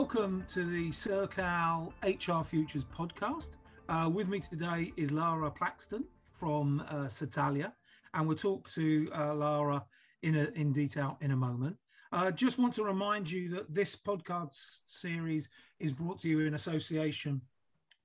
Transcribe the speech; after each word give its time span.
welcome 0.00 0.42
to 0.48 0.64
the 0.64 0.90
Sercal 0.92 1.92
HR 2.02 2.42
Futures 2.42 2.86
podcast. 2.86 3.50
Uh, 3.86 4.08
with 4.10 4.28
me 4.28 4.40
today 4.40 4.94
is 4.96 5.12
Lara 5.12 5.50
Plaxton 5.50 6.04
from 6.32 6.82
uh, 6.88 7.06
Satalia, 7.06 7.74
and 8.14 8.26
we'll 8.26 8.34
talk 8.34 8.70
to 8.70 9.10
uh, 9.14 9.34
Lara 9.34 9.84
in, 10.22 10.36
a, 10.36 10.44
in 10.54 10.72
detail 10.72 11.18
in 11.20 11.32
a 11.32 11.36
moment. 11.36 11.76
Uh, 12.12 12.30
just 12.30 12.58
want 12.58 12.72
to 12.76 12.82
remind 12.82 13.30
you 13.30 13.50
that 13.50 13.74
this 13.74 13.94
podcast 13.94 14.56
series 14.86 15.50
is 15.80 15.92
brought 15.92 16.18
to 16.20 16.30
you 16.30 16.40
in 16.46 16.54
association 16.54 17.42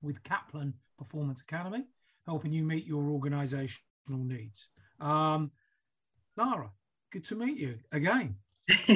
with 0.01 0.21
Kaplan 0.23 0.73
Performance 0.97 1.39
Academy, 1.39 1.85
helping 2.25 2.51
you 2.51 2.63
meet 2.63 2.85
your 2.85 3.09
organizational 3.09 3.79
needs. 4.09 4.67
Um, 4.99 5.49
Lara, 6.35 6.71
good 7.13 7.23
to 7.23 7.35
meet 7.35 7.57
you 7.57 7.79
again. 7.93 8.35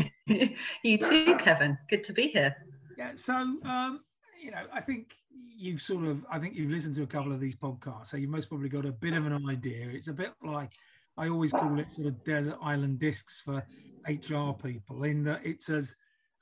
you 0.84 0.97
too, 0.97 1.38
Kevin. 1.38 1.78
Good 1.89 2.04
to 2.04 2.11
be 2.11 2.28
here. 2.28 2.57
Yeah. 3.00 3.12
So, 3.16 3.34
um, 3.34 4.02
you 4.44 4.52
know, 4.52 4.66
I 4.74 4.82
think 4.82 5.16
you've 5.57 5.82
sort 5.82 6.04
of, 6.04 6.26
I 6.30 6.38
think 6.38 6.54
you've 6.56 6.70
listened 6.70 6.96
to 6.96 7.04
a 7.04 7.07
couple 7.07 7.32
of 7.32 7.40
these 7.40 7.56
podcasts, 7.56 8.07
so 8.07 8.18
you've 8.18 8.30
most 8.30 8.50
probably 8.50 8.68
got 8.68 8.86
a 8.86 8.92
bit 8.92 9.14
of 9.14 9.26
an 9.26 9.50
idea. 9.50 9.88
It's 9.88 10.10
a 10.10 10.14
bit 10.14 10.32
like 10.44 10.74
I 11.16 11.30
always 11.30 11.52
call 11.52 11.80
it 11.80 11.88
sort 11.96 12.07
of 12.07 12.21
desert 12.26 12.57
island 12.62 13.00
discs 13.00 13.40
for 13.40 13.66
HR 14.06 14.52
people, 14.52 15.06
in 15.06 15.24
that 15.24 15.46
it's 15.46 15.70
as 15.70 15.96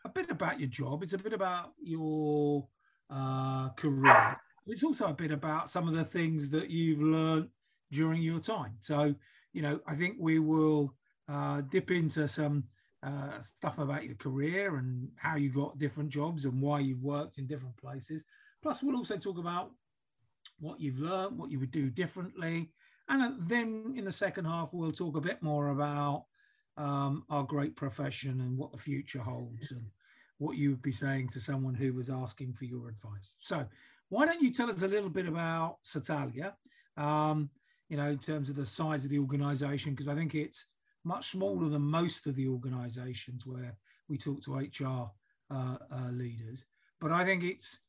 a 0.04 0.10
bit 0.10 0.32
about 0.32 0.60
your 0.60 0.68
job, 0.68 1.04
it's 1.04 1.14
a 1.14 1.20
bit 1.20 1.34
about 1.34 1.74
your 1.80 2.68
uh, 3.12 3.70
career. 3.78 4.40
It's 4.66 4.84
also 4.84 5.10
a 5.10 5.14
bit 5.14 5.30
about 5.30 5.70
some 5.70 5.88
of 5.88 5.94
the 5.94 6.06
things 6.06 6.50
that 6.50 6.72
you've 6.72 7.04
learned 7.04 7.50
during 7.92 8.24
your 8.24 8.40
time. 8.40 8.78
So, 8.80 9.14
you 9.54 9.62
know, 9.62 9.80
I 9.86 9.94
think 9.94 10.16
we 10.20 10.40
will 10.40 10.96
uh, 11.30 11.62
dip 11.70 11.92
into 11.92 12.28
some 12.28 12.64
uh, 13.04 13.40
stuff 13.40 13.78
about 13.78 14.06
your 14.06 14.16
career 14.16 14.78
and 14.78 15.10
how 15.16 15.36
you 15.36 15.50
got 15.50 15.78
different 15.78 16.10
jobs 16.10 16.46
and 16.46 16.62
why 16.62 16.80
you've 16.80 17.04
worked 17.04 17.38
in 17.38 17.48
different 17.48 17.78
places. 17.78 18.24
Plus, 18.62 18.82
we'll 18.82 18.98
also 18.98 19.18
talk 19.18 19.38
about 19.38 19.72
what 20.60 20.80
you've 20.80 21.00
learned, 21.00 21.38
what 21.38 21.52
you 21.52 21.60
would 21.60 21.72
do 21.72 21.90
differently. 21.90 22.72
And 23.10 23.48
then 23.48 23.94
in 23.96 24.06
the 24.06 24.12
second 24.12 24.46
half, 24.46 24.70
we'll 24.74 24.92
talk 24.92 25.16
a 25.16 25.22
bit 25.22 25.42
more 25.42 25.70
about 25.70 26.26
um, 26.78 27.24
our 27.30 27.44
great 27.44 27.76
profession 27.76 28.42
and 28.42 28.58
what 28.58 28.72
the 28.72 28.78
future 28.78 29.20
holds 29.20 29.72
and 29.72 29.86
what 30.40 30.58
you 30.58 30.72
would 30.72 30.82
be 30.82 30.92
saying 30.92 31.30
to 31.30 31.40
someone 31.40 31.74
who 31.74 31.94
was 31.94 32.10
asking 32.10 32.54
for 32.54 32.66
your 32.66 32.90
advice. 32.90 33.36
So, 33.40 33.66
why 34.10 34.26
don't 34.26 34.42
you 34.42 34.54
tell 34.54 34.70
us 34.70 34.84
a 34.84 34.88
little 34.88 35.10
bit 35.10 35.28
about 35.28 35.78
Satalia, 35.82 36.56
um, 36.96 37.50
you 37.90 37.98
know, 37.98 38.08
in 38.08 38.20
terms 38.20 38.50
of 38.50 38.56
the 38.56 38.66
size 38.66 39.04
of 39.04 39.10
the 39.10 39.20
organization? 39.20 39.92
Because 39.92 40.08
I 40.08 40.16
think 40.16 40.34
it's 40.34 40.66
much 41.04 41.32
smaller 41.32 41.70
than 41.70 41.82
most 41.82 42.28
of 42.28 42.36
the 42.36 42.48
organizations 42.48 43.46
where 43.46 43.76
we 44.10 44.18
talk 44.18 44.42
to 44.44 44.56
HR 44.56 45.10
uh, 45.52 45.78
uh, 45.92 46.12
leaders. 46.12 46.66
But 47.00 47.12
I 47.12 47.24
think 47.26 47.44
it's, 47.44 47.80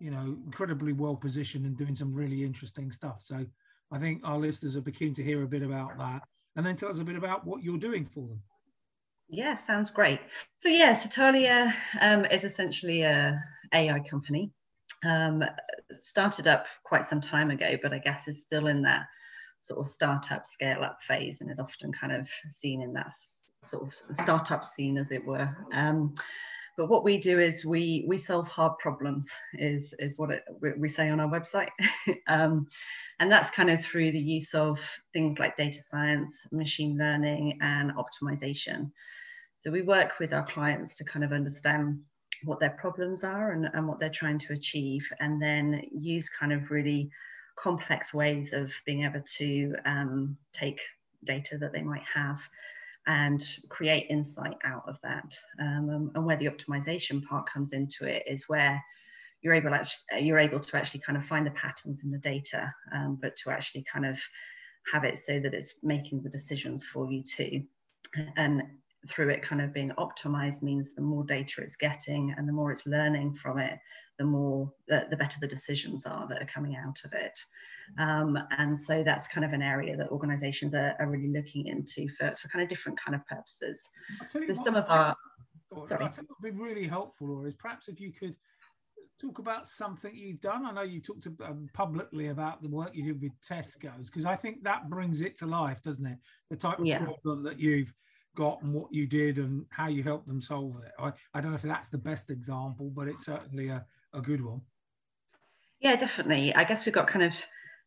you 0.00 0.10
know, 0.10 0.36
incredibly 0.44 0.92
well 0.92 1.16
positioned 1.16 1.66
and 1.66 1.76
doing 1.76 1.94
some 1.94 2.14
really 2.14 2.44
interesting 2.44 2.92
stuff. 2.92 3.16
So 3.20 3.44
I 3.90 3.98
think 3.98 4.20
our 4.24 4.38
listeners 4.38 4.76
are 4.76 4.82
keen 4.82 5.14
to 5.14 5.24
hear 5.24 5.42
a 5.42 5.48
bit 5.48 5.62
about 5.62 5.96
that 5.98 6.22
and 6.56 6.66
then 6.66 6.76
tell 6.76 6.90
us 6.90 6.98
a 6.98 7.04
bit 7.04 7.16
about 7.16 7.46
what 7.46 7.62
you're 7.62 7.78
doing 7.78 8.04
for 8.04 8.26
them. 8.26 8.42
Yeah, 9.28 9.56
sounds 9.58 9.90
great. 9.90 10.20
So 10.58 10.68
yeah, 10.68 10.94
Satalia 10.94 11.74
um, 12.00 12.24
is 12.26 12.44
essentially 12.44 13.02
a 13.02 13.38
AI 13.74 14.00
company. 14.00 14.50
Um, 15.04 15.44
started 16.00 16.46
up 16.48 16.66
quite 16.84 17.06
some 17.06 17.20
time 17.20 17.50
ago, 17.50 17.76
but 17.82 17.92
I 17.92 17.98
guess 17.98 18.26
is 18.26 18.42
still 18.42 18.66
in 18.66 18.82
that 18.82 19.02
sort 19.60 19.80
of 19.80 19.88
startup 19.88 20.46
scale 20.46 20.82
up 20.82 21.02
phase 21.02 21.40
and 21.40 21.50
is 21.50 21.58
often 21.58 21.92
kind 21.92 22.12
of 22.12 22.28
seen 22.54 22.82
in 22.82 22.92
that 22.94 23.12
sort 23.62 23.86
of 23.86 24.16
startup 24.16 24.64
scene 24.64 24.98
as 24.98 25.10
it 25.10 25.24
were. 25.24 25.48
Um, 25.72 26.14
but 26.76 26.88
what 26.88 27.02
we 27.02 27.18
do 27.18 27.40
is 27.40 27.64
we 27.64 28.04
we 28.06 28.18
solve 28.18 28.46
hard 28.46 28.78
problems 28.78 29.28
is 29.54 29.92
is 29.98 30.16
what 30.16 30.30
it, 30.30 30.44
we 30.78 30.88
say 30.88 31.10
on 31.10 31.20
our 31.20 31.28
website. 31.28 31.70
Um, 32.28 32.66
and 33.20 33.32
that's 33.32 33.50
kind 33.50 33.70
of 33.70 33.82
through 33.82 34.12
the 34.12 34.20
use 34.20 34.54
of 34.54 34.78
things 35.12 35.38
like 35.38 35.56
data 35.56 35.82
science 35.82 36.46
machine 36.52 36.96
learning 36.98 37.58
and 37.62 37.92
optimization. 37.92 38.90
So 39.54 39.70
we 39.70 39.82
work 39.82 40.18
with 40.20 40.32
our 40.34 40.46
clients 40.46 40.94
to 40.96 41.04
kind 41.04 41.24
of 41.24 41.32
understand 41.32 42.00
what 42.44 42.60
their 42.60 42.70
problems 42.70 43.24
are 43.24 43.52
and, 43.52 43.68
and 43.72 43.88
what 43.88 43.98
they're 43.98 44.10
trying 44.10 44.38
to 44.40 44.52
achieve 44.52 45.10
and 45.20 45.40
then 45.42 45.82
use 45.90 46.28
kind 46.28 46.52
of 46.52 46.70
really 46.70 47.10
complex 47.62 48.14
ways 48.14 48.52
of 48.52 48.72
being 48.86 49.04
able 49.04 49.22
to 49.36 49.74
um, 49.84 50.36
take 50.52 50.80
data 51.24 51.58
that 51.58 51.72
they 51.72 51.82
might 51.82 52.04
have 52.14 52.40
and 53.06 53.56
create 53.68 54.06
insight 54.10 54.56
out 54.64 54.84
of 54.86 54.96
that. 55.02 55.36
Um, 55.60 56.10
and 56.14 56.24
where 56.24 56.36
the 56.36 56.46
optimization 56.46 57.24
part 57.24 57.48
comes 57.48 57.72
into 57.72 58.06
it 58.06 58.22
is 58.26 58.44
where 58.48 58.82
you're 59.40 59.54
able 59.54 59.74
actually, 59.74 60.20
you're 60.20 60.38
able 60.38 60.60
to 60.60 60.76
actually 60.76 61.00
kind 61.00 61.16
of 61.16 61.24
find 61.24 61.46
the 61.46 61.52
patterns 61.52 62.02
in 62.04 62.10
the 62.10 62.18
data, 62.18 62.72
um, 62.92 63.18
but 63.20 63.36
to 63.36 63.50
actually 63.50 63.84
kind 63.90 64.04
of 64.04 64.20
have 64.92 65.04
it 65.04 65.18
so 65.18 65.40
that 65.40 65.54
it's 65.54 65.74
making 65.82 66.22
the 66.22 66.30
decisions 66.30 66.84
for 66.84 67.10
you 67.10 67.22
too. 67.22 67.62
And 68.36 68.62
through 69.08 69.28
it 69.28 69.42
kind 69.42 69.60
of 69.60 69.72
being 69.72 69.92
optimized 69.98 70.62
means 70.62 70.92
the 70.94 71.00
more 71.00 71.24
data 71.24 71.60
it's 71.62 71.76
getting 71.76 72.34
and 72.36 72.48
the 72.48 72.52
more 72.52 72.72
it's 72.72 72.86
learning 72.86 73.32
from 73.32 73.58
it 73.58 73.78
the 74.18 74.24
more 74.24 74.72
the, 74.88 75.06
the 75.10 75.16
better 75.16 75.38
the 75.40 75.46
decisions 75.46 76.04
are 76.04 76.26
that 76.26 76.42
are 76.42 76.46
coming 76.46 76.76
out 76.76 76.98
of 77.04 77.12
it 77.12 77.38
um, 77.98 78.36
and 78.58 78.80
so 78.80 79.04
that's 79.04 79.28
kind 79.28 79.44
of 79.44 79.52
an 79.52 79.62
area 79.62 79.96
that 79.96 80.08
organizations 80.08 80.74
are, 80.74 80.94
are 80.98 81.08
really 81.08 81.28
looking 81.28 81.66
into 81.68 82.08
for, 82.14 82.34
for 82.40 82.48
kind 82.48 82.62
of 82.62 82.68
different 82.68 82.98
kind 82.98 83.14
of 83.14 83.24
purposes 83.26 83.88
so 84.32 84.52
some 84.52 84.74
of 84.74 84.84
our 84.88 85.16
sorry. 85.86 86.04
I 86.04 86.08
think 86.08 86.28
would 86.28 86.52
be 86.52 86.58
really 86.58 86.88
helpful 86.88 87.30
or 87.30 87.46
is 87.46 87.54
perhaps 87.54 87.88
if 87.88 88.00
you 88.00 88.12
could 88.12 88.34
talk 89.20 89.38
about 89.38 89.68
something 89.68 90.14
you've 90.14 90.40
done 90.40 90.64
i 90.64 90.70
know 90.70 90.82
you 90.82 91.00
talked 91.00 91.26
um, 91.44 91.68
publicly 91.72 92.28
about 92.28 92.62
the 92.62 92.68
work 92.68 92.90
you 92.94 93.04
did 93.04 93.20
with 93.20 93.32
tesco's 93.48 94.10
because 94.10 94.24
i 94.24 94.36
think 94.36 94.62
that 94.62 94.88
brings 94.88 95.22
it 95.22 95.36
to 95.36 95.44
life 95.44 95.82
doesn't 95.82 96.06
it 96.06 96.18
the 96.50 96.56
type 96.56 96.78
of 96.78 96.86
yeah. 96.86 97.02
problem 97.02 97.42
that 97.42 97.58
you've 97.58 97.92
got 98.36 98.62
and 98.62 98.72
what 98.72 98.92
you 98.92 99.06
did 99.06 99.38
and 99.38 99.66
how 99.70 99.88
you 99.88 100.02
helped 100.02 100.28
them 100.28 100.40
solve 100.40 100.76
it. 100.84 100.92
I, 100.98 101.12
I 101.34 101.40
don't 101.40 101.50
know 101.50 101.56
if 101.56 101.62
that's 101.62 101.88
the 101.88 101.98
best 101.98 102.30
example, 102.30 102.90
but 102.94 103.08
it's 103.08 103.24
certainly 103.24 103.68
a, 103.68 103.84
a 104.12 104.20
good 104.20 104.44
one. 104.44 104.60
Yeah, 105.80 105.96
definitely. 105.96 106.54
I 106.54 106.64
guess 106.64 106.86
we've 106.86 106.94
got 106.94 107.06
kind 107.06 107.24
of 107.24 107.34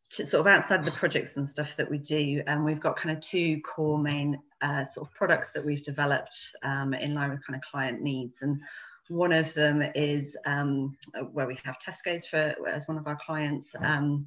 sort 0.09 0.34
of 0.34 0.47
outside 0.47 0.84
the 0.84 0.91
projects 0.91 1.38
and 1.38 1.47
stuff 1.47 1.75
that 1.78 1.90
we 1.90 1.97
do, 1.97 2.44
and 2.47 2.66
we've 2.66 2.80
got 2.80 2.97
kind 2.97 3.16
of 3.16 3.22
two 3.22 3.62
core 3.62 3.97
main 3.97 4.38
uh, 4.62 4.84
sort 4.84 5.07
of 5.07 5.13
products 5.13 5.53
that 5.53 5.66
we've 5.66 5.84
developed 5.84 6.38
um, 6.63 6.94
in 6.94 7.13
line 7.13 7.31
with 7.31 7.46
kind 7.46 7.56
of 7.56 7.62
client 7.69 8.01
needs. 8.01 8.41
And 8.41 8.62
one 9.07 9.31
of 9.31 9.53
them 9.53 9.84
is 9.96 10.38
um, 10.46 10.96
where 11.31 11.47
we 11.47 11.57
have 11.63 11.78
Tesco's 11.80 12.25
for 12.25 12.56
as 12.68 12.88
one 12.88 12.97
of 12.97 13.07
our 13.07 13.18
clients 13.25 13.75
um, 13.80 14.25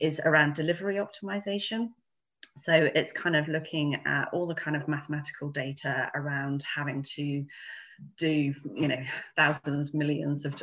is 0.00 0.20
around 0.24 0.54
delivery 0.54 0.96
optimization. 0.96 1.88
So 2.56 2.90
it's 2.94 3.12
kind 3.12 3.34
of 3.34 3.48
looking 3.48 3.96
at 4.06 4.28
all 4.32 4.46
the 4.46 4.54
kind 4.54 4.76
of 4.76 4.86
mathematical 4.86 5.50
data 5.50 6.10
around 6.14 6.64
having 6.74 7.02
to 7.14 7.44
do, 8.18 8.54
you 8.74 8.88
know, 8.88 9.02
thousands, 9.36 9.94
millions 9.94 10.44
of, 10.44 10.60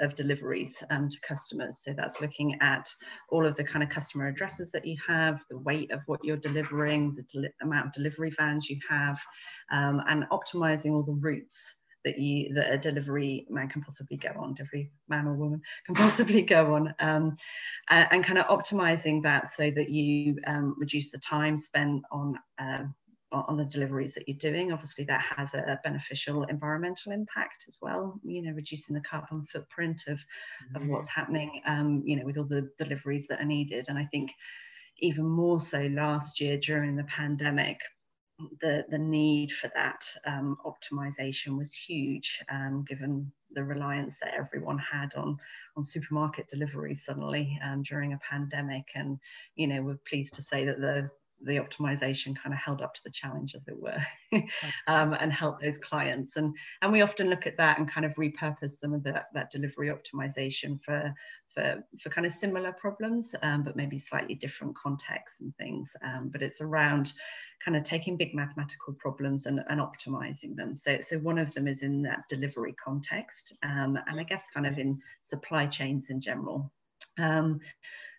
of 0.00 0.14
deliveries 0.14 0.82
um, 0.90 1.08
to 1.08 1.18
customers. 1.26 1.78
So 1.82 1.94
that's 1.96 2.20
looking 2.20 2.58
at 2.60 2.88
all 3.30 3.46
of 3.46 3.56
the 3.56 3.64
kind 3.64 3.82
of 3.82 3.88
customer 3.88 4.28
addresses 4.28 4.70
that 4.72 4.86
you 4.86 4.96
have, 5.06 5.40
the 5.50 5.58
weight 5.58 5.90
of 5.90 6.00
what 6.06 6.20
you're 6.22 6.36
delivering, 6.36 7.14
the 7.14 7.22
del 7.32 7.50
amount 7.62 7.86
of 7.86 7.92
delivery 7.92 8.32
vans 8.38 8.68
you 8.68 8.78
have, 8.88 9.18
um, 9.72 10.02
and 10.08 10.24
optimizing 10.30 10.92
all 10.92 11.02
the 11.02 11.12
routes 11.12 11.76
that 12.04 12.18
you 12.18 12.52
that 12.54 12.72
a 12.72 12.78
delivery 12.78 13.46
man 13.48 13.68
can 13.68 13.82
possibly 13.82 14.16
go 14.16 14.30
on, 14.36 14.54
delivery 14.54 14.90
man 15.08 15.26
or 15.26 15.34
woman 15.34 15.60
can 15.86 15.94
possibly 16.06 16.42
go 16.42 16.74
on, 16.74 16.94
um, 17.00 17.36
and, 17.90 18.08
and, 18.10 18.24
kind 18.24 18.38
of 18.38 18.46
optimizing 18.46 19.22
that 19.22 19.52
so 19.52 19.70
that 19.70 19.90
you 19.90 20.38
um, 20.46 20.74
reduce 20.78 21.10
the 21.10 21.18
time 21.18 21.56
spent 21.56 22.02
on 22.10 22.38
um, 22.58 22.94
on 23.32 23.56
the 23.56 23.64
deliveries 23.64 24.14
that 24.14 24.28
you're 24.28 24.36
doing. 24.36 24.72
Obviously, 24.72 25.04
that 25.04 25.24
has 25.36 25.54
a 25.54 25.80
beneficial 25.82 26.44
environmental 26.44 27.12
impact 27.12 27.64
as 27.68 27.78
well. 27.80 28.20
You 28.22 28.42
know, 28.42 28.52
reducing 28.52 28.94
the 28.94 29.00
carbon 29.00 29.44
footprint 29.46 30.04
of 30.08 30.18
of 30.74 30.86
what's 30.86 31.08
happening. 31.08 31.62
Um, 31.66 32.02
you 32.04 32.16
know, 32.16 32.24
with 32.24 32.36
all 32.36 32.44
the 32.44 32.70
deliveries 32.78 33.26
that 33.28 33.40
are 33.40 33.46
needed, 33.46 33.86
and 33.88 33.98
I 33.98 34.04
think 34.06 34.30
even 34.98 35.24
more 35.24 35.60
so 35.60 35.82
last 35.92 36.40
year 36.40 36.58
during 36.58 36.96
the 36.96 37.04
pandemic 37.04 37.80
the, 38.60 38.84
the 38.88 38.98
need 38.98 39.52
for 39.52 39.70
that 39.74 40.04
um, 40.26 40.56
optimization 40.64 41.56
was 41.56 41.72
huge, 41.74 42.42
um, 42.50 42.84
given 42.88 43.30
the 43.54 43.64
reliance 43.64 44.18
that 44.18 44.34
everyone 44.36 44.78
had 44.78 45.14
on, 45.14 45.36
on 45.76 45.84
supermarket 45.84 46.48
deliveries 46.48 47.04
suddenly 47.04 47.58
um, 47.64 47.82
during 47.82 48.12
a 48.12 48.18
pandemic. 48.18 48.84
And, 48.94 49.18
you 49.56 49.66
know, 49.66 49.82
we're 49.82 49.98
pleased 50.08 50.34
to 50.34 50.42
say 50.42 50.64
that 50.64 50.80
the 50.80 51.10
the 51.44 51.56
optimization 51.56 52.36
kind 52.36 52.52
of 52.52 52.58
held 52.58 52.82
up 52.82 52.94
to 52.94 53.00
the 53.04 53.10
challenge 53.10 53.54
as 53.54 53.62
it 53.68 53.78
were 53.80 54.02
um, 54.86 55.16
and 55.20 55.32
help 55.32 55.60
those 55.60 55.78
clients 55.78 56.36
and 56.36 56.54
and 56.82 56.92
we 56.92 57.02
often 57.02 57.28
look 57.28 57.46
at 57.46 57.56
that 57.56 57.78
and 57.78 57.90
kind 57.90 58.06
of 58.06 58.14
repurpose 58.14 58.78
some 58.80 58.94
of 58.94 59.02
that, 59.02 59.26
that 59.34 59.50
delivery 59.50 59.90
optimization 59.90 60.78
for 60.84 61.14
for, 61.54 61.84
for 62.00 62.10
kind 62.10 62.26
of 62.26 62.32
similar 62.32 62.72
problems, 62.72 63.34
um, 63.42 63.62
but 63.62 63.76
maybe 63.76 63.98
slightly 63.98 64.34
different 64.34 64.76
contexts 64.76 65.40
and 65.40 65.54
things. 65.56 65.94
Um, 66.02 66.30
but 66.32 66.42
it's 66.42 66.60
around 66.60 67.12
kind 67.64 67.76
of 67.76 67.84
taking 67.84 68.16
big 68.16 68.34
mathematical 68.34 68.94
problems 68.94 69.46
and, 69.46 69.60
and 69.68 69.80
optimizing 69.80 70.56
them. 70.56 70.74
So, 70.74 70.98
so 71.00 71.18
one 71.18 71.38
of 71.38 71.52
them 71.54 71.68
is 71.68 71.82
in 71.82 72.02
that 72.02 72.24
delivery 72.28 72.74
context, 72.82 73.54
um, 73.62 73.98
and 74.06 74.18
I 74.18 74.24
guess 74.24 74.44
kind 74.52 74.66
of 74.66 74.78
in 74.78 75.00
supply 75.24 75.66
chains 75.66 76.10
in 76.10 76.20
general. 76.20 76.72
Um, 77.18 77.60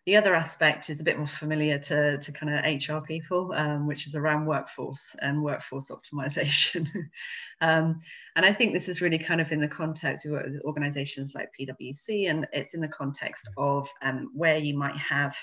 the 0.06 0.18
other 0.18 0.36
aspect 0.36 0.90
is 0.90 1.00
a 1.00 1.04
bit 1.04 1.18
more 1.18 1.28
familiar 1.28 1.80
to, 1.80 2.18
to 2.18 2.32
kind 2.34 2.54
of 2.54 2.66
HR 2.66 3.06
people, 3.06 3.54
um, 3.56 3.88
which 3.88 4.06
is 4.06 4.16
around 4.16 4.46
workforce 4.46 5.16
and 5.22 5.42
workforce 5.42 5.90
optimization. 5.90 6.90
um, 7.62 8.02
and 8.36 8.46
I 8.46 8.52
think 8.52 8.74
this 8.74 8.90
is 8.90 9.02
really 9.02 9.18
kind 9.18 9.40
of 9.40 9.52
in 9.54 9.62
the 9.62 9.68
context, 9.68 10.26
of 10.26 10.34
organizations 10.66 11.34
like 11.36 11.52
PwC, 11.58 12.30
and 12.30 12.46
it's 12.52 12.74
in 12.74 12.82
the 12.82 12.88
context 12.90 13.48
of 13.56 13.90
um, 14.02 14.30
where 14.34 14.58
you 14.58 14.78
might 14.78 14.98
have 14.98 15.38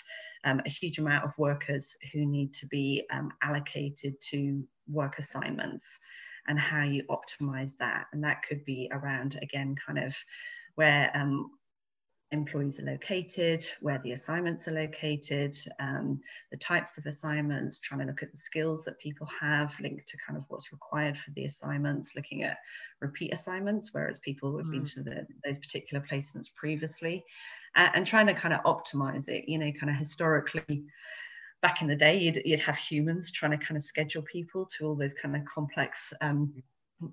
um, 0.44 0.60
a 0.66 0.68
huge 0.70 0.98
amount 0.98 1.24
of 1.24 1.38
workers 1.38 1.96
who 2.12 2.26
need 2.26 2.52
to 2.54 2.66
be 2.66 3.04
um, 3.10 3.32
allocated 3.42 4.20
to 4.30 4.62
work 4.88 5.18
assignments 5.18 5.98
and 6.48 6.58
how 6.58 6.82
you 6.82 7.02
optimize 7.08 7.72
that. 7.78 8.06
And 8.12 8.22
that 8.24 8.42
could 8.46 8.64
be 8.66 8.90
around, 8.92 9.38
again, 9.40 9.74
kind 9.86 9.98
of 9.98 10.14
where 10.74 11.10
um, 11.14 11.50
employees 12.32 12.78
are 12.78 12.84
located, 12.84 13.66
where 13.80 14.00
the 14.04 14.12
assignments 14.12 14.68
are 14.68 14.72
located, 14.72 15.56
um, 15.80 16.20
the 16.50 16.56
types 16.56 16.96
of 16.96 17.06
assignments, 17.06 17.78
trying 17.78 18.00
to 18.00 18.06
look 18.06 18.22
at 18.22 18.30
the 18.30 18.38
skills 18.38 18.84
that 18.84 18.98
people 19.00 19.26
have 19.40 19.74
linked 19.80 20.06
to 20.08 20.16
kind 20.24 20.38
of 20.38 20.44
what's 20.48 20.72
required 20.72 21.18
for 21.18 21.32
the 21.32 21.44
assignments, 21.44 22.14
looking 22.14 22.44
at 22.44 22.58
repeat 23.00 23.32
assignments, 23.32 23.90
whereas 23.92 24.20
people 24.20 24.56
have 24.56 24.66
mm. 24.66 24.72
been 24.72 24.84
to 24.84 25.02
the, 25.02 25.26
those 25.44 25.58
particular 25.58 26.04
placements 26.08 26.54
previously, 26.54 27.24
uh, 27.74 27.88
and 27.94 28.06
trying 28.06 28.26
to 28.26 28.34
kind 28.34 28.54
of 28.54 28.62
optimize 28.62 29.28
it, 29.28 29.48
you 29.48 29.58
know, 29.58 29.72
kind 29.72 29.90
of 29.90 29.96
historically. 29.96 30.84
Back 31.62 31.82
in 31.82 31.88
the 31.88 31.96
day, 31.96 32.18
you'd, 32.18 32.40
you'd 32.44 32.60
have 32.60 32.76
humans 32.76 33.30
trying 33.30 33.58
to 33.58 33.64
kind 33.64 33.76
of 33.76 33.84
schedule 33.84 34.22
people 34.22 34.66
to 34.78 34.86
all 34.86 34.94
those 34.94 35.14
kind 35.14 35.36
of 35.36 35.44
complex 35.44 36.12
um, 36.20 36.54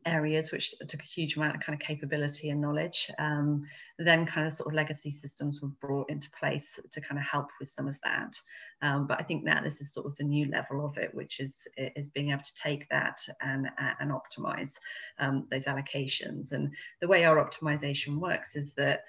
areas 0.05 0.51
which 0.51 0.75
took 0.87 1.01
a 1.01 1.05
huge 1.05 1.37
amount 1.37 1.55
of 1.55 1.61
kind 1.61 1.79
of 1.79 1.85
capability 1.85 2.49
and 2.49 2.61
knowledge 2.61 3.09
um, 3.19 3.63
then 3.97 4.25
kind 4.25 4.47
of 4.47 4.53
sort 4.53 4.67
of 4.67 4.73
legacy 4.73 5.11
systems 5.11 5.61
were 5.61 5.69
brought 5.79 6.09
into 6.09 6.29
place 6.31 6.79
to 6.91 7.01
kind 7.01 7.17
of 7.17 7.25
help 7.25 7.47
with 7.59 7.69
some 7.69 7.87
of 7.87 7.95
that. 8.03 8.35
Um, 8.83 9.07
but 9.07 9.19
i 9.19 9.23
think 9.23 9.43
now 9.43 9.59
this 9.63 9.81
is 9.81 9.91
sort 9.91 10.05
of 10.05 10.15
the 10.17 10.23
new 10.23 10.51
level 10.51 10.85
of 10.85 10.97
it 10.97 11.09
which 11.15 11.39
is 11.39 11.67
is 11.77 12.09
being 12.09 12.29
able 12.29 12.43
to 12.43 12.55
take 12.61 12.87
that 12.89 13.19
and 13.41 13.67
and 13.99 14.11
optimize 14.11 14.73
um, 15.19 15.47
those 15.49 15.65
allocations. 15.65 16.51
And 16.51 16.73
the 17.01 17.07
way 17.07 17.25
our 17.25 17.43
optimization 17.43 18.17
works 18.17 18.55
is 18.55 18.73
that 18.73 19.05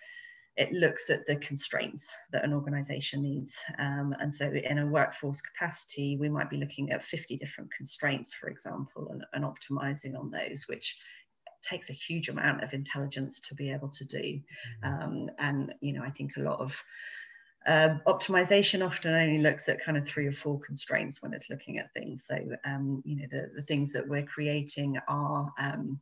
it 0.58 0.72
looks 0.72 1.08
at 1.08 1.25
the 1.26 1.37
constraints 1.37 2.12
that 2.32 2.44
an 2.44 2.52
organization 2.52 3.22
needs. 3.22 3.55
Um, 3.78 4.12
and 4.20 4.34
so 4.34 4.46
in 4.46 4.78
a 4.78 4.87
workforce 4.87 5.40
capacity, 5.40 6.16
we 6.19 6.28
might 6.28 6.50
be 6.50 6.56
looking 6.56 6.90
at 6.90 7.05
50 7.05 7.37
different 7.37 7.72
constraints, 7.72 8.34
for 8.34 8.49
example, 8.49 9.08
and, 9.10 9.25
and 9.32 9.44
optimizing 9.44 10.19
on 10.19 10.32
those, 10.32 10.64
which 10.66 10.99
takes 11.62 11.90
a 11.90 11.93
huge 11.94 12.28
amount 12.28 12.64
of 12.64 12.72
intelligence 12.72 13.38
to 13.40 13.55
be 13.55 13.70
able 13.70 13.88
to 13.90 14.05
do. 14.05 14.40
Mm-hmm. 14.84 15.02
Um, 15.02 15.31
and, 15.38 15.75
you 15.81 15.93
know, 15.93 16.02
I 16.02 16.10
think 16.10 16.37
a 16.37 16.40
lot 16.40 16.58
of 16.58 16.84
uh, 17.64 17.94
optimization 18.08 18.84
often 18.84 19.14
only 19.14 19.38
looks 19.40 19.69
at 19.69 19.81
kind 19.81 19.96
of 19.96 20.08
three 20.08 20.26
or 20.26 20.32
four 20.32 20.58
constraints 20.58 21.22
when 21.22 21.34
it's 21.34 21.50
looking 21.50 21.78
at 21.78 21.93
things. 21.94 22.25
So, 22.26 22.37
um, 22.64 23.00
you 23.05 23.16
know, 23.16 23.26
the, 23.31 23.50
the 23.55 23.62
things 23.62 23.93
that 23.93 24.08
we're 24.08 24.26
creating 24.26 24.96
are, 25.06 25.52
um, 25.56 26.00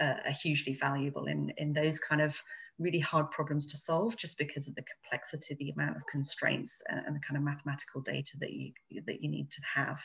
uh, 0.00 0.14
are 0.24 0.32
hugely 0.32 0.72
valuable 0.74 1.26
in, 1.26 1.52
in 1.58 1.72
those 1.72 2.00
kind 2.00 2.20
of 2.20 2.36
really 2.78 2.98
hard 2.98 3.30
problems 3.30 3.66
to 3.66 3.76
solve 3.76 4.16
just 4.16 4.36
because 4.36 4.66
of 4.66 4.74
the 4.74 4.82
complexity, 4.82 5.54
the 5.54 5.70
amount 5.70 5.96
of 5.96 6.02
constraints 6.10 6.82
and, 6.88 7.14
the 7.14 7.20
kind 7.20 7.36
of 7.36 7.42
mathematical 7.42 8.00
data 8.00 8.32
that 8.40 8.52
you 8.52 8.72
that 9.06 9.22
you 9.22 9.30
need 9.30 9.50
to 9.50 9.60
have. 9.74 10.00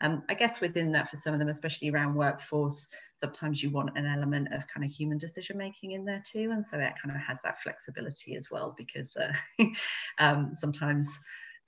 Um, 0.00 0.22
I 0.28 0.34
guess 0.34 0.60
within 0.60 0.92
that 0.92 1.10
for 1.10 1.16
some 1.16 1.32
of 1.32 1.38
them, 1.38 1.48
especially 1.48 1.90
around 1.90 2.14
workforce, 2.14 2.86
sometimes 3.16 3.62
you 3.62 3.70
want 3.70 3.96
an 3.96 4.06
element 4.06 4.52
of 4.52 4.66
kind 4.68 4.84
of 4.84 4.90
human 4.90 5.18
decision 5.18 5.56
making 5.56 5.92
in 5.92 6.04
there 6.04 6.22
too. 6.26 6.50
And 6.52 6.64
so 6.66 6.78
it 6.78 6.94
kind 7.02 7.14
of 7.14 7.20
has 7.20 7.38
that 7.44 7.60
flexibility 7.60 8.36
as 8.36 8.50
well 8.50 8.74
because 8.76 9.16
uh, 9.16 9.64
um, 10.18 10.52
sometimes 10.54 11.08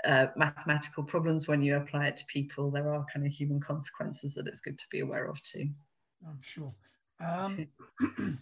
uh, 0.05 0.27
mathematical 0.37 1.05
problems 1.05 1.49
when 1.49 1.63
you 1.63 1.77
apply 1.77 2.07
it 2.07 2.17
to 2.19 2.25
people, 2.27 2.71
there 2.71 2.93
are 2.93 3.05
kind 3.13 3.27
of 3.27 3.33
human 3.33 3.61
consequences 3.61 4.35
that 4.35 4.47
it's 4.47 4.61
good 4.61 4.79
to 4.79 4.87
be 4.91 5.01
aware 5.01 5.27
of 5.27 5.41
too. 5.43 5.69
I'm 6.27 6.41
sure. 6.41 6.73
Um, 7.25 7.69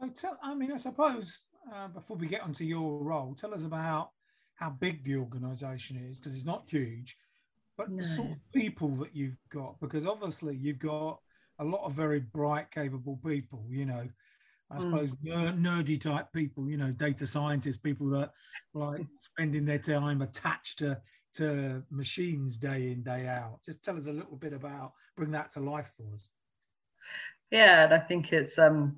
so 0.00 0.08
tell, 0.14 0.38
I 0.42 0.54
mean, 0.54 0.72
I 0.72 0.76
suppose 0.76 1.40
uh, 1.72 1.88
before 1.88 2.16
we 2.16 2.26
get 2.26 2.42
onto 2.42 2.64
your 2.64 3.02
role, 3.02 3.34
tell 3.34 3.54
us 3.54 3.64
about 3.64 4.10
how 4.54 4.70
big 4.70 5.04
the 5.04 5.16
organisation 5.16 5.96
is 6.10 6.18
because 6.18 6.34
it's 6.34 6.44
not 6.44 6.64
huge, 6.66 7.16
but 7.76 7.90
no. 7.90 7.96
the 7.96 8.04
sort 8.04 8.30
of 8.30 8.36
people 8.52 8.88
that 8.96 9.14
you've 9.14 9.38
got. 9.52 9.80
Because 9.80 10.06
obviously 10.06 10.54
you've 10.56 10.78
got 10.78 11.18
a 11.58 11.64
lot 11.64 11.84
of 11.84 11.92
very 11.92 12.20
bright, 12.20 12.70
capable 12.70 13.18
people. 13.24 13.64
You 13.68 13.86
know, 13.86 14.08
I 14.70 14.76
mm. 14.76 14.80
suppose 14.80 15.10
ner- 15.22 15.52
nerdy 15.52 16.00
type 16.00 16.32
people. 16.32 16.68
You 16.68 16.76
know, 16.76 16.92
data 16.92 17.26
scientists, 17.26 17.78
people 17.78 18.08
that 18.10 18.32
like 18.74 19.06
spending 19.20 19.64
their 19.64 19.78
time 19.78 20.22
attached 20.22 20.78
to 20.78 21.00
to 21.32 21.82
machines 21.90 22.56
day 22.56 22.90
in 22.90 23.02
day 23.02 23.28
out. 23.28 23.60
Just 23.64 23.84
tell 23.84 23.96
us 23.96 24.06
a 24.06 24.12
little 24.12 24.36
bit 24.36 24.52
about 24.52 24.92
bring 25.16 25.30
that 25.30 25.50
to 25.52 25.60
life 25.60 25.90
for 25.96 26.14
us. 26.14 26.28
Yeah, 27.50 27.84
and 27.84 27.94
I 27.94 27.98
think 27.98 28.32
it's 28.32 28.58
um 28.58 28.96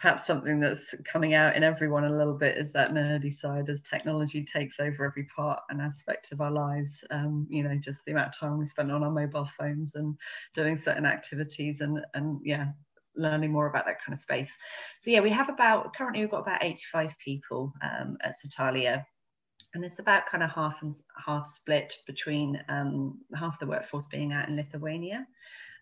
perhaps 0.00 0.26
something 0.26 0.60
that's 0.60 0.94
coming 1.04 1.34
out 1.34 1.54
in 1.54 1.62
everyone 1.62 2.04
a 2.04 2.16
little 2.16 2.36
bit 2.36 2.56
is 2.56 2.72
that 2.72 2.92
nerdy 2.92 3.32
side 3.32 3.68
as 3.68 3.82
technology 3.82 4.42
takes 4.42 4.80
over 4.80 5.04
every 5.04 5.24
part 5.24 5.60
and 5.68 5.80
aspect 5.80 6.32
of 6.32 6.40
our 6.40 6.50
lives. 6.50 7.04
Um, 7.10 7.46
you 7.50 7.62
know, 7.62 7.76
just 7.76 8.02
the 8.06 8.12
amount 8.12 8.28
of 8.28 8.38
time 8.38 8.58
we 8.58 8.64
spend 8.64 8.90
on 8.90 9.04
our 9.04 9.10
mobile 9.10 9.48
phones 9.58 9.94
and 9.96 10.16
doing 10.54 10.78
certain 10.78 11.04
activities 11.04 11.82
and 11.82 12.00
and 12.14 12.40
yeah, 12.42 12.68
learning 13.14 13.52
more 13.52 13.66
about 13.66 13.84
that 13.84 14.02
kind 14.02 14.14
of 14.14 14.20
space. 14.20 14.56
So 15.00 15.10
yeah, 15.10 15.20
we 15.20 15.30
have 15.30 15.50
about 15.50 15.94
currently 15.94 16.22
we've 16.22 16.30
got 16.30 16.40
about 16.40 16.64
85 16.64 17.14
people 17.22 17.74
um, 17.82 18.16
at 18.22 18.38
Satalia. 18.38 19.06
And 19.74 19.84
it's 19.84 19.98
about 19.98 20.26
kind 20.26 20.42
of 20.42 20.50
half 20.50 20.82
and 20.82 20.94
half 21.24 21.46
split 21.46 21.96
between 22.06 22.60
um, 22.68 23.18
half 23.34 23.58
the 23.58 23.66
workforce 23.66 24.06
being 24.06 24.32
out 24.32 24.48
in 24.48 24.56
Lithuania 24.56 25.26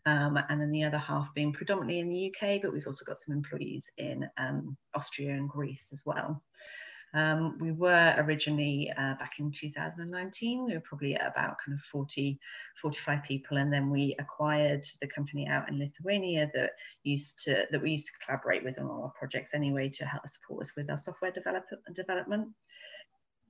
um, 0.06 0.38
and 0.48 0.60
then 0.60 0.70
the 0.70 0.84
other 0.84 0.98
half 0.98 1.32
being 1.34 1.52
predominantly 1.52 2.00
in 2.00 2.08
the 2.08 2.32
UK, 2.32 2.62
but 2.62 2.72
we've 2.72 2.86
also 2.86 3.04
got 3.04 3.18
some 3.18 3.34
employees 3.34 3.90
in 3.98 4.28
um, 4.38 4.76
Austria 4.94 5.32
and 5.32 5.48
Greece 5.48 5.90
as 5.92 6.02
well. 6.04 6.42
Um, 7.14 7.56
we 7.58 7.72
were 7.72 8.14
originally 8.18 8.92
uh, 8.96 9.14
back 9.14 9.32
in 9.38 9.50
2019, 9.50 10.64
we 10.66 10.74
were 10.74 10.80
probably 10.80 11.14
at 11.14 11.26
about 11.26 11.56
kind 11.64 11.76
of 11.76 11.80
40, 11.84 12.38
45 12.80 13.22
people, 13.22 13.56
and 13.56 13.72
then 13.72 13.90
we 13.90 14.14
acquired 14.18 14.86
the 15.00 15.06
company 15.06 15.46
out 15.46 15.68
in 15.70 15.78
Lithuania 15.78 16.50
that 16.54 16.72
used 17.04 17.42
to 17.44 17.66
that 17.70 17.82
we 17.82 17.92
used 17.92 18.06
to 18.06 18.12
collaborate 18.24 18.62
with 18.62 18.78
on 18.78 18.86
all 18.86 19.04
our 19.04 19.12
projects 19.18 19.54
anyway 19.54 19.88
to 19.88 20.04
help 20.04 20.28
support 20.28 20.66
us 20.66 20.72
with 20.76 20.90
our 20.90 20.98
software 20.98 21.30
develop, 21.30 21.64
development. 21.94 22.48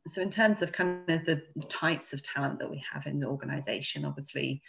So 0.08 0.22
in 0.22 0.30
terms 0.30 0.62
of 0.62 0.72
kind 0.72 1.08
of 1.08 1.24
the 1.24 1.42
types 1.68 2.12
of 2.12 2.22
talent 2.22 2.58
that 2.58 2.70
we 2.70 2.82
have 2.92 3.06
in 3.06 3.20
the 3.20 3.26
organization, 3.26 4.04
obviously 4.04 4.62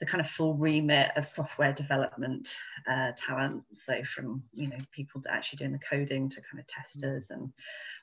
the 0.00 0.06
kind 0.06 0.20
of 0.20 0.28
full 0.28 0.54
remit 0.54 1.10
of 1.16 1.28
software 1.28 1.72
development 1.72 2.54
uh, 2.90 3.12
talent. 3.16 3.62
So 3.72 4.02
from 4.04 4.42
you 4.52 4.68
know 4.68 4.78
people 4.92 5.22
actually 5.28 5.58
doing 5.58 5.72
the 5.72 5.78
coding 5.78 6.28
to 6.30 6.40
kind 6.50 6.58
of 6.58 6.66
testers 6.66 7.30
and 7.30 7.52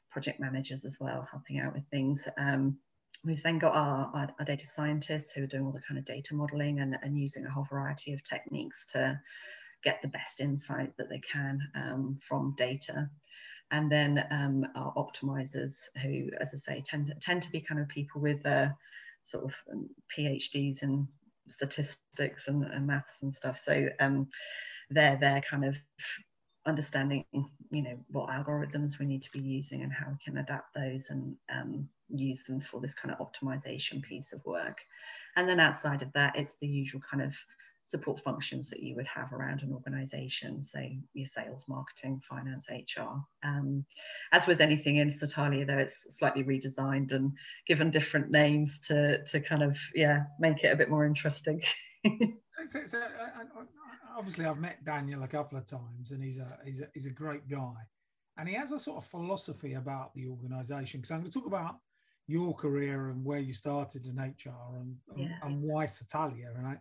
project 0.10 0.40
managers 0.40 0.86
as 0.86 0.98
well, 1.00 1.28
helping 1.30 1.60
out 1.60 1.74
with 1.74 1.86
things. 1.86 2.28
Um, 2.38 2.78
we've 3.26 3.44
then 3.44 3.60
got 3.60 3.76
our, 3.76 4.10
our, 4.14 4.30
our, 4.40 4.46
data 4.46 4.66
scientists 4.66 5.32
who 5.32 5.44
are 5.44 5.48
doing 5.48 5.66
all 5.66 5.72
the 5.72 5.82
kind 5.88 5.98
of 5.98 6.06
data 6.06 6.34
modeling 6.34 6.80
and, 6.80 6.96
and 7.04 7.20
using 7.20 7.46
a 7.46 7.52
whole 7.52 7.68
variety 7.70 8.14
of 8.14 8.24
techniques 8.24 8.86
to 8.94 9.20
get 9.84 10.02
the 10.02 10.08
best 10.08 10.40
insight 10.40 10.96
that 10.98 11.10
they 11.10 11.20
can 11.20 11.60
um, 11.76 12.18
from 12.22 12.56
data. 12.58 13.10
And 13.72 13.92
then 13.92 14.26
um, 14.32 14.66
our 14.76 14.94
optimizers 14.96 15.76
who, 16.02 16.30
as 16.40 16.54
I 16.54 16.58
say, 16.58 16.84
tend 16.86 17.08
to, 17.08 17.16
tend 17.16 17.44
to 17.44 17.52
be 17.52 17.62
kind 17.62 17.80
of 17.80 17.88
people 17.88 18.22
with 18.22 18.46
uh, 18.46 18.70
sort 19.22 19.46
of 19.46 19.54
um, 19.72 19.90
PhDs 20.16 20.82
in 20.82 21.08
statistics 21.48 22.48
and, 22.48 22.64
and 22.64 22.88
maths 22.88 23.22
and 23.22 23.34
stuff. 23.34 23.60
So 23.60 23.90
um, 24.00 24.28
they're 24.90 25.18
they're 25.20 25.42
kind 25.42 25.66
of 25.66 25.76
understanding, 26.66 27.26
you 27.34 27.82
know, 27.82 27.98
what 28.10 28.30
algorithms 28.30 29.00
we 29.00 29.06
need 29.06 29.24
to 29.24 29.32
be 29.32 29.40
using 29.40 29.82
and 29.82 29.92
how 29.92 30.08
we 30.10 30.18
can 30.24 30.38
adapt 30.38 30.74
those 30.76 31.10
and 31.10 31.36
um, 31.52 31.88
use 32.10 32.44
them 32.44 32.62
for 32.62 32.80
this 32.80 32.94
kind 32.94 33.14
of 33.14 33.26
optimization 33.26 34.02
piece 34.02 34.34
of 34.34 34.44
work. 34.46 34.80
And 35.36 35.48
then 35.48 35.60
outside 35.60 36.02
of 36.02 36.12
that, 36.14 36.36
it's 36.36 36.58
the 36.62 36.68
usual 36.68 37.02
kind 37.10 37.24
of 37.24 37.34
support 37.90 38.20
functions 38.20 38.70
that 38.70 38.84
you 38.84 38.96
would 38.96 39.08
have 39.08 39.34
around 39.34 39.64
an 39.64 39.74
organization, 39.74 40.62
so 40.62 40.80
your 41.14 41.26
sales, 41.26 41.66
marketing, 41.68 42.22
finance, 42.30 42.68
HR. 42.70 43.18
Um, 43.44 43.84
as 44.32 44.46
with 44.46 44.62
anything 44.62 44.98
in 44.98 45.12
Satalia, 45.12 45.66
though, 45.66 45.80
it's 45.80 46.06
slightly 46.16 46.44
redesigned 46.44 47.14
and 47.14 47.32
given 47.68 47.90
different 47.90 48.30
names 48.30 48.80
to, 48.82 49.24
to 49.24 49.40
kind 49.40 49.64
of, 49.64 49.76
yeah, 49.96 50.26
make 50.40 50.64
it 50.64 50.72
a 50.72 50.76
bit 50.76 50.92
more 50.92 51.04
interesting. 51.04 51.64
so, 52.68 52.80
so, 52.86 53.00
uh, 53.00 53.64
obviously, 54.16 54.46
I've 54.46 54.60
met 54.60 54.86
Daniel 54.86 55.24
a 55.24 55.28
couple 55.28 55.58
of 55.58 55.66
times 55.66 56.12
and 56.12 56.24
he's 56.24 56.38
a, 56.38 56.60
he's 56.64 56.82
a, 56.82 56.88
he's 56.94 57.08
a 57.08 57.12
great 57.12 57.50
guy. 57.50 57.74
And 58.38 58.48
he 58.48 58.54
has 58.54 58.72
a 58.72 58.80
sort 58.80 59.04
of 59.04 59.10
philosophy 59.10 59.74
about 59.74 60.14
the 60.14 60.28
organization. 60.28 61.00
Because 61.00 61.12
I'm 61.12 61.22
going 61.22 61.32
to 61.32 61.40
talk 61.40 61.48
about 61.48 61.78
your 62.28 62.54
career 62.54 63.10
and 63.10 63.26
where 63.26 63.40
you 63.40 63.54
started 63.54 64.06
in 64.06 64.16
HR 64.18 64.78
and, 64.80 64.96
yeah. 65.18 65.26
and, 65.42 65.54
and 65.54 65.62
why 65.64 65.88
Satalia. 65.88 66.52
And 66.56 66.68
I, 66.68 66.78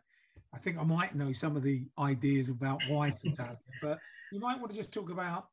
I 0.55 0.59
think 0.59 0.79
I 0.79 0.83
might 0.83 1.15
know 1.15 1.33
some 1.33 1.57
of 1.57 1.63
the 1.63 1.85
ideas 1.99 2.49
about 2.49 2.81
why 2.89 3.11
Satalia, 3.11 3.59
but 3.83 3.99
you 4.33 4.41
might 4.41 4.59
want 4.59 4.71
to 4.71 4.77
just 4.77 4.93
talk 4.93 5.11
about 5.11 5.49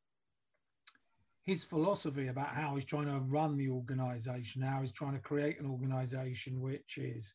his 1.46 1.62
philosophy 1.62 2.26
about 2.26 2.48
how 2.48 2.74
he's 2.74 2.84
trying 2.84 3.06
to 3.06 3.20
run 3.20 3.56
the 3.56 3.68
organization, 3.68 4.62
how 4.62 4.80
he's 4.80 4.92
trying 4.92 5.12
to 5.12 5.20
create 5.20 5.60
an 5.60 5.66
organization 5.66 6.60
which 6.60 6.98
is, 6.98 7.32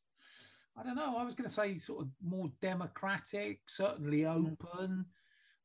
I 0.77 0.83
don't 0.83 0.95
know, 0.95 1.15
I 1.17 1.23
was 1.23 1.33
going 1.33 1.47
to 1.47 1.53
say 1.53 1.77
sort 1.77 2.01
of 2.01 2.09
more 2.21 2.51
democratic, 2.61 3.61
certainly 3.67 4.19
mm. 4.21 4.35
open. 4.35 5.05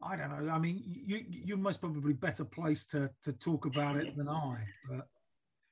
I 0.00 0.14
don't 0.14 0.28
know. 0.28 0.52
I 0.52 0.58
mean, 0.58 0.82
you 0.84 1.24
you're 1.28 1.56
most 1.56 1.80
probably 1.80 2.12
better 2.12 2.44
placed 2.44 2.90
to 2.90 3.10
to 3.22 3.32
talk 3.32 3.64
about 3.64 3.96
it 3.96 4.16
than 4.16 4.28
I, 4.28 4.58
but 4.88 5.08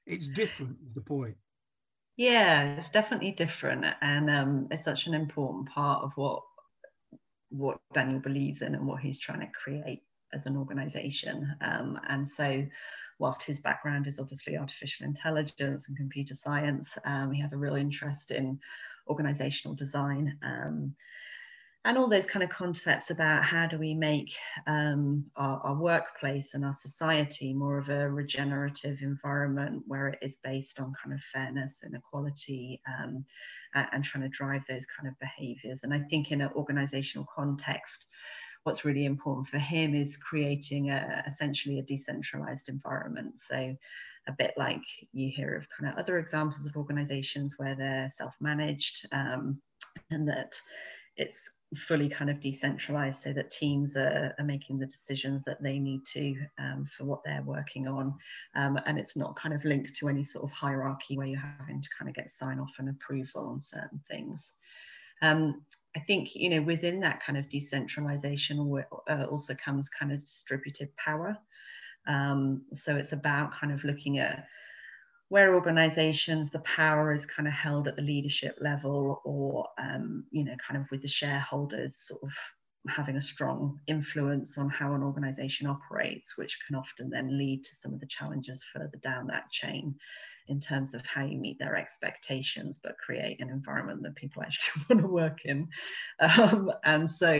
it's 0.06 0.26
different. 0.28 0.78
Is 0.84 0.94
the 0.94 1.02
point? 1.02 1.36
Yeah, 2.16 2.76
it's 2.76 2.90
definitely 2.90 3.32
different, 3.32 3.84
and 4.00 4.30
um, 4.30 4.68
it's 4.70 4.84
such 4.84 5.06
an 5.06 5.14
important 5.14 5.68
part 5.68 6.04
of 6.04 6.12
what 6.16 6.42
what 7.50 7.78
Daniel 7.92 8.20
believes 8.20 8.62
in 8.62 8.74
and 8.74 8.86
what 8.86 9.00
he's 9.00 9.18
trying 9.18 9.40
to 9.40 9.46
create 9.52 10.02
as 10.32 10.46
an 10.46 10.56
organization. 10.56 11.54
Um, 11.60 12.00
and 12.08 12.28
so, 12.28 12.64
whilst 13.18 13.42
his 13.42 13.60
background 13.60 14.06
is 14.06 14.18
obviously 14.18 14.56
artificial 14.56 15.06
intelligence 15.06 15.88
and 15.88 15.96
computer 15.96 16.34
science, 16.34 16.96
um, 17.04 17.32
he 17.32 17.40
has 17.40 17.52
a 17.52 17.58
real 17.58 17.74
interest 17.76 18.30
in 18.30 18.60
organizational 19.08 19.74
design. 19.74 20.38
Um, 20.42 20.94
and 21.84 21.98
all 21.98 22.08
those 22.08 22.26
kind 22.26 22.42
of 22.42 22.48
concepts 22.48 23.10
about 23.10 23.44
how 23.44 23.66
do 23.66 23.78
we 23.78 23.94
make 23.94 24.34
um, 24.66 25.24
our, 25.36 25.60
our, 25.60 25.74
workplace 25.74 26.54
and 26.54 26.64
our 26.64 26.72
society 26.72 27.52
more 27.52 27.76
of 27.76 27.90
a 27.90 28.08
regenerative 28.08 28.98
environment 29.02 29.82
where 29.86 30.08
it 30.08 30.18
is 30.22 30.38
based 30.42 30.80
on 30.80 30.94
kind 31.02 31.14
of 31.14 31.20
fairness 31.24 31.80
and 31.82 31.94
equality 31.94 32.80
um, 32.88 33.24
and, 33.74 33.86
and, 33.92 34.04
trying 34.04 34.22
to 34.22 34.30
drive 34.30 34.64
those 34.66 34.86
kind 34.86 35.08
of 35.08 35.18
behaviors. 35.20 35.84
And 35.84 35.92
I 35.92 36.00
think 36.08 36.32
in 36.32 36.40
an 36.40 36.50
organizational 36.56 37.28
context, 37.34 38.06
what's 38.62 38.86
really 38.86 39.04
important 39.04 39.46
for 39.46 39.58
him 39.58 39.94
is 39.94 40.16
creating 40.16 40.90
a, 40.90 41.22
essentially 41.26 41.80
a 41.80 41.82
decentralized 41.82 42.70
environment. 42.70 43.34
So 43.36 43.76
a 44.26 44.32
bit 44.38 44.54
like 44.56 44.80
you 45.12 45.30
hear 45.30 45.54
of 45.54 45.66
kind 45.78 45.92
of 45.92 45.98
other 45.98 46.18
examples 46.18 46.64
of 46.64 46.76
organizations 46.76 47.54
where 47.58 47.74
they're 47.74 48.10
self-managed 48.14 49.06
um, 49.12 49.60
and 50.10 50.26
that 50.26 50.58
it's 51.16 51.50
fully 51.74 52.08
kind 52.08 52.30
of 52.30 52.40
decentralized 52.40 53.22
so 53.22 53.32
that 53.32 53.50
teams 53.50 53.96
are, 53.96 54.34
are 54.38 54.44
making 54.44 54.78
the 54.78 54.86
decisions 54.86 55.44
that 55.44 55.62
they 55.62 55.78
need 55.78 56.04
to 56.06 56.36
um, 56.58 56.86
for 56.86 57.04
what 57.04 57.22
they're 57.24 57.42
working 57.42 57.86
on. 57.86 58.14
Um, 58.54 58.78
and 58.86 58.98
it's 58.98 59.16
not 59.16 59.36
kind 59.36 59.54
of 59.54 59.64
linked 59.64 59.94
to 59.96 60.08
any 60.08 60.24
sort 60.24 60.44
of 60.44 60.50
hierarchy 60.50 61.16
where 61.16 61.26
you're 61.26 61.40
having 61.58 61.82
to 61.82 61.88
kind 61.98 62.08
of 62.08 62.14
get 62.14 62.30
sign 62.30 62.58
off 62.58 62.74
and 62.78 62.88
approval 62.88 63.46
on 63.46 63.60
certain 63.60 64.00
things. 64.10 64.54
Um, 65.22 65.62
I 65.96 66.00
think, 66.00 66.34
you 66.34 66.50
know, 66.50 66.62
within 66.62 67.00
that 67.00 67.22
kind 67.22 67.38
of 67.38 67.48
decentralization 67.48 68.82
uh, 69.08 69.26
also 69.30 69.54
comes 69.54 69.88
kind 69.88 70.12
of 70.12 70.20
distributed 70.20 70.94
power. 70.96 71.38
Um, 72.06 72.62
so 72.72 72.96
it's 72.96 73.12
about 73.12 73.54
kind 73.54 73.72
of 73.72 73.84
looking 73.84 74.18
at 74.18 74.46
where 75.28 75.54
organizations 75.54 76.50
the 76.50 76.60
power 76.60 77.12
is 77.12 77.26
kind 77.26 77.48
of 77.48 77.54
held 77.54 77.88
at 77.88 77.96
the 77.96 78.02
leadership 78.02 78.56
level 78.60 79.20
or 79.24 79.68
um, 79.78 80.24
you 80.30 80.44
know 80.44 80.54
kind 80.66 80.80
of 80.80 80.90
with 80.90 81.02
the 81.02 81.08
shareholders 81.08 81.96
sort 81.96 82.22
of 82.22 82.32
having 82.88 83.16
a 83.16 83.22
strong 83.22 83.80
influence 83.86 84.58
on 84.58 84.68
how 84.68 84.92
an 84.92 85.02
organization 85.02 85.66
operates 85.66 86.36
which 86.36 86.58
can 86.66 86.76
often 86.76 87.08
then 87.08 87.38
lead 87.38 87.64
to 87.64 87.74
some 87.74 87.94
of 87.94 88.00
the 88.00 88.06
challenges 88.06 88.62
further 88.74 88.98
down 89.02 89.26
that 89.26 89.50
chain 89.50 89.94
in 90.48 90.60
terms 90.60 90.94
of 90.94 91.04
how 91.06 91.24
you 91.24 91.38
meet 91.38 91.58
their 91.58 91.76
expectations 91.76 92.78
but 92.82 92.98
create 92.98 93.40
an 93.40 93.48
environment 93.48 94.02
that 94.02 94.14
people 94.16 94.42
actually 94.42 94.82
want 94.90 95.02
to 95.02 95.08
work 95.08 95.44
in. 95.46 95.68
Um, 96.20 96.70
and 96.84 97.10
so 97.10 97.38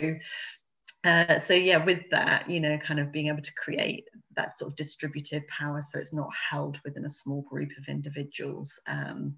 uh, 1.05 1.39
so 1.41 1.53
yeah, 1.53 1.83
with 1.83 2.09
that, 2.09 2.49
you 2.49 2.59
know, 2.59 2.77
kind 2.79 2.99
of 2.99 3.11
being 3.11 3.27
able 3.27 3.41
to 3.41 3.53
create 3.53 4.07
that 4.35 4.57
sort 4.57 4.71
of 4.71 4.75
distributed 4.75 5.47
power, 5.47 5.81
so 5.81 5.99
it's 5.99 6.13
not 6.13 6.29
held 6.33 6.77
within 6.83 7.05
a 7.05 7.09
small 7.09 7.41
group 7.43 7.69
of 7.77 7.87
individuals, 7.87 8.79
um, 8.87 9.35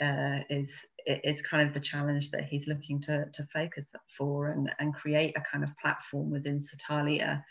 uh, 0.00 0.40
is 0.50 0.84
is 1.06 1.40
kind 1.42 1.66
of 1.66 1.74
the 1.74 1.80
challenge 1.80 2.30
that 2.30 2.44
he's 2.44 2.66
looking 2.66 3.00
to 3.00 3.26
to 3.32 3.44
focus 3.52 3.92
for 4.16 4.48
and 4.48 4.70
and 4.78 4.94
create 4.94 5.34
a 5.36 5.40
kind 5.40 5.62
of 5.62 5.76
platform 5.78 6.30
within 6.30 6.60
Satalia 6.60 7.44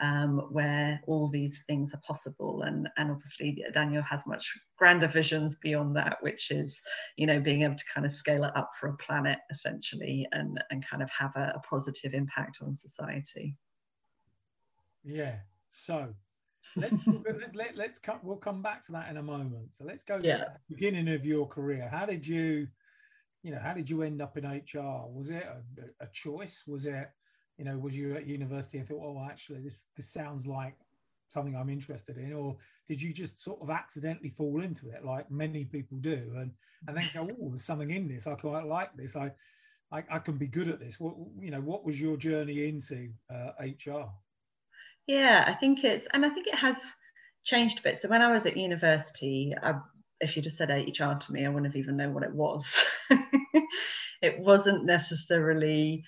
um, 0.00 0.38
where 0.50 1.00
all 1.06 1.28
these 1.28 1.62
things 1.66 1.94
are 1.94 2.00
possible. 2.06 2.62
And, 2.62 2.88
and 2.96 3.10
obviously, 3.10 3.62
Daniel 3.74 4.02
has 4.02 4.26
much 4.26 4.52
grander 4.76 5.08
visions 5.08 5.56
beyond 5.62 5.94
that, 5.96 6.18
which 6.20 6.50
is, 6.50 6.80
you 7.16 7.26
know, 7.26 7.40
being 7.40 7.62
able 7.62 7.76
to 7.76 7.84
kind 7.92 8.06
of 8.06 8.14
scale 8.14 8.44
it 8.44 8.56
up 8.56 8.70
for 8.78 8.88
a 8.88 8.96
planet 8.96 9.38
essentially 9.50 10.26
and, 10.32 10.62
and 10.70 10.84
kind 10.88 11.02
of 11.02 11.10
have 11.10 11.34
a, 11.36 11.52
a 11.56 11.60
positive 11.68 12.14
impact 12.14 12.58
on 12.62 12.74
society. 12.74 13.56
Yeah. 15.04 15.36
So 15.68 16.14
let's 16.76 17.06
let, 17.54 17.76
let's 17.76 17.98
cut 17.98 18.22
we'll 18.22 18.36
come 18.36 18.62
back 18.62 18.84
to 18.84 18.92
that 18.92 19.08
in 19.10 19.16
a 19.16 19.22
moment 19.22 19.72
so 19.76 19.84
let's 19.84 20.02
go 20.02 20.20
yeah. 20.22 20.38
to 20.38 20.44
the 20.68 20.74
beginning 20.74 21.08
of 21.08 21.24
your 21.24 21.46
career 21.46 21.88
how 21.90 22.04
did 22.04 22.26
you 22.26 22.66
you 23.42 23.50
know 23.50 23.58
how 23.58 23.72
did 23.72 23.88
you 23.88 24.02
end 24.02 24.20
up 24.20 24.36
in 24.36 24.44
hr 24.44 25.06
was 25.08 25.30
it 25.30 25.42
a, 25.42 26.04
a 26.04 26.08
choice 26.12 26.64
was 26.66 26.84
it 26.84 27.10
you 27.60 27.66
know, 27.66 27.76
was 27.76 27.94
you 27.94 28.16
at 28.16 28.26
university 28.26 28.78
and 28.78 28.88
thought, 28.88 29.02
oh, 29.04 29.28
actually, 29.30 29.60
this 29.60 29.84
this 29.94 30.10
sounds 30.10 30.46
like 30.46 30.74
something 31.28 31.54
I'm 31.54 31.68
interested 31.68 32.16
in, 32.16 32.32
or 32.32 32.56
did 32.88 33.02
you 33.02 33.12
just 33.12 33.38
sort 33.38 33.60
of 33.60 33.68
accidentally 33.68 34.30
fall 34.30 34.62
into 34.62 34.88
it, 34.88 35.04
like 35.04 35.30
many 35.30 35.66
people 35.66 35.98
do, 35.98 36.32
and 36.36 36.52
and 36.88 36.96
then 36.96 37.04
go, 37.12 37.28
oh, 37.30 37.50
there's 37.50 37.64
something 37.64 37.90
in 37.90 38.08
this. 38.08 38.26
I 38.26 38.34
quite 38.34 38.64
like 38.64 38.96
this. 38.96 39.14
I 39.14 39.32
I, 39.92 40.02
I 40.10 40.18
can 40.20 40.38
be 40.38 40.46
good 40.46 40.70
at 40.70 40.80
this. 40.80 40.98
What 40.98 41.16
you 41.38 41.50
know, 41.50 41.60
what 41.60 41.84
was 41.84 42.00
your 42.00 42.16
journey 42.16 42.66
into 42.66 43.10
uh, 43.30 43.50
HR? 43.60 44.08
Yeah, 45.06 45.44
I 45.46 45.52
think 45.52 45.84
it's, 45.84 46.06
and 46.14 46.24
I 46.24 46.30
think 46.30 46.46
it 46.46 46.54
has 46.54 46.78
changed 47.44 47.80
a 47.80 47.82
bit. 47.82 48.00
So 48.00 48.08
when 48.08 48.22
I 48.22 48.32
was 48.32 48.46
at 48.46 48.56
university, 48.56 49.52
I, 49.62 49.74
if 50.18 50.34
you 50.34 50.40
just 50.40 50.56
said 50.56 50.70
HR 50.70 51.18
to 51.18 51.32
me, 51.32 51.44
I 51.44 51.48
wouldn't 51.50 51.66
have 51.66 51.76
even 51.76 51.98
known 51.98 52.14
what 52.14 52.22
it 52.22 52.32
was. 52.32 52.82
it 54.22 54.38
wasn't 54.38 54.86
necessarily 54.86 56.04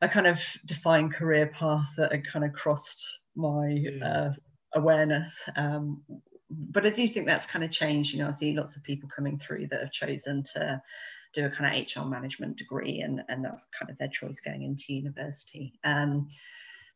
a 0.00 0.08
kind 0.08 0.26
of 0.26 0.40
defined 0.64 1.14
career 1.14 1.48
path 1.48 1.88
that 1.96 2.12
had 2.12 2.26
kind 2.26 2.44
of 2.44 2.52
crossed 2.52 3.04
my 3.34 3.84
uh, 4.04 4.30
awareness. 4.74 5.42
Um, 5.56 6.02
but 6.50 6.86
I 6.86 6.90
do 6.90 7.06
think 7.06 7.26
that's 7.26 7.46
kind 7.46 7.64
of 7.64 7.70
changed. 7.70 8.12
You 8.12 8.20
know, 8.20 8.28
I 8.28 8.32
see 8.32 8.54
lots 8.54 8.76
of 8.76 8.82
people 8.82 9.08
coming 9.14 9.38
through 9.38 9.68
that 9.68 9.80
have 9.80 9.92
chosen 9.92 10.44
to 10.54 10.82
do 11.34 11.46
a 11.46 11.50
kind 11.50 11.76
of 11.76 12.04
HR 12.04 12.08
management 12.08 12.56
degree, 12.56 13.00
and 13.00 13.22
and 13.28 13.44
that's 13.44 13.66
kind 13.78 13.90
of 13.90 13.98
their 13.98 14.08
choice 14.08 14.40
going 14.40 14.62
into 14.62 14.94
university. 14.94 15.78
Um, 15.84 16.28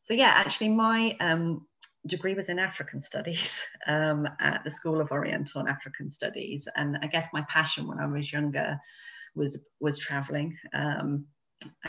so 0.03 0.15
yeah, 0.15 0.33
actually, 0.35 0.71
my 0.71 1.17
um, 1.21 1.67
degree 2.07 2.35
was 2.35 2.49
in 2.49 2.59
African 2.59 3.01
Studies 3.01 3.61
um, 3.87 4.27
at 4.41 4.63
the 4.65 4.71
School 4.71 5.01
of 5.01 5.11
Oriental 5.11 5.61
and 5.61 5.69
African 5.69 6.11
Studies, 6.11 6.67
and 6.77 6.99
I 7.03 7.07
guess 7.09 7.29
my 7.33 7.45
passion 7.49 7.87
when 7.87 7.99
I 7.99 8.07
was 8.07 8.33
younger 8.33 8.81
was 9.35 9.61
was 9.81 9.99
traveling. 9.99 10.57
Um, 10.73 11.27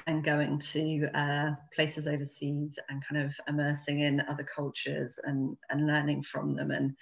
and 0.07 0.23
going 0.23 0.59
to 0.59 1.07
uh, 1.13 1.51
places 1.75 2.07
overseas 2.07 2.77
and 2.89 3.03
kind 3.07 3.25
of 3.25 3.33
immersing 3.47 4.01
in 4.01 4.21
other 4.21 4.43
cultures 4.43 5.19
and, 5.23 5.55
and 5.69 5.87
learning 5.87 6.23
from 6.23 6.55
them. 6.55 6.71
And 6.71 6.95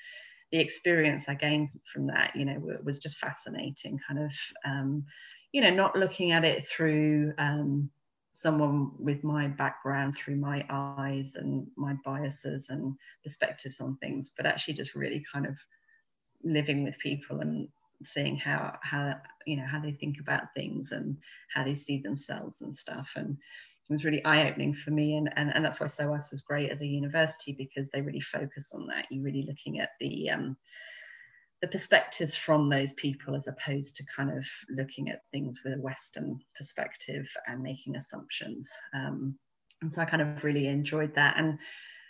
the 0.51 0.59
experience 0.59 1.25
I 1.27 1.35
gained 1.35 1.69
from 1.93 2.07
that, 2.07 2.35
you 2.35 2.45
know, 2.45 2.61
was 2.83 2.99
just 2.99 3.17
fascinating, 3.17 3.99
kind 4.07 4.23
of, 4.23 4.33
um, 4.65 5.05
you 5.51 5.61
know, 5.61 5.69
not 5.69 5.95
looking 5.95 6.31
at 6.31 6.45
it 6.45 6.67
through 6.67 7.33
um, 7.37 7.89
someone 8.33 8.91
with 8.97 9.23
my 9.23 9.47
background, 9.47 10.17
through 10.17 10.37
my 10.37 10.65
eyes 10.69 11.35
and 11.35 11.67
my 11.77 11.95
biases 12.03 12.69
and 12.69 12.95
perspectives 13.23 13.79
on 13.79 13.97
things, 13.97 14.31
but 14.35 14.45
actually 14.45 14.73
just 14.73 14.95
really 14.95 15.23
kind 15.31 15.45
of 15.45 15.57
living 16.43 16.83
with 16.83 16.97
people 16.99 17.39
and 17.41 17.67
seeing 18.05 18.35
how 18.35 18.77
how 18.81 19.15
you 19.45 19.57
know 19.57 19.65
how 19.65 19.79
they 19.79 19.91
think 19.91 20.19
about 20.19 20.53
things 20.55 20.91
and 20.91 21.17
how 21.53 21.63
they 21.63 21.75
see 21.75 21.99
themselves 21.99 22.61
and 22.61 22.75
stuff 22.75 23.11
and 23.15 23.37
it 23.89 23.93
was 23.93 24.05
really 24.05 24.23
eye-opening 24.23 24.73
for 24.73 24.91
me 24.91 25.15
and, 25.15 25.29
and 25.35 25.51
and 25.53 25.65
that's 25.65 25.79
why 25.79 25.87
SOAS 25.87 26.31
was 26.31 26.41
great 26.41 26.71
as 26.71 26.81
a 26.81 26.85
university 26.85 27.53
because 27.53 27.89
they 27.89 28.01
really 28.01 28.21
focus 28.21 28.71
on 28.73 28.87
that 28.87 29.05
you're 29.09 29.23
really 29.23 29.43
looking 29.43 29.79
at 29.79 29.91
the 29.99 30.29
um, 30.29 30.55
the 31.61 31.67
perspectives 31.67 32.35
from 32.35 32.69
those 32.69 32.93
people 32.93 33.35
as 33.35 33.47
opposed 33.47 33.95
to 33.95 34.03
kind 34.15 34.35
of 34.35 34.43
looking 34.69 35.09
at 35.09 35.21
things 35.31 35.59
with 35.63 35.77
a 35.77 35.81
Western 35.81 36.39
perspective 36.57 37.31
and 37.47 37.61
making 37.61 37.95
assumptions. 37.95 38.69
Um, 38.95 39.37
and 39.81 39.91
so 39.91 40.01
I 40.01 40.05
kind 40.05 40.23
of 40.23 40.43
really 40.43 40.67
enjoyed 40.67 41.13
that. 41.15 41.35
And 41.37 41.59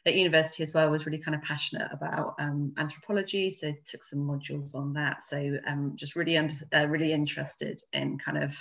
at 0.06 0.16
university 0.16 0.64
as 0.64 0.74
well 0.74 0.90
was 0.90 1.06
really 1.06 1.20
kind 1.20 1.36
of 1.36 1.42
passionate 1.44 1.88
about 1.92 2.36
um, 2.40 2.74
anthropology, 2.78 3.52
so 3.52 3.72
took 3.86 4.04
some 4.04 4.20
modules 4.20 4.74
on 4.74 4.94
that. 4.94 5.24
So 5.26 5.58
um, 5.68 5.94
just 5.96 6.16
really 6.16 6.38
under, 6.38 6.54
uh, 6.74 6.86
really 6.88 7.14
interested 7.14 7.82
in 7.94 8.18
kind 8.18 8.44
of 8.44 8.56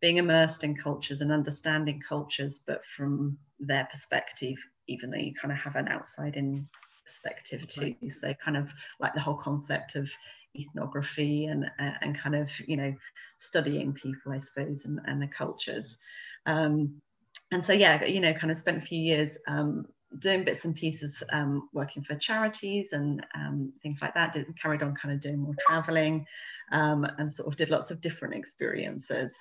being 0.00 0.16
immersed 0.16 0.64
in 0.64 0.76
cultures 0.76 1.20
and 1.20 1.30
understanding 1.30 2.02
cultures, 2.06 2.60
but 2.66 2.82
from 2.96 3.38
their 3.60 3.88
perspective, 3.90 4.56
even 4.88 5.10
though 5.10 5.18
you 5.18 5.32
kind 5.40 5.52
of 5.52 5.58
have 5.58 5.76
an 5.76 5.88
outside 5.88 6.36
in 6.36 6.68
perspective 7.04 7.66
too. 7.68 7.94
So 8.10 8.34
kind 8.44 8.56
of 8.56 8.70
like 9.00 9.14
the 9.14 9.20
whole 9.20 9.36
concept 9.36 9.96
of 9.96 10.10
ethnography 10.58 11.46
and 11.46 11.64
uh, 11.64 11.92
and 12.00 12.18
kind 12.18 12.34
of 12.34 12.50
you 12.66 12.76
know 12.76 12.94
studying 13.38 13.92
people, 13.92 14.32
I 14.32 14.38
suppose, 14.38 14.84
and, 14.84 15.00
and 15.06 15.22
the 15.22 15.28
cultures. 15.28 15.96
Um, 16.46 17.00
and 17.50 17.64
so 17.64 17.72
yeah, 17.72 18.04
you 18.04 18.20
know, 18.20 18.34
kind 18.34 18.50
of 18.50 18.58
spent 18.58 18.78
a 18.78 18.86
few 18.86 18.98
years 18.98 19.38
um, 19.46 19.86
doing 20.18 20.44
bits 20.44 20.64
and 20.64 20.74
pieces, 20.74 21.22
um, 21.32 21.68
working 21.72 22.02
for 22.02 22.16
charities 22.16 22.92
and 22.92 23.24
um, 23.34 23.72
things 23.82 24.00
like 24.00 24.14
that. 24.14 24.32
Did, 24.32 24.46
carried 24.60 24.82
on 24.82 24.94
kind 24.94 25.14
of 25.14 25.20
doing 25.20 25.38
more 25.38 25.54
traveling, 25.66 26.26
um, 26.72 27.06
and 27.18 27.32
sort 27.32 27.48
of 27.48 27.56
did 27.56 27.70
lots 27.70 27.90
of 27.90 28.00
different 28.00 28.34
experiences. 28.34 29.36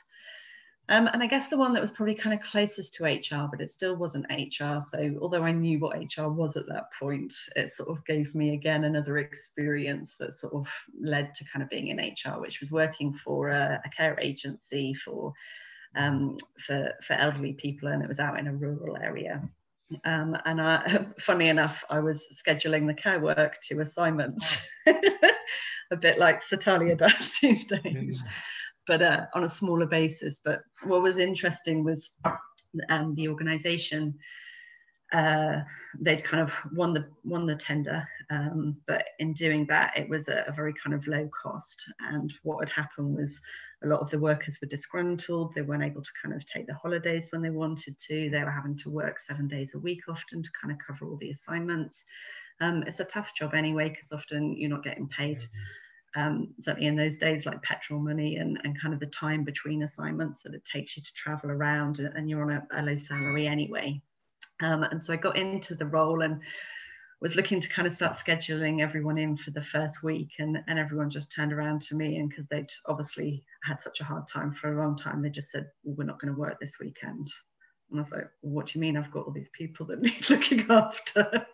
Um, 0.89 1.07
and 1.07 1.21
I 1.21 1.27
guess 1.27 1.49
the 1.49 1.57
one 1.57 1.73
that 1.73 1.81
was 1.81 1.91
probably 1.91 2.15
kind 2.15 2.33
of 2.33 2.45
closest 2.45 2.93
to 2.95 3.03
HR, 3.03 3.49
but 3.51 3.59
it 3.59 3.69
still 3.69 3.97
wasn't 3.97 4.25
HR. 4.29 4.79
So 4.79 5.17
although 5.21 5.43
I 5.43 5.51
knew 5.51 5.79
what 5.79 5.97
HR 5.97 6.29
was 6.29 6.55
at 6.55 6.67
that 6.67 6.85
point, 6.97 7.33
it 7.57 7.73
sort 7.73 7.89
of 7.89 8.05
gave 8.05 8.33
me 8.33 8.53
again 8.53 8.85
another 8.85 9.17
experience 9.17 10.15
that 10.19 10.33
sort 10.33 10.53
of 10.53 10.67
led 10.97 11.35
to 11.35 11.45
kind 11.51 11.61
of 11.61 11.69
being 11.69 11.89
in 11.89 11.97
HR, 11.97 12.39
which 12.39 12.61
was 12.61 12.71
working 12.71 13.13
for 13.13 13.49
a, 13.49 13.81
a 13.83 13.89
care 13.89 14.17
agency 14.19 14.93
for 14.93 15.33
um, 15.95 16.37
for 16.65 16.93
for 17.03 17.13
elderly 17.13 17.53
people, 17.53 17.89
and 17.89 18.01
it 18.01 18.07
was 18.07 18.19
out 18.19 18.39
in 18.39 18.47
a 18.47 18.53
rural 18.53 18.95
area. 18.95 19.41
Um, 20.03 20.37
and 20.45 20.61
I, 20.61 21.05
funny 21.19 21.49
enough, 21.49 21.83
I 21.89 21.99
was 21.99 22.27
scheduling 22.33 22.87
the 22.87 22.93
care 22.93 23.19
work 23.19 23.57
to 23.69 23.81
assignments, 23.81 24.67
a 24.87 25.95
bit 25.99 26.19
like 26.19 26.43
Satalia 26.43 26.95
does 26.95 27.31
these 27.41 27.65
days 27.65 28.23
but 28.87 29.01
uh, 29.01 29.25
on 29.33 29.43
a 29.43 29.49
smaller 29.49 29.85
basis. 29.85 30.39
But 30.43 30.61
what 30.83 31.03
was 31.03 31.19
interesting 31.19 31.83
was 31.83 32.11
um, 32.89 33.13
the 33.15 33.27
organisation. 33.27 34.15
Uh, 35.13 35.61
they'd 36.01 36.23
kind 36.23 36.43
of 36.43 36.53
won 36.73 36.93
the 36.93 37.07
won 37.23 37.45
the 37.45 37.55
tender, 37.55 38.07
um, 38.29 38.75
but 38.87 39.05
in 39.19 39.33
doing 39.33 39.65
that, 39.67 39.93
it 39.95 40.09
was 40.09 40.27
a, 40.27 40.43
a, 40.47 40.51
very 40.51 40.73
kind 40.83 40.93
of 40.93 41.07
low 41.07 41.29
cost. 41.29 41.81
And 42.01 42.33
what 42.43 42.59
had 42.59 42.69
happened 42.69 43.15
was 43.15 43.39
a 43.83 43.87
lot 43.87 44.01
of 44.01 44.09
the 44.09 44.19
workers 44.19 44.57
were 44.61 44.67
disgruntled. 44.67 45.53
They 45.53 45.61
weren't 45.61 45.83
able 45.83 46.03
to 46.03 46.11
kind 46.21 46.35
of 46.35 46.45
take 46.45 46.67
the 46.67 46.73
holidays 46.73 47.29
when 47.29 47.41
they 47.41 47.49
wanted 47.49 47.97
to. 47.99 48.29
They 48.29 48.43
were 48.43 48.51
having 48.51 48.77
to 48.79 48.89
work 48.89 49.19
seven 49.19 49.47
days 49.47 49.75
a 49.75 49.79
week 49.79 50.01
often 50.09 50.43
to 50.43 50.49
kind 50.61 50.73
of 50.73 50.79
cover 50.85 51.09
all 51.09 51.17
the 51.17 51.31
assignments. 51.31 52.03
Um, 52.59 52.83
it's 52.83 52.99
a 52.99 53.05
tough 53.05 53.33
job 53.33 53.53
anyway 53.53 53.89
because 53.89 54.11
often 54.11 54.57
you're 54.57 54.69
not 54.69 54.83
getting 54.83 55.07
paid. 55.07 55.37
Mm-hmm 55.37 55.61
um, 56.17 56.53
certainly 56.59 56.87
in 56.87 56.95
those 56.95 57.17
days, 57.17 57.45
like 57.45 57.61
petrol 57.61 57.99
money 57.99 58.37
and, 58.37 58.59
and 58.63 58.79
kind 58.81 58.93
of 58.93 58.99
the 58.99 59.07
time 59.07 59.43
between 59.43 59.83
assignments 59.83 60.41
that 60.43 60.55
it 60.55 60.65
takes 60.65 60.97
you 60.97 61.03
to 61.03 61.13
travel 61.13 61.51
around, 61.51 61.99
and 61.99 62.29
you're 62.29 62.41
on 62.41 62.51
a, 62.51 62.67
a 62.71 62.81
low 62.81 62.97
salary 62.97 63.47
anyway. 63.47 64.01
Um, 64.61 64.83
and 64.83 65.03
so 65.03 65.13
I 65.13 65.17
got 65.17 65.37
into 65.37 65.75
the 65.75 65.85
role 65.85 66.21
and 66.21 66.41
was 67.21 67.35
looking 67.35 67.59
to 67.59 67.69
kind 67.69 67.87
of 67.87 67.95
start 67.95 68.17
scheduling 68.17 68.81
everyone 68.81 69.17
in 69.17 69.37
for 69.37 69.51
the 69.51 69.61
first 69.61 70.03
week, 70.03 70.33
and, 70.39 70.59
and 70.67 70.77
everyone 70.77 71.09
just 71.09 71.31
turned 71.31 71.51
around 71.51 71.81
to 71.83 71.95
me, 71.95 72.17
and 72.17 72.29
because 72.29 72.45
they'd 72.47 72.71
obviously 72.85 73.43
had 73.63 73.81
such 73.81 74.01
a 74.01 74.03
hard 74.03 74.27
time 74.27 74.53
for 74.53 74.71
a 74.71 74.81
long 74.81 74.95
time, 74.95 75.21
they 75.21 75.29
just 75.29 75.51
said, 75.51 75.67
well, 75.83 75.95
"We're 75.97 76.03
not 76.05 76.19
going 76.19 76.33
to 76.33 76.39
work 76.39 76.59
this 76.59 76.79
weekend." 76.79 77.27
And 77.89 77.99
I 77.99 78.01
was 78.01 78.11
like, 78.11 78.29
well, 78.41 78.53
"What 78.53 78.67
do 78.67 78.73
you 78.75 78.81
mean? 78.81 78.97
I've 78.97 79.11
got 79.11 79.25
all 79.25 79.33
these 79.33 79.49
people 79.53 79.85
that 79.87 80.01
need 80.01 80.29
looking 80.29 80.69
after." 80.69 81.47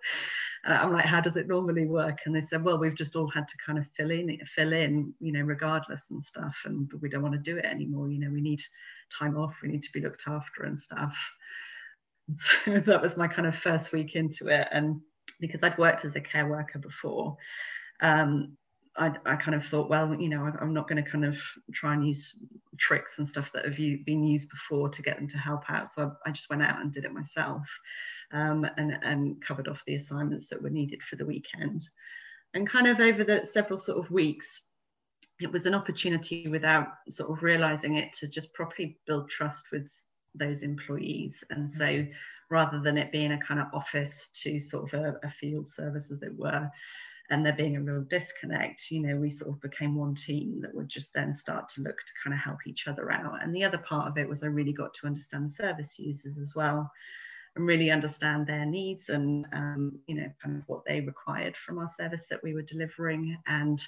uh, 0.65 0.71
I'm 0.71 0.93
like, 0.93 1.05
how 1.05 1.19
does 1.19 1.35
it 1.35 1.47
normally 1.47 1.85
work? 1.85 2.19
And 2.25 2.33
they 2.33 2.41
said, 2.41 2.63
well, 2.63 2.77
we've 2.77 2.95
just 2.95 3.15
all 3.15 3.27
had 3.27 3.47
to 3.47 3.57
kind 3.65 3.77
of 3.77 3.85
fill 3.97 4.11
in, 4.11 4.37
fill 4.45 4.71
in, 4.71 5.13
you 5.19 5.33
know, 5.33 5.41
regardless 5.41 6.09
and 6.09 6.23
stuff. 6.23 6.57
And 6.65 6.89
we 7.01 7.09
don't 7.09 7.21
want 7.21 7.33
to 7.33 7.39
do 7.39 7.57
it 7.57 7.65
anymore. 7.65 8.09
You 8.09 8.19
know, 8.19 8.31
we 8.31 8.41
need 8.41 8.61
time 9.17 9.37
off. 9.37 9.59
We 9.61 9.69
need 9.69 9.83
to 9.83 9.91
be 9.91 9.99
looked 9.99 10.23
after 10.27 10.63
and 10.63 10.79
stuff. 10.79 11.15
So 12.33 12.79
that 12.79 13.01
was 13.01 13.17
my 13.17 13.27
kind 13.27 13.47
of 13.47 13.57
first 13.57 13.91
week 13.91 14.15
into 14.15 14.47
it. 14.47 14.67
And 14.71 15.01
because 15.39 15.61
I'd 15.63 15.77
worked 15.77 16.05
as 16.05 16.15
a 16.15 16.21
care 16.21 16.47
worker 16.47 16.79
before, 16.79 17.37
um, 18.01 18.57
I, 18.95 19.11
I, 19.25 19.35
kind 19.37 19.55
of 19.55 19.65
thought, 19.65 19.89
well, 19.89 20.13
you 20.13 20.29
know, 20.29 20.51
I'm 20.61 20.73
not 20.73 20.87
going 20.87 21.03
to 21.03 21.09
kind 21.09 21.25
of 21.25 21.37
try 21.73 21.93
and 21.93 22.07
use 22.07 22.35
tricks 22.77 23.17
and 23.17 23.27
stuff 23.27 23.51
that 23.53 23.65
have 23.65 23.75
been 23.75 24.23
used 24.23 24.49
before 24.49 24.87
to 24.89 25.01
get 25.01 25.17
them 25.17 25.27
to 25.29 25.37
help 25.37 25.63
out. 25.69 25.89
So 25.89 26.15
I, 26.25 26.29
I 26.29 26.31
just 26.31 26.49
went 26.49 26.61
out 26.61 26.79
and 26.79 26.93
did 26.93 27.05
it 27.05 27.11
myself 27.11 27.67
um, 28.31 28.67
and, 28.77 28.97
and 29.01 29.41
covered 29.41 29.67
off 29.67 29.83
the 29.85 29.95
assignments 29.95 30.47
that 30.49 30.61
were 30.61 30.69
needed 30.69 31.01
for 31.01 31.15
the 31.15 31.25
weekend. 31.25 31.87
And 32.53 32.69
kind 32.69 32.87
of 32.87 32.99
over 32.99 33.23
the 33.23 33.47
several 33.47 33.79
sort 33.79 33.97
of 33.97 34.11
weeks, 34.11 34.61
it 35.39 35.51
was 35.51 35.65
an 35.65 35.73
opportunity 35.73 36.47
without 36.47 36.87
sort 37.09 37.31
of 37.31 37.41
realizing 37.41 37.97
it 37.97 38.13
to 38.13 38.29
just 38.29 38.53
properly 38.53 38.99
build 39.07 39.27
trust 39.29 39.71
with 39.71 39.89
those 40.35 40.63
employees. 40.63 41.43
And 41.49 41.71
so 41.71 41.85
mm-hmm. 41.85 42.11
rather 42.49 42.79
than 42.79 42.97
it 42.97 43.11
being 43.11 43.33
a 43.33 43.39
kind 43.39 43.59
of 43.59 43.67
office 43.73 44.29
to 44.35 44.59
sort 44.59 44.93
of 44.93 44.99
a, 44.99 45.19
a 45.23 45.29
field 45.29 45.69
service, 45.69 46.11
as 46.11 46.23
it 46.23 46.35
were, 46.37 46.69
and 47.29 47.45
there 47.45 47.53
being 47.53 47.77
a 47.77 47.81
real 47.81 48.01
disconnect, 48.01 48.91
you 48.91 49.01
know, 49.01 49.15
we 49.15 49.29
sort 49.29 49.51
of 49.51 49.61
became 49.61 49.95
one 49.95 50.13
team 50.13 50.59
that 50.61 50.75
would 50.75 50.89
just 50.89 51.13
then 51.13 51.33
start 51.33 51.69
to 51.69 51.81
look 51.81 51.97
to 51.97 52.13
kind 52.23 52.33
of 52.33 52.39
help 52.39 52.59
each 52.67 52.87
other 52.87 53.11
out. 53.11 53.41
And 53.41 53.55
the 53.55 53.63
other 53.63 53.77
part 53.77 54.07
of 54.07 54.17
it 54.17 54.27
was 54.27 54.43
I 54.43 54.47
really 54.47 54.73
got 54.73 54.93
to 54.95 55.07
understand 55.07 55.51
service 55.51 55.97
users 55.97 56.37
as 56.37 56.53
well 56.53 56.91
and 57.55 57.67
really 57.67 57.91
understand 57.91 58.47
their 58.47 58.65
needs 58.65 59.09
and, 59.09 59.45
um, 59.53 59.99
you 60.07 60.15
know, 60.15 60.27
kind 60.43 60.57
of 60.57 60.63
what 60.67 60.83
they 60.85 61.01
required 61.01 61.55
from 61.55 61.77
our 61.77 61.89
service 61.95 62.25
that 62.29 62.41
we 62.43 62.53
were 62.53 62.63
delivering. 62.63 63.37
And, 63.47 63.81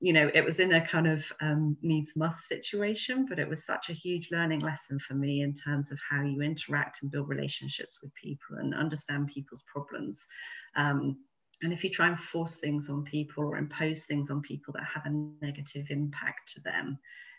you 0.00 0.12
know, 0.12 0.28
it 0.34 0.44
was 0.44 0.58
in 0.58 0.72
a 0.72 0.84
kind 0.84 1.06
of 1.06 1.24
um, 1.40 1.76
needs 1.82 2.16
must 2.16 2.48
situation, 2.48 3.26
but 3.28 3.38
it 3.38 3.48
was 3.48 3.64
such 3.64 3.88
a 3.88 3.94
huge 3.94 4.30
learning 4.32 4.60
lesson 4.60 4.98
for 4.98 5.14
me 5.14 5.42
in 5.42 5.54
terms 5.54 5.92
of 5.92 5.98
how 6.08 6.22
you 6.22 6.42
interact 6.42 7.02
and 7.02 7.10
build 7.10 7.28
relationships 7.28 7.98
with 8.02 8.12
people 8.14 8.56
and 8.58 8.74
understand 8.74 9.28
people's 9.28 9.62
problems. 9.72 10.26
Um, 10.74 11.16
and 11.62 11.72
if 11.72 11.84
you 11.84 11.90
try 11.90 12.08
and 12.08 12.18
force 12.18 12.56
things 12.56 12.90
on 12.90 13.04
people 13.04 13.44
or 13.44 13.56
impose 13.56 14.04
things 14.04 14.30
on 14.30 14.42
people 14.42 14.74
that 14.74 14.84
have 14.92 15.06
a 15.06 15.44
negative 15.44 15.86
impact 15.90 16.52
to 16.54 16.60
them, 16.62 16.98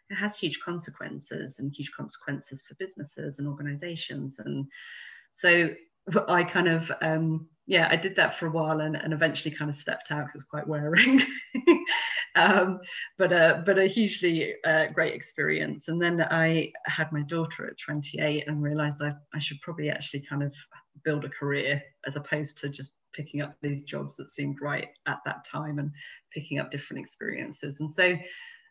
it 0.10 0.16
has 0.16 0.40
huge 0.40 0.62
consequences 0.62 1.60
and 1.60 1.74
huge 1.74 1.92
consequences 1.92 2.64
for 2.66 2.76
businesses 2.76 3.40
and 3.40 3.48
organizations. 3.48 4.40
And 4.40 4.66
so 5.34 5.70
I 6.28 6.44
kind 6.44 6.68
of, 6.68 6.92
um, 7.02 7.48
yeah, 7.66 7.88
I 7.92 7.98
did 7.98 8.16
that 8.16 8.40
for 8.40 8.48
a 8.48 8.52
while 8.52 8.80
and, 8.80 8.96
and 8.96 9.14
eventually 9.14 9.54
kind 9.54 9.70
of 9.70 9.76
stepped 9.76 10.12
out 10.12 10.28
because 10.28 10.36
it 10.36 10.38
was 10.38 10.44
quite 10.46 10.68
wearing. 10.68 11.22
um, 12.36 12.80
but, 13.18 13.34
a, 13.34 13.64
but 13.66 13.78
a 13.78 13.88
hugely 13.88 14.56
uh, 14.66 14.88
great 14.88 15.14
experience. 15.14 15.90
And 15.90 16.02
then 16.02 16.22
I 16.22 16.72
had 16.86 17.12
my 17.12 17.24
daughter 17.24 17.68
at 17.68 17.78
28 17.78 18.48
and 18.48 18.64
realized 18.64 19.02
I, 19.02 19.14
I 19.34 19.40
should 19.40 19.62
probably 19.62 19.90
actually 19.90 20.22
kind 20.22 20.44
of 20.44 20.54
build 21.04 21.26
a 21.26 21.30
career 21.30 21.82
as 22.06 22.16
opposed 22.16 22.58
to 22.60 22.70
just 22.70 22.92
picking 23.14 23.42
up 23.42 23.56
these 23.62 23.84
jobs 23.84 24.16
that 24.16 24.32
seemed 24.32 24.62
right 24.62 24.90
at 25.08 25.20
that 25.26 25.44
time 25.44 25.80
and 25.80 25.92
picking 26.32 26.60
up 26.60 26.72
different 26.72 27.02
experiences. 27.02 27.80
And 27.80 27.92
so, 27.92 28.18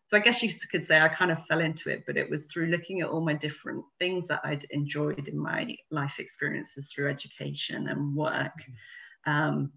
so 0.08 0.16
I 0.16 0.20
guess 0.20 0.42
you 0.42 0.50
could 0.70 0.86
say 0.86 1.00
I 1.00 1.08
kind 1.08 1.30
of 1.30 1.38
fell 1.48 1.60
into 1.60 1.90
it, 1.90 2.04
but 2.06 2.16
it 2.16 2.30
was 2.30 2.46
through 2.46 2.66
looking 2.66 3.00
at 3.00 3.08
all 3.08 3.20
my 3.20 3.34
different 3.34 3.84
things 3.98 4.28
that 4.28 4.40
I'd 4.44 4.66
enjoyed 4.70 5.28
in 5.28 5.38
my 5.38 5.76
life 5.90 6.18
experiences 6.18 6.90
through 6.92 7.10
education 7.10 7.88
and 7.88 8.14
work. 8.14 8.52
Mm-hmm. 9.26 9.30
Um, 9.30 9.72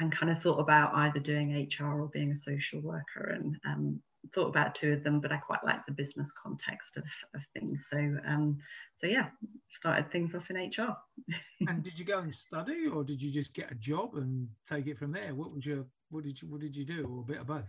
and 0.00 0.12
kind 0.12 0.30
of 0.30 0.42
thought 0.42 0.58
about 0.58 0.94
either 0.94 1.18
doing 1.18 1.66
HR 1.80 2.02
or 2.02 2.08
being 2.08 2.32
a 2.32 2.36
social 2.36 2.82
worker 2.82 3.34
and 3.34 3.56
um, 3.66 4.02
thought 4.34 4.48
about 4.48 4.74
two 4.74 4.92
of 4.92 5.02
them, 5.02 5.20
but 5.20 5.32
I 5.32 5.38
quite 5.38 5.64
like 5.64 5.84
the 5.86 5.92
business 5.92 6.32
context 6.32 6.96
of, 6.96 7.04
of 7.34 7.40
things. 7.54 7.88
So, 7.90 7.96
um, 8.26 8.58
so 8.96 9.06
yeah, 9.06 9.28
started 9.70 10.10
things 10.12 10.34
off 10.34 10.50
in 10.50 10.56
HR. 10.56 10.96
and 11.68 11.82
did 11.82 11.98
you 11.98 12.04
go 12.04 12.18
and 12.18 12.32
study, 12.32 12.86
or 12.86 13.02
did 13.04 13.20
you 13.20 13.30
just 13.30 13.54
get 13.54 13.72
a 13.72 13.76
job 13.76 14.14
and 14.14 14.48
take 14.68 14.86
it 14.86 14.98
from 14.98 15.12
there? 15.12 15.34
What 15.34 15.52
was 15.52 15.66
your, 15.66 15.84
what 16.10 16.24
did 16.24 16.40
you, 16.40 16.48
what 16.48 16.60
did 16.60 16.76
you 16.76 16.84
do, 16.84 17.06
or 17.10 17.20
a 17.20 17.32
bit 17.32 17.40
of 17.40 17.46
both? 17.46 17.64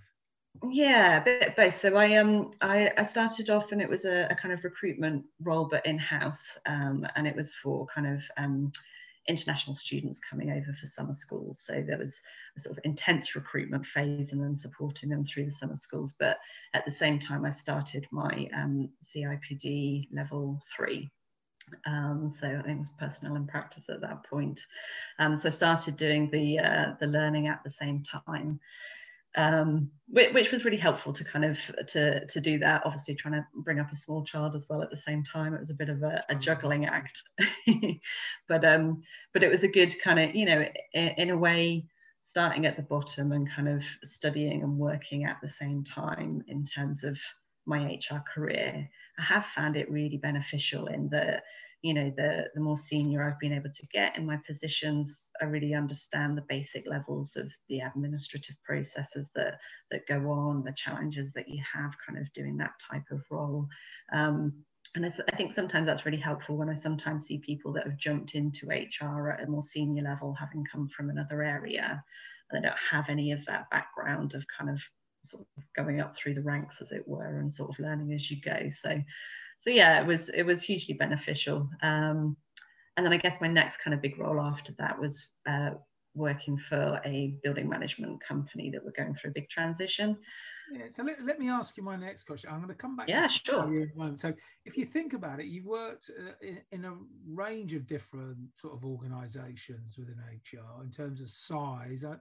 Yeah, 0.62 1.18
a 1.18 1.24
bit 1.24 1.56
both. 1.56 1.76
So 1.76 1.96
I 1.98 2.16
um 2.18 2.52
I, 2.62 2.92
I 2.98 3.04
started 3.04 3.50
off 3.50 3.72
and 3.72 3.82
it 3.82 3.89
was 3.89 4.06
a, 4.06 4.28
a 4.30 4.36
kind 4.36 4.54
of 4.54 4.63
recruitment 4.63 5.26
role, 5.42 5.66
but 5.70 5.86
in 5.86 5.98
house, 5.98 6.58
um, 6.66 7.06
and 7.16 7.28
it 7.28 7.36
was 7.36 7.54
for 7.56 7.86
kind 7.88 8.08
of 8.08 8.24
um 8.38 8.72
international 9.28 9.76
students 9.76 10.20
coming 10.20 10.52
over 10.52 10.74
for 10.80 10.86
summer 10.86 11.13
schools. 11.13 11.63
So 11.66 11.84
there 11.88 11.98
was 11.98 12.20
a 12.58 12.60
sort 12.60 12.78
of 12.78 12.84
intense 12.86 13.36
recruitment 13.36 13.86
phase 13.86 14.32
and 14.32 14.42
then 14.44 14.56
supporting 14.58 15.10
them 15.10 15.24
through 15.24 15.46
the 15.46 15.54
summer 15.54 15.78
schools. 15.78 16.13
But 16.20 16.38
at 16.74 16.86
the 16.86 16.92
same 16.92 17.20
time, 17.20 17.46
I 17.46 17.52
started 17.52 18.06
my 18.12 18.48
um, 18.56 18.89
CIPD 19.02 20.10
level 20.13 20.62
three. 20.76 21.10
Um, 21.86 22.32
so 22.38 22.48
I 22.48 22.62
think 22.62 22.76
it 22.76 22.80
was 22.80 22.89
personal 23.00 23.38
and 23.38 23.48
practice 23.48 23.86
at 23.89 24.02
that 24.02 24.24
point. 24.30 24.60
Um, 25.20 25.38
so 25.38 25.48
I 25.48 25.52
started 25.52 25.98
doing 25.98 26.30
the 26.30 26.60
uh, 26.60 26.96
the 27.00 27.08
learning 27.08 27.48
at 27.48 27.63
the 27.63 27.72
same 27.72 28.04
time. 28.04 28.60
Um, 29.36 29.89
which 30.10 30.52
was 30.52 30.63
really 30.63 30.78
helpful 30.78 31.12
to 31.13 31.24
kind 31.24 31.46
of 31.46 31.58
to 31.88 32.26
to 32.28 32.41
do 32.41 32.60
that. 32.60 32.84
Obviously, 32.86 33.15
trying 33.15 33.34
to 33.34 33.46
bring 33.56 33.80
up 33.80 33.91
a 33.91 33.96
small 33.96 34.24
child 34.24 34.56
as 34.56 34.67
well 34.69 34.82
at 34.82 34.91
the 34.91 34.98
same 34.98 35.24
time, 35.24 35.54
it 35.54 35.60
was 35.60 35.72
a 35.72 35.76
bit 35.76 35.89
of 35.89 36.04
a, 36.04 36.24
a 36.30 36.36
mm. 36.36 36.39
juggling 36.39 36.86
act. 36.86 37.22
but 38.48 38.63
um, 38.63 39.02
but 39.34 39.43
it 39.43 39.50
was 39.50 39.63
a 39.63 39.72
good 39.72 40.00
kind 40.02 40.19
of 40.19 40.36
you 40.36 40.46
know 40.46 40.65
in, 40.93 41.08
in, 41.17 41.30
a 41.32 41.38
way 41.38 41.86
starting 42.22 42.65
at 42.65 42.76
the 42.76 42.84
bottom 42.84 43.32
and 43.32 43.50
kind 43.50 43.67
of 43.67 43.84
studying 44.04 44.62
and 44.62 44.78
working 44.78 45.26
at 45.26 45.38
the 45.41 45.50
same 45.50 45.84
time 45.84 46.43
in 46.48 46.63
terms 46.63 47.04
of 47.04 47.19
my 47.65 48.00
HR 48.12 48.24
career. 48.34 48.88
I 49.17 49.22
have 49.22 49.46
found 49.48 49.76
it 49.76 49.89
really 49.89 50.17
beneficial 50.17 50.88
in 50.88 51.10
the 51.10 51.41
you 51.84 51.93
know 51.93 52.12
the 52.17 52.46
the 52.56 52.62
more 52.62 52.78
senior 52.78 53.24
i've 53.24 53.39
been 53.39 53.54
able 53.54 53.69
to 53.69 53.86
get 53.93 54.17
in 54.17 54.26
my 54.26 54.38
positions 54.48 55.26
i 55.41 55.46
really 55.46 55.74
understand 55.74 56.36
the 56.36 56.46
basic 56.48 56.86
levels 56.88 57.36
of 57.36 57.52
the 57.69 57.80
administrative 57.80 58.56
processes 58.63 59.30
that 59.36 59.60
that 59.91 60.08
go 60.08 60.32
on 60.32 60.63
the 60.63 60.74
challenges 60.76 61.32
that 61.34 61.48
you 61.48 61.62
have 61.62 61.91
kind 62.06 62.17
of 62.17 62.32
doing 62.34 62.58
that 62.58 62.74
type 62.89 63.04
of 63.12 63.22
role 63.30 63.67
um, 64.13 64.54
and 64.96 65.06
I 65.06 65.36
think 65.36 65.54
sometimes 65.54 65.88
that's 65.88 66.06
really 66.06 66.19
helpful 66.19 66.56
when 66.56 66.69
I 66.69 66.76
sometimes 66.76 67.26
see 67.26 67.39
people 67.39 67.74
that 67.74 67.86
have 67.86 67.98
jumped 67.98 68.36
into 68.36 68.67
HR 68.67 69.32
at 69.32 69.43
a 69.43 69.50
more 69.50 69.63
senior 69.63 70.04
level, 70.04 70.36
having 70.39 70.63
come 70.72 70.88
from 70.88 71.10
another 71.10 71.41
area, 71.41 72.04
and 72.52 72.63
they 72.63 72.67
don't 72.67 72.78
have 72.78 73.10
any 73.10 73.32
of 73.32 73.43
that 73.46 73.69
background 73.72 74.36
of 74.36 74.43
kind 74.56 74.69
of 74.69 74.80
sort 75.26 75.48
of 75.58 75.63
going 75.76 76.00
up 76.00 76.15
through 76.15 76.36
the 76.36 76.43
ranks, 76.43 76.80
as 76.80 76.91
it 76.91 77.08
were, 77.08 77.39
and 77.39 77.52
sort 77.52 77.72
of 77.72 77.80
learning 77.80 78.13
as 78.13 78.30
you 78.30 78.39
go. 78.41 78.69
So 78.69 79.02
so 79.63 79.69
yeah, 79.69 80.02
it 80.02 80.06
was 80.08 80.30
it 80.30 80.43
was 80.43 80.62
hugely 80.62 80.93
beneficial. 80.93 81.69
Um, 81.82 82.36
and 82.95 83.06
then 83.06 83.13
I 83.13 83.17
guess 83.17 83.41
my 83.41 83.47
next 83.47 83.78
kind 83.78 83.93
of 83.93 84.02
big 84.02 84.19
role 84.19 84.39
after 84.39 84.73
that 84.78 84.99
was 84.99 85.26
uh, 85.49 85.71
working 86.15 86.58
for 86.58 87.02
a 87.06 87.36
building 87.43 87.67
management 87.67 88.21
company 88.21 88.69
that 88.69 88.84
were 88.84 88.93
going 88.95 89.15
through 89.15 89.32
a 89.32 89.34
big 89.34 89.49
transition. 89.49 90.17
Yeah, 90.71 90.84
so 90.93 91.04
let, 91.04 91.23
let 91.26 91.39
me 91.39 91.49
ask 91.49 91.76
you 91.76 91.82
my 91.82 91.95
next 91.95 92.26
question. 92.26 92.49
I'm 92.52 92.58
going 92.58 92.67
to 92.67 92.76
come 92.76 92.95
back. 92.95 93.10
Yeah, 93.10 93.28
sure. 93.28 93.88
So 94.15 94.34
if 94.65 94.78
you 94.78 94.86
think 94.86 95.13
about 95.13 95.39
it, 95.39 95.47
you've 95.47 95.65
worked 95.65 96.12
uh, 96.12 96.34
in, 96.41 96.60
in, 96.71 96.86
a 96.86 96.93
range 97.28 97.73
of 97.73 97.88
different 97.88 98.38
sort 98.54 98.73
of 98.73 98.86
organisations 98.86 99.97
within 99.97 100.17
HR 100.19 100.84
in 100.84 100.91
terms 100.91 101.19
of 101.19 101.30
size. 101.30 102.04
I, 102.06 102.15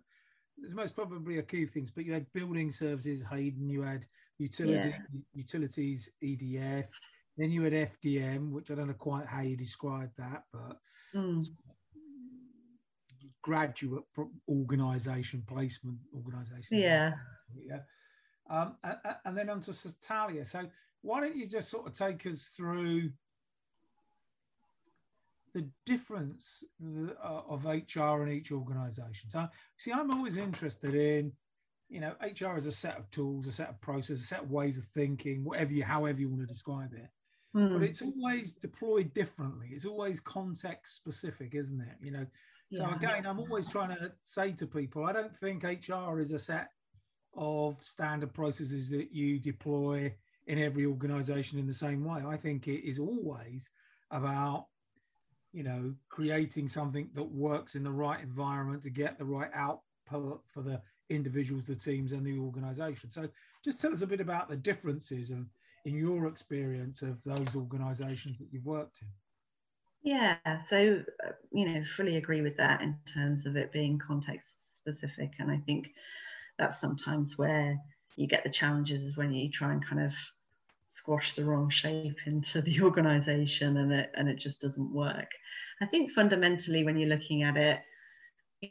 there's 0.57 0.75
most 0.75 0.95
probably 0.95 1.39
a 1.39 1.43
few 1.43 1.67
things, 1.67 1.91
but 1.91 2.07
you 2.07 2.13
had 2.13 2.33
building 2.33 2.71
services, 2.71 3.23
Hayden. 3.31 3.69
You 3.69 3.83
had 3.83 4.07
utility, 4.39 4.91
yeah. 4.91 5.21
utilities, 5.35 6.11
EDF. 6.23 6.87
Then 7.37 7.51
you 7.51 7.63
had 7.63 7.73
FDM, 7.73 8.51
which 8.51 8.71
I 8.71 8.75
don't 8.75 8.89
know 8.89 8.95
quite 8.95 9.27
how 9.27 9.41
you 9.41 9.57
describe 9.57 10.11
that, 10.19 10.45
but 10.53 10.79
mm. 11.15 11.45
graduate 13.41 14.05
organisation 14.49 15.43
placement 15.47 15.99
organisation. 16.15 16.79
Yeah. 16.79 17.13
Yeah. 17.67 17.81
Um, 18.51 18.77
and, 18.85 18.97
and, 19.25 19.39
then 19.39 19.49
onto 19.49 19.73
Satalia. 19.73 20.45
So 20.45 20.67
why 21.01 21.21
don't 21.21 21.37
you 21.37 21.47
just 21.47 21.71
sort 21.71 21.87
of 21.87 21.95
take 21.95 22.27
us 22.27 22.51
through 22.55 23.11
the 25.55 25.67
difference 25.87 26.65
uh, 26.85 27.41
of 27.49 27.65
HR 27.65 28.25
in 28.25 28.31
each 28.31 28.53
organisation? 28.53 29.31
So 29.31 29.49
see, 29.79 29.93
I'm 29.93 30.11
always 30.11 30.37
interested 30.37 30.95
in 30.95 31.33
you 31.89 32.01
know, 32.01 32.15
HR 32.23 32.57
is 32.57 32.67
a 32.67 32.73
set 32.73 32.99
of 32.99 33.11
tools, 33.11 33.47
a 33.47 33.53
set 33.53 33.69
of 33.69 33.81
processes, 33.83 34.23
a 34.23 34.27
set 34.27 34.43
of 34.43 34.51
ways 34.51 34.79
of 34.79 34.85
thinking, 34.87 35.45
whatever 35.45 35.73
you, 35.73 35.85
however 35.85 36.21
you 36.21 36.29
want 36.29 36.41
to 36.41 36.47
describe 36.47 36.95
it 36.95 37.09
mm. 37.55 37.71
but 37.71 37.79
hmm. 37.79 37.83
it's 37.83 38.03
always 38.03 38.53
deployed 38.55 39.13
differently. 39.15 39.69
It's 39.73 39.85
always 39.85 40.21
context 40.21 40.97
specific, 40.97 41.55
isn't 41.55 41.81
it? 41.81 41.97
You 42.01 42.13
know, 42.13 42.27
so 42.73 42.83
yeah. 42.89 42.97
again, 42.97 43.27
I'm 43.27 43.39
always 43.39 43.69
trying 43.69 43.91
to 43.91 44.13
say 44.23 44.53
to 44.53 44.67
people, 44.67 45.05
I 45.05 45.13
don't 45.13 45.37
think 45.37 45.65
HR 45.65 46.21
is 46.21 46.33
a 46.33 46.39
set 46.39 46.71
of 47.35 47.77
standard 47.83 48.33
processes 48.33 48.89
that 48.91 49.13
you 49.13 49.39
deploy 49.39 50.15
in 50.47 50.59
every 50.59 50.87
organization 50.87 51.59
in 51.59 51.67
the 51.67 51.73
same 51.73 52.05
way. 52.05 52.23
I 52.27 52.37
think 52.37 52.69
it 52.69 52.87
is 52.87 52.99
always 52.99 53.69
about 54.11 54.67
you 55.53 55.63
know 55.63 55.95
creating 56.09 56.69
something 56.69 57.09
that 57.15 57.23
works 57.23 57.75
in 57.75 57.85
the 57.85 57.91
right 57.91 58.21
environment 58.21 58.83
to 58.83 58.91
get 58.91 59.19
the 59.19 59.25
right 59.25 59.51
output 59.55 60.43
for 60.53 60.63
the 60.63 60.81
individuals 61.11 61.65
the 61.67 61.75
teams 61.75 62.13
and 62.13 62.25
the 62.25 62.39
organization 62.39 63.11
so 63.11 63.29
just 63.63 63.81
tell 63.81 63.93
us 63.93 64.03
a 64.03 64.07
bit 64.07 64.21
about 64.21 64.49
the 64.49 64.57
differences 64.57 65.31
of 65.31 65.47
in 65.85 65.95
your 65.97 66.27
experience 66.27 67.03
of 67.03 67.23
those 67.25 67.55
organisations 67.57 68.39
that 68.39 68.53
you've 68.53 68.65
worked 68.67 69.03
in? 69.03 69.09
Yeah, 70.03 70.63
so 70.69 71.05
uh, 71.25 71.33
you 71.53 71.69
know, 71.69 71.85
fully 71.85 72.17
agree 72.17 72.43
with 72.43 72.57
that 72.57 72.81
in 72.83 72.99
terms 73.07 73.47
of 73.47 73.57
it 73.57 73.73
being 73.73 73.99
context 73.99 74.77
specific, 74.77 75.33
and 75.39 75.51
I 75.51 75.59
think 75.59 75.95
that's 76.59 76.81
sometimes 76.81 77.39
where 77.39 77.79
you 78.17 78.27
get 78.27 78.45
the 78.45 78.51
challenges 78.51 79.05
is 79.05 79.17
when 79.17 79.33
you 79.33 79.51
try 79.51 79.73
and 79.73 79.85
kind 79.85 80.03
of 80.03 80.15
squash 80.89 81.35
the 81.35 81.45
wrong 81.45 81.71
shape 81.71 82.19
into 82.27 82.63
the 82.63 82.83
organization 82.83 83.77
and 83.79 83.93
it 83.93 84.13
and 84.17 84.29
it 84.29 84.37
just 84.37 84.61
doesn't 84.61 84.93
work. 84.95 85.31
I 85.81 85.87
think 85.87 86.13
fundamentally 86.13 86.85
when 86.85 86.99
you're 86.99 87.09
looking 87.09 87.43
at 87.45 87.57
it, 87.57 87.83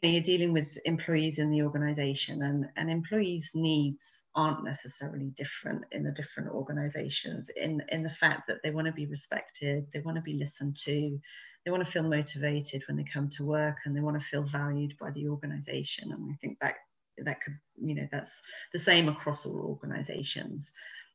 you're 0.02 0.22
dealing 0.22 0.54
with 0.54 0.78
employees 0.86 1.38
in 1.40 1.52
the 1.52 1.62
organization 1.62 2.44
and, 2.44 2.66
and 2.78 2.90
employees 2.90 3.52
needs 3.54 4.24
aren't 4.36 4.64
necessarily 4.64 5.32
different 5.36 5.84
in 5.92 6.04
the 6.04 6.12
different 6.12 6.50
organizations 6.50 7.50
in, 7.58 7.84
in 7.90 8.02
the 8.02 8.10
fact 8.10 8.48
that 8.48 8.58
they 8.64 8.72
want 8.72 8.88
to 8.88 8.94
be 8.94 9.06
respected, 9.08 9.86
they 9.94 10.00
want 10.00 10.16
to 10.16 10.22
be 10.22 10.34
listened 10.34 10.78
to, 10.78 11.20
they 11.66 11.72
want 11.72 11.86
to 11.86 11.92
feel 11.92 12.04
motivated 12.04 12.82
when 12.88 12.96
they 12.96 13.04
come 13.04 13.30
to 13.30 13.44
work 13.44 13.78
and 13.86 13.96
they 13.96 14.00
want 14.00 14.20
to 14.20 14.26
feel 14.26 14.44
valued 14.44 14.94
by 14.98 15.12
the 15.12 15.28
organization. 15.28 16.12
And 16.14 16.32
I 16.32 16.36
think 16.36 16.58
that 16.62 16.76
that 17.18 17.42
could, 17.42 17.58
you 17.76 17.94
know, 17.94 18.08
that's 18.12 18.42
the 18.72 18.80
same 18.80 19.10
across 19.10 19.46
all 19.46 19.60
organizations. 19.60 20.72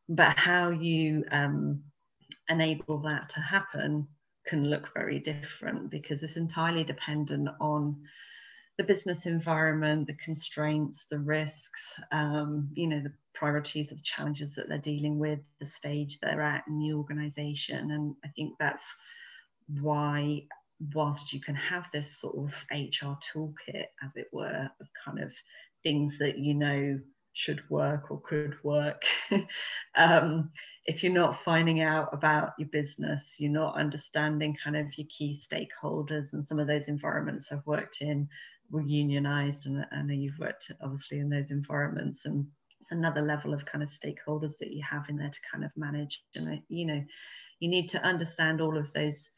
But 0.08 0.36
how 0.38 0.68
you 0.70 1.24
um, 1.32 1.82
enable 2.50 2.98
that 2.98 3.30
to 3.30 3.40
happen 3.40 4.06
can 4.46 4.68
look 4.68 4.92
very 4.94 5.18
different 5.18 5.90
because 5.90 6.22
it's 6.22 6.36
entirely 6.36 6.84
dependent 6.84 7.48
on 7.58 7.96
the 8.78 8.84
business 8.84 9.26
environment, 9.26 10.06
the 10.06 10.14
constraints, 10.14 11.06
the 11.10 11.18
risks, 11.18 11.94
um, 12.12 12.68
you 12.74 12.86
know, 12.86 13.00
the 13.00 13.12
priorities 13.34 13.90
of 13.90 13.98
the 13.98 14.04
challenges 14.04 14.54
that 14.54 14.68
they're 14.68 14.78
dealing 14.78 15.18
with, 15.18 15.38
the 15.60 15.66
stage 15.66 16.18
they're 16.20 16.42
at 16.42 16.64
in 16.68 16.78
the 16.78 16.92
organization. 16.92 17.90
And 17.90 18.14
I 18.24 18.28
think 18.28 18.54
that's 18.58 18.84
why, 19.80 20.42
whilst 20.92 21.32
you 21.32 21.40
can 21.40 21.54
have 21.54 21.86
this 21.92 22.20
sort 22.20 22.36
of 22.36 22.54
HR 22.70 23.16
toolkit, 23.32 23.86
as 24.02 24.10
it 24.14 24.28
were, 24.32 24.70
of 24.80 24.88
kind 25.04 25.20
of 25.20 25.32
things 25.82 26.18
that 26.18 26.38
you 26.38 26.52
know 26.52 26.98
should 27.32 27.62
work 27.68 28.10
or 28.10 28.20
could 28.22 28.56
work. 28.62 29.02
um, 29.94 30.50
if 30.86 31.02
you're 31.02 31.12
not 31.12 31.42
finding 31.42 31.82
out 31.82 32.08
about 32.12 32.52
your 32.58 32.68
business, 32.68 33.36
you're 33.38 33.52
not 33.52 33.78
understanding 33.78 34.56
kind 34.62 34.76
of 34.76 34.86
your 34.96 35.06
key 35.10 35.38
stakeholders 35.40 36.32
and 36.32 36.44
some 36.44 36.58
of 36.58 36.66
those 36.66 36.88
environments 36.88 37.52
I've 37.52 37.66
worked 37.66 38.00
in 38.00 38.26
were 38.70 38.82
unionized 38.82 39.66
and 39.66 39.86
I 39.92 40.02
know 40.02 40.14
you've 40.14 40.38
worked 40.38 40.70
obviously 40.80 41.18
in 41.18 41.28
those 41.28 41.50
environments 41.50 42.26
and 42.26 42.46
it's 42.80 42.92
another 42.92 43.22
level 43.22 43.54
of 43.54 43.64
kind 43.64 43.82
of 43.82 43.90
stakeholders 43.90 44.58
that 44.58 44.72
you 44.72 44.82
have 44.88 45.08
in 45.08 45.16
there 45.16 45.30
to 45.30 45.40
kind 45.50 45.64
of 45.64 45.76
manage. 45.76 46.22
And 46.34 46.60
you 46.68 46.86
know 46.86 47.02
you 47.60 47.68
need 47.68 47.88
to 47.90 48.02
understand 48.02 48.60
all 48.60 48.76
of 48.76 48.92
those 48.92 49.30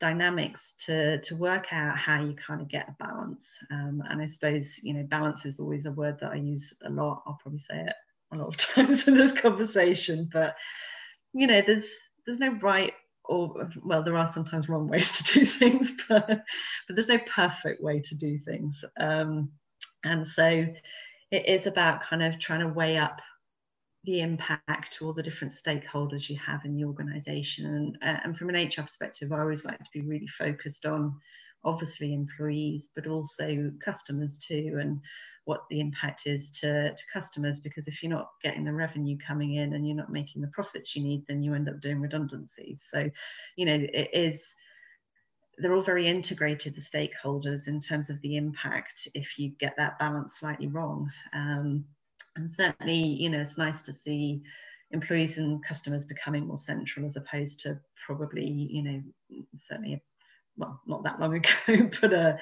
dynamics 0.00 0.74
to 0.86 1.20
to 1.20 1.36
work 1.36 1.66
out 1.72 1.96
how 1.96 2.22
you 2.22 2.34
kind 2.34 2.60
of 2.60 2.68
get 2.68 2.88
a 2.88 3.04
balance. 3.04 3.48
Um, 3.70 4.02
and 4.08 4.22
i 4.22 4.26
suppose 4.26 4.78
you 4.82 4.94
know 4.94 5.04
balance 5.04 5.46
is 5.46 5.58
always 5.58 5.86
a 5.86 5.92
word 5.92 6.18
that 6.20 6.32
i 6.32 6.36
use 6.36 6.72
a 6.84 6.90
lot. 6.90 7.22
I'll 7.26 7.38
probably 7.42 7.60
say 7.60 7.80
it 7.80 7.94
a 8.32 8.36
lot 8.36 8.48
of 8.48 8.56
times 8.74 9.06
in 9.08 9.16
this 9.16 9.32
conversation 9.32 10.28
but 10.32 10.56
you 11.32 11.46
know 11.46 11.60
there's 11.60 11.88
there's 12.26 12.38
no 12.38 12.58
right 12.60 12.92
or 13.24 13.70
well 13.84 14.02
there 14.02 14.16
are 14.16 14.30
sometimes 14.30 14.68
wrong 14.68 14.88
ways 14.88 15.10
to 15.12 15.24
do 15.24 15.46
things 15.46 15.92
but 16.08 16.26
but 16.26 16.96
there's 16.96 17.08
no 17.08 17.18
perfect 17.26 17.82
way 17.82 18.00
to 18.00 18.14
do 18.16 18.38
things. 18.38 18.84
Um, 18.98 19.50
and 20.04 20.26
so 20.26 20.66
it 21.30 21.48
is 21.48 21.66
about 21.66 22.02
kind 22.02 22.22
of 22.22 22.38
trying 22.38 22.60
to 22.60 22.68
weigh 22.68 22.98
up 22.98 23.20
the 24.04 24.20
impact 24.20 24.92
to 24.92 25.06
all 25.06 25.14
the 25.14 25.22
different 25.22 25.52
stakeholders 25.52 26.28
you 26.28 26.38
have 26.38 26.64
in 26.66 26.76
the 26.76 26.84
organization. 26.84 27.64
And, 27.66 27.98
uh, 28.02 28.20
and 28.22 28.36
from 28.36 28.50
an 28.50 28.66
hr 28.66 28.82
perspective 28.82 29.32
i 29.32 29.40
always 29.40 29.64
like 29.64 29.78
to 29.78 29.90
be 29.92 30.02
really 30.02 30.26
focused 30.26 30.84
on 30.84 31.14
obviously 31.64 32.12
employees 32.12 32.90
but 32.94 33.06
also 33.06 33.72
customers 33.82 34.38
too. 34.38 34.76
And 34.80 35.00
what 35.44 35.64
the 35.68 35.80
impact 35.80 36.26
is 36.26 36.50
to, 36.50 36.90
to 36.94 37.02
customers 37.12 37.58
because 37.58 37.86
if 37.86 38.02
you're 38.02 38.10
not 38.12 38.30
getting 38.42 38.64
the 38.64 38.72
revenue 38.72 39.16
coming 39.18 39.56
in 39.56 39.74
and 39.74 39.86
you're 39.86 39.96
not 39.96 40.10
making 40.10 40.40
the 40.40 40.48
profits 40.48 40.96
you 40.96 41.02
need 41.02 41.22
then 41.28 41.42
you 41.42 41.54
end 41.54 41.68
up 41.68 41.80
doing 41.80 42.00
redundancies. 42.00 42.82
So 42.90 43.10
you 43.56 43.66
know 43.66 43.74
it 43.74 44.10
is 44.12 44.54
they're 45.58 45.74
all 45.74 45.82
very 45.82 46.08
integrated 46.08 46.74
the 46.74 46.80
stakeholders 46.80 47.68
in 47.68 47.80
terms 47.80 48.10
of 48.10 48.20
the 48.22 48.36
impact 48.36 49.06
if 49.14 49.38
you 49.38 49.52
get 49.60 49.74
that 49.76 49.98
balance 50.00 50.40
slightly 50.40 50.66
wrong. 50.66 51.08
Um, 51.32 51.84
and 52.36 52.50
certainly 52.50 52.96
you 52.96 53.30
know 53.30 53.40
it's 53.40 53.58
nice 53.58 53.82
to 53.82 53.92
see 53.92 54.42
employees 54.90 55.38
and 55.38 55.64
customers 55.64 56.04
becoming 56.04 56.46
more 56.46 56.58
central 56.58 57.06
as 57.06 57.16
opposed 57.16 57.60
to 57.60 57.78
probably 58.06 58.46
you 58.46 58.82
know 58.82 59.02
certainly 59.60 60.02
well 60.56 60.80
not 60.86 61.02
that 61.02 61.20
long 61.20 61.34
ago 61.68 61.90
but 62.00 62.12
uh 62.12 62.36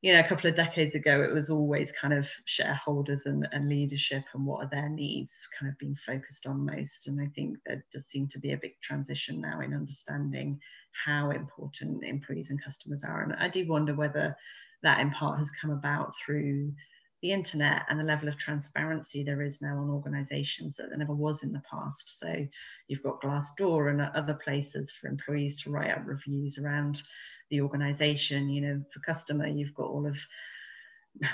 you 0.00 0.12
know, 0.12 0.20
a 0.20 0.28
couple 0.28 0.48
of 0.48 0.54
decades 0.54 0.94
ago, 0.94 1.22
it 1.22 1.34
was 1.34 1.50
always 1.50 1.90
kind 1.92 2.14
of 2.14 2.28
shareholders 2.44 3.26
and, 3.26 3.48
and 3.50 3.68
leadership 3.68 4.22
and 4.32 4.46
what 4.46 4.64
are 4.64 4.70
their 4.70 4.88
needs 4.88 5.48
kind 5.58 5.70
of 5.70 5.78
being 5.78 5.96
focused 5.96 6.46
on 6.46 6.64
most. 6.64 7.08
And 7.08 7.20
I 7.20 7.26
think 7.34 7.58
there 7.66 7.84
does 7.92 8.06
seem 8.06 8.28
to 8.28 8.38
be 8.38 8.52
a 8.52 8.58
big 8.58 8.80
transition 8.80 9.40
now 9.40 9.60
in 9.60 9.74
understanding 9.74 10.60
how 11.04 11.30
important 11.30 12.04
employees 12.04 12.50
and 12.50 12.62
customers 12.62 13.02
are. 13.02 13.22
And 13.22 13.34
I 13.34 13.48
do 13.48 13.66
wonder 13.66 13.94
whether 13.94 14.36
that 14.84 15.00
in 15.00 15.10
part 15.10 15.40
has 15.40 15.50
come 15.60 15.72
about 15.72 16.12
through 16.24 16.72
the 17.22 17.32
internet 17.32 17.82
and 17.88 17.98
the 17.98 18.04
level 18.04 18.28
of 18.28 18.36
transparency 18.36 19.24
there 19.24 19.42
is 19.42 19.60
now 19.60 19.78
on 19.78 19.90
organizations 19.90 20.76
that 20.76 20.88
there 20.88 20.98
never 20.98 21.14
was 21.14 21.42
in 21.42 21.52
the 21.52 21.62
past. 21.70 22.18
So 22.20 22.46
you've 22.86 23.02
got 23.02 23.20
Glassdoor 23.20 23.90
and 23.90 24.00
other 24.00 24.34
places 24.34 24.92
for 24.92 25.08
employees 25.08 25.60
to 25.62 25.70
write 25.70 25.90
up 25.90 26.06
reviews 26.06 26.58
around 26.58 27.02
the 27.50 27.60
organization. 27.60 28.48
You 28.48 28.60
know, 28.60 28.82
for 28.92 29.00
customer, 29.00 29.48
you've 29.48 29.74
got 29.74 29.88
all 29.88 30.06
of 30.06 30.16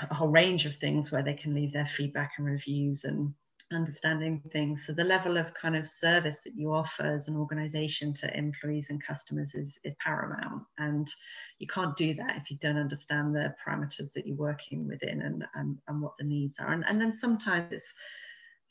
a 0.09 0.13
whole 0.13 0.29
range 0.29 0.65
of 0.65 0.75
things 0.75 1.11
where 1.11 1.23
they 1.23 1.35
can 1.35 1.53
leave 1.53 1.73
their 1.73 1.85
feedback 1.85 2.33
and 2.37 2.47
reviews 2.47 3.03
and 3.03 3.33
understanding 3.71 4.41
things. 4.51 4.85
So 4.85 4.93
the 4.93 5.03
level 5.03 5.37
of 5.37 5.53
kind 5.53 5.75
of 5.75 5.87
service 5.87 6.41
that 6.43 6.55
you 6.55 6.73
offer 6.73 7.03
as 7.03 7.27
an 7.27 7.35
organization 7.35 8.13
to 8.15 8.37
employees 8.37 8.89
and 8.89 9.03
customers 9.03 9.51
is, 9.55 9.79
is 9.83 9.95
paramount. 10.03 10.63
And 10.77 11.07
you 11.59 11.67
can't 11.67 11.97
do 11.97 12.13
that 12.15 12.37
if 12.37 12.51
you 12.51 12.57
don't 12.57 12.77
understand 12.77 13.33
the 13.33 13.53
parameters 13.65 14.13
that 14.13 14.27
you're 14.27 14.35
working 14.35 14.87
within 14.87 15.21
and, 15.23 15.45
and, 15.55 15.77
and 15.87 16.01
what 16.01 16.13
the 16.17 16.25
needs 16.25 16.59
are. 16.59 16.71
And, 16.71 16.85
and 16.87 17.01
then 17.01 17.13
sometimes 17.13 17.71
it's 17.71 17.93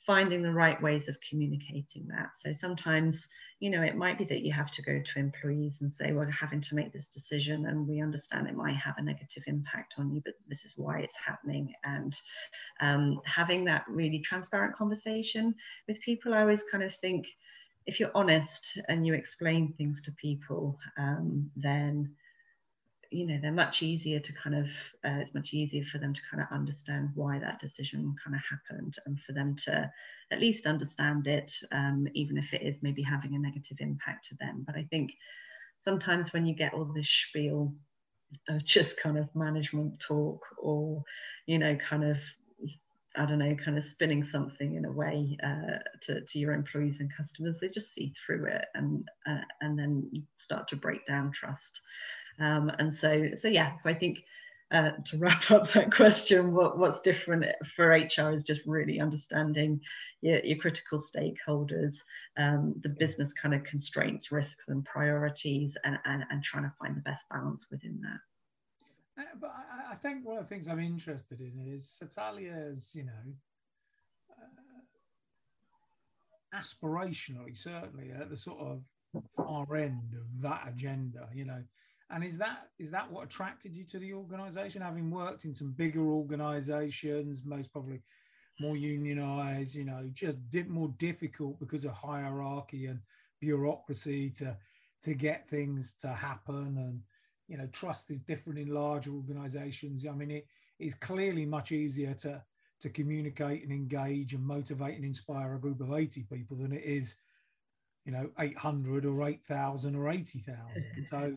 finding 0.07 0.43
the 0.43 0.53
right 0.53 0.81
ways 0.83 1.09
of 1.09 1.17
communicating 1.29 2.07
that. 2.09 2.31
So 2.38 2.53
sometimes, 2.53 3.27
you 3.61 3.71
know, 3.71 3.83
it 3.83 3.97
might 3.97 4.19
be 4.19 4.25
that 4.25 4.43
you 4.43 4.53
have 4.53 4.71
to 4.73 4.83
go 4.83 5.01
to 5.01 5.19
employees 5.19 5.81
and 5.81 5.93
say, 5.93 6.12
we're 6.12 6.31
having 6.31 6.61
to 6.61 6.75
make 6.75 6.93
this 6.93 7.09
decision 7.09 7.67
and 7.67 7.88
we 7.88 8.03
understand 8.03 8.47
it 8.47 8.55
might 8.55 8.77
have 8.77 8.97
a 8.99 9.03
negative 9.03 9.45
impact 9.47 9.95
on 9.97 10.12
you, 10.12 10.21
but 10.25 10.35
this 10.47 10.64
is 10.64 10.75
why 10.77 11.01
it's 11.01 11.17
happening. 11.17 11.73
And 11.85 12.14
um, 12.81 13.21
having 13.25 13.64
that 13.64 13.85
really 13.88 14.19
transparent 14.19 14.77
conversation 14.77 15.55
with 15.88 16.01
people, 16.03 16.35
I 16.35 16.40
always 16.40 16.64
kind 16.71 16.85
of 16.85 16.95
think 16.95 17.27
if 17.87 18.01
you're 18.01 18.11
honest 18.14 18.79
and 18.88 19.07
you 19.07 19.14
explain 19.14 19.73
things 19.73 20.03
to 20.03 20.12
people, 20.12 20.79
um, 20.99 21.51
then 21.57 22.14
you 23.14 23.27
know 23.27 23.38
they're 23.40 23.53
much 23.53 23.83
easier 23.83 24.18
to 24.18 24.33
kind 24.33 24.57
of 24.57 24.66
uh, 25.05 25.20
it's 25.20 25.35
much 25.35 25.55
easier 25.55 25.85
for 25.85 25.98
them 25.98 26.12
to 26.12 26.20
kind 26.31 26.42
of 26.42 26.48
understand 26.55 27.11
why 27.14 27.38
that 27.38 27.61
decision 27.61 28.14
kind 28.22 28.35
of 28.35 28.42
happened 28.50 28.96
and 29.07 29.20
for 29.20 29.33
them 29.33 29.55
to 29.55 29.90
at 30.31 30.40
least 30.40 30.66
understand 30.66 31.27
it 31.27 31.53
um, 31.72 32.09
even 32.14 32.37
if 32.37 32.53
it 32.53 32.62
is 32.62 32.83
maybe 32.83 33.03
having 33.03 33.35
a 33.35 33.38
negative 33.38 33.79
impact 33.81 34.29
to 34.29 34.37
them 34.37 34.64
but 34.66 34.77
i 34.77 34.87
think 34.90 35.12
sometimes 35.79 36.33
when 36.33 36.44
you 36.44 36.55
get 36.55 36.74
all 36.74 36.85
this 36.85 37.09
spiel 37.09 37.72
of 38.48 38.64
just 38.64 39.00
kind 39.00 39.16
of 39.16 39.35
management 39.35 39.98
talk 40.00 40.40
or 40.59 41.03
you 41.46 41.59
know 41.59 41.77
kind 41.88 42.05
of 42.05 42.16
I 43.16 43.27
don't 43.27 43.38
know, 43.38 43.55
kind 43.64 43.79
of 43.79 43.85
spinning 43.85 44.24
something 44.24 44.74
in 44.74 44.87
a 44.87 44.92
way 44.92 45.37
uh, 45.44 45.79
to, 46.03 46.20
to 46.20 46.38
your 46.38 46.53
employees 46.53 46.98
and 46.98 47.14
customers, 47.16 47.59
they 47.61 47.68
just 47.68 47.94
see 47.94 48.12
through 48.27 48.46
it 48.46 48.64
and 48.74 49.09
uh, 49.27 49.42
and 49.61 49.79
then 49.79 50.11
start 50.38 50.66
to 50.68 50.77
break 50.77 51.07
down 51.07 51.31
trust. 51.31 51.81
Um, 52.40 52.70
and 52.79 52.92
so, 52.92 53.31
so 53.37 53.49
yeah, 53.49 53.75
so 53.77 53.90
I 53.90 53.94
think 53.94 54.25
uh, 54.70 54.90
to 55.05 55.16
wrap 55.18 55.51
up 55.51 55.70
that 55.73 55.94
question, 55.94 56.55
what, 56.55 56.79
what's 56.79 57.01
different 57.01 57.44
for 57.75 57.88
HR 57.88 58.33
is 58.33 58.44
just 58.44 58.66
really 58.66 59.01
understanding 59.01 59.81
your, 60.20 60.40
your 60.40 60.59
critical 60.59 60.99
stakeholders, 60.99 62.03
um, 62.37 62.75
the 62.83 62.88
business 62.88 63.33
kind 63.33 63.55
of 63.55 63.62
constraints, 63.64 64.33
risks, 64.33 64.68
and 64.68 64.85
priorities, 64.85 65.77
and, 65.85 65.99
and, 66.05 66.25
and 66.31 66.42
trying 66.42 66.64
to 66.64 66.73
find 66.79 66.97
the 66.97 67.03
best 67.03 67.29
balance 67.31 67.66
within 67.70 68.01
that. 68.03 68.20
Uh, 69.16 69.27
but 69.40 69.51
I, 69.51 69.92
I, 69.92 69.94
think 69.97 70.27
one 70.27 70.38
of 70.38 70.49
the 70.49 70.49
things 70.49 70.66
I'm 70.66 70.81
interested 70.81 71.38
in 71.40 71.73
is 71.73 71.87
Satalia's, 72.03 72.92
you 72.97 73.05
know, 73.05 73.12
uh, 74.33 74.44
aspirationally, 76.59 77.57
certainly 77.57 78.11
at 78.11 78.29
the 78.29 78.37
sort 78.37 78.59
of 78.59 78.83
far 79.37 79.77
end 79.77 80.14
of 80.14 80.42
that 80.42 80.66
agenda, 80.68 81.29
you 81.33 81.44
know, 81.44 81.62
and 82.14 82.22
is 82.22 82.38
that 82.38 82.68
is 82.79 82.92
that 82.92 83.11
what 83.11 83.24
attracted 83.24 83.74
you 83.77 83.85
to 83.85 83.98
the 83.98 84.14
organisation, 84.14 84.81
having 84.81 85.11
worked 85.11 85.44
in 85.44 85.53
some 85.53 85.72
bigger 85.72 86.07
organisations, 86.07 87.42
most 87.44 87.72
probably 87.72 88.00
more 88.61 88.77
unionised, 88.77 89.74
you 89.74 89.85
know, 89.85 90.09
just 90.12 90.38
more 90.68 90.94
difficult 90.98 91.59
because 91.59 91.85
of 91.85 91.90
hierarchy 91.90 92.87
and 92.87 93.00
bureaucracy 93.40 94.31
to 94.31 94.57
to 95.03 95.14
get 95.14 95.48
things 95.50 95.96
to 96.03 96.09
happen, 96.09 96.77
and 96.79 97.00
you 97.48 97.59
know, 97.59 97.66
trust 97.72 98.12
is 98.12 98.20
different 98.20 98.61
in 98.61 98.72
large 98.72 99.09
organisations. 99.09 100.07
I 100.07 100.12
mean, 100.12 100.31
it 100.31 100.46
is 100.79 100.94
clearly 100.94 101.44
much 101.44 101.72
easier 101.72 102.14
to 102.14 102.40
to 102.81 102.90
communicate 102.90 103.64
and 103.64 103.72
engage 103.72 104.35
and 104.35 104.46
motivate 104.46 104.94
and 104.94 105.05
inspire 105.05 105.55
a 105.55 105.61
group 105.61 105.81
of 105.81 105.92
80 105.92 106.27
people 106.31 106.57
than 106.59 106.72
it 106.72 106.85
is 106.85 107.16
you 108.05 108.12
know 108.12 108.29
800 108.38 109.07
or 109.07 109.27
8000 109.27 109.94
or 109.96 110.11
80000 110.11 111.07
so 111.11 111.37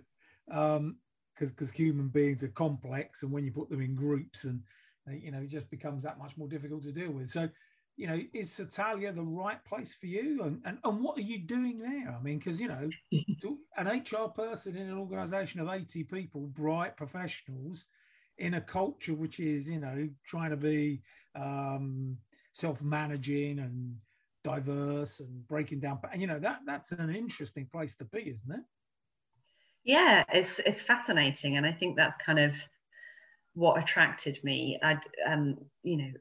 um 0.51 0.97
because 1.33 1.51
because 1.51 1.71
human 1.71 2.07
beings 2.07 2.43
are 2.43 2.49
complex 2.49 3.23
and 3.23 3.31
when 3.31 3.45
you 3.45 3.51
put 3.51 3.69
them 3.69 3.81
in 3.81 3.95
groups 3.95 4.43
and 4.43 4.62
uh, 5.07 5.13
you 5.13 5.31
know 5.31 5.39
it 5.39 5.49
just 5.49 5.69
becomes 5.69 6.03
that 6.03 6.17
much 6.17 6.38
more 6.38 6.47
difficult 6.47 6.83
to 6.83 6.91
deal 6.91 7.12
with. 7.12 7.29
So 7.29 7.49
you 7.95 8.07
know 8.07 8.19
is 8.33 8.51
Satalia 8.51 9.12
the 9.12 9.21
right 9.21 9.63
place 9.65 9.95
for 9.99 10.07
you? 10.07 10.43
And 10.43 10.62
and, 10.65 10.77
and 10.83 11.03
what 11.03 11.17
are 11.17 11.21
you 11.21 11.39
doing 11.39 11.77
there? 11.77 12.15
I 12.17 12.21
mean 12.21 12.39
because 12.39 12.60
you 12.60 12.67
know 12.67 12.89
an 13.77 13.88
hr 13.88 14.27
person 14.29 14.75
in 14.75 14.89
an 14.89 14.97
organization 14.97 15.60
of 15.60 15.69
80 15.69 16.03
people 16.05 16.47
bright 16.47 16.97
professionals 16.97 17.86
in 18.38 18.55
a 18.55 18.62
culture 18.62 19.13
which 19.13 19.39
is 19.39 19.67
you 19.67 19.79
know 19.79 20.07
trying 20.25 20.51
to 20.51 20.57
be 20.57 21.01
um 21.36 22.17
self-managing 22.53 23.60
and 23.60 23.95
diverse 24.43 25.19
and 25.19 25.47
breaking 25.47 25.79
down 25.79 25.99
and 26.12 26.21
you 26.21 26.27
know 26.27 26.39
that 26.39 26.60
that's 26.65 26.91
an 26.91 27.13
interesting 27.13 27.67
place 27.71 27.95
to 27.95 28.05
be 28.05 28.21
isn't 28.21 28.51
it 28.51 28.62
yeah 29.88 30.23
it's 30.32 30.60
it's 30.60 30.82
fascinating 30.82 31.58
and 31.58 31.65
i 31.65 31.71
think 31.71 31.95
that's 31.95 32.17
kind 32.17 32.38
of 32.39 32.54
what 33.56 33.82
attracted 33.82 34.39
me 34.43 34.80
i 34.84 35.00
um 35.28 35.58
you 35.82 35.97
know 35.97 36.12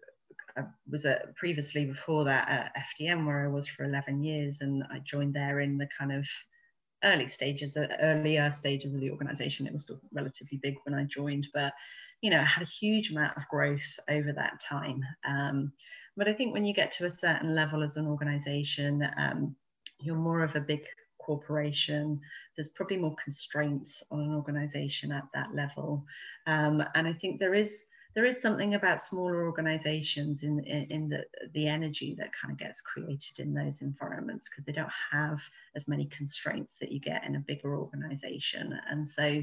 I 0.59 0.62
was 0.90 1.05
at 1.05 1.37
previously 1.37 1.85
before 1.85 2.24
that 2.24 2.48
at 2.48 2.72
FDM 2.98 3.26
where 3.26 3.44
I 3.44 3.48
was 3.48 3.68
for 3.68 3.85
11 3.85 4.22
years 4.22 4.62
and 4.62 4.83
I 4.90 5.00
joined 5.00 5.35
there 5.35 5.61
in 5.61 5.76
the 5.76 5.88
kind 5.98 6.12
of 6.12 6.26
early 7.05 7.29
stages, 7.29 7.76
earlier 8.00 8.52
stages 8.52 8.94
of 8.94 9.00
the 9.00 9.11
organization. 9.11 9.66
It 9.66 9.72
was 9.72 9.83
still 9.83 10.00
relatively 10.12 10.59
big 10.62 10.76
when 10.85 10.94
I 10.94 11.05
joined, 11.05 11.48
but 11.52 11.74
you 12.22 12.31
know, 12.31 12.40
it 12.40 12.46
had 12.46 12.62
a 12.62 12.70
huge 12.70 13.11
amount 13.11 13.37
of 13.37 13.46
growth 13.48 13.98
over 14.09 14.33
that 14.33 14.61
time. 14.61 15.02
Um, 15.26 15.72
but 16.16 16.29
I 16.29 16.33
think 16.33 16.55
when 16.55 16.64
you 16.64 16.72
get 16.72 16.90
to 16.92 17.07
a 17.07 17.11
certain 17.11 17.55
level 17.55 17.83
as 17.83 17.96
an 17.96 18.07
organization, 18.07 19.07
um, 19.18 19.55
you're 20.00 20.16
more 20.16 20.42
of 20.42 20.57
a 20.57 20.61
big 20.61 20.85
corporation. 21.26 22.20
There's 22.54 22.68
probably 22.70 22.98
more 22.98 23.16
constraints 23.22 24.02
on 24.10 24.20
an 24.20 24.34
organization 24.34 25.10
at 25.12 25.24
that 25.34 25.54
level. 25.54 26.06
Um, 26.46 26.82
and 26.94 27.06
I 27.06 27.12
think 27.12 27.40
there 27.40 27.54
is 27.54 27.84
there 28.14 28.24
is 28.24 28.40
something 28.40 28.74
about 28.74 29.02
smaller 29.02 29.44
organizations 29.44 30.42
in, 30.42 30.58
in, 30.60 30.86
in, 30.90 31.08
the, 31.10 31.22
the 31.52 31.68
energy 31.68 32.14
that 32.18 32.30
kind 32.32 32.50
of 32.50 32.58
gets 32.58 32.80
created 32.80 33.40
in 33.40 33.52
those 33.52 33.82
environments 33.82 34.48
because 34.48 34.64
they 34.64 34.72
don't 34.72 34.88
have 35.12 35.38
as 35.76 35.86
many 35.86 36.06
constraints 36.06 36.76
that 36.76 36.90
you 36.90 36.98
get 36.98 37.24
in 37.24 37.36
a 37.36 37.44
bigger 37.46 37.76
organization. 37.76 38.72
And 38.90 39.06
so, 39.06 39.42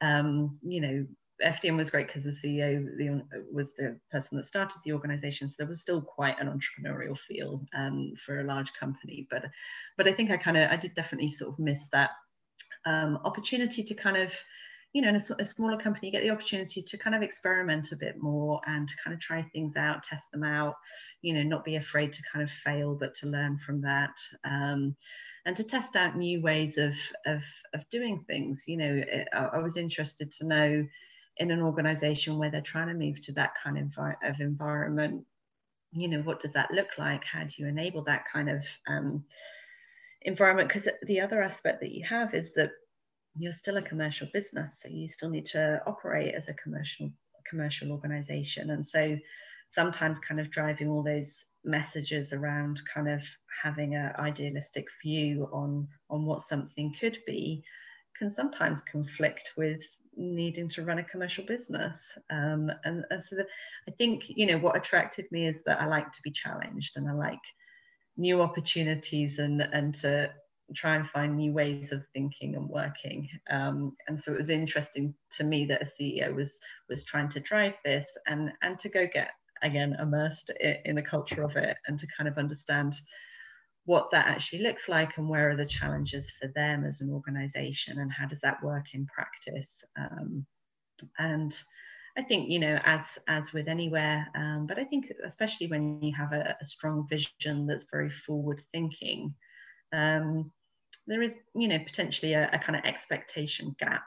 um, 0.00 0.58
you 0.64 0.80
know, 0.80 1.06
FDM 1.44 1.76
was 1.76 1.90
great 1.90 2.08
because 2.08 2.24
the 2.24 2.30
CEO 2.30 2.84
the, 2.96 3.22
was 3.52 3.74
the 3.74 3.98
person 4.10 4.36
that 4.36 4.46
started 4.46 4.78
the 4.84 4.92
organization, 4.92 5.48
so 5.48 5.54
there 5.58 5.66
was 5.66 5.80
still 5.80 6.02
quite 6.02 6.36
an 6.40 6.48
entrepreneurial 6.48 7.18
feel 7.18 7.64
um, 7.76 8.12
for 8.24 8.40
a 8.40 8.44
large 8.44 8.72
company. 8.74 9.26
But 9.30 9.44
but 9.96 10.08
I 10.08 10.12
think 10.12 10.30
I 10.30 10.36
kind 10.36 10.56
of 10.56 10.70
I 10.70 10.76
did 10.76 10.94
definitely 10.94 11.32
sort 11.32 11.52
of 11.52 11.58
miss 11.58 11.88
that 11.92 12.10
um, 12.86 13.18
opportunity 13.24 13.84
to 13.84 13.94
kind 13.94 14.16
of 14.16 14.32
you 14.92 15.02
know 15.02 15.08
in 15.10 15.16
a, 15.16 15.20
a, 15.38 15.44
smaller 15.44 15.76
company 15.76 16.10
get 16.10 16.22
the 16.22 16.30
opportunity 16.30 16.82
to 16.82 16.96
kind 16.96 17.14
of 17.14 17.22
experiment 17.22 17.92
a 17.92 17.96
bit 17.96 18.16
more 18.20 18.60
and 18.66 18.90
kind 19.04 19.14
of 19.14 19.20
try 19.20 19.42
things 19.42 19.76
out 19.76 20.02
test 20.02 20.24
them 20.32 20.42
out 20.42 20.74
you 21.20 21.34
know 21.34 21.42
not 21.42 21.64
be 21.64 21.76
afraid 21.76 22.12
to 22.12 22.22
kind 22.32 22.42
of 22.42 22.50
fail 22.50 22.94
but 22.94 23.14
to 23.14 23.26
learn 23.26 23.58
from 23.58 23.82
that 23.82 24.16
um, 24.44 24.96
and 25.44 25.56
to 25.56 25.62
test 25.62 25.94
out 25.94 26.16
new 26.16 26.40
ways 26.40 26.78
of 26.78 26.94
of, 27.26 27.42
of 27.74 27.88
doing 27.90 28.24
things 28.26 28.64
you 28.66 28.78
know 28.78 29.02
I, 29.34 29.38
I 29.38 29.58
was 29.58 29.76
interested 29.76 30.32
to 30.32 30.46
know 30.46 30.86
in 31.38 31.50
an 31.50 31.62
organization 31.62 32.38
where 32.38 32.50
they're 32.50 32.60
trying 32.60 32.88
to 32.88 32.94
move 32.94 33.20
to 33.22 33.32
that 33.32 33.52
kind 33.62 33.78
of, 33.78 33.96
of 34.22 34.40
environment 34.40 35.24
you 35.92 36.08
know 36.08 36.20
what 36.20 36.40
does 36.40 36.52
that 36.52 36.70
look 36.70 36.88
like? 36.98 37.24
How 37.24 37.44
do 37.44 37.52
you 37.56 37.66
enable 37.66 38.02
that 38.04 38.24
kind 38.30 38.50
of 38.50 38.64
um, 38.86 39.24
environment? 40.22 40.68
Because 40.68 40.88
the 41.02 41.20
other 41.20 41.42
aspect 41.42 41.80
that 41.80 41.92
you 41.92 42.04
have 42.04 42.34
is 42.34 42.52
that 42.54 42.70
you're 43.38 43.52
still 43.52 43.76
a 43.76 43.82
commercial 43.82 44.28
business 44.32 44.80
so 44.82 44.88
you 44.88 45.06
still 45.06 45.30
need 45.30 45.46
to 45.46 45.80
operate 45.86 46.34
as 46.34 46.48
a 46.48 46.54
commercial 46.54 47.10
commercial 47.48 47.92
organization. 47.92 48.70
And 48.70 48.86
so 48.86 49.16
sometimes 49.70 50.18
kind 50.18 50.40
of 50.40 50.50
driving 50.50 50.88
all 50.88 51.02
those 51.02 51.46
messages 51.64 52.32
around 52.32 52.80
kind 52.92 53.08
of 53.08 53.22
having 53.62 53.94
an 53.94 54.12
idealistic 54.18 54.86
view 55.02 55.48
on 55.52 55.88
on 56.10 56.24
what 56.24 56.42
something 56.42 56.94
could 57.00 57.18
be 57.26 57.62
can 58.18 58.28
sometimes 58.28 58.82
conflict 58.82 59.52
with 59.56 59.82
needing 60.18 60.68
to 60.68 60.84
run 60.84 60.98
a 60.98 61.04
commercial 61.04 61.44
business. 61.44 62.00
Um, 62.30 62.70
and, 62.84 63.04
and 63.10 63.24
so 63.24 63.36
the, 63.36 63.46
I 63.88 63.92
think, 63.92 64.28
you 64.28 64.46
know, 64.46 64.58
what 64.58 64.76
attracted 64.76 65.30
me 65.30 65.46
is 65.46 65.60
that 65.64 65.80
I 65.80 65.86
like 65.86 66.10
to 66.12 66.22
be 66.22 66.30
challenged 66.30 66.96
and 66.96 67.08
I 67.08 67.12
like 67.12 67.38
new 68.16 68.42
opportunities 68.42 69.38
and, 69.38 69.62
and 69.62 69.94
to 69.96 70.30
try 70.74 70.96
and 70.96 71.08
find 71.08 71.36
new 71.36 71.52
ways 71.52 71.92
of 71.92 72.04
thinking 72.12 72.56
and 72.56 72.68
working. 72.68 73.28
Um, 73.48 73.96
and 74.06 74.22
so 74.22 74.32
it 74.32 74.38
was 74.38 74.50
interesting 74.50 75.14
to 75.32 75.44
me 75.44 75.64
that 75.66 75.82
a 75.82 75.84
CEO 75.84 76.34
was 76.34 76.60
was 76.88 77.04
trying 77.04 77.28
to 77.30 77.40
drive 77.40 77.78
this 77.84 78.06
and 78.26 78.52
and 78.62 78.78
to 78.80 78.88
go 78.88 79.06
get 79.10 79.30
again 79.62 79.96
immersed 80.00 80.50
in 80.84 80.96
the 80.96 81.02
culture 81.02 81.42
of 81.42 81.56
it 81.56 81.76
and 81.86 81.98
to 81.98 82.06
kind 82.16 82.28
of 82.28 82.38
understand 82.38 83.00
what 83.88 84.10
that 84.10 84.26
actually 84.26 84.62
looks 84.62 84.86
like 84.86 85.16
and 85.16 85.26
where 85.26 85.48
are 85.48 85.56
the 85.56 85.64
challenges 85.64 86.30
for 86.30 86.48
them 86.48 86.84
as 86.84 87.00
an 87.00 87.10
organization 87.10 88.00
and 88.00 88.12
how 88.12 88.26
does 88.26 88.40
that 88.40 88.62
work 88.62 88.84
in 88.92 89.06
practice 89.06 89.82
um, 89.96 90.44
and 91.18 91.58
I 92.18 92.22
think 92.22 92.50
you 92.50 92.58
know 92.58 92.78
as 92.84 93.18
as 93.28 93.50
with 93.54 93.66
anywhere 93.66 94.28
um, 94.34 94.66
but 94.66 94.78
I 94.78 94.84
think 94.84 95.10
especially 95.24 95.68
when 95.68 96.02
you 96.02 96.14
have 96.14 96.34
a, 96.34 96.54
a 96.60 96.64
strong 96.66 97.08
vision 97.08 97.66
that's 97.66 97.86
very 97.90 98.10
forward 98.10 98.60
thinking 98.72 99.34
um, 99.94 100.52
there 101.06 101.22
is 101.22 101.36
you 101.54 101.68
know 101.68 101.78
potentially 101.78 102.34
a, 102.34 102.50
a 102.52 102.58
kind 102.58 102.76
of 102.76 102.84
expectation 102.84 103.74
gap 103.80 104.04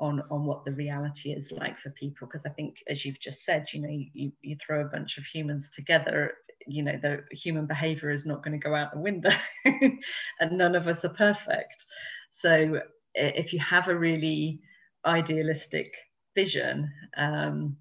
on 0.00 0.22
on 0.30 0.44
what 0.44 0.66
the 0.66 0.72
reality 0.72 1.32
is 1.32 1.50
like 1.50 1.78
for 1.78 1.90
people. 1.90 2.26
Because 2.26 2.44
i 2.44 2.50
think 2.50 2.76
as 2.88 3.06
you've 3.06 3.20
just 3.20 3.42
said 3.46 3.68
you 3.72 3.80
know 3.80 4.04
you, 4.12 4.32
you 4.42 4.56
throw 4.56 4.82
a 4.82 4.92
bunch 4.96 5.16
of 5.16 5.24
humans 5.24 5.70
together 5.70 6.34
you 6.68 6.82
know 6.82 6.98
the 7.00 7.22
human 7.32 7.66
behavior 7.66 8.10
is 8.10 8.26
not 8.26 8.44
going 8.44 8.58
to 8.58 8.68
go 8.68 8.74
out 8.74 8.92
the 8.92 9.00
window 9.00 9.30
and 9.64 10.52
none 10.52 10.74
of 10.74 10.86
us 10.86 11.04
are 11.04 11.14
perfect. 11.14 11.84
So 12.30 12.80
if 13.14 13.52
you 13.52 13.58
have 13.60 13.88
a 13.88 13.98
really 13.98 14.60
idealistic 15.04 15.92
vision 16.34 16.90
um, 17.16 17.76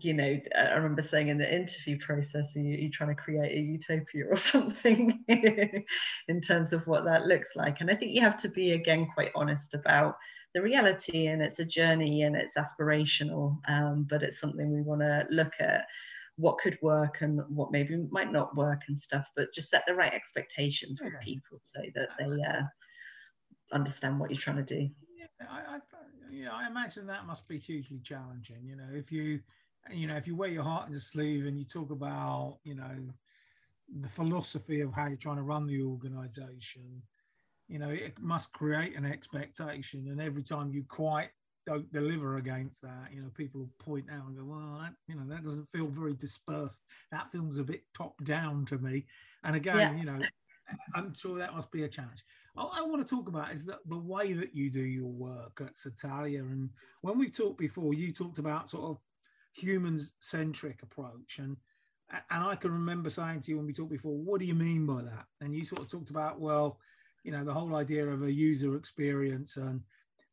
you 0.00 0.14
know, 0.14 0.40
I 0.56 0.74
remember 0.74 1.02
saying 1.02 1.28
in 1.28 1.38
the 1.38 1.54
interview 1.54 1.98
process, 1.98 2.46
you, 2.54 2.62
you're 2.62 2.90
trying 2.90 3.14
to 3.14 3.22
create 3.22 3.52
a 3.52 3.60
utopia 3.60 4.24
or 4.28 4.36
something? 4.38 5.22
in 5.28 6.40
terms 6.40 6.72
of 6.72 6.86
what 6.86 7.04
that 7.04 7.26
looks 7.26 7.50
like. 7.56 7.80
And 7.80 7.90
I 7.90 7.94
think 7.94 8.12
you 8.12 8.22
have 8.22 8.36
to 8.38 8.48
be, 8.48 8.72
again, 8.72 9.08
quite 9.14 9.32
honest 9.34 9.74
about 9.74 10.16
the 10.54 10.62
reality 10.62 11.26
and 11.26 11.42
it's 11.42 11.58
a 11.58 11.64
journey 11.64 12.22
and 12.22 12.36
it's 12.36 12.56
aspirational, 12.56 13.58
um, 13.68 14.06
but 14.08 14.22
it's 14.22 14.40
something 14.40 14.72
we 14.72 14.82
want 14.82 15.00
to 15.00 15.26
look 15.30 15.54
at 15.60 15.86
what 16.36 16.58
could 16.58 16.78
work 16.82 17.20
and 17.20 17.40
what 17.48 17.70
maybe 17.70 17.96
might 18.10 18.32
not 18.32 18.56
work 18.56 18.80
and 18.88 18.98
stuff, 18.98 19.26
but 19.36 19.52
just 19.54 19.70
set 19.70 19.84
the 19.86 19.94
right 19.94 20.14
expectations 20.14 21.00
with 21.02 21.12
people 21.22 21.58
so 21.62 21.80
that 21.94 22.08
they 22.18 22.24
uh, 22.24 22.62
understand 23.72 24.18
what 24.18 24.30
you're 24.30 24.38
trying 24.38 24.56
to 24.56 24.62
do. 24.62 24.88
Yeah, 25.16 25.46
I, 25.50 25.76
I, 25.76 25.78
yeah, 26.30 26.52
I 26.52 26.66
imagine 26.66 27.06
that 27.06 27.26
must 27.26 27.46
be 27.48 27.58
hugely 27.58 28.00
challenging. 28.02 28.64
You 28.64 28.76
know, 28.76 28.88
if 28.92 29.12
you 29.12 29.40
you 29.90 30.06
know, 30.06 30.16
if 30.16 30.26
you 30.26 30.36
wear 30.36 30.48
your 30.48 30.62
heart 30.62 30.86
on 30.86 30.90
your 30.90 31.00
sleeve 31.00 31.46
and 31.46 31.58
you 31.58 31.64
talk 31.64 31.90
about, 31.90 32.58
you 32.64 32.74
know, 32.74 32.96
the 34.00 34.08
philosophy 34.08 34.80
of 34.80 34.92
how 34.92 35.06
you're 35.06 35.16
trying 35.16 35.36
to 35.36 35.42
run 35.42 35.66
the 35.66 35.82
organization, 35.82 37.02
you 37.68 37.78
know, 37.78 37.90
it 37.90 38.18
must 38.20 38.52
create 38.52 38.96
an 38.96 39.04
expectation. 39.04 40.08
And 40.08 40.20
every 40.20 40.42
time 40.42 40.72
you 40.72 40.84
quite 40.88 41.30
don't 41.66 41.92
deliver 41.92 42.36
against 42.36 42.82
that, 42.82 43.08
you 43.12 43.22
know, 43.22 43.30
people 43.36 43.68
point 43.78 44.06
out 44.10 44.26
and 44.26 44.36
go, 44.36 44.44
well, 44.44 44.80
that, 44.80 44.94
you 45.06 45.14
know, 45.14 45.26
that 45.26 45.44
doesn't 45.44 45.68
feel 45.72 45.86
very 45.86 46.14
dispersed. 46.14 46.82
That 47.10 47.30
feels 47.30 47.58
a 47.58 47.62
bit 47.62 47.82
top 47.94 48.22
down 48.24 48.64
to 48.66 48.78
me. 48.78 49.06
And 49.44 49.56
again, 49.56 49.76
yeah. 49.76 49.94
you 49.96 50.04
know, 50.04 50.18
I'm 50.94 51.14
sure 51.14 51.38
that 51.38 51.54
must 51.54 51.70
be 51.70 51.84
a 51.84 51.88
challenge. 51.88 52.22
All 52.56 52.72
I 52.74 52.82
want 52.82 53.06
to 53.06 53.14
talk 53.14 53.28
about 53.28 53.52
is 53.52 53.64
that 53.66 53.78
the 53.86 53.98
way 53.98 54.32
that 54.32 54.54
you 54.54 54.70
do 54.70 54.82
your 54.82 55.10
work 55.10 55.62
at 55.64 55.76
Satalia. 55.76 56.40
And 56.40 56.70
when 57.00 57.18
we 57.18 57.30
talked 57.30 57.58
before, 57.58 57.94
you 57.94 58.12
talked 58.12 58.38
about 58.38 58.70
sort 58.70 58.84
of 58.84 58.98
human 59.52 60.00
centric 60.20 60.82
approach. 60.82 61.38
And 61.38 61.56
and 62.30 62.44
I 62.44 62.56
can 62.56 62.72
remember 62.72 63.08
saying 63.08 63.40
to 63.42 63.50
you 63.50 63.56
when 63.56 63.66
we 63.66 63.72
talked 63.72 63.90
before, 63.90 64.16
what 64.16 64.38
do 64.38 64.46
you 64.46 64.54
mean 64.54 64.84
by 64.84 65.02
that? 65.02 65.24
And 65.40 65.54
you 65.54 65.64
sort 65.64 65.80
of 65.80 65.90
talked 65.90 66.10
about, 66.10 66.38
well, 66.38 66.78
you 67.24 67.32
know, 67.32 67.42
the 67.42 67.54
whole 67.54 67.74
idea 67.74 68.06
of 68.06 68.22
a 68.22 68.30
user 68.30 68.76
experience 68.76 69.56
and 69.56 69.80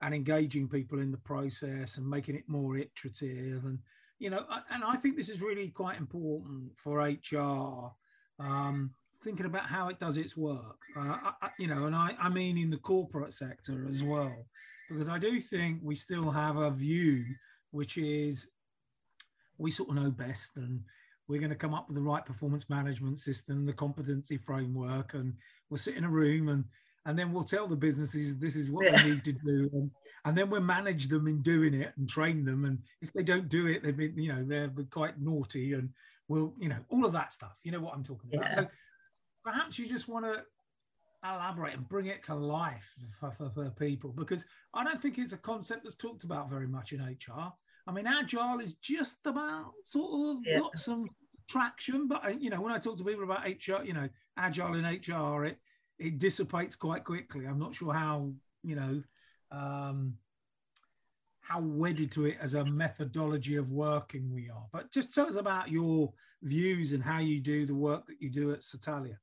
and 0.01 0.13
engaging 0.13 0.67
people 0.67 0.99
in 0.99 1.11
the 1.11 1.17
process 1.17 1.97
and 1.97 2.09
making 2.09 2.35
it 2.35 2.47
more 2.47 2.77
iterative 2.77 3.65
and 3.65 3.79
you 4.19 4.29
know 4.29 4.45
and 4.71 4.83
i 4.83 4.95
think 4.95 5.15
this 5.15 5.29
is 5.29 5.41
really 5.41 5.69
quite 5.69 5.97
important 5.97 6.71
for 6.77 6.99
hr 6.99 7.91
um, 8.41 8.91
thinking 9.21 9.45
about 9.45 9.65
how 9.65 9.89
it 9.89 9.99
does 9.99 10.17
its 10.17 10.37
work. 10.37 10.77
Uh, 10.95 11.17
I, 11.41 11.49
you 11.57 11.67
know 11.67 11.85
and 11.85 11.95
I, 11.95 12.15
I 12.21 12.29
mean 12.29 12.57
in 12.57 12.69
the 12.69 12.77
corporate 12.77 13.33
sector 13.33 13.85
as 13.89 14.03
well 14.03 14.45
because 14.89 15.09
i 15.09 15.19
do 15.19 15.39
think 15.39 15.79
we 15.83 15.95
still 15.95 16.31
have 16.31 16.57
a 16.57 16.71
view 16.71 17.25
which 17.71 17.97
is 17.97 18.49
we 19.57 19.71
sort 19.71 19.89
of 19.89 19.95
know 19.95 20.09
best 20.09 20.55
and 20.55 20.81
we're 21.27 21.39
going 21.39 21.51
to 21.51 21.55
come 21.55 21.75
up 21.75 21.87
with 21.87 21.95
the 21.95 22.01
right 22.01 22.25
performance 22.25 22.69
management 22.69 23.19
system 23.19 23.65
the 23.65 23.73
competency 23.73 24.37
framework 24.37 25.13
and 25.13 25.33
we'll 25.69 25.77
sit 25.77 25.95
in 25.95 26.05
a 26.05 26.09
room 26.09 26.49
and 26.49 26.63
and 27.05 27.17
then 27.17 27.31
we'll 27.31 27.43
tell 27.43 27.67
the 27.67 27.75
businesses 27.75 28.37
this 28.37 28.55
is 28.55 28.69
what 28.69 28.85
yeah. 28.85 29.01
they 29.01 29.09
need 29.09 29.23
to 29.23 29.31
do 29.31 29.69
and, 29.73 29.91
and 30.25 30.37
then 30.37 30.49
we'll 30.49 30.61
manage 30.61 31.07
them 31.07 31.27
in 31.27 31.41
doing 31.41 31.73
it 31.73 31.93
and 31.97 32.09
train 32.09 32.45
them 32.45 32.65
and 32.65 32.79
if 33.01 33.11
they 33.13 33.23
don't 33.23 33.49
do 33.49 33.67
it 33.67 33.83
they've 33.83 33.97
been 33.97 34.17
you 34.17 34.33
know 34.33 34.43
they're 34.45 34.71
quite 34.91 35.19
naughty 35.19 35.73
and 35.73 35.89
we'll 36.27 36.53
you 36.59 36.69
know 36.69 36.79
all 36.89 37.05
of 37.05 37.13
that 37.13 37.33
stuff 37.33 37.57
you 37.63 37.71
know 37.71 37.79
what 37.79 37.93
i'm 37.93 38.03
talking 38.03 38.29
about 38.33 38.49
yeah. 38.49 38.55
so 38.55 38.67
perhaps 39.43 39.79
you 39.79 39.87
just 39.87 40.07
want 40.07 40.25
to 40.25 40.41
elaborate 41.23 41.73
and 41.73 41.87
bring 41.89 42.05
it 42.05 42.23
to 42.23 42.33
life 42.33 42.95
for, 43.19 43.31
for, 43.31 43.49
for 43.49 43.69
people 43.71 44.11
because 44.11 44.45
i 44.73 44.83
don't 44.83 45.01
think 45.01 45.17
it's 45.17 45.33
a 45.33 45.37
concept 45.37 45.83
that's 45.83 45.95
talked 45.95 46.23
about 46.23 46.49
very 46.49 46.67
much 46.67 46.93
in 46.93 47.01
hr 47.01 47.51
I 47.89 47.91
mean, 47.91 48.05
agile 48.05 48.59
is 48.59 48.73
just 48.83 49.17
about 49.25 49.71
sort 49.81 50.37
of 50.37 50.43
yeah. 50.45 50.59
got 50.59 50.77
some 50.77 51.09
traction, 51.49 52.07
but 52.07 52.23
uh, 52.23 52.29
you 52.29 52.51
know, 52.51 52.61
when 52.61 52.71
I 52.71 52.77
talk 52.77 52.97
to 52.99 53.03
people 53.03 53.23
about 53.23 53.45
HR, 53.45 53.83
you 53.83 53.93
know, 53.93 54.07
agile 54.37 54.75
in 54.75 54.85
HR, 54.85 55.45
it 55.45 55.57
it 55.99 56.19
dissipates 56.19 56.75
quite 56.75 57.03
quickly. 57.03 57.45
I'm 57.45 57.59
not 57.59 57.75
sure 57.75 57.93
how 57.93 58.31
you 58.63 58.75
know 58.75 59.03
um, 59.51 60.15
how 61.41 61.59
wedded 61.59 62.11
to 62.11 62.25
it 62.25 62.37
as 62.41 62.53
a 62.53 62.65
methodology 62.65 63.55
of 63.55 63.71
working 63.71 64.33
we 64.33 64.49
are. 64.49 64.65
But 64.71 64.91
just 64.91 65.13
tell 65.13 65.27
us 65.27 65.35
about 65.35 65.69
your 65.69 66.13
views 66.43 66.93
and 66.93 67.03
how 67.03 67.19
you 67.19 67.41
do 67.41 67.65
the 67.65 67.75
work 67.75 68.05
that 68.07 68.21
you 68.21 68.29
do 68.29 68.51
at 68.51 68.63
Satalia. 68.63 69.17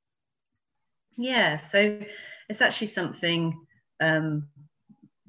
Yeah, 1.17 1.57
so 1.57 1.99
it's 2.47 2.61
actually 2.61 2.87
something 2.87 3.57
um, 4.01 4.47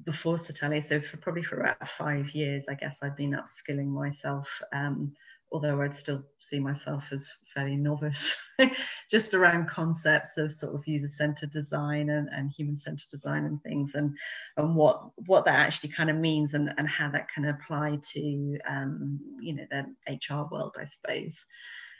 before 0.05 0.37
Satalia. 0.37 0.81
So 0.81 1.01
for 1.01 1.17
probably 1.17 1.43
for 1.43 1.61
about 1.61 1.89
five 1.89 2.29
years, 2.31 2.65
I 2.69 2.75
guess 2.75 2.99
I've 3.01 3.17
been 3.17 3.31
upskilling 3.31 3.87
myself. 3.87 4.61
Um, 4.71 5.13
although 5.51 5.81
I'd 5.81 5.95
still 5.95 6.23
see 6.39 6.59
myself 6.59 7.11
as 7.11 7.31
fairly 7.53 7.75
novice, 7.75 8.35
just 9.11 9.33
around 9.33 9.69
concepts 9.69 10.37
of 10.37 10.53
sort 10.53 10.75
of 10.75 10.87
user-centered 10.87 11.51
design 11.51 12.09
and, 12.09 12.29
and 12.29 12.51
human-centered 12.51 13.09
design 13.11 13.45
and 13.45 13.61
things, 13.63 13.95
and 13.95 14.15
and 14.57 14.75
what 14.75 15.09
what 15.25 15.45
that 15.45 15.59
actually 15.59 15.89
kind 15.89 16.09
of 16.09 16.17
means 16.17 16.53
and, 16.53 16.69
and 16.77 16.87
how 16.87 17.09
that 17.09 17.27
can 17.33 17.45
apply 17.45 17.99
to 18.13 18.57
um, 18.67 19.19
you 19.41 19.55
know 19.55 19.65
the 19.71 20.13
HR 20.13 20.47
world, 20.51 20.75
I 20.79 20.85
suppose. 20.85 21.45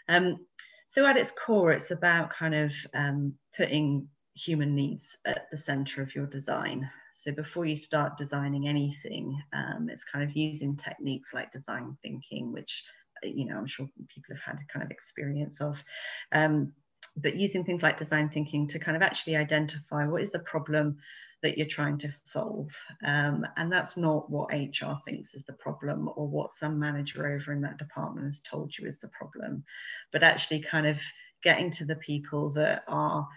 Um, 0.07 0.45
so 0.89 1.05
at 1.05 1.17
its 1.17 1.31
core, 1.31 1.71
it's 1.71 1.91
about 1.91 2.33
kind 2.33 2.55
of 2.55 2.73
um, 2.93 3.33
putting 3.55 4.07
human 4.35 4.75
needs 4.75 5.17
at 5.25 5.47
the 5.51 5.57
center 5.57 6.01
of 6.01 6.15
your 6.15 6.25
design. 6.25 6.89
So 7.13 7.31
before 7.33 7.65
you 7.65 7.75
start 7.75 8.17
designing 8.17 8.67
anything, 8.67 9.39
um, 9.53 9.89
it's 9.89 10.05
kind 10.05 10.23
of 10.27 10.35
using 10.35 10.77
techniques 10.77 11.33
like 11.33 11.51
design 11.51 11.97
thinking, 12.01 12.53
which 12.53 12.83
you 13.23 13.45
know 13.45 13.57
I'm 13.57 13.67
sure 13.67 13.87
people 13.97 14.35
have 14.35 14.43
had 14.43 14.55
a 14.55 14.73
kind 14.73 14.83
of 14.83 14.91
experience 14.91 15.61
of. 15.61 15.83
Um, 16.31 16.73
but 17.17 17.35
using 17.35 17.65
things 17.65 17.83
like 17.83 17.97
design 17.97 18.29
thinking 18.29 18.67
to 18.67 18.79
kind 18.79 18.95
of 18.95 19.03
actually 19.03 19.35
identify 19.35 20.05
what 20.05 20.21
is 20.21 20.31
the 20.31 20.39
problem 20.39 20.97
that 21.41 21.57
you're 21.57 21.67
trying 21.67 21.97
to 21.97 22.11
solve. 22.25 22.69
Um, 23.05 23.45
and 23.57 23.71
that's 23.71 23.97
not 23.97 24.29
what 24.29 24.53
HR 24.53 24.95
thinks 25.05 25.33
is 25.33 25.43
the 25.43 25.53
problem 25.53 26.09
or 26.15 26.27
what 26.27 26.53
some 26.53 26.79
manager 26.79 27.27
over 27.27 27.53
in 27.53 27.61
that 27.61 27.77
department 27.77 28.25
has 28.25 28.41
told 28.41 28.77
you 28.77 28.87
is 28.87 28.99
the 28.99 29.07
problem, 29.09 29.63
but 30.11 30.23
actually 30.23 30.61
kind 30.61 30.87
of 30.87 30.99
getting 31.43 31.71
to 31.71 31.85
the 31.85 31.95
people 31.95 32.51
that 32.51 32.83
are 32.87 33.27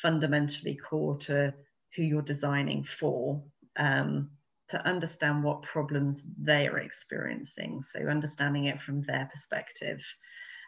fundamentally 0.00 0.76
core 0.76 1.18
to 1.18 1.52
who 1.96 2.02
you're 2.02 2.22
designing 2.22 2.84
for 2.84 3.42
um, 3.76 4.30
to 4.70 4.86
understand 4.86 5.42
what 5.42 5.62
problems 5.62 6.22
they 6.38 6.66
are 6.66 6.78
experiencing. 6.78 7.82
So 7.82 8.00
understanding 8.00 8.66
it 8.66 8.80
from 8.80 9.02
their 9.02 9.28
perspective. 9.32 10.00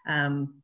Um, 0.07 0.63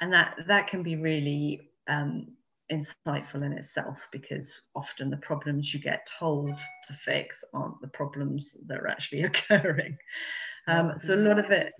and 0.00 0.12
that, 0.12 0.36
that 0.46 0.66
can 0.66 0.82
be 0.82 0.96
really 0.96 1.70
um, 1.88 2.28
insightful 2.72 3.44
in 3.44 3.52
itself 3.52 4.06
because 4.12 4.68
often 4.74 5.10
the 5.10 5.16
problems 5.18 5.72
you 5.72 5.80
get 5.80 6.08
told 6.18 6.54
to 6.86 6.92
fix 6.92 7.44
aren't 7.52 7.80
the 7.80 7.88
problems 7.88 8.56
that 8.66 8.78
are 8.78 8.88
actually 8.88 9.22
occurring. 9.24 9.96
Um, 10.66 10.94
so 11.02 11.14
a 11.14 11.16
lot 11.16 11.38
of 11.38 11.50
it, 11.50 11.74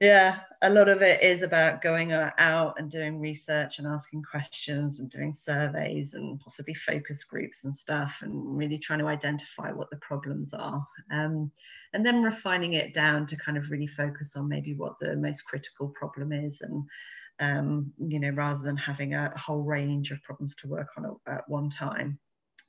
yeah 0.00 0.40
a 0.64 0.70
lot 0.70 0.88
of 0.88 1.02
it 1.02 1.22
is 1.22 1.42
about 1.42 1.82
going 1.82 2.10
out 2.12 2.74
and 2.78 2.90
doing 2.90 3.20
research 3.20 3.78
and 3.78 3.86
asking 3.86 4.22
questions 4.22 4.98
and 4.98 5.10
doing 5.10 5.34
surveys 5.34 6.14
and 6.14 6.40
possibly 6.40 6.72
focus 6.72 7.22
groups 7.22 7.64
and 7.64 7.74
stuff 7.74 8.20
and 8.22 8.56
really 8.56 8.78
trying 8.78 8.98
to 9.00 9.06
identify 9.06 9.70
what 9.70 9.90
the 9.90 9.96
problems 9.96 10.54
are. 10.54 10.86
Um, 11.12 11.52
and 11.92 12.04
then 12.04 12.22
refining 12.22 12.72
it 12.72 12.94
down 12.94 13.26
to 13.26 13.36
kind 13.36 13.58
of 13.58 13.70
really 13.70 13.86
focus 13.86 14.36
on 14.36 14.48
maybe 14.48 14.72
what 14.72 14.98
the 15.00 15.16
most 15.16 15.42
critical 15.42 15.88
problem 15.88 16.32
is 16.32 16.62
and 16.62 16.84
um, 17.40 17.92
you 17.98 18.18
know 18.18 18.30
rather 18.30 18.62
than 18.62 18.78
having 18.78 19.12
a, 19.12 19.36
whole 19.36 19.64
range 19.64 20.12
of 20.12 20.22
problems 20.22 20.54
to 20.56 20.68
work 20.68 20.88
on 20.96 21.04
at, 21.04 21.34
at 21.34 21.48
one 21.48 21.68
time 21.68 22.18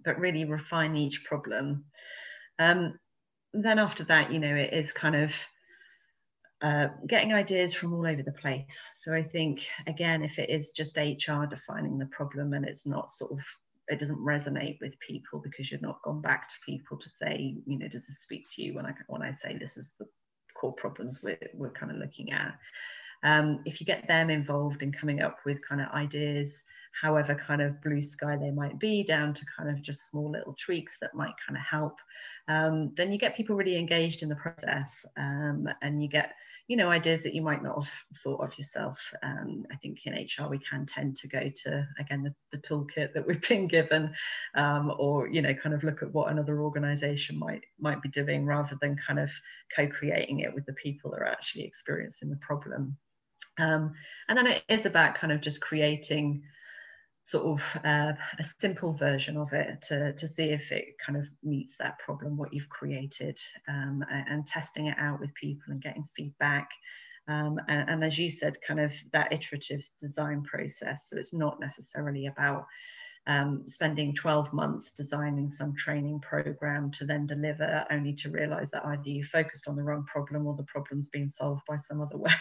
but 0.04 0.20
really 0.20 0.44
refine 0.44 0.98
each 0.98 1.24
problem. 1.24 1.86
Um, 2.60 3.00
then 3.54 3.80
after 3.80 4.04
that 4.04 4.34
you 4.34 4.40
know 4.40 4.54
it 4.54 4.74
is 4.74 4.92
kind 4.92 5.16
of 5.16 5.34
uh, 6.66 6.88
getting 7.06 7.32
ideas 7.32 7.76
from 7.76 7.94
all 7.94 8.08
over 8.08 8.24
the 8.24 8.32
place. 8.32 8.90
So 8.96 9.14
I 9.14 9.22
think 9.22 9.68
again, 9.86 10.24
if 10.24 10.40
it 10.40 10.50
is 10.50 10.72
just 10.72 10.98
HR 10.98 11.46
defining 11.48 12.00
the 12.00 12.08
problem 12.08 12.54
and 12.54 12.66
it's 12.66 12.88
not 12.88 13.12
sort 13.12 13.34
of 13.34 13.40
it 13.88 14.00
doesn't 14.00 14.18
resonate 14.18 14.80
with 14.82 15.00
people 15.00 15.40
because 15.40 15.72
you've 15.72 15.84
not 15.84 16.02
gone 16.02 16.22
back 16.22 16.50
to 16.50 16.56
people 16.66 16.98
to 16.98 17.08
say, 17.08 17.56
you 17.68 17.78
know, 17.78 17.88
does 17.88 18.08
this 18.08 18.18
speak 18.18 18.48
to 18.56 18.64
you 18.64 18.74
when 18.74 18.88
I 18.88 18.94
when 19.06 19.22
I 19.22 19.32
say 19.32 19.56
this 19.56 19.78
is 19.78 19.94
the 20.00 20.08
core 20.60 20.74
problems 20.74 21.22
we're 21.22 21.38
we're 21.54 21.70
kind 21.70 21.92
of 21.92 22.00
looking 22.00 22.32
at. 22.32 22.58
Um, 23.22 23.62
if 23.66 23.80
you 23.80 23.86
get 23.86 24.08
them 24.08 24.32
involved 24.32 24.82
in 24.82 24.92
coming 24.92 25.22
up 25.22 25.38
with 25.46 25.68
kind 25.68 25.82
of 25.82 25.90
ideas 25.90 26.64
however 27.00 27.36
kind 27.36 27.62
of 27.62 27.82
blue 27.82 28.02
sky 28.02 28.38
they 28.38 28.52
might 28.52 28.80
be, 28.80 29.04
down 29.04 29.34
to 29.34 29.46
kind 29.58 29.70
of 29.70 29.82
just 29.82 30.10
small 30.10 30.32
little 30.32 30.56
tweaks 30.58 30.98
that 31.02 31.14
might 31.14 31.34
kind 31.46 31.58
of 31.58 31.64
help, 31.64 32.00
um, 32.48 32.92
then 32.96 33.12
you 33.12 33.18
get 33.18 33.36
people 33.36 33.56
really 33.56 33.78
engaged 33.78 34.24
in 34.24 34.30
the 34.30 34.36
process 34.36 35.06
um, 35.18 35.68
and 35.82 36.02
you 36.02 36.08
get, 36.08 36.36
you 36.68 36.78
know, 36.78 36.90
ideas 36.90 37.24
that 37.24 37.34
you 37.34 37.42
might 37.42 37.64
not 37.64 37.76
have 37.76 37.92
thought 38.20 38.44
of 38.44 38.58
yourself. 38.58 39.00
Um, 39.24 39.66
I 39.72 39.76
think 39.76 40.06
in 40.06 40.14
HR 40.14 40.50
we 40.50 40.60
can 40.60 40.86
tend 40.86 41.18
to 41.18 41.28
go 41.28 41.52
to, 41.64 41.88
again, 42.00 42.24
the, 42.24 42.34
the 42.52 42.60
toolkit 42.60 43.14
that 43.14 43.26
we've 43.28 43.46
been 43.48 43.68
given 43.68 44.14
um, 44.56 44.94
or, 44.98 45.28
you 45.28 45.42
know, 45.42 45.54
kind 45.54 45.76
of 45.76 45.84
look 45.84 46.02
at 46.02 46.14
what 46.14 46.32
another 46.32 46.62
organization 46.62 47.38
might, 47.38 47.64
might 47.80 48.02
be 48.02 48.10
doing 48.10 48.46
rather 48.46 48.78
than 48.82 48.98
kind 49.06 49.20
of 49.20 49.32
co-creating 49.76 50.40
it 50.40 50.54
with 50.54 50.66
the 50.66 50.74
people 50.74 51.12
that 51.12 51.20
are 51.20 51.28
actually 51.28 51.64
experiencing 51.64 52.30
the 52.30 52.38
problem. 52.38 52.96
Um, 53.58 53.94
and 54.28 54.38
then 54.38 54.48
it 54.48 54.64
is 54.68 54.86
about 54.86 55.16
kind 55.16 55.32
of 55.32 55.42
just 55.42 55.62
creating 55.62 56.44
sort 57.26 57.46
of 57.46 57.82
uh, 57.84 58.14
a 58.40 58.44
simple 58.60 58.94
version 58.94 59.36
of 59.36 59.52
it 59.52 59.82
to, 59.82 60.14
to 60.14 60.28
see 60.28 60.52
if 60.52 60.72
it 60.72 60.96
kind 61.04 61.18
of 61.18 61.28
meets 61.44 61.76
that 61.78 61.98
problem, 61.98 62.38
what 62.38 62.54
you've 62.54 62.70
created, 62.70 63.38
um, 63.68 64.06
and, 64.12 64.28
and, 64.30 64.48
testing 64.48 64.86
it 64.86 64.98
out 65.00 65.20
with 65.20 65.34
people 65.34 65.64
and 65.70 65.82
getting 65.82 66.06
feedback. 66.16 66.70
Um, 67.28 67.60
and, 67.68 67.90
and, 67.90 68.04
as 68.04 68.20
you 68.20 68.30
said, 68.30 68.58
kind 68.62 68.80
of 68.80 68.94
that 69.12 69.34
iterative 69.34 69.82
design 70.00 70.44
process. 70.44 71.10
So 71.10 71.18
it's 71.18 71.34
not 71.34 71.60
necessarily 71.60 72.28
about 72.28 72.68
um, 73.28 73.64
spending 73.68 74.14
12 74.14 74.54
months 74.54 74.92
designing 74.92 75.50
some 75.50 75.76
training 75.76 76.20
program 76.20 76.92
to 76.92 77.06
then 77.06 77.26
deliver, 77.26 77.86
only 77.90 78.14
to 78.14 78.30
realize 78.30 78.70
that 78.72 78.86
either 78.86 79.10
you 79.10 79.24
focused 79.24 79.68
on 79.68 79.76
the 79.76 79.84
wrong 79.84 80.06
problem 80.06 80.46
or 80.46 80.56
the 80.56 80.64
problem's 80.64 81.10
been 81.10 81.28
solved 81.28 81.64
by 81.68 81.76
some 81.76 82.02
other 82.02 82.18
way. 82.18 82.32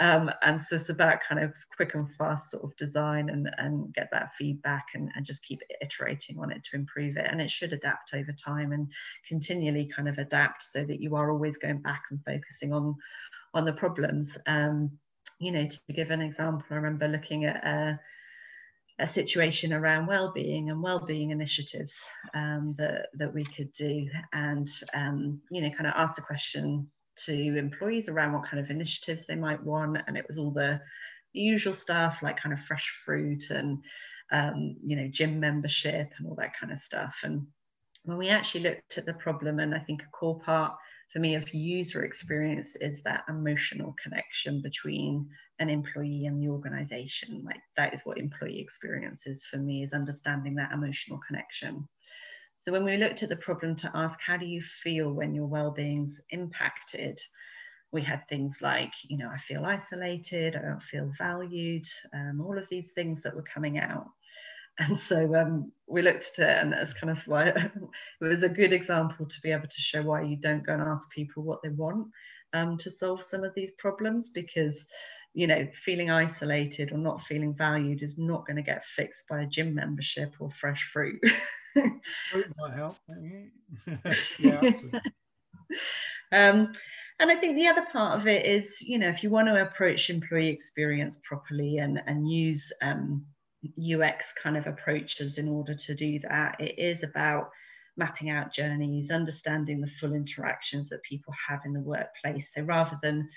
um, 0.00 0.30
and 0.42 0.62
so 0.62 0.76
it's 0.76 0.88
about 0.88 1.18
kind 1.28 1.42
of 1.42 1.52
quick 1.74 1.94
and 1.94 2.08
fast 2.16 2.52
sort 2.52 2.62
of 2.62 2.76
design 2.76 3.28
and, 3.28 3.48
and 3.58 3.92
get 3.94 4.08
that 4.12 4.34
feedback 4.38 4.86
and, 4.94 5.10
and 5.16 5.26
just 5.26 5.44
keep 5.44 5.60
iterating 5.82 6.38
on 6.38 6.52
it 6.52 6.62
to 6.64 6.76
improve 6.76 7.16
it. 7.16 7.26
And 7.28 7.40
it 7.40 7.50
should 7.50 7.72
adapt 7.72 8.14
over 8.14 8.32
time 8.32 8.70
and 8.70 8.86
continually 9.26 9.90
kind 9.94 10.08
of 10.08 10.18
adapt 10.18 10.62
so 10.62 10.84
that 10.84 11.00
you 11.00 11.16
are 11.16 11.32
always 11.32 11.58
going 11.58 11.78
back 11.78 12.04
and 12.10 12.24
focusing 12.24 12.72
on, 12.72 12.94
on 13.52 13.64
the 13.64 13.72
problems. 13.72 14.38
Um, 14.46 14.92
you 15.40 15.50
know, 15.50 15.66
to 15.66 15.78
give 15.92 16.10
an 16.10 16.22
example, 16.22 16.64
I 16.70 16.76
remember 16.76 17.08
looking 17.08 17.44
at 17.44 17.64
uh, 17.64 17.96
a 18.98 19.06
situation 19.06 19.72
around 19.72 20.06
well-being 20.06 20.70
and 20.70 20.82
well-being 20.82 21.30
initiatives 21.30 22.00
um, 22.34 22.74
that 22.78 23.08
that 23.14 23.32
we 23.32 23.44
could 23.44 23.72
do, 23.72 24.08
and 24.32 24.68
um, 24.94 25.40
you 25.50 25.60
know, 25.60 25.70
kind 25.70 25.86
of 25.86 25.94
ask 25.96 26.16
the 26.16 26.22
question 26.22 26.90
to 27.24 27.58
employees 27.58 28.08
around 28.08 28.32
what 28.32 28.46
kind 28.48 28.62
of 28.62 28.70
initiatives 28.70 29.26
they 29.26 29.36
might 29.36 29.62
want, 29.62 29.98
and 30.06 30.16
it 30.16 30.26
was 30.28 30.38
all 30.38 30.50
the, 30.50 30.80
usual 31.36 31.74
stuff 31.74 32.20
like 32.22 32.40
kind 32.40 32.52
of 32.52 32.60
fresh 32.60 32.88
fruit 33.04 33.50
and 33.50 33.84
um, 34.32 34.76
you 34.84 34.96
know 34.96 35.08
gym 35.08 35.38
membership 35.38 36.10
and 36.18 36.26
all 36.26 36.34
that 36.34 36.56
kind 36.58 36.72
of 36.72 36.80
stuff. 36.80 37.16
And 37.22 37.46
when 38.04 38.18
we 38.18 38.28
actually 38.28 38.62
looked 38.62 38.98
at 38.98 39.06
the 39.06 39.14
problem, 39.14 39.60
and 39.60 39.74
I 39.74 39.78
think 39.80 40.02
a 40.02 40.06
core 40.16 40.40
part 40.40 40.74
for 41.16 41.20
me 41.20 41.34
of 41.34 41.54
user 41.54 42.04
experience 42.04 42.76
is 42.76 43.02
that 43.02 43.24
emotional 43.26 43.96
connection 44.02 44.60
between 44.60 45.26
an 45.58 45.70
employee 45.70 46.26
and 46.26 46.38
the 46.38 46.50
organization. 46.50 47.42
Like 47.42 47.62
that 47.78 47.94
is 47.94 48.02
what 48.04 48.18
employee 48.18 48.60
experience 48.60 49.26
is 49.26 49.42
for 49.46 49.56
me 49.56 49.82
is 49.82 49.94
understanding 49.94 50.54
that 50.56 50.72
emotional 50.72 51.18
connection. 51.26 51.88
So 52.58 52.70
when 52.70 52.84
we 52.84 52.98
looked 52.98 53.22
at 53.22 53.30
the 53.30 53.36
problem 53.36 53.76
to 53.76 53.90
ask 53.94 54.20
how 54.20 54.36
do 54.36 54.44
you 54.44 54.60
feel 54.60 55.10
when 55.10 55.34
your 55.34 55.46
well-being's 55.46 56.20
impacted? 56.28 57.18
We 57.92 58.02
had 58.02 58.28
things 58.28 58.58
like 58.60 58.92
you 59.08 59.16
know 59.16 59.30
i 59.32 59.38
feel 59.38 59.64
isolated 59.64 60.54
i 60.54 60.60
don't 60.60 60.82
feel 60.82 61.10
valued 61.16 61.86
um, 62.12 62.42
all 62.42 62.58
of 62.58 62.68
these 62.68 62.90
things 62.90 63.22
that 63.22 63.34
were 63.34 63.44
coming 63.54 63.78
out 63.78 64.08
and 64.78 64.98
so 64.98 65.34
um, 65.34 65.72
we 65.86 66.02
looked 66.02 66.38
at 66.38 66.48
it 66.48 66.62
and 66.62 66.72
that's 66.72 66.92
kind 66.92 67.10
of 67.10 67.26
why 67.26 67.48
it 67.48 67.72
was 68.20 68.42
a 68.42 68.48
good 68.48 68.72
example 68.72 69.26
to 69.26 69.40
be 69.40 69.50
able 69.50 69.68
to 69.68 69.80
show 69.80 70.02
why 70.02 70.22
you 70.22 70.36
don't 70.36 70.66
go 70.66 70.74
and 70.74 70.82
ask 70.82 71.10
people 71.10 71.42
what 71.42 71.62
they 71.62 71.70
want 71.70 72.06
um, 72.52 72.76
to 72.78 72.90
solve 72.90 73.22
some 73.22 73.44
of 73.44 73.54
these 73.54 73.72
problems 73.72 74.30
because 74.30 74.86
you 75.34 75.46
know 75.46 75.66
feeling 75.72 76.10
isolated 76.10 76.92
or 76.92 76.98
not 76.98 77.22
feeling 77.22 77.54
valued 77.54 78.02
is 78.02 78.16
not 78.18 78.46
going 78.46 78.56
to 78.56 78.62
get 78.62 78.84
fixed 78.84 79.26
by 79.28 79.42
a 79.42 79.46
gym 79.46 79.74
membership 79.74 80.34
or 80.38 80.50
fresh 80.50 80.88
fruit. 80.92 81.20
Fruit 82.30 82.46
might 82.56 82.72
help 82.72 82.96
yeah 84.38 84.60
um, 86.32 86.72
and 87.18 87.30
I 87.30 87.34
think 87.34 87.56
the 87.56 87.68
other 87.68 87.86
part 87.92 88.18
of 88.18 88.26
it 88.26 88.44
is, 88.44 88.80
you 88.82 88.98
know, 88.98 89.08
if 89.08 89.22
you 89.22 89.30
want 89.30 89.48
to 89.48 89.62
approach 89.62 90.10
employee 90.10 90.48
experience 90.48 91.18
properly 91.22 91.78
and, 91.78 92.02
and 92.06 92.30
use 92.30 92.72
um, 92.82 93.24
UX 93.64 94.32
kind 94.42 94.56
of 94.56 94.66
approaches 94.66 95.38
in 95.38 95.48
order 95.48 95.74
to 95.74 95.94
do 95.94 96.18
that. 96.20 96.60
It 96.60 96.78
is 96.78 97.02
about 97.02 97.50
mapping 97.96 98.30
out 98.30 98.52
journeys, 98.52 99.10
understanding 99.10 99.80
the 99.80 99.86
full 99.86 100.12
interactions 100.14 100.88
that 100.90 101.02
people 101.02 101.34
have 101.48 101.60
in 101.64 101.72
the 101.72 101.80
workplace. 101.80 102.52
So 102.54 102.62
rather 102.62 102.98
than 103.02 103.28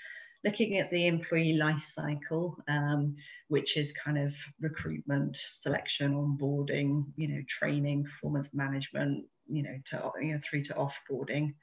looking 0.44 0.78
at 0.78 0.90
the 0.90 1.06
employee 1.06 1.54
life 1.54 1.82
cycle, 1.82 2.56
um, 2.68 3.16
which 3.48 3.76
is 3.76 3.92
kind 3.92 4.18
of 4.18 4.34
recruitment, 4.60 5.36
selection, 5.60 6.14
onboarding, 6.14 7.04
you 7.16 7.28
know, 7.28 7.42
training, 7.48 8.04
performance 8.04 8.48
management, 8.52 9.26
you 9.48 9.62
know, 9.62 9.78
to 9.86 10.10
you 10.20 10.34
know, 10.34 10.40
through 10.44 10.64
to 10.64 10.74
offboarding. 10.74 11.54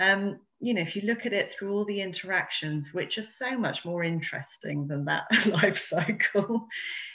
Um, 0.00 0.40
you 0.60 0.74
know, 0.74 0.80
if 0.80 0.96
you 0.96 1.02
look 1.02 1.24
at 1.24 1.32
it 1.32 1.52
through 1.52 1.72
all 1.72 1.84
the 1.84 2.00
interactions, 2.00 2.92
which 2.92 3.16
are 3.16 3.22
so 3.22 3.56
much 3.56 3.84
more 3.84 4.02
interesting 4.02 4.88
than 4.88 5.04
that 5.04 5.24
life 5.46 5.78
cycle 5.78 6.66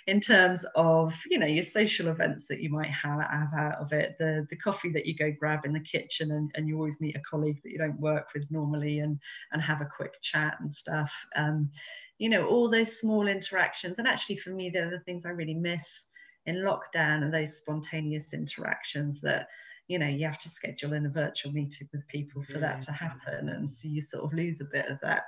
in 0.07 0.21
terms 0.21 0.65
of, 0.75 1.13
you 1.29 1.38
know, 1.38 1.45
your 1.45 1.65
social 1.65 2.07
events 2.07 2.45
that 2.47 2.61
you 2.61 2.69
might 2.69 2.89
have, 2.89 3.21
have 3.21 3.53
out 3.57 3.75
of 3.81 3.91
it, 3.91 4.15
the, 4.17 4.47
the 4.49 4.55
coffee 4.55 4.91
that 4.93 5.05
you 5.05 5.15
go 5.15 5.29
grab 5.38 5.65
in 5.65 5.73
the 5.73 5.79
kitchen 5.81 6.31
and, 6.31 6.51
and 6.55 6.69
you 6.69 6.77
always 6.77 7.01
meet 7.01 7.17
a 7.17 7.21
colleague 7.29 7.59
that 7.63 7.71
you 7.71 7.77
don't 7.77 7.99
work 7.99 8.27
with 8.34 8.49
normally 8.49 8.99
and, 8.99 9.19
and 9.51 9.61
have 9.61 9.81
a 9.81 9.89
quick 9.97 10.13
chat 10.21 10.55
and 10.61 10.73
stuff. 10.73 11.11
Um, 11.36 11.69
you 12.19 12.29
know, 12.29 12.47
all 12.47 12.69
those 12.69 12.97
small 12.97 13.27
interactions. 13.27 13.95
And 13.97 14.07
actually 14.07 14.38
for 14.38 14.51
me, 14.51 14.69
they're 14.69 14.89
the 14.89 15.01
things 15.01 15.25
I 15.25 15.29
really 15.29 15.55
miss 15.55 16.07
in 16.45 16.57
lockdown 16.57 17.23
and 17.23 17.34
those 17.34 17.57
spontaneous 17.57 18.34
interactions 18.34 19.19
that 19.21 19.47
you 19.88 19.99
know 19.99 20.07
you 20.07 20.25
have 20.25 20.39
to 20.39 20.49
schedule 20.49 20.93
in 20.93 21.05
a 21.05 21.09
virtual 21.09 21.51
meeting 21.51 21.88
with 21.91 22.07
people 22.07 22.43
for 22.43 22.53
yeah. 22.53 22.59
that 22.59 22.81
to 22.81 22.91
happen 22.91 23.49
and 23.49 23.69
so 23.69 23.88
you 23.88 24.01
sort 24.01 24.23
of 24.23 24.34
lose 24.34 24.61
a 24.61 24.65
bit 24.65 24.88
of 24.88 24.99
that 25.01 25.23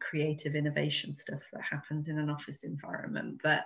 creative 0.00 0.54
innovation 0.54 1.12
stuff 1.12 1.42
that 1.52 1.62
happens 1.62 2.08
in 2.08 2.18
an 2.18 2.30
office 2.30 2.64
environment 2.64 3.40
but 3.42 3.64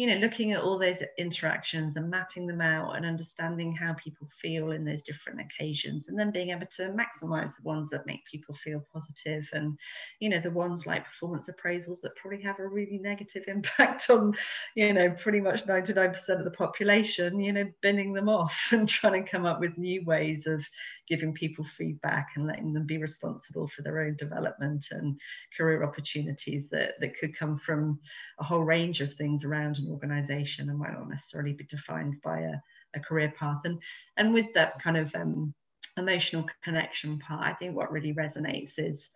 you 0.00 0.06
know 0.06 0.16
looking 0.16 0.52
at 0.52 0.62
all 0.62 0.78
those 0.78 1.02
interactions 1.18 1.96
and 1.96 2.08
mapping 2.08 2.46
them 2.46 2.62
out 2.62 2.96
and 2.96 3.04
understanding 3.04 3.70
how 3.70 3.92
people 4.02 4.26
feel 4.40 4.70
in 4.70 4.82
those 4.82 5.02
different 5.02 5.38
occasions 5.38 6.08
and 6.08 6.18
then 6.18 6.30
being 6.30 6.48
able 6.48 6.64
to 6.64 6.84
maximize 6.84 7.54
the 7.56 7.62
ones 7.64 7.90
that 7.90 8.06
make 8.06 8.24
people 8.24 8.54
feel 8.54 8.82
positive 8.94 9.46
and 9.52 9.78
you 10.18 10.30
know 10.30 10.40
the 10.40 10.50
ones 10.50 10.86
like 10.86 11.04
performance 11.04 11.50
appraisals 11.50 12.00
that 12.00 12.16
probably 12.16 12.40
have 12.40 12.58
a 12.60 12.66
really 12.66 12.96
negative 12.96 13.44
impact 13.46 14.08
on 14.08 14.34
you 14.74 14.90
know 14.90 15.10
pretty 15.22 15.38
much 15.38 15.66
99% 15.66 16.16
of 16.30 16.44
the 16.44 16.50
population 16.50 17.38
you 17.38 17.52
know 17.52 17.70
binning 17.82 18.14
them 18.14 18.30
off 18.30 18.58
and 18.70 18.88
trying 18.88 19.22
to 19.22 19.30
come 19.30 19.44
up 19.44 19.60
with 19.60 19.76
new 19.76 20.02
ways 20.06 20.46
of 20.46 20.64
giving 21.10 21.34
people 21.34 21.64
feedback 21.64 22.28
and 22.36 22.46
letting 22.46 22.72
them 22.72 22.86
be 22.86 22.96
responsible 22.96 23.66
for 23.66 23.82
their 23.82 24.00
own 24.00 24.14
development 24.16 24.86
and 24.92 25.20
career 25.54 25.82
opportunities 25.82 26.68
that, 26.70 26.92
that 27.00 27.18
could 27.18 27.36
come 27.36 27.58
from 27.58 27.98
a 28.38 28.44
whole 28.44 28.62
range 28.62 29.00
of 29.00 29.12
things 29.14 29.44
around 29.44 29.76
organization 29.90 30.68
and 30.68 30.78
might 30.78 30.92
not 30.92 31.08
necessarily 31.08 31.52
be 31.52 31.64
defined 31.64 32.20
by 32.22 32.40
a, 32.40 32.54
a 32.94 33.00
career 33.00 33.32
path. 33.38 33.60
And, 33.64 33.80
and 34.16 34.32
with 34.32 34.52
that 34.54 34.82
kind 34.82 34.96
of 34.96 35.14
um, 35.14 35.54
emotional 35.96 36.46
connection 36.62 37.18
part, 37.18 37.46
I 37.46 37.54
think 37.54 37.76
what 37.76 37.92
really 37.92 38.14
resonates 38.14 38.78
is 38.78 39.10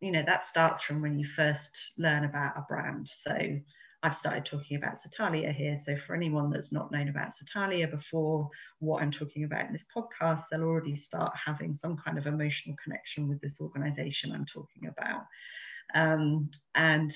you 0.00 0.12
know 0.12 0.22
that 0.26 0.44
starts 0.44 0.82
from 0.82 1.00
when 1.00 1.18
you 1.18 1.24
first 1.24 1.92
learn 1.96 2.24
about 2.24 2.56
a 2.58 2.64
brand 2.68 3.08
so 3.08 3.58
I've 4.02 4.14
started 4.14 4.44
talking 4.44 4.76
about 4.76 5.00
Satalia 5.00 5.50
here. 5.50 5.76
So, 5.76 5.96
for 5.96 6.14
anyone 6.14 6.50
that's 6.50 6.70
not 6.70 6.92
known 6.92 7.08
about 7.08 7.34
Satalia 7.34 7.88
before 7.88 8.48
what 8.78 9.02
I'm 9.02 9.10
talking 9.10 9.42
about 9.42 9.66
in 9.66 9.72
this 9.72 9.86
podcast, 9.94 10.44
they'll 10.50 10.62
already 10.62 10.94
start 10.94 11.34
having 11.44 11.74
some 11.74 11.96
kind 11.96 12.16
of 12.16 12.26
emotional 12.26 12.76
connection 12.82 13.28
with 13.28 13.40
this 13.40 13.60
organization 13.60 14.30
I'm 14.32 14.46
talking 14.46 14.86
about. 14.88 15.22
Um, 15.94 16.48
and 16.76 17.12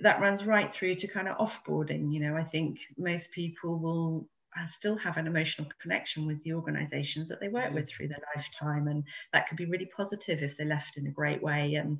that 0.00 0.20
runs 0.20 0.44
right 0.44 0.72
through 0.72 0.96
to 0.96 1.06
kind 1.06 1.28
of 1.28 1.36
offboarding. 1.38 2.12
You 2.12 2.20
know, 2.20 2.36
I 2.36 2.44
think 2.44 2.78
most 2.96 3.30
people 3.32 3.78
will 3.78 4.28
still 4.68 4.96
have 4.96 5.16
an 5.16 5.26
emotional 5.26 5.68
connection 5.80 6.26
with 6.26 6.42
the 6.42 6.52
organizations 6.52 7.28
that 7.28 7.40
they 7.40 7.48
work 7.48 7.72
with 7.72 7.88
through 7.88 8.08
their 8.08 8.22
lifetime 8.36 8.88
and 8.88 9.02
that 9.32 9.48
could 9.48 9.56
be 9.56 9.64
really 9.64 9.90
positive 9.96 10.42
if 10.42 10.56
they 10.56 10.64
left 10.64 10.98
in 10.98 11.06
a 11.06 11.10
great 11.10 11.42
way 11.42 11.74
and 11.76 11.98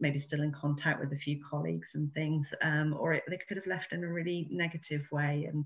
maybe 0.00 0.18
still 0.18 0.42
in 0.42 0.52
contact 0.52 1.00
with 1.00 1.12
a 1.12 1.16
few 1.16 1.40
colleagues 1.48 1.90
and 1.94 2.12
things 2.12 2.52
um, 2.62 2.94
or 2.98 3.14
it, 3.14 3.22
they 3.28 3.38
could 3.46 3.56
have 3.56 3.66
left 3.66 3.92
in 3.92 4.02
a 4.02 4.12
really 4.12 4.48
negative 4.50 5.06
way 5.12 5.48
and 5.48 5.64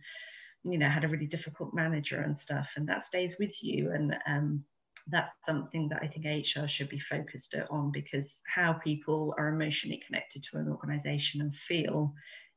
you 0.65 0.77
know 0.77 0.89
had 0.89 1.05
a 1.05 1.09
really 1.09 1.27
difficult 1.27 1.73
manager 1.73 2.21
and 2.21 2.37
stuff 2.37 2.73
and 2.77 2.87
that 2.87 3.05
stays 3.05 3.37
with 3.39 3.63
you 3.63 3.93
and 3.93 4.15
um, 4.27 4.63
that's 5.07 5.33
something 5.45 5.89
that 5.89 6.03
I 6.03 6.07
think 6.07 6.27
HR 6.27 6.67
should 6.67 6.89
be 6.89 7.01
focused 7.01 7.55
on 7.71 7.93
because 7.93 8.43
how 8.47 8.75
people 8.75 9.35
are 9.39 9.49
emotionally 9.49 10.03
connected 10.07 10.45
to 10.45 10.59
an 10.59 10.69
organization 10.69 11.41
and 11.41 11.55
feel 11.55 12.13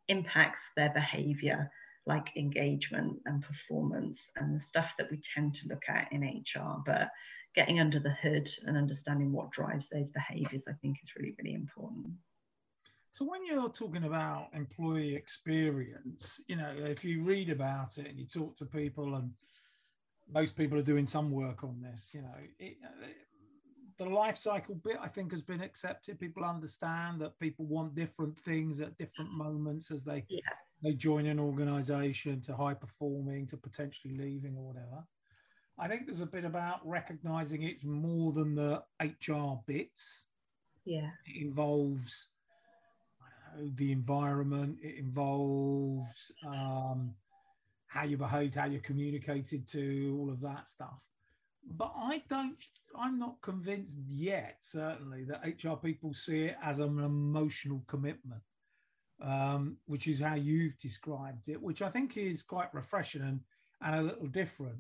impacts 0.08 0.72
their 0.76 0.92
behavior 0.94 1.70
like 2.08 2.36
engagement 2.36 3.20
and 3.26 3.44
performance 3.44 4.32
and 4.36 4.56
the 4.56 4.64
stuff 4.64 4.94
that 4.98 5.10
we 5.12 5.20
tend 5.36 5.54
to 5.54 5.68
look 5.68 5.84
at 5.88 6.12
in 6.12 6.24
HR. 6.24 6.82
But 6.86 7.10
getting 7.56 7.80
under 7.80 8.00
the 8.00 8.16
hood 8.22 8.50
and 8.66 8.76
understanding 8.76 9.32
what 9.32 9.52
drives 9.52 9.88
those 9.90 10.10
behaviors, 10.10 10.68
I 10.68 10.74
think, 10.82 10.98
is 11.04 11.12
really, 11.16 11.36
really 11.38 11.54
important. 11.54 12.08
So 13.12 13.26
when 13.26 13.46
you're 13.46 13.70
talking 13.70 14.06
about 14.06 14.48
employee 14.54 15.16
experience, 15.16 16.42
you 16.48 16.56
know, 16.56 16.74
if 16.76 17.04
you 17.04 17.24
read 17.24 17.50
about 17.50 17.98
it 17.98 18.08
and 18.08 18.18
you 18.18 18.26
talk 18.26 18.58
to 18.58 18.66
people, 18.66 19.16
and 19.16 19.32
most 20.34 20.56
people 20.56 20.78
are 20.78 20.84
doing 20.84 21.08
some 21.08 21.32
work 21.32 21.64
on 21.64 21.82
this, 21.82 22.10
you 22.14 22.22
know, 22.22 22.36
it, 22.60 22.78
the 23.98 24.06
life 24.06 24.38
cycle 24.38 24.76
bit 24.76 24.98
I 25.02 25.08
think 25.08 25.32
has 25.32 25.44
been 25.44 25.62
accepted. 25.62 26.20
People 26.20 26.44
understand 26.44 27.22
that 27.22 27.40
people 27.40 27.66
want 27.66 27.96
different 27.96 28.38
things 28.38 28.80
at 28.80 28.98
different 28.98 29.32
moments 29.32 29.92
as 29.92 30.04
they 30.04 30.26
yeah 30.28 30.40
they 30.84 30.94
join 30.94 31.28
an 31.28 31.40
organization 31.40 32.42
to 32.42 32.56
high 32.56 32.74
performing 32.74 33.46
to 33.48 33.58
potentially 33.58 34.18
leaving 34.18 34.56
or 34.58 34.64
whatever. 34.64 35.04
I 35.78 35.88
think 35.88 36.06
there's 36.06 36.22
a 36.22 36.26
bit 36.26 36.44
about 36.44 36.80
recognizing 36.84 37.64
it's 37.64 37.84
more 37.84 38.32
than 38.32 38.56
the 38.56 38.84
HR 39.00 39.60
bits. 39.68 40.26
Yeah. 40.86 41.10
It 41.26 41.46
involves 41.46 42.30
know, 43.58 43.72
the 43.76 43.92
environment, 43.92 44.78
it 44.82 44.98
involves 44.98 46.32
um, 46.46 47.14
how 47.92 48.04
you 48.04 48.18
behaved, 48.18 48.56
how 48.56 48.66
you 48.66 48.80
communicated 48.80 49.68
to, 49.68 50.18
all 50.20 50.30
of 50.30 50.42
that 50.42 50.68
stuff. 50.70 51.00
But 51.78 51.94
I 51.96 52.24
don't, 52.30 52.56
I'm 52.98 53.20
not 53.20 53.42
convinced 53.42 53.98
yet, 54.08 54.58
certainly, 54.62 55.26
that 55.26 55.44
HR 55.64 55.76
people 55.76 56.14
see 56.14 56.46
it 56.46 56.56
as 56.64 56.80
an 56.80 57.00
emotional 57.00 57.84
commitment 57.88 58.42
um, 59.22 59.78
which 59.86 60.08
is 60.08 60.20
how 60.20 60.36
you've 60.36 60.78
described 60.78 61.50
it, 61.50 61.62
which 61.62 61.82
I 61.82 61.90
think 61.90 62.18
is 62.18 62.44
quite 62.44 62.74
refreshing 62.74 63.22
and, 63.22 63.40
and 63.82 63.96
a 63.96 64.02
little 64.02 64.28
different. 64.28 64.80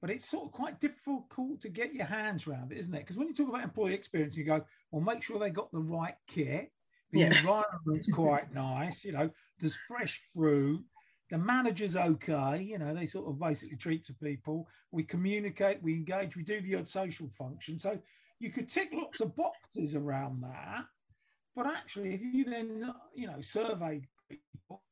But 0.00 0.10
it's 0.10 0.28
sort 0.28 0.46
of 0.46 0.52
quite 0.52 0.80
difficult 0.80 1.60
to 1.60 1.68
get 1.68 1.92
your 1.92 2.06
hands 2.06 2.46
around 2.46 2.72
it, 2.72 2.78
isn't 2.78 2.94
it? 2.94 3.00
Because 3.00 3.18
when 3.18 3.28
you 3.28 3.34
talk 3.34 3.48
about 3.48 3.64
employee 3.64 3.94
experience, 3.94 4.36
you 4.36 4.44
go, 4.44 4.64
well, 4.90 5.02
make 5.02 5.22
sure 5.22 5.38
they 5.38 5.50
got 5.50 5.70
the 5.72 5.80
right 5.80 6.14
kit. 6.26 6.72
The 7.12 7.20
yeah. 7.20 7.38
environment's 7.38 8.10
quite 8.10 8.52
nice. 8.54 9.04
You 9.04 9.12
know, 9.12 9.30
there's 9.58 9.76
fresh 9.88 10.22
fruit. 10.34 10.82
The 11.30 11.38
manager's 11.38 11.96
okay. 11.96 12.62
You 12.62 12.78
know, 12.78 12.94
they 12.94 13.06
sort 13.06 13.28
of 13.28 13.38
basically 13.38 13.76
treat 13.76 14.04
to 14.06 14.14
people. 14.14 14.68
We 14.90 15.04
communicate, 15.04 15.82
we 15.82 15.94
engage, 15.94 16.36
we 16.36 16.42
do 16.42 16.60
the 16.60 16.76
odd 16.76 16.88
social 16.88 17.28
function. 17.38 17.78
So 17.78 17.98
you 18.38 18.50
could 18.50 18.68
tick 18.68 18.90
lots 18.92 19.20
of 19.20 19.36
boxes 19.36 19.94
around 19.94 20.42
that 20.42 20.84
but 21.56 21.66
actually, 21.66 22.14
if 22.14 22.20
you 22.22 22.44
then, 22.44 22.92
you 23.14 23.26
know, 23.26 23.40
surveyed 23.40 24.06
people, 24.28 24.82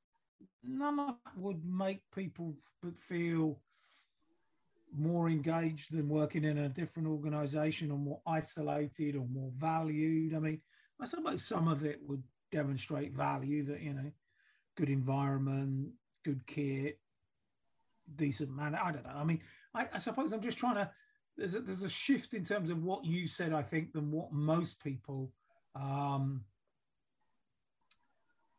none 0.64 0.98
of 0.98 1.14
that 1.24 1.38
would 1.38 1.64
make 1.64 2.00
people 2.14 2.56
feel 3.08 3.60
more 4.96 5.28
engaged 5.28 5.92
than 5.92 6.08
working 6.08 6.44
in 6.44 6.58
a 6.58 6.68
different 6.68 7.08
organization 7.08 7.90
or 7.90 7.98
more 7.98 8.20
isolated 8.26 9.14
or 9.14 9.26
more 9.32 9.50
valued. 9.56 10.34
I 10.34 10.38
mean, 10.40 10.60
I 11.00 11.06
suppose 11.06 11.44
some 11.44 11.68
of 11.68 11.84
it 11.84 12.00
would 12.06 12.22
demonstrate 12.50 13.12
value 13.12 13.64
that, 13.66 13.80
you 13.80 13.92
know, 13.92 14.10
good 14.76 14.88
environment, 14.88 15.90
good 16.24 16.46
kit, 16.46 16.98
decent 18.16 18.50
man. 18.50 18.74
I 18.74 18.92
don't 18.92 19.04
know. 19.04 19.12
I 19.14 19.24
mean, 19.24 19.40
I, 19.74 19.86
I 19.94 19.98
suppose 19.98 20.32
I'm 20.32 20.42
just 20.42 20.58
trying 20.58 20.76
to, 20.76 20.90
there's 21.36 21.54
a, 21.54 21.60
there's 21.60 21.84
a 21.84 21.88
shift 21.88 22.34
in 22.34 22.44
terms 22.44 22.70
of 22.70 22.82
what 22.82 23.04
you 23.04 23.26
said, 23.28 23.52
I 23.52 23.62
think, 23.62 23.92
than 23.92 24.10
what 24.10 24.32
most 24.32 24.82
people 24.82 25.32
um, 25.74 26.44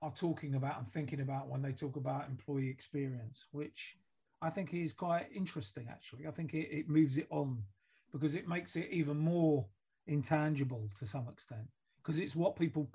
are 0.02 0.14
talking 0.16 0.56
about 0.56 0.80
and 0.80 0.92
thinking 0.92 1.22
about 1.22 1.50
when 1.50 1.62
they 1.62 1.72
talk 1.72 1.96
about 1.96 2.30
employee 2.30 2.70
experience, 2.70 3.46
which 3.52 3.98
I 4.42 4.50
think 4.50 4.74
is 4.74 4.94
quite 4.94 5.28
interesting. 5.36 5.88
Actually, 5.90 6.28
I 6.28 6.32
think 6.32 6.54
it, 6.54 6.70
it 6.72 6.90
moves 6.90 7.18
it 7.18 7.28
on 7.30 7.64
because 8.12 8.36
it 8.36 8.48
makes 8.48 8.76
it 8.76 8.88
even 8.92 9.18
more 9.18 9.66
intangible 10.08 10.90
to 10.98 11.06
some 11.06 11.28
extent 11.30 11.68
because 12.02 12.20
it's 12.20 12.36
what 12.36 12.56
people, 12.56 12.90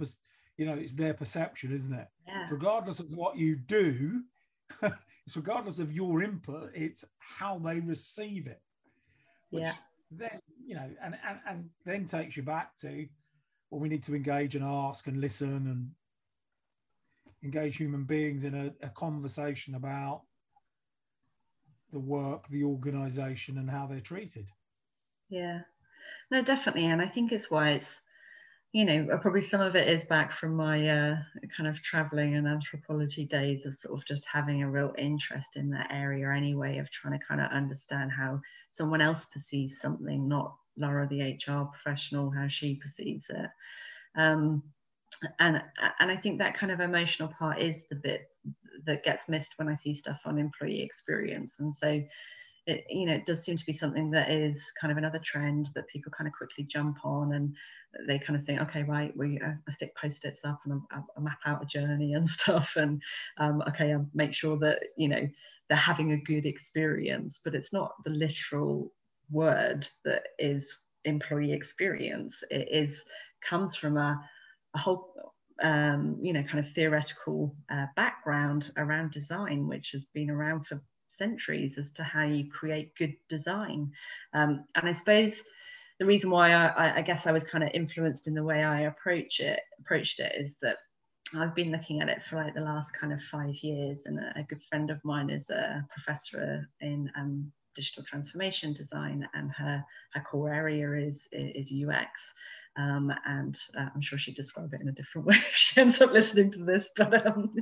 you 0.57 0.67
know, 0.67 0.75
it's 0.75 0.95
their 0.95 1.15
perception, 1.15 1.73
isn't 1.73 1.95
it? 1.95 2.09
Yeah. 2.27 2.47
Regardless 2.51 3.01
of 3.01 3.11
what 3.11 3.37
you 3.37 3.55
do, 3.57 4.23
it's 5.27 5.37
regardless 5.37 5.79
of 5.79 5.93
your 5.93 6.23
input, 6.23 6.71
it's 6.75 7.05
how 7.19 7.59
they 7.59 7.81
receive 7.81 8.47
it. 8.47 8.61
yeah. 9.51 9.75
Then 10.11 10.41
you 10.65 10.77
know, 10.77 10.89
and, 11.03 11.17
and 11.29 11.39
and 11.49 11.71
then 11.85 12.07
takes 12.07 12.37
you 12.37 12.43
back 12.43 12.77
to 12.81 13.07
well, 13.71 13.81
we 13.81 13.89
need 13.89 14.05
to 14.05 14.15
engage 14.15 14.55
and 14.55 14.65
ask 14.65 15.07
and 15.09 15.21
listen 15.21 15.49
and 15.49 15.91
engage 17.43 17.77
human 17.77 18.05
beings 18.05 18.45
in 18.45 18.55
a, 18.55 18.87
a 18.87 18.91
conversation 18.91 19.75
about 19.75 20.23
the 21.93 21.99
work, 21.99 22.49
the 22.51 22.65
organization, 22.65 23.59
and 23.59 23.69
how 23.69 23.87
they're 23.87 24.01
treated. 24.01 24.47
Yeah, 25.29 25.61
no, 26.31 26.43
definitely. 26.43 26.87
And 26.87 27.01
I 27.01 27.09
think 27.09 27.33
it's 27.33 27.51
why 27.51 27.71
it's, 27.71 28.03
you 28.75 28.85
know, 28.85 29.07
uh, 29.13 29.19
probably 29.19 29.41
some 29.41 29.61
of 29.61 29.77
it 29.77 29.87
is 29.87 30.03
back 30.03 30.33
from 30.33 30.57
my 30.57 30.89
uh, 30.89 31.17
kind 31.57 31.69
of 31.69 31.81
traveling 31.81 32.35
and 32.35 32.49
anthropology 32.49 33.25
days 33.25 33.67
of 33.67 33.77
sort 33.77 33.97
of 33.97 34.05
just 34.05 34.27
having 34.27 34.65
a 34.65 34.71
real 34.71 34.93
interest 34.99 35.55
in 35.55 35.71
that 35.71 35.87
area 35.93 36.29
anyway, 36.29 36.79
of 36.79 36.91
trying 36.91 37.17
to 37.17 37.25
kind 37.25 37.41
of 37.41 37.53
understand 37.53 38.11
how 38.11 38.41
someone 38.71 39.01
else 39.01 39.27
perceives 39.27 39.81
something, 39.81 40.29
not 40.29 40.57
Laura, 40.77 41.07
the 41.07 41.23
HR 41.23 41.71
professional, 41.71 42.33
how 42.33 42.49
she 42.49 42.75
perceives 42.75 43.27
it. 43.31 43.49
Um, 44.17 44.61
and 45.39 45.63
and 46.01 46.11
I 46.11 46.17
think 46.17 46.39
that 46.39 46.57
kind 46.57 46.73
of 46.73 46.81
emotional 46.81 47.29
part 47.29 47.61
is 47.61 47.85
the 47.89 47.95
bit 47.95 48.29
that 48.87 49.05
gets 49.05 49.29
missed 49.29 49.53
when 49.57 49.69
I 49.69 49.77
see 49.77 49.95
stuff 49.95 50.19
on 50.25 50.37
employee 50.37 50.83
experience. 50.83 51.61
And 51.61 51.73
so 51.73 52.03
it, 52.67 52.85
you 52.89 53.07
know, 53.07 53.15
it 53.15 53.27
does 53.27 53.43
seem 53.43 53.57
to 53.57 53.67
be 53.67 53.73
something 53.73 54.11
that 54.11 54.31
is 54.31 54.73
kind 54.81 54.91
of 54.91 54.97
another 54.97 55.19
trend 55.19 55.69
that 55.75 55.89
people 55.89 56.11
kind 56.17 56.27
of 56.27 56.35
quickly 56.35 56.65
jump 56.65 57.05
on 57.05 57.35
and 57.35 57.55
they 58.07 58.19
kind 58.19 58.39
of 58.39 58.45
think, 58.47 58.61
okay, 58.63 58.83
right, 58.83 59.15
we 59.17 59.41
I, 59.41 59.55
I 59.69 59.73
stick 59.73 59.95
post-its 59.97 60.45
up 60.45 60.61
and 60.65 60.81
I, 60.91 60.99
I, 61.17 61.21
map 61.21 61.41
out 61.47 61.63
a 61.63 61.67
journey 61.67 62.15
and 62.15 62.29
stuff, 62.41 62.77
and 62.77 63.03
um, 63.39 63.63
okay, 63.69 63.95
I 63.95 63.99
make 64.15 64.33
sure 64.33 64.59
that 64.59 64.83
you 64.97 65.09
know 65.09 65.29
they're 65.69 65.79
having 65.79 66.13
a 66.13 66.17
good 66.17 66.47
experience, 66.47 67.41
but 67.43 67.55
it's 67.55 67.73
not 67.73 67.93
the 68.05 68.11
literal 68.11 68.93
word 69.31 69.87
that 70.05 70.23
is 70.39 70.75
employee 71.05 71.53
experience. 71.53 72.43
It 72.51 72.69
is 72.71 73.05
comes 73.49 73.77
from 73.77 73.97
a, 73.97 74.21
a 74.75 74.79
whole 74.79 75.13
um, 75.63 76.19
you 76.21 76.33
know 76.33 76.43
kind 76.43 76.59
of 76.59 76.69
theoretical 76.73 77.55
uh, 77.71 77.87
background 77.95 78.73
around 78.77 79.13
design, 79.13 79.69
which 79.69 79.91
has 79.93 80.07
been 80.07 80.31
around 80.31 80.67
for 80.67 80.81
centuries 81.17 81.79
as 81.79 81.91
to 81.93 82.03
how 82.03 82.25
you 82.25 82.51
create 82.51 82.97
good 82.97 83.15
design. 83.29 83.93
Um, 84.33 84.65
and 84.75 84.89
I 84.89 84.93
suppose 84.93 85.43
the 85.99 86.07
reason 86.07 86.31
why 86.31 86.53
I, 86.53 86.99
I, 86.99 87.03
guess 87.03 87.27
I 87.27 87.33
was 87.33 87.45
kind 87.45 87.63
of 87.63 87.71
influenced 87.73 88.27
in 88.27 88.35
the 88.35 88.43
way 88.43 88.65
I 88.65 88.83
approach 88.83 89.41
it 89.41 89.61
approached 89.79 90.19
it 90.21 90.33
is 90.37 90.57
that 90.61 90.79
I've 91.37 91.55
been 91.55 91.73
looking 91.73 92.01
at 92.01 92.09
it 92.09 92.25
for 92.25 92.37
like 92.37 92.55
the 92.55 92.61
last 92.61 92.93
kind 92.93 93.13
of 93.13 93.23
five 93.23 93.55
years, 93.57 94.07
and 94.07 94.19
a, 94.19 94.33
a 94.37 94.43
good 94.45 94.63
friend 94.63 94.91
of 94.91 95.05
mine 95.05 95.31
is 95.31 95.51
a 95.51 95.85
professor 95.91 96.69
in 96.81 97.11
um, 97.17 97.51
digital 97.75 98.05
transformation 98.05 98.73
design, 98.73 99.29
and 99.35 99.51
her 99.53 99.85
her 100.13 100.21
core 100.21 100.53
area 100.53 100.93
is 100.93 101.29
is 101.33 101.73
UX. 101.73 102.35
Um, 102.77 103.13
and 103.25 103.57
uh, 103.79 103.89
I'm 103.95 104.01
sure 104.01 104.19
she'd 104.19 104.35
describe 104.35 104.75
it 104.75 104.81
in 104.81 104.89
a 104.89 104.93
different 104.93 105.27
way 105.29 105.37
if 105.37 105.55
she 105.55 105.81
ends 105.81 106.01
up 106.01 106.13
listening 106.13 106.51
to 106.53 106.65
this. 106.65 106.91
But 106.97 107.27
um, 107.27 107.55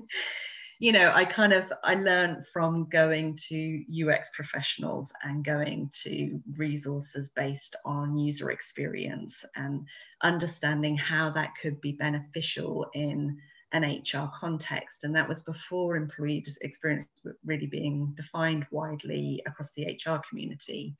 you 0.82 0.90
know, 0.90 1.12
I 1.14 1.24
kind 1.24 1.52
of 1.52 1.72
I 1.84 1.94
learned 1.94 2.44
from 2.52 2.88
going 2.88 3.38
to 3.50 3.84
UX 3.88 4.30
professionals 4.34 5.12
and 5.22 5.44
going 5.44 5.88
to 6.02 6.40
resources 6.56 7.30
based 7.36 7.76
on 7.84 8.18
user 8.18 8.50
experience 8.50 9.44
and 9.54 9.86
understanding 10.24 10.96
how 10.96 11.30
that 11.30 11.52
could 11.62 11.80
be 11.80 11.92
beneficial 11.92 12.90
in 12.94 13.38
an 13.70 13.84
HR 13.84 14.28
context. 14.34 15.04
And 15.04 15.14
that 15.14 15.28
was 15.28 15.38
before 15.38 15.94
employee 15.94 16.44
experience 16.62 17.06
really 17.44 17.66
being 17.66 18.12
defined 18.16 18.66
widely 18.72 19.40
across 19.46 19.72
the 19.74 19.84
HR 19.84 20.20
community. 20.28 20.96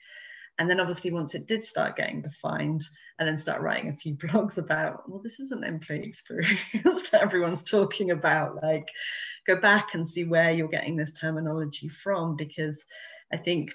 And 0.59 0.69
then 0.69 0.81
obviously 0.81 1.11
once 1.13 1.35
it 1.35 1.47
did 1.47 1.65
start 1.65 1.97
getting 1.97 2.23
defined, 2.23 2.83
and 3.19 3.29
then 3.29 3.39
start 3.39 3.63
writing 3.63 3.89
a 3.89 3.97
few 3.97 4.15
blogs 4.17 4.59
about, 4.59 5.09
well, 5.09 5.21
this 5.23 5.39
isn't 5.39 5.65
employee 5.65 6.07
experience 6.07 7.11
that 7.11 7.23
everyone's 7.23 7.63
talking 7.63 8.11
about. 8.11 8.63
Like, 8.63 8.89
go 9.47 9.61
back 9.61 9.95
and 9.95 10.09
see 10.09 10.25
where 10.25 10.53
you're 10.53 10.69
getting 10.69 10.97
this 10.97 11.13
terminology 11.13 11.89
from, 11.89 12.37
because 12.37 12.85
I 13.33 13.37
think 13.37 13.71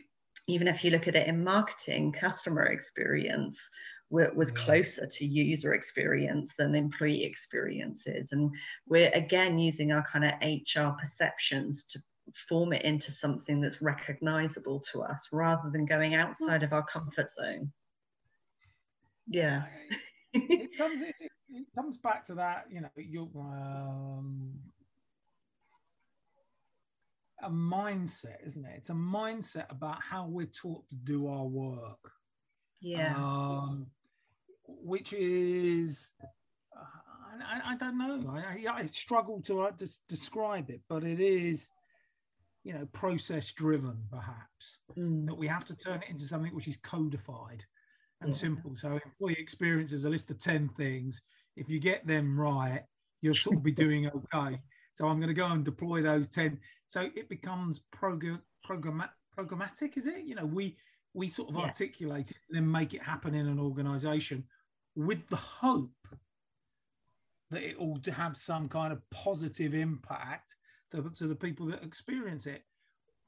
even 0.48 0.68
if 0.68 0.84
you 0.84 0.92
look 0.92 1.08
at 1.08 1.16
it 1.16 1.28
in 1.28 1.44
marketing, 1.44 2.14
customer 2.14 2.66
experience 2.66 3.70
was 4.10 4.52
closer 4.52 5.06
to 5.06 5.26
user 5.26 5.74
experience 5.74 6.54
than 6.58 6.76
employee 6.76 7.26
experiences. 7.26 8.32
And 8.32 8.50
we're 8.88 9.12
again 9.14 9.60
using 9.60 9.92
our 9.92 10.06
kind 10.10 10.24
of 10.24 10.32
HR 10.42 10.96
perceptions 10.98 11.86
to 11.88 12.00
form 12.36 12.74
it 12.74 12.84
into 12.84 13.12
something 13.12 13.62
that's 13.62 13.82
recognizable 13.82 14.84
to 14.92 15.02
us 15.02 15.30
rather 15.32 15.70
than 15.70 15.86
going 15.86 16.16
outside 16.16 16.64
of 16.64 16.74
our 16.74 16.84
comfort 16.84 17.32
zone. 17.32 17.72
Yeah. 19.28 19.64
it, 20.34 20.78
comes, 20.78 21.02
it, 21.02 21.16
it, 21.50 21.68
comes 21.76 21.98
back 21.98 22.26
to 22.26 22.36
that, 22.36 22.66
you 22.70 22.82
know, 22.82 22.90
you 22.96 23.30
um, 23.36 24.54
a 27.44 27.50
mindset, 27.50 28.46
isn't 28.46 28.66
it? 28.66 28.74
It's 28.78 28.90
a 28.90 28.94
mindset 28.94 29.70
about 29.70 29.98
how 30.02 30.26
we're 30.28 30.48
taught 30.48 30.88
to 30.90 30.96
do 30.96 31.28
our 31.28 31.46
work. 31.46 32.12
Yeah. 32.82 33.16
Um, 33.16 33.88
which 34.68 35.14
is, 35.14 36.14
uh, 36.76 37.44
I, 37.44 37.74
I, 37.74 37.78
don't 37.78 37.98
know. 37.98 38.30
I, 38.30 38.82
I, 38.82 38.86
struggle 38.88 39.42
to, 39.44 39.62
uh, 39.62 39.72
to 39.72 39.90
describe 40.08 40.70
it, 40.70 40.82
but 40.88 41.04
it 41.04 41.20
is 41.20 41.70
you 42.68 42.74
know 42.74 42.86
process 42.92 43.54
driven 43.54 43.96
perhaps 44.12 44.80
mm. 44.98 45.26
that 45.26 45.38
we 45.38 45.48
have 45.48 45.64
to 45.64 45.74
turn 45.74 46.02
it 46.04 46.10
into 46.10 46.26
something 46.26 46.54
which 46.54 46.68
is 46.68 46.76
codified 46.84 47.64
and 48.20 48.32
yeah. 48.32 48.38
simple 48.38 48.76
so 48.76 49.00
employee 49.06 49.38
experience 49.40 49.94
is 49.94 50.04
a 50.04 50.10
list 50.10 50.30
of 50.32 50.38
10 50.38 50.70
things 50.76 51.22
if 51.56 51.70
you 51.70 51.80
get 51.80 52.06
them 52.06 52.38
right 52.38 52.84
you'll 53.22 53.34
sort 53.34 53.56
of 53.56 53.64
be 53.64 53.72
doing 53.72 54.12
okay 54.36 54.60
so 54.94 55.08
i'm 55.08 55.18
going 55.18 55.30
to 55.30 55.34
go 55.34 55.46
and 55.46 55.64
deploy 55.64 56.02
those 56.02 56.28
10 56.28 56.60
so 56.88 57.08
it 57.16 57.30
becomes 57.30 57.80
program, 57.94 58.42
programmatic 58.70 59.96
is 59.96 60.06
it 60.06 60.26
you 60.26 60.36
know 60.36 60.46
we 60.46 60.76
we 61.14 61.30
sort 61.30 61.50
of 61.50 61.56
yeah. 61.56 61.62
articulate 61.62 62.32
it 62.32 62.38
and 62.50 62.58
then 62.58 62.70
make 62.70 62.94
it 62.94 63.02
happen 63.02 63.34
in 63.34 63.48
an 63.48 63.60
organization 63.60 64.44
with 64.98 65.26
the 65.30 65.38
hope 65.38 65.90
that 67.50 67.64
it 67.64 67.80
will 67.80 67.98
have 68.14 68.36
some 68.36 68.68
kind 68.68 68.92
of 68.92 69.00
positive 69.10 69.74
impact 69.74 70.57
to, 70.92 71.10
to 71.18 71.28
the 71.28 71.36
people 71.36 71.68
that 71.68 71.84
experience 71.84 72.46
it, 72.46 72.64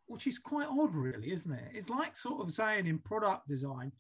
which 0.08 0.28
is 0.28 0.40
quite 0.40 0.68
odd, 0.68 0.96
really, 0.96 1.32
isn't 1.32 1.54
it? 1.54 1.72
It's 1.74 1.90
like 1.90 2.18
sort 2.18 2.42
of 2.42 2.54
saying 2.54 2.88
in 2.88 3.00
product 3.00 3.48
design, 3.48 3.92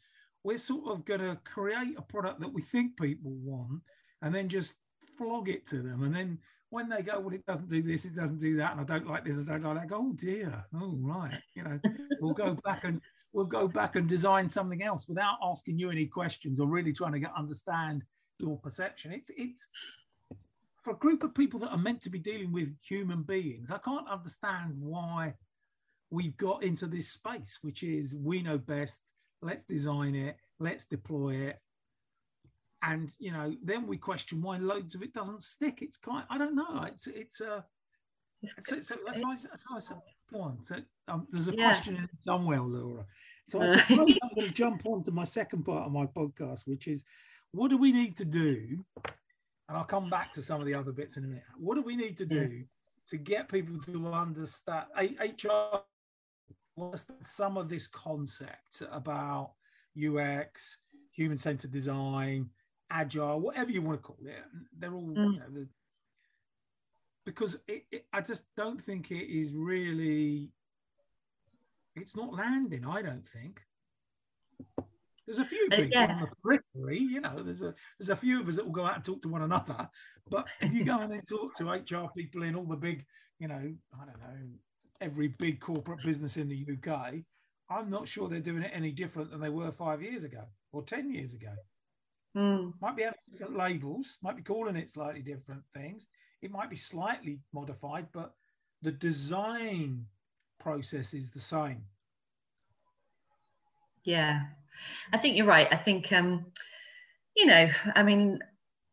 we're 0.44 0.58
sort 0.58 0.92
of 0.92 1.06
going 1.06 1.20
to 1.20 1.38
create 1.46 1.98
a 1.98 2.02
product 2.02 2.40
that 2.40 2.54
we 2.54 2.62
think 2.62 2.98
people 2.98 3.32
want 3.32 3.82
and 4.22 4.34
then 4.34 4.50
just 4.50 4.74
flog 5.18 5.50
it 5.50 5.68
to 5.68 5.82
them. 5.82 6.04
And 6.04 6.16
then 6.16 6.40
when 6.70 6.90
they 6.90 7.02
go, 7.02 7.20
well, 7.20 7.34
it 7.34 7.46
doesn't 7.46 7.70
do 7.70 7.82
this, 7.82 8.06
it 8.06 8.16
doesn't 8.16 8.40
do 8.40 8.58
that, 8.58 8.72
and 8.72 8.82
I 8.82 8.84
don't 8.84 9.08
like 9.08 9.26
this, 9.26 9.38
I 9.38 9.44
don't 9.44 9.64
like 9.64 9.76
that, 9.76 9.84
I 9.84 9.86
go, 9.86 9.98
oh 9.98 10.14
dear, 10.14 10.66
oh 10.76 10.98
right, 11.02 11.40
you 11.56 11.64
know, 11.64 11.80
we'll 12.22 12.34
go 12.34 12.56
back 12.64 12.84
and 12.84 13.02
we'll 13.34 13.46
go 13.46 13.68
back 13.68 13.96
and 13.96 14.08
design 14.08 14.50
something 14.50 14.84
else 14.84 15.08
without 15.08 15.38
asking 15.44 15.80
you 15.80 15.90
any 15.90 16.06
questions 16.06 16.60
or 16.60 16.68
really 16.68 16.94
trying 16.94 17.14
to 17.14 17.20
get 17.20 17.32
understand 17.36 18.04
your 18.40 18.58
perception. 18.58 19.12
It's 19.12 19.30
it's 19.36 19.68
for 20.90 20.96
a 20.96 20.98
group 20.98 21.24
of 21.24 21.36
people 21.36 21.60
that 21.60 21.70
are 21.70 21.78
meant 21.78 22.02
to 22.02 22.10
be 22.10 22.18
dealing 22.18 22.52
with 22.52 22.76
human 22.82 23.22
beings, 23.22 23.70
I 23.70 23.78
can't 23.78 24.10
understand 24.10 24.74
why 24.80 25.36
we've 26.10 26.36
got 26.36 26.64
into 26.64 26.88
this 26.88 27.12
space, 27.12 27.60
which 27.62 27.84
is 27.84 28.16
we 28.16 28.42
know 28.42 28.58
best, 28.58 29.00
let's 29.44 29.64
design 29.64 30.16
it, 30.16 30.38
let's 30.60 30.86
deploy 30.86 31.36
it. 31.36 31.60
And 32.82 33.12
you 33.20 33.32
know, 33.32 33.54
then 33.64 33.86
we 33.86 33.98
question 33.98 34.42
why 34.42 34.58
loads 34.58 34.96
of 34.96 35.04
it 35.04 35.14
doesn't 35.14 35.44
stick. 35.44 35.80
It's 35.82 35.98
kind, 35.98 36.26
I 36.28 36.40
don't 36.40 36.56
know. 36.56 36.84
It's 36.88 37.06
it's 37.06 37.42
a. 37.42 37.54
Uh, 37.54 37.62
so, 38.64 38.82
so 38.82 38.96
that's 39.06 39.20
nice. 39.20 39.44
that's 39.44 39.88
said, 39.88 39.98
go 40.34 40.42
on. 40.42 40.64
So 40.64 40.78
um, 41.08 41.28
there's 41.30 41.50
a 41.50 41.56
yeah. 41.56 41.68
question 41.68 41.98
in 41.98 42.10
somewhere, 42.20 42.62
Laura. 42.62 43.06
So 43.48 43.62
I 43.62 43.68
suppose 43.68 44.18
I'm 44.24 44.30
going 44.34 44.48
to 44.48 44.54
jump 44.54 44.86
on 44.86 45.04
to 45.04 45.12
my 45.12 45.26
second 45.26 45.66
part 45.66 45.86
of 45.86 45.92
my 45.92 46.06
podcast, 46.06 46.62
which 46.66 46.88
is, 46.88 47.04
what 47.52 47.70
do 47.70 47.78
we 47.78 47.92
need 47.92 48.16
to 48.18 48.26
do 48.26 48.86
and 49.70 49.78
I'll 49.78 49.84
come 49.86 50.10
back 50.10 50.34
to 50.34 50.42
some 50.42 50.60
of 50.60 50.66
the 50.66 50.74
other 50.74 50.92
bits 50.92 51.16
in 51.16 51.24
a 51.24 51.28
minute. 51.28 51.44
What 51.58 51.76
do 51.76 51.84
we 51.84 51.96
need 51.96 52.18
to 52.18 52.26
do 52.26 52.64
to 53.10 53.18
get 53.18 53.48
people 53.48 53.80
to 53.82 54.08
understand 54.08 54.86
HR? 54.98 55.82
Some 57.24 57.56
of 57.56 57.70
this 57.70 57.88
concept 57.88 58.82
about 58.92 59.52
UX, 59.96 60.80
human 61.12 61.38
centered 61.38 61.72
design, 61.72 62.50
agile, 62.90 63.40
whatever 63.40 63.70
you 63.70 63.84
want 63.84 64.00
to 64.00 64.04
call 64.04 64.18
it. 64.26 64.44
They're 64.78 64.94
all, 64.94 65.04
mm. 65.04 65.34
you 65.34 65.40
know, 65.40 65.50
the, 65.54 65.68
because 67.26 67.60
it, 67.68 67.86
it, 67.92 68.06
I 68.12 68.22
just 68.22 68.44
don't 68.58 68.84
think 68.84 69.12
it 69.12 69.30
is 69.32 69.54
really, 69.54 70.50
it's 71.96 72.16
not 72.16 72.34
landing, 72.34 72.88
I 72.88 73.04
don't 73.04 73.28
think. 73.28 73.62
There's 75.30 75.38
a 75.38 75.46
few 75.46 75.68
people 75.70 75.86
yeah. 75.92 76.12
on 76.12 76.22
the 76.22 76.28
periphery, 76.42 76.98
you 76.98 77.22
know. 77.22 77.44
There's 77.44 77.62
a 77.62 77.76
there's 78.00 78.10
a 78.10 78.16
few 78.16 78.42
of 78.42 78.48
us 78.48 78.56
that 78.56 78.66
will 78.66 78.72
go 78.72 78.86
out 78.86 78.96
and 78.96 79.06
talk 79.06 79.22
to 79.22 79.30
one 79.30 79.44
another. 79.44 79.88
But 80.28 80.48
if 80.60 80.74
you 80.74 80.84
go 80.84 81.00
and 81.00 81.22
talk 81.28 81.56
to 81.56 81.70
HR 81.70 82.08
people 82.16 82.44
in 82.44 82.56
all 82.56 82.66
the 82.66 82.76
big, 82.76 83.04
you 83.40 83.48
know, 83.48 83.56
I 83.56 84.06
don't 84.06 84.20
know, 84.20 84.48
every 85.02 85.28
big 85.28 85.60
corporate 85.60 86.04
business 86.04 86.38
in 86.38 86.48
the 86.48 86.68
UK, 86.74 87.14
I'm 87.70 87.90
not 87.90 88.08
sure 88.08 88.28
they're 88.28 88.40
doing 88.40 88.62
it 88.64 88.72
any 88.74 88.92
different 88.92 89.32
than 89.32 89.40
they 89.40 89.50
were 89.50 89.72
five 89.72 90.02
years 90.02 90.24
ago 90.24 90.44
or 90.72 90.84
ten 90.84 91.12
years 91.12 91.34
ago. 91.34 91.54
Mm. 92.36 92.74
Might 92.82 92.96
be 92.96 93.04
having 93.04 93.20
different 93.32 93.58
labels, 93.58 94.18
might 94.24 94.36
be 94.36 94.42
calling 94.42 94.76
it 94.76 94.90
slightly 94.90 95.22
different 95.22 95.62
things. 95.76 96.08
It 96.42 96.52
might 96.52 96.72
be 96.72 96.76
slightly 96.76 97.40
modified, 97.54 98.08
but 98.14 98.34
the 98.82 98.92
design 98.92 100.06
process 100.60 101.14
is 101.14 101.30
the 101.30 101.40
same. 101.40 101.84
Yeah, 104.04 104.42
I 105.12 105.18
think 105.18 105.38
you're 105.38 105.46
right. 105.46 105.68
I 105.72 105.78
think, 105.78 106.12
um, 106.12 106.46
you 107.36 107.46
know, 107.46 107.70
I 107.96 108.04
mean, 108.04 108.40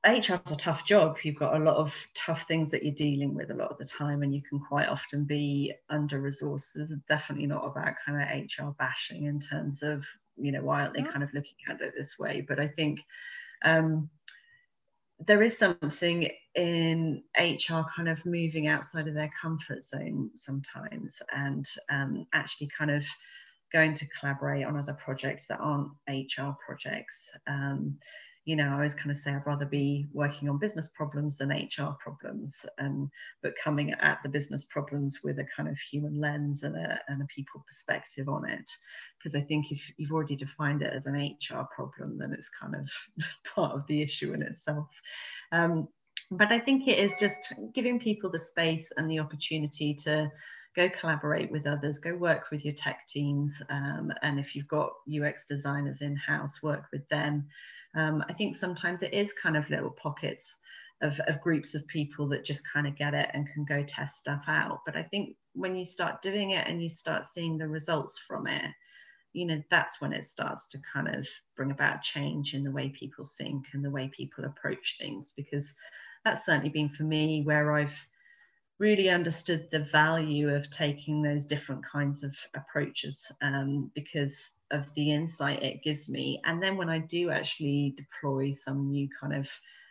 HR 0.05 0.41
is 0.47 0.53
a 0.53 0.57
tough 0.57 0.85
job. 0.85 1.17
You've 1.23 1.39
got 1.39 1.57
a 1.57 1.65
lot 1.65 1.77
of 1.77 1.95
tough 2.15 2.47
things 2.47 2.71
that 2.71 2.85
you're 2.85 2.95
dealing 2.95 3.35
with 3.35 3.51
a 3.51 3.55
lot 3.55 3.71
of 3.71 3.79
the 3.79 3.85
time, 3.87 4.23
and 4.23 4.35
you 4.35 4.43
can 4.43 4.61
quite 4.61 4.89
often 4.89 5.25
be 5.25 5.75
under 5.89 6.21
resourced. 6.21 6.77
Definitely 7.09 7.47
not 7.47 7.65
about 7.65 7.95
kind 8.05 8.23
of 8.23 8.29
HR 8.29 8.71
bashing 8.79 9.25
in 9.25 9.41
terms 9.41 9.83
of, 9.83 10.05
you 10.37 10.53
know, 10.53 10.63
why 10.63 10.83
aren't 10.83 10.95
they 10.95 11.03
kind 11.03 11.23
of 11.23 11.35
looking 11.35 11.57
at 11.69 11.81
it 11.81 11.95
this 11.97 12.19
way? 12.19 12.45
But 12.47 12.61
I 12.61 12.69
think 12.69 13.01
um, 13.65 14.09
there 15.19 15.43
is 15.43 15.59
something 15.59 16.31
in 16.55 17.23
HR 17.39 17.83
kind 17.95 18.09
of 18.09 18.25
moving 18.27 18.69
outside 18.69 19.09
of 19.09 19.15
their 19.15 19.31
comfort 19.41 19.83
zone 19.83 20.31
sometimes 20.35 21.21
and 21.33 21.67
um, 21.89 22.27
actually 22.33 22.69
kind 22.77 22.91
of 22.91 23.05
going 23.73 23.95
to 23.95 24.07
collaborate 24.19 24.65
on 24.65 24.77
other 24.77 24.95
projects 24.95 25.47
that 25.47 25.61
aren't 25.61 25.91
HR 26.09 26.53
projects. 26.65 27.31
Um, 27.47 27.99
you 28.47 28.55
know, 28.55 28.69
I 28.69 28.75
always 28.75 28.95
kind 28.95 29.11
of 29.11 29.17
say 29.17 29.33
I'd 29.33 29.45
rather 29.45 29.67
be 29.67 30.07
working 30.13 30.49
on 30.49 30.59
business 30.59 30.89
problems 30.95 31.37
than 31.37 31.51
HR 31.51 31.97
problems, 31.99 32.65
um, 32.79 33.11
but 33.43 33.55
coming 33.63 33.93
at 34.01 34.23
the 34.23 34.29
business 34.29 34.63
problems 34.65 35.19
with 35.25 35.41
a 35.41 35.47
kind 35.57 35.69
of 35.69 35.77
human 35.79 36.21
lens 36.21 36.63
and 36.63 36.77
a, 36.77 37.01
and 37.09 37.21
a 37.21 37.27
people 37.27 37.65
perspective 37.67 38.29
on 38.29 38.49
it. 38.49 38.71
Because 39.19 39.35
I 39.35 39.41
think 39.41 39.73
if 39.73 39.93
you've 39.97 40.13
already 40.13 40.37
defined 40.37 40.83
it 40.83 40.93
as 40.95 41.07
an 41.07 41.17
HR 41.17 41.67
problem, 41.75 42.19
then 42.19 42.33
it's 42.33 42.49
kind 42.49 42.77
of 42.77 42.89
part 43.55 43.75
of 43.75 43.85
the 43.89 44.01
issue 44.01 44.33
in 44.33 44.43
itself. 44.43 44.87
Um, 45.51 45.89
but 46.31 46.53
I 46.53 46.61
think 46.61 46.87
it 46.87 47.01
is 47.01 47.13
just 47.19 47.53
giving 47.75 47.99
people 47.99 48.31
the 48.31 48.39
space 48.39 48.93
and 48.97 49.11
the 49.11 49.19
opportunity 49.19 49.93
to 50.05 50.31
go 50.77 50.91
collaborate 50.91 51.51
with 51.51 51.67
others, 51.67 51.99
go 51.99 52.15
work 52.15 52.51
with 52.51 52.65
your 52.65 52.75
tech 52.75 53.07
teams. 53.09 53.63
Um, 53.71 54.13
and 54.23 54.39
if 54.39 54.55
you've 54.55 54.69
got 54.69 54.93
UX 55.11 55.47
designers 55.47 56.03
in 56.03 56.15
house, 56.17 56.63
work 56.63 56.85
with 56.93 57.09
them. 57.09 57.49
Um, 57.95 58.23
I 58.29 58.35
think 58.35 58.55
sometimes 58.55 59.03
it 59.03 59.15
is 59.15 59.33
kind 59.33 59.57
of 59.57 59.69
little 59.71 59.91
pockets 59.91 60.59
of, 61.01 61.19
of 61.27 61.41
groups 61.41 61.75
of 61.75 61.87
people 61.89 62.29
that 62.29 62.45
just 62.45 62.63
kind 62.71 62.87
of 62.87 62.97
get 62.97 63.15
it 63.15 63.31
and 63.33 63.49
can 63.53 63.65
go 63.65 63.83
test 63.83 64.19
stuff 64.19 64.45
out. 64.47 64.81
But 64.85 64.97
I 64.97 65.03
think 65.03 65.37
when 65.55 65.75
you 65.75 65.85
start 65.85 66.23
doing 66.23 66.51
it 66.51 66.67
and 66.69 66.83
you 66.83 66.91
start 66.91 67.27
seeing 67.27 67.57
the 67.57 67.69
results 67.69 68.19
from 68.19 68.47
it, 68.47 68.71
you 69.33 69.47
know, 69.47 69.63
that's 69.71 70.01
when 70.01 70.13
it 70.13 70.27
starts 70.27 70.67
to 70.69 70.79
kind 70.93 71.15
of 71.15 71.27
bring 71.57 71.71
about 71.71 72.03
change 72.03 72.55
in 72.55 72.65
the 72.65 72.71
way 72.71 72.91
people 72.91 73.29
think 73.39 73.65
and 73.73 73.85
the 73.85 73.91
way 73.91 74.11
people 74.15 74.45
approach 74.45 74.97
things. 74.99 75.33
Because 75.37 75.75
that's 76.25 76.45
certainly 76.45 76.71
been 76.71 76.89
for 76.89 77.05
me 77.05 77.43
where 77.45 77.73
I've 77.73 78.09
really 78.79 79.09
understood 79.09 79.69
the 79.71 79.81
value 79.81 80.51
of 80.51 80.71
taking 80.71 81.23
those 81.23 81.47
different 81.47 81.85
kinds 81.85 82.23
of 82.23 82.35
approaches 82.55 83.31
um, 83.43 83.91
because 83.95 84.51
of 84.71 84.93
the 84.95 85.13
insight 85.13 85.63
it 85.63 85.83
gives 85.83 86.09
me. 86.09 86.41
And 86.45 86.63
then 86.63 86.77
when 86.77 86.91
I 86.91 86.99
do 86.99 87.31
actually 87.31 87.97
deploy 87.97 88.53
some 88.53 88.91
new 88.91 89.09
kind 89.19 89.35
of 89.35 89.49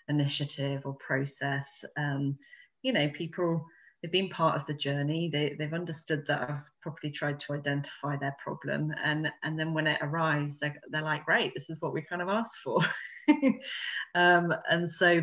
initiative 0.08 0.84
or 0.86 0.96
process, 0.96 1.84
um, 1.98 2.38
you 2.84 2.94
know, 2.94 3.10
people 3.10 3.66
they've 4.06 4.12
been 4.12 4.30
part 4.30 4.56
of 4.56 4.68
the 4.68 4.74
journey. 4.74 5.30
They, 5.32 5.56
they've 5.58 5.74
understood 5.74 6.26
that 6.28 6.48
I've 6.48 6.62
properly 6.82 7.12
tried 7.12 7.40
to 7.40 7.54
identify 7.54 8.16
their 8.18 8.36
problem, 8.44 8.94
and 9.04 9.32
and 9.44 9.60
then 9.60 9.74
when 9.74 9.88
it 9.88 9.98
arrives, 10.02 10.60
they're, 10.60 10.76
they're 10.92 11.02
like, 11.02 11.26
great, 11.26 11.54
this 11.56 11.72
is 11.72 11.82
what 11.82 11.92
we 11.92 12.04
kind 12.04 12.22
of 12.22 12.30
asked 12.30 12.60
for. 12.64 12.82
um, 14.16 14.54
and 14.70 14.90
so, 14.90 15.22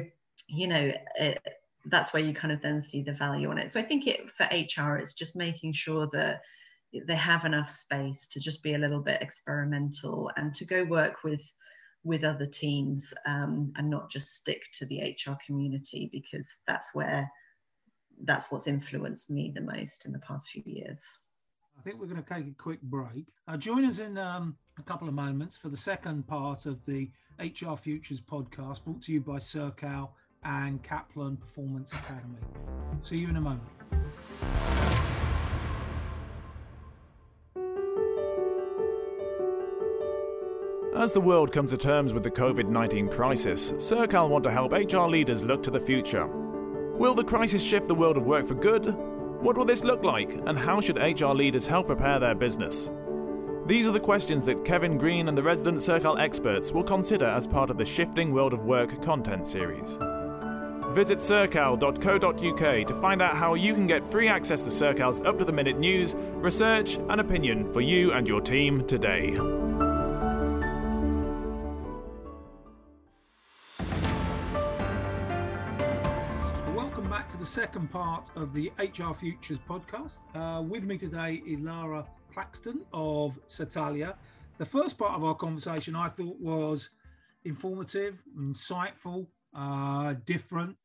you 0.49 0.67
know, 0.67 0.93
it, 1.17 1.41
that's 1.87 2.13
where 2.13 2.23
you 2.23 2.35
kind 2.35 2.53
of 2.53 2.63
then 2.63 2.83
see 2.83 3.03
the 3.03 3.13
value 3.13 3.51
on 3.51 3.59
it. 3.59 3.73
So 3.73 3.81
I 3.81 3.83
think 3.83 4.07
it 4.07 4.31
for 4.31 4.45
HR, 4.45 4.97
it's 4.97 5.15
just 5.15 5.37
making 5.37 5.73
sure 5.73 6.09
that 6.13 6.43
they 7.07 7.17
have 7.17 7.45
enough 7.45 7.71
space 7.71 8.29
to 8.29 8.41
just 8.41 8.63
be 8.63 8.75
a 8.75 8.79
little 8.79 9.01
bit 9.01 9.23
experimental 9.23 10.31
and 10.37 10.55
to 10.55 10.65
go 10.65 10.85
work 10.85 11.25
with 11.25 11.43
with 12.05 12.25
other 12.25 12.47
teams 12.47 13.15
um, 13.27 13.73
and 13.77 13.89
not 13.89 14.11
just 14.11 14.35
stick 14.35 14.65
to 14.75 14.85
the 14.87 15.01
HR 15.01 15.37
community 15.47 16.11
because 16.13 16.49
that's 16.67 16.89
where 16.95 17.31
that's 18.25 18.51
what's 18.51 18.67
influenced 18.67 19.31
me 19.31 19.53
the 19.55 19.61
most 19.61 20.05
in 20.05 20.13
the 20.13 20.19
past 20.19 20.49
few 20.49 20.63
years. 20.67 21.03
I 21.79 21.83
think 21.83 21.99
we're 21.99 22.07
going 22.07 22.23
to 22.23 22.35
take 22.35 22.47
a 22.47 22.63
quick 22.63 22.83
break. 22.83 23.27
Uh, 23.49 23.57
join 23.57 23.85
us 23.85 23.99
in 23.99 24.19
um, 24.19 24.57
a 24.79 24.83
couple 24.83 25.09
of 25.09 25.15
moments 25.15 25.57
for 25.57 25.69
the 25.69 25.77
second 25.77 26.27
part 26.27 26.67
of 26.67 26.85
the 26.85 27.11
HR 27.41 27.77
Futures 27.77 28.21
podcast 28.21 28.85
brought 28.85 29.03
to 29.03 29.13
you 29.13 29.21
by 29.21 29.39
Sercal 29.39 30.15
and 30.45 30.83
Kaplan 30.83 31.37
Performance 31.37 31.93
Academy. 31.93 32.39
See 33.03 33.19
you 33.19 33.29
in 33.29 33.37
a 33.37 33.41
moment. 33.41 33.63
As 40.95 41.13
the 41.13 41.21
world 41.21 41.53
comes 41.53 41.71
to 41.71 41.77
terms 41.77 42.13
with 42.13 42.23
the 42.23 42.31
COVID 42.31 42.69
19 42.69 43.09
crisis, 43.09 43.75
Sercal 43.79 44.29
want 44.29 44.45
to 44.45 44.51
help 44.51 44.73
HR 44.73 45.09
leaders 45.09 45.43
look 45.43 45.63
to 45.63 45.71
the 45.71 45.81
future. 45.81 46.27
Will 46.27 47.15
the 47.15 47.25
crisis 47.25 47.63
shift 47.63 47.89
the 47.89 47.95
world 47.95 48.17
of 48.17 48.27
work 48.27 48.47
for 48.47 48.55
good? 48.55 48.95
What 49.41 49.57
will 49.57 49.65
this 49.65 49.83
look 49.83 50.05
like, 50.05 50.35
and 50.47 50.57
how 50.57 50.81
should 50.81 50.99
HR 50.99 51.33
leaders 51.33 51.67
help 51.67 51.87
prepare 51.87 52.21
their 52.21 52.35
business? 52.35 52.93
These 53.67 53.89
are 53.89 53.93
the 53.93 54.01
questions 54.01 54.45
that 54.45 54.65
Kevin 54.65 54.99
Green 54.99 55.29
and 55.29 55.39
the 55.39 55.43
resident 55.43 55.83
Sercal 55.83 56.19
experts 56.19 56.73
will 56.73 56.85
consider 56.85 57.27
as 57.27 57.47
part 57.47 57.71
of 57.71 57.79
the 57.79 57.85
Shifting 57.85 58.33
World 58.33 58.53
of 58.53 58.65
Work 58.65 59.03
content 59.03 59.47
series. 59.47 59.99
Visit 60.93 61.21
sercal.co.uk 61.21 62.87
to 62.87 62.95
find 63.01 63.23
out 63.23 63.35
how 63.35 63.55
you 63.55 63.73
can 63.73 63.87
get 63.87 64.05
free 64.05 64.29
access 64.29 64.61
to 64.61 64.71
Sercal's 64.71 65.23
up 65.23 65.39
to 65.39 65.45
the 65.47 65.53
minute 65.53 65.79
news, 65.79 66.15
research, 66.35 66.97
and 67.09 67.19
opinion 67.19 67.73
for 67.73 67.81
you 67.81 68.13
and 68.13 68.29
your 68.29 68.43
team 68.43 68.87
today. 68.87 69.31
Welcome 76.75 77.09
back 77.09 77.31
to 77.31 77.39
the 77.39 77.47
second 77.47 77.91
part 77.91 78.31
of 78.37 78.53
the 78.53 78.71
HR 78.79 79.15
Futures 79.15 79.59
podcast. 79.67 80.21
Uh, 80.35 80.61
with 80.61 80.85
me 80.85 80.99
today 80.99 81.43
is 81.47 81.61
Lara 81.61 82.05
Claxton 82.35 82.83
of 82.93 83.39
Satalia. 83.47 84.17
The 84.59 84.67
first 84.67 84.99
part 84.99 85.15
of 85.15 85.25
our 85.25 85.37
conversation 85.37 85.97
I 85.97 86.11
thought 86.11 86.39
was 86.39 86.91
informative, 87.47 88.23
insightful, 88.39 89.29
uh, 89.55 90.15
different, 90.27 90.77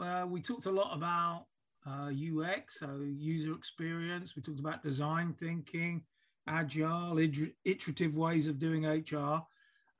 uh, 0.00 0.26
we 0.28 0.40
talked 0.40 0.66
a 0.66 0.70
lot 0.70 0.96
about 0.96 1.46
uh, 1.86 2.10
UX, 2.10 2.80
so 2.80 3.00
user 3.02 3.54
experience. 3.54 4.36
We 4.36 4.42
talked 4.42 4.60
about 4.60 4.82
design 4.82 5.34
thinking, 5.38 6.02
agile, 6.48 7.18
iterative 7.64 8.14
ways 8.14 8.48
of 8.48 8.58
doing 8.58 8.84
HR. 8.84 9.42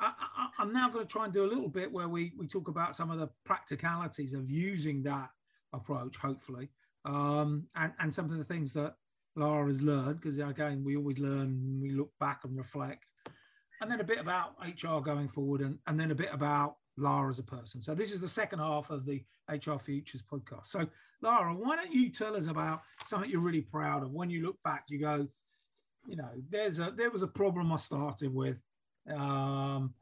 I, 0.02 0.12
am 0.58 0.72
now 0.72 0.88
going 0.88 1.06
to 1.06 1.12
try 1.12 1.24
and 1.24 1.34
do 1.34 1.44
a 1.44 1.46
little 1.46 1.68
bit 1.68 1.92
where 1.92 2.08
we, 2.08 2.32
we 2.38 2.46
talk 2.46 2.68
about 2.68 2.96
some 2.96 3.10
of 3.10 3.18
the 3.18 3.28
practicalities 3.44 4.32
of 4.32 4.50
using 4.50 5.02
that 5.02 5.28
approach, 5.72 6.16
hopefully, 6.16 6.70
um, 7.04 7.66
and, 7.76 7.92
and 8.00 8.14
some 8.14 8.30
of 8.30 8.38
the 8.38 8.44
things 8.44 8.72
that 8.72 8.94
Lara 9.36 9.66
has 9.66 9.82
learned, 9.82 10.20
because 10.20 10.38
again, 10.38 10.82
we 10.84 10.96
always 10.96 11.18
learn, 11.18 11.78
we 11.82 11.90
look 11.90 12.10
back 12.18 12.40
and 12.44 12.56
reflect. 12.56 13.12
And 13.80 13.90
then 13.90 14.00
a 14.00 14.04
bit 14.04 14.18
about 14.18 14.54
HR 14.60 15.00
going 15.00 15.28
forward, 15.28 15.60
and, 15.60 15.78
and 15.86 15.98
then 15.98 16.10
a 16.10 16.14
bit 16.14 16.30
about 16.32 16.76
Lara 16.96 17.28
as 17.28 17.38
a 17.38 17.44
person. 17.44 17.80
So 17.80 17.94
this 17.94 18.12
is 18.12 18.20
the 18.20 18.28
second 18.28 18.58
half 18.58 18.90
of 18.90 19.06
the 19.06 19.22
HR 19.48 19.78
Futures 19.78 20.22
podcast. 20.22 20.66
So 20.66 20.86
Lara, 21.22 21.54
why 21.54 21.76
don't 21.76 21.92
you 21.92 22.10
tell 22.10 22.36
us 22.36 22.46
about 22.46 22.82
something 23.06 23.30
you're 23.30 23.40
really 23.40 23.60
proud 23.60 24.02
of? 24.02 24.12
When 24.12 24.30
you 24.30 24.42
look 24.42 24.62
back, 24.62 24.84
you 24.88 25.00
go, 25.00 25.26
you 26.06 26.16
know, 26.16 26.30
there's 26.48 26.78
a 26.78 26.92
there 26.96 27.10
was 27.10 27.22
a 27.22 27.28
problem 27.28 27.72
I 27.72 27.76
started 27.76 28.34
with, 28.34 28.56
um, 29.14 29.92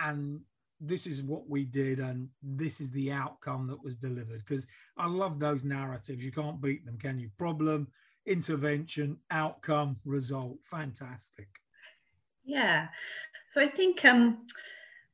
and 0.00 0.40
this 0.80 1.06
is 1.06 1.22
what 1.22 1.48
we 1.48 1.64
did, 1.64 1.98
and 1.98 2.28
this 2.42 2.80
is 2.80 2.90
the 2.90 3.10
outcome 3.10 3.66
that 3.66 3.82
was 3.82 3.96
delivered. 3.96 4.44
Because 4.46 4.66
I 4.96 5.06
love 5.06 5.40
those 5.40 5.64
narratives. 5.64 6.24
You 6.24 6.32
can't 6.32 6.60
beat 6.60 6.86
them, 6.86 6.98
can 6.98 7.18
you? 7.18 7.30
Problem, 7.36 7.88
intervention, 8.26 9.16
outcome, 9.30 9.96
result. 10.04 10.58
Fantastic. 10.62 11.48
Yeah. 12.44 12.88
So 13.52 13.60
I 13.60 13.68
think 13.68 14.04
um, 14.04 14.46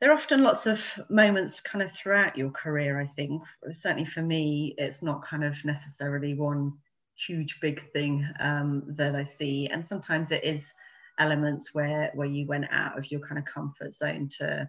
there 0.00 0.10
are 0.10 0.14
often 0.14 0.42
lots 0.42 0.66
of 0.66 0.84
moments 1.08 1.60
kind 1.60 1.82
of 1.82 1.92
throughout 1.92 2.36
your 2.36 2.50
career, 2.50 3.00
I 3.00 3.06
think. 3.06 3.42
Certainly 3.70 4.06
for 4.06 4.22
me, 4.22 4.74
it's 4.76 5.02
not 5.02 5.24
kind 5.24 5.44
of 5.44 5.64
necessarily 5.64 6.34
one 6.34 6.72
huge 7.16 7.58
big 7.60 7.80
thing 7.92 8.28
um, 8.40 8.82
that 8.88 9.14
I 9.14 9.22
see. 9.22 9.68
And 9.72 9.86
sometimes 9.86 10.30
it 10.30 10.44
is 10.44 10.72
elements 11.18 11.74
where 11.74 12.10
where 12.14 12.26
you 12.26 12.46
went 12.46 12.66
out 12.70 12.98
of 12.98 13.10
your 13.10 13.20
kind 13.20 13.38
of 13.38 13.44
comfort 13.44 13.94
zone 13.94 14.28
to 14.38 14.68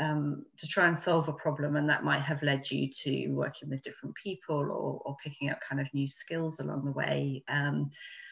um, 0.00 0.44
to 0.58 0.66
try 0.66 0.88
and 0.88 0.98
solve 0.98 1.28
a 1.28 1.32
problem 1.32 1.76
and 1.76 1.88
that 1.88 2.02
might 2.02 2.22
have 2.22 2.42
led 2.42 2.68
you 2.70 2.90
to 3.02 3.28
working 3.28 3.68
with 3.68 3.84
different 3.84 4.14
people 4.16 4.56
or, 4.56 5.00
or 5.04 5.16
picking 5.22 5.50
up 5.50 5.60
kind 5.60 5.80
of 5.80 5.92
new 5.94 6.08
skills 6.08 6.58
along 6.58 6.84
the 6.84 6.90
way 6.90 7.44
um, 7.46 7.90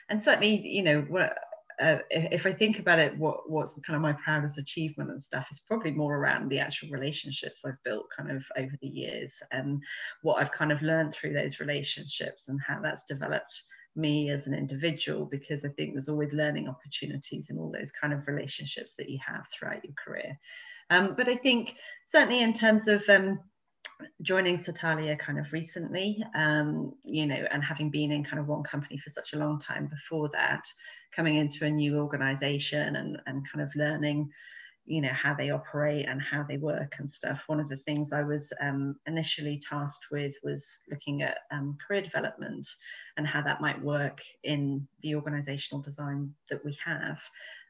and 0.08 0.24
certainly 0.24 0.56
you 0.66 0.82
know 0.82 1.06
uh, 1.80 1.98
if 2.10 2.46
I 2.46 2.52
think 2.52 2.78
about 2.78 2.98
it, 2.98 3.16
what 3.16 3.50
what's 3.50 3.78
kind 3.80 3.96
of 3.96 4.02
my 4.02 4.12
proudest 4.12 4.58
achievement 4.58 5.10
and 5.10 5.22
stuff 5.22 5.48
is 5.50 5.60
probably 5.60 5.90
more 5.90 6.16
around 6.16 6.48
the 6.48 6.58
actual 6.58 6.88
relationships 6.90 7.64
I've 7.64 7.82
built 7.84 8.06
kind 8.16 8.30
of 8.30 8.44
over 8.56 8.72
the 8.80 8.88
years 8.88 9.34
and 9.50 9.82
what 10.22 10.40
I've 10.40 10.52
kind 10.52 10.72
of 10.72 10.82
learned 10.82 11.14
through 11.14 11.32
those 11.32 11.60
relationships 11.60 12.48
and 12.48 12.60
how 12.66 12.80
that's 12.80 13.04
developed 13.04 13.62
me 13.94 14.30
as 14.30 14.46
an 14.46 14.54
individual 14.54 15.26
because 15.26 15.64
I 15.64 15.68
think 15.68 15.92
there's 15.92 16.08
always 16.08 16.32
learning 16.32 16.68
opportunities 16.68 17.50
in 17.50 17.58
all 17.58 17.70
those 17.70 17.90
kind 17.92 18.12
of 18.12 18.26
relationships 18.26 18.94
that 18.96 19.10
you 19.10 19.18
have 19.26 19.46
throughout 19.48 19.84
your 19.84 19.94
career. 20.02 20.38
Um, 20.90 21.14
but 21.16 21.28
I 21.28 21.36
think 21.36 21.74
certainly 22.06 22.40
in 22.40 22.52
terms 22.52 22.88
of 22.88 23.06
um, 23.08 23.38
joining 24.22 24.58
Satalia 24.58 25.16
kind 25.16 25.38
of 25.38 25.52
recently, 25.52 26.22
um, 26.34 26.94
you 27.04 27.26
know, 27.26 27.46
and 27.50 27.62
having 27.62 27.90
been 27.90 28.12
in 28.12 28.24
kind 28.24 28.40
of 28.40 28.48
one 28.48 28.62
company 28.62 28.98
for 28.98 29.10
such 29.10 29.32
a 29.32 29.38
long 29.38 29.60
time 29.60 29.86
before 29.86 30.28
that, 30.30 30.64
coming 31.14 31.36
into 31.36 31.64
a 31.64 31.70
new 31.70 31.98
organization 31.98 32.96
and, 32.96 33.20
and 33.26 33.48
kind 33.50 33.62
of 33.62 33.74
learning, 33.76 34.30
you 34.84 35.00
know, 35.00 35.12
how 35.12 35.32
they 35.32 35.50
operate 35.50 36.06
and 36.08 36.20
how 36.20 36.42
they 36.42 36.56
work 36.56 36.96
and 36.98 37.10
stuff. 37.10 37.42
One 37.46 37.60
of 37.60 37.68
the 37.68 37.76
things 37.76 38.12
I 38.12 38.22
was 38.22 38.52
um, 38.60 38.96
initially 39.06 39.60
tasked 39.60 40.06
with 40.10 40.34
was 40.42 40.66
looking 40.90 41.22
at 41.22 41.38
um, 41.52 41.78
career 41.86 42.02
development 42.02 42.68
and 43.16 43.26
how 43.26 43.42
that 43.42 43.60
might 43.60 43.82
work 43.82 44.20
in 44.42 44.86
the 45.02 45.14
organizational 45.14 45.82
design 45.82 46.34
that 46.50 46.64
we 46.64 46.76
have. 46.84 47.18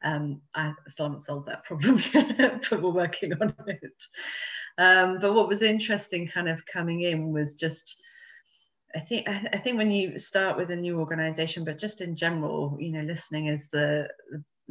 Um, 0.03 0.41
I 0.55 0.73
still 0.87 1.05
haven't 1.05 1.21
solved 1.21 1.47
that 1.47 1.63
problem 1.65 2.01
yet, 2.13 2.65
but 2.69 2.81
we're 2.81 2.89
working 2.89 3.33
on 3.33 3.53
it. 3.67 4.03
Um, 4.79 5.19
but 5.19 5.33
what 5.33 5.47
was 5.47 5.61
interesting 5.61 6.27
kind 6.27 6.49
of 6.49 6.65
coming 6.65 7.01
in 7.01 7.31
was 7.31 7.53
just 7.53 8.01
I 8.95 8.99
think 8.99 9.27
I 9.27 9.57
think 9.57 9.77
when 9.77 9.89
you 9.89 10.19
start 10.19 10.55
with 10.55 10.69
a 10.69 10.75
new 10.75 10.99
organization, 10.99 11.65
but 11.65 11.79
just 11.79 12.01
in 12.01 12.15
general, 12.15 12.77
you 12.79 12.91
know, 12.91 13.01
listening 13.01 13.47
is 13.47 13.67
the 13.69 14.07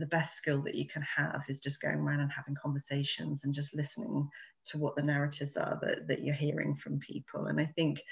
the 0.03 0.07
best 0.07 0.35
skill 0.35 0.61
that 0.61 0.75
you 0.75 0.85
can 0.85 1.03
have 1.03 1.45
is 1.49 1.61
just 1.61 1.81
going 1.81 2.01
around 2.01 2.19
and 2.19 2.33
having 2.33 2.57
conversations 2.61 3.45
and 3.45 3.55
just 3.55 3.73
listening 3.73 4.29
to 4.65 4.77
what 4.77 4.97
the 4.97 5.03
narratives 5.03 5.57
are 5.57 5.79
that, 5.81 6.09
that 6.09 6.25
you're 6.25 6.35
hearing 6.35 6.75
from 6.75 6.99
people. 6.99 7.47
And 7.47 7.61
I 7.61 7.67
think, 7.67 8.03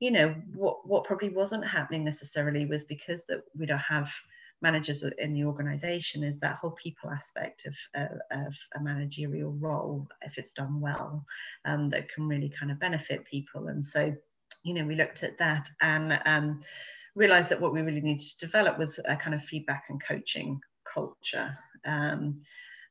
you 0.00 0.10
know, 0.10 0.34
what 0.54 0.86
what 0.86 1.04
probably 1.04 1.30
wasn't 1.30 1.66
happening 1.66 2.04
necessarily 2.04 2.66
was 2.66 2.84
because 2.84 3.24
that 3.24 3.40
we 3.58 3.64
don't 3.64 3.78
have 3.78 4.12
managers 4.60 5.02
in 5.16 5.32
the 5.32 5.44
organization 5.44 6.22
is 6.22 6.38
that 6.38 6.56
whole 6.56 6.72
people 6.72 7.10
aspect 7.10 7.64
of, 7.64 7.74
uh, 7.94 8.44
of 8.46 8.54
a 8.76 8.82
managerial 8.82 9.52
role 9.52 10.06
if 10.20 10.36
it's 10.36 10.52
done 10.52 10.78
well 10.78 11.24
um, 11.64 11.88
that 11.88 12.12
can 12.12 12.28
really 12.28 12.50
kind 12.50 12.70
of 12.70 12.78
benefit 12.78 13.24
people 13.24 13.68
and 13.68 13.82
so 13.82 14.14
you 14.62 14.74
know 14.74 14.84
we 14.84 14.94
looked 14.94 15.22
at 15.22 15.38
that 15.38 15.66
and 15.80 16.20
um, 16.26 16.60
realized 17.14 17.48
that 17.48 17.58
what 17.58 17.72
we 17.72 17.80
really 17.80 18.02
needed 18.02 18.22
to 18.22 18.46
develop 18.46 18.78
was 18.78 19.00
a 19.06 19.16
kind 19.16 19.34
of 19.34 19.42
feedback 19.42 19.84
and 19.88 20.02
coaching 20.06 20.60
culture 20.92 21.56
um, 21.84 22.40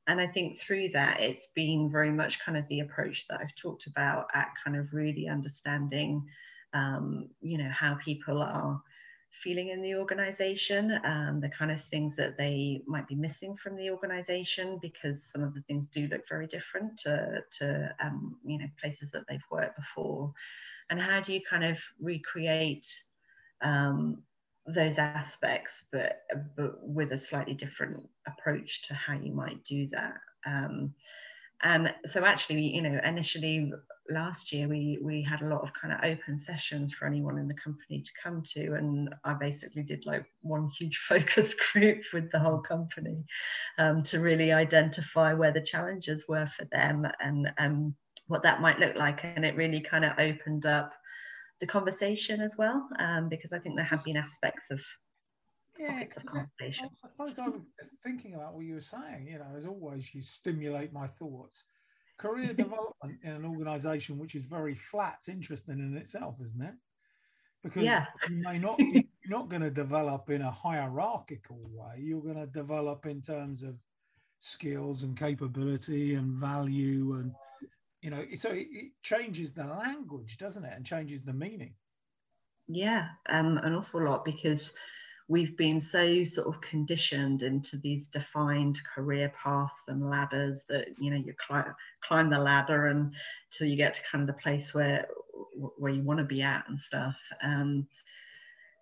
and 0.08 0.20
I 0.20 0.26
think 0.26 0.60
through 0.60 0.90
that, 0.90 1.20
it's 1.20 1.50
been 1.54 1.88
very 1.92 2.10
much 2.10 2.40
kind 2.40 2.58
of 2.58 2.68
the 2.68 2.80
approach 2.80 3.28
that 3.28 3.42
I've 3.42 3.54
talked 3.54 3.86
about 3.86 4.26
at 4.34 4.50
kind 4.64 4.76
of 4.76 4.92
really 4.92 5.28
understanding 5.28 6.28
um, 6.74 7.30
you 7.42 7.58
know, 7.58 7.70
how 7.70 7.96
people 7.96 8.42
are 8.42 8.82
feeling 9.32 9.70
in 9.70 9.82
the 9.82 9.96
organization, 9.96 11.00
um, 11.04 11.40
the 11.40 11.50
kind 11.50 11.72
of 11.72 11.82
things 11.84 12.16
that 12.16 12.38
they 12.38 12.82
might 12.88 13.08
be 13.08 13.16
missing 13.16 13.56
from 13.56 13.76
the 13.76 13.92
organization, 13.92 14.80
because 14.82 15.24
some 15.24 15.44
of 15.44 15.54
the 15.54 15.62
things 15.62 15.88
do 15.88 16.08
look 16.08 16.28
very 16.28 16.48
different 16.48 16.98
to, 16.98 17.44
to 17.60 17.96
um, 18.00 18.36
you 18.44 18.58
know, 18.58 18.68
places 18.82 19.12
that 19.12 19.24
they've 19.30 19.46
worked 19.52 19.78
before. 19.78 20.34
And 20.90 21.00
how 21.00 21.22
do 21.22 21.34
you 21.34 21.42
kind 21.48 21.64
of 21.64 21.80
recreate 22.02 22.88
um, 23.62 24.24
those 24.68 24.98
aspects, 24.98 25.86
but, 25.92 26.22
but 26.56 26.76
with 26.82 27.12
a 27.12 27.18
slightly 27.18 27.54
different 27.54 28.08
approach 28.28 28.88
to 28.88 28.94
how 28.94 29.14
you 29.14 29.34
might 29.34 29.64
do 29.66 29.88
that? 29.88 30.16
Um, 30.46 30.94
and 31.62 31.94
so 32.06 32.26
actually, 32.26 32.62
you 32.62 32.82
know, 32.82 33.00
initially 33.04 33.74
last 34.10 34.52
year 34.52 34.68
we 34.68 35.00
we 35.02 35.22
had 35.22 35.42
a 35.42 35.48
lot 35.48 35.62
of 35.62 35.74
kind 35.74 35.94
of 35.94 36.00
open 36.04 36.38
sessions 36.38 36.94
for 36.94 37.06
anyone 37.06 37.38
in 37.38 37.48
the 37.48 37.54
company 37.54 38.02
to 38.02 38.12
come 38.22 38.42
to 38.44 38.74
and 38.74 39.14
i 39.24 39.34
basically 39.34 39.84
did 39.84 40.04
like 40.06 40.26
one 40.42 40.68
huge 40.68 40.98
focus 41.08 41.54
group 41.54 42.02
with 42.14 42.32
the 42.32 42.40
whole 42.40 42.60
company 42.60 43.24
um, 43.78 44.04
to 44.04 44.20
really 44.20 44.52
identify 44.52 45.34
where 45.34 45.52
the 45.52 45.62
challenges 45.62 46.28
were 46.28 46.48
for 46.48 46.66
them 46.72 47.06
and 47.20 47.48
um, 47.58 47.94
what 48.28 48.44
that 48.44 48.62
might 48.62 48.80
look 48.80 48.96
like 48.96 49.24
and 49.24 49.46
it 49.46 49.56
really 49.56 49.82
kind 49.82 50.06
of 50.06 50.18
opened 50.18 50.66
up 50.66 50.92
the 51.62 51.68
conversation 51.68 52.42
as 52.42 52.56
well 52.58 52.88
um, 53.00 53.30
because 53.30 53.54
i 53.54 53.60
think 53.60 53.76
there 53.76 53.86
have 53.86 54.04
been 54.04 54.18
aspects 54.18 54.72
of 54.72 54.82
yeah, 55.78 56.02
of 56.02 56.26
conversation. 56.26 56.90
I 57.06 57.08
suppose 57.08 57.40
I 57.40 57.48
was 57.48 57.62
thinking 58.04 58.34
about 58.34 58.54
what 58.54 58.66
you 58.66 58.74
were 58.74 58.82
saying. 58.82 59.28
You 59.32 59.40
know, 59.40 59.46
as 59.56 59.66
always, 59.66 60.14
you 60.14 60.22
stimulate 60.22 60.92
my 60.92 61.08
thoughts 61.08 61.64
career 62.20 62.54
development 62.54 63.18
in 63.24 63.32
an 63.32 63.46
organization 63.46 64.20
which 64.20 64.36
is 64.36 64.44
very 64.44 64.76
flat 64.76 65.20
interesting 65.28 65.80
in 65.80 65.98
itself, 65.98 66.36
isn't 66.44 66.62
it? 66.62 66.74
Because 67.64 67.84
yeah. 67.84 68.06
you 68.30 68.36
may 68.36 68.60
not 68.60 68.78
you're 68.80 69.04
not 69.26 69.50
going 69.50 69.62
to 69.62 69.72
develop 69.72 70.30
in 70.30 70.42
a 70.42 70.52
hierarchical 70.52 71.60
way. 71.74 72.00
You're 72.00 72.22
going 72.22 72.36
to 72.36 72.46
develop 72.46 73.06
in 73.06 73.22
terms 73.22 73.64
of 73.64 73.76
skills 74.40 75.04
and 75.04 75.18
capability 75.18 76.16
and 76.16 76.34
value 76.34 77.16
and 77.16 77.34
you 78.02 78.10
know 78.10 78.24
so 78.36 78.50
it, 78.50 78.68
it 78.72 78.92
changes 79.02 79.54
the 79.54 79.66
language 79.66 80.38
doesn't 80.38 80.66
it? 80.66 80.74
And 80.76 80.86
changes 80.86 81.22
the 81.22 81.34
meaning. 81.34 81.74
Yeah 82.68 83.10
um 83.28 83.58
an 83.58 83.74
awful 83.74 84.04
lot 84.04 84.26
because 84.26 84.74
we've 85.30 85.56
been 85.56 85.80
so 85.80 86.26
sort 86.26 86.48
of 86.48 86.60
conditioned 86.60 87.44
into 87.44 87.78
these 87.78 88.08
defined 88.08 88.80
career 88.84 89.32
paths 89.42 89.88
and 89.88 90.10
ladders 90.10 90.66
that 90.68 90.88
you 91.00 91.12
know 91.12 91.18
you 91.18 91.34
climb, 91.48 91.74
climb 92.04 92.30
the 92.30 92.40
ladder 92.40 92.88
and 92.88 93.14
till 93.52 93.68
you 93.68 93.78
get 93.78 93.94
to 93.94 94.02
kind 94.12 94.28
of 94.28 94.36
the 94.36 94.42
place 94.42 94.74
where 94.74 95.08
where 95.78 95.94
you 95.94 96.02
want 96.04 96.20
to 96.20 96.26
be 96.26 96.42
at 96.42 96.68
and 96.68 96.80
stuff. 96.80 97.16
Um, 97.44 97.88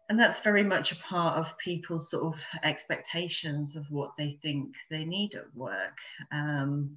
and 0.09 0.18
that's 0.18 0.39
very 0.39 0.63
much 0.63 0.93
a 0.93 0.95
part 0.95 1.38
of 1.38 1.57
people's 1.57 2.09
sort 2.09 2.34
of 2.34 2.41
expectations 2.63 3.76
of 3.76 3.86
what 3.91 4.11
they 4.18 4.39
think 4.41 4.74
they 4.89 5.03
need 5.03 5.36
at 5.36 5.53
work. 5.53 5.97
Um, 6.32 6.95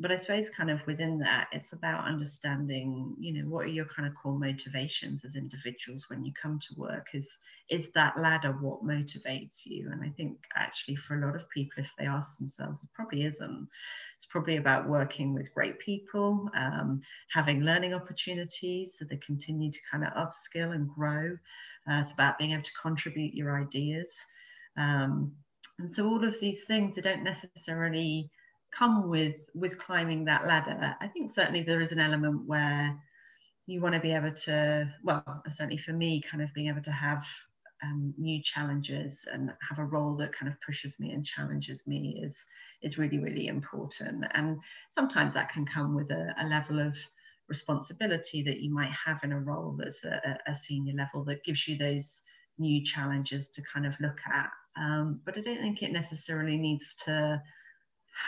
but 0.00 0.10
I 0.10 0.16
suppose 0.16 0.48
kind 0.48 0.70
of 0.70 0.84
within 0.86 1.18
that, 1.18 1.48
it's 1.52 1.74
about 1.74 2.06
understanding, 2.06 3.14
you 3.18 3.34
know, 3.34 3.48
what 3.50 3.66
are 3.66 3.68
your 3.68 3.84
kind 3.84 4.08
of 4.08 4.14
core 4.14 4.38
motivations 4.38 5.26
as 5.26 5.36
individuals 5.36 6.06
when 6.08 6.24
you 6.24 6.32
come 6.32 6.58
to 6.58 6.74
work? 6.80 7.08
Is 7.12 7.36
is 7.68 7.90
that 7.92 8.18
ladder 8.18 8.52
what 8.52 8.82
motivates 8.82 9.66
you? 9.66 9.90
And 9.92 10.02
I 10.02 10.08
think 10.16 10.38
actually 10.56 10.96
for 10.96 11.16
a 11.18 11.26
lot 11.26 11.36
of 11.36 11.48
people, 11.50 11.84
if 11.84 11.90
they 11.98 12.06
ask 12.06 12.38
themselves, 12.38 12.82
it 12.82 12.88
probably 12.94 13.24
isn't. 13.26 13.68
It's 14.16 14.24
probably 14.24 14.56
about 14.56 14.88
working 14.88 15.34
with 15.34 15.52
great 15.52 15.78
people, 15.78 16.48
um, 16.54 17.02
having 17.30 17.60
learning 17.60 17.92
opportunities 17.92 18.96
so 18.98 19.04
they 19.04 19.18
continue 19.18 19.70
to 19.70 19.78
kind 19.90 20.04
of 20.04 20.14
upskill 20.14 20.74
and 20.74 20.88
grow. 20.88 21.36
Uh, 21.86 22.00
it's 22.00 22.12
about 22.12 22.38
being 22.38 22.52
able 22.52 22.62
to 22.62 22.80
contribute 22.80 23.34
your 23.34 23.60
ideas. 23.60 24.14
Um, 24.78 25.32
and 25.78 25.94
so 25.94 26.06
all 26.08 26.24
of 26.24 26.40
these 26.40 26.64
things, 26.64 26.96
they 26.96 27.02
don't 27.02 27.22
necessarily 27.22 28.30
come 28.72 29.08
with 29.08 29.50
with 29.54 29.78
climbing 29.78 30.24
that 30.24 30.46
ladder 30.46 30.96
i 31.00 31.06
think 31.08 31.32
certainly 31.32 31.62
there 31.62 31.80
is 31.80 31.92
an 31.92 32.00
element 32.00 32.46
where 32.46 32.96
you 33.66 33.80
want 33.80 33.94
to 33.94 34.00
be 34.00 34.12
able 34.12 34.32
to 34.32 34.88
well 35.02 35.24
certainly 35.48 35.76
for 35.76 35.92
me 35.92 36.20
kind 36.20 36.42
of 36.42 36.52
being 36.54 36.68
able 36.68 36.82
to 36.82 36.92
have 36.92 37.24
um, 37.82 38.14
new 38.18 38.42
challenges 38.42 39.26
and 39.32 39.52
have 39.68 39.78
a 39.78 39.84
role 39.84 40.14
that 40.16 40.32
kind 40.32 40.52
of 40.52 40.60
pushes 40.60 40.98
me 41.00 41.12
and 41.12 41.24
challenges 41.24 41.86
me 41.86 42.20
is 42.22 42.44
is 42.82 42.98
really 42.98 43.18
really 43.18 43.46
important. 43.46 44.24
And 44.34 44.60
sometimes 44.90 45.34
that 45.34 45.50
can 45.50 45.64
come 45.64 45.94
with 45.94 46.10
a, 46.10 46.34
a 46.38 46.46
level 46.46 46.80
of 46.80 46.96
responsibility 47.48 48.42
that 48.42 48.60
you 48.60 48.72
might 48.72 48.92
have 48.92 49.20
in 49.24 49.32
a 49.32 49.40
role 49.40 49.76
that's 49.78 50.04
a, 50.04 50.38
a 50.46 50.54
senior 50.54 50.94
level 50.94 51.24
that 51.24 51.44
gives 51.44 51.66
you 51.66 51.76
those 51.76 52.22
new 52.58 52.84
challenges 52.84 53.48
to 53.48 53.62
kind 53.72 53.86
of 53.86 53.98
look 54.00 54.20
at. 54.32 54.50
Um, 54.76 55.20
but 55.24 55.36
i 55.36 55.40
don't 55.40 55.60
think 55.60 55.82
it 55.82 55.90
necessarily 55.90 56.56
needs 56.56 56.94
to 57.04 57.42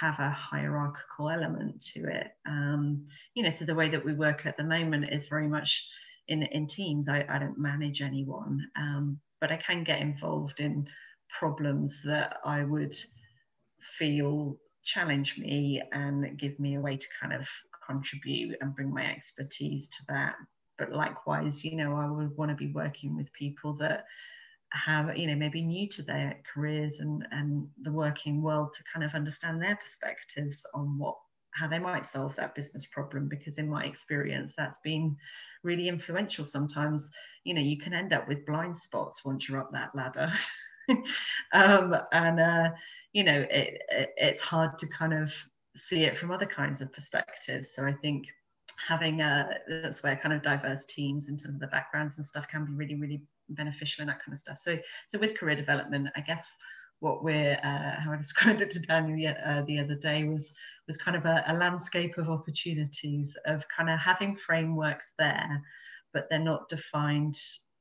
have 0.00 0.18
a 0.18 0.30
hierarchical 0.30 1.28
element 1.28 1.82
to 1.94 2.00
it. 2.08 2.28
Um, 2.46 3.06
you 3.34 3.42
know, 3.42 3.50
so 3.50 3.64
the 3.64 3.74
way 3.74 3.88
that 3.90 4.04
we 4.04 4.14
work 4.14 4.46
at 4.46 4.56
the 4.56 4.64
moment 4.64 5.06
is 5.10 5.26
very 5.28 5.48
much 5.48 5.88
in, 6.28 6.42
in 6.44 6.66
teams. 6.66 7.08
I, 7.08 7.26
I 7.28 7.38
don't 7.38 7.58
manage 7.58 8.02
anyone, 8.02 8.60
um, 8.76 9.20
but 9.40 9.52
I 9.52 9.56
can 9.56 9.84
get 9.84 10.00
involved 10.00 10.60
in 10.60 10.86
problems 11.38 12.02
that 12.04 12.38
I 12.44 12.64
would 12.64 12.96
feel 13.80 14.56
challenge 14.84 15.38
me 15.38 15.82
and 15.92 16.38
give 16.38 16.58
me 16.58 16.76
a 16.76 16.80
way 16.80 16.96
to 16.96 17.06
kind 17.20 17.32
of 17.32 17.46
contribute 17.86 18.56
and 18.60 18.74
bring 18.74 18.92
my 18.92 19.10
expertise 19.10 19.88
to 19.88 19.98
that. 20.08 20.34
But 20.78 20.92
likewise, 20.92 21.64
you 21.64 21.76
know, 21.76 21.94
I 21.94 22.10
would 22.10 22.36
want 22.36 22.50
to 22.50 22.56
be 22.56 22.72
working 22.72 23.16
with 23.16 23.32
people 23.32 23.74
that 23.74 24.04
have 24.72 25.16
you 25.16 25.26
know 25.26 25.34
maybe 25.34 25.62
new 25.62 25.88
to 25.88 26.02
their 26.02 26.40
careers 26.52 27.00
and 27.00 27.26
and 27.30 27.68
the 27.82 27.92
working 27.92 28.42
world 28.42 28.74
to 28.74 28.82
kind 28.92 29.04
of 29.04 29.14
understand 29.14 29.60
their 29.60 29.76
perspectives 29.76 30.64
on 30.74 30.98
what 30.98 31.16
how 31.54 31.68
they 31.68 31.78
might 31.78 32.06
solve 32.06 32.34
that 32.36 32.54
business 32.54 32.86
problem 32.86 33.28
because 33.28 33.58
in 33.58 33.68
my 33.68 33.84
experience 33.84 34.54
that's 34.56 34.78
been 34.82 35.16
really 35.62 35.88
influential 35.88 36.44
sometimes. 36.44 37.10
You 37.44 37.54
know 37.54 37.60
you 37.60 37.78
can 37.78 37.92
end 37.92 38.12
up 38.12 38.28
with 38.28 38.46
blind 38.46 38.76
spots 38.76 39.24
once 39.24 39.48
you're 39.48 39.60
up 39.60 39.72
that 39.72 39.94
ladder. 39.94 40.30
Um, 41.52 41.94
and 42.12 42.40
uh, 42.40 42.70
you 43.12 43.22
know 43.22 43.46
it, 43.48 43.80
it, 43.88 44.10
it's 44.16 44.40
hard 44.40 44.80
to 44.80 44.88
kind 44.88 45.14
of 45.14 45.32
see 45.76 46.02
it 46.02 46.18
from 46.18 46.32
other 46.32 46.44
kinds 46.44 46.82
of 46.82 46.92
perspectives. 46.92 47.72
So 47.72 47.84
i 47.86 47.92
think 47.92 48.26
having 48.86 49.20
a 49.20 49.48
that's 49.68 50.02
where 50.02 50.16
kind 50.16 50.34
of 50.34 50.42
diverse 50.42 50.86
teams 50.86 51.28
in 51.28 51.38
terms 51.38 51.54
of 51.54 51.60
the 51.60 51.66
backgrounds 51.68 52.16
and 52.16 52.26
stuff 52.26 52.48
can 52.48 52.64
be 52.64 52.72
really 52.72 52.96
really 52.96 53.22
beneficial 53.54 54.02
and 54.02 54.10
that 54.10 54.22
kind 54.24 54.32
of 54.32 54.38
stuff. 54.38 54.58
So, 54.58 54.78
so 55.08 55.18
with 55.18 55.38
career 55.38 55.56
development, 55.56 56.08
I 56.16 56.20
guess 56.20 56.48
what 57.00 57.24
we're 57.24 57.58
uh, 57.64 58.00
how 58.00 58.12
I 58.12 58.16
described 58.18 58.62
it 58.62 58.70
to 58.72 58.80
Daniel 58.80 59.34
uh, 59.44 59.62
the 59.62 59.80
other 59.80 59.96
day 59.96 60.24
was 60.24 60.54
was 60.86 60.96
kind 60.96 61.16
of 61.16 61.24
a, 61.26 61.44
a 61.48 61.54
landscape 61.54 62.16
of 62.18 62.30
opportunities 62.30 63.36
of 63.46 63.64
kind 63.68 63.90
of 63.90 63.98
having 63.98 64.36
frameworks 64.36 65.12
there, 65.18 65.62
but 66.12 66.28
they're 66.30 66.38
not 66.38 66.68
defined 66.68 67.36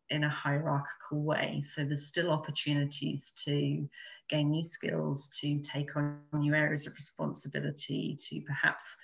in 0.10 0.26
a 0.26 0.30
hierarchical 0.30 1.24
way. 1.24 1.64
So 1.72 1.86
there's 1.86 2.08
still 2.08 2.32
opportunities 2.32 3.34
to 3.46 3.88
gain 4.30 4.52
new 4.52 4.64
skills, 4.64 5.30
to 5.40 5.60
take 5.60 5.96
on 5.96 6.20
new 6.34 6.54
areas 6.54 6.86
of 6.86 6.94
responsibility, 6.94 8.18
to 8.30 8.42
perhaps 8.42 8.98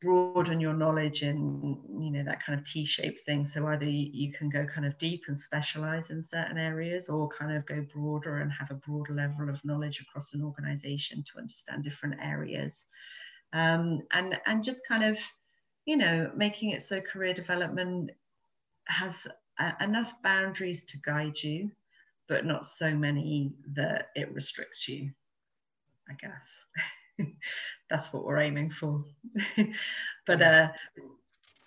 broaden 0.00 0.60
your 0.60 0.74
knowledge 0.74 1.22
in 1.22 1.80
you 2.00 2.10
know 2.10 2.24
that 2.24 2.44
kind 2.44 2.58
of 2.58 2.64
t-shaped 2.64 3.24
thing. 3.24 3.44
So 3.44 3.66
either 3.66 3.88
you 3.88 4.32
can 4.32 4.48
go 4.48 4.64
kind 4.66 4.86
of 4.86 4.98
deep 4.98 5.22
and 5.28 5.38
specialize 5.38 6.10
in 6.10 6.22
certain 6.22 6.58
areas 6.58 7.08
or 7.08 7.28
kind 7.28 7.56
of 7.56 7.66
go 7.66 7.84
broader 7.92 8.38
and 8.38 8.52
have 8.52 8.70
a 8.70 8.74
broader 8.74 9.14
level 9.14 9.48
of 9.48 9.64
knowledge 9.64 10.00
across 10.00 10.34
an 10.34 10.42
organization 10.42 11.24
to 11.24 11.38
understand 11.38 11.84
different 11.84 12.16
areas. 12.22 12.86
Um, 13.52 14.02
and 14.12 14.38
and 14.46 14.62
just 14.62 14.86
kind 14.86 15.04
of 15.04 15.18
you 15.86 15.96
know 15.96 16.30
making 16.36 16.70
it 16.70 16.82
so 16.82 17.00
career 17.00 17.32
development 17.32 18.10
has 18.86 19.26
enough 19.80 20.14
boundaries 20.22 20.84
to 20.84 20.98
guide 21.00 21.42
you 21.42 21.70
but 22.28 22.44
not 22.44 22.66
so 22.66 22.94
many 22.94 23.54
that 23.74 24.10
it 24.14 24.32
restricts 24.34 24.86
you 24.86 25.10
i 26.08 26.14
guess 26.20 27.28
that's 27.90 28.12
what 28.12 28.24
we're 28.24 28.40
aiming 28.40 28.70
for. 28.70 29.04
but 30.26 30.42
uh, 30.42 30.68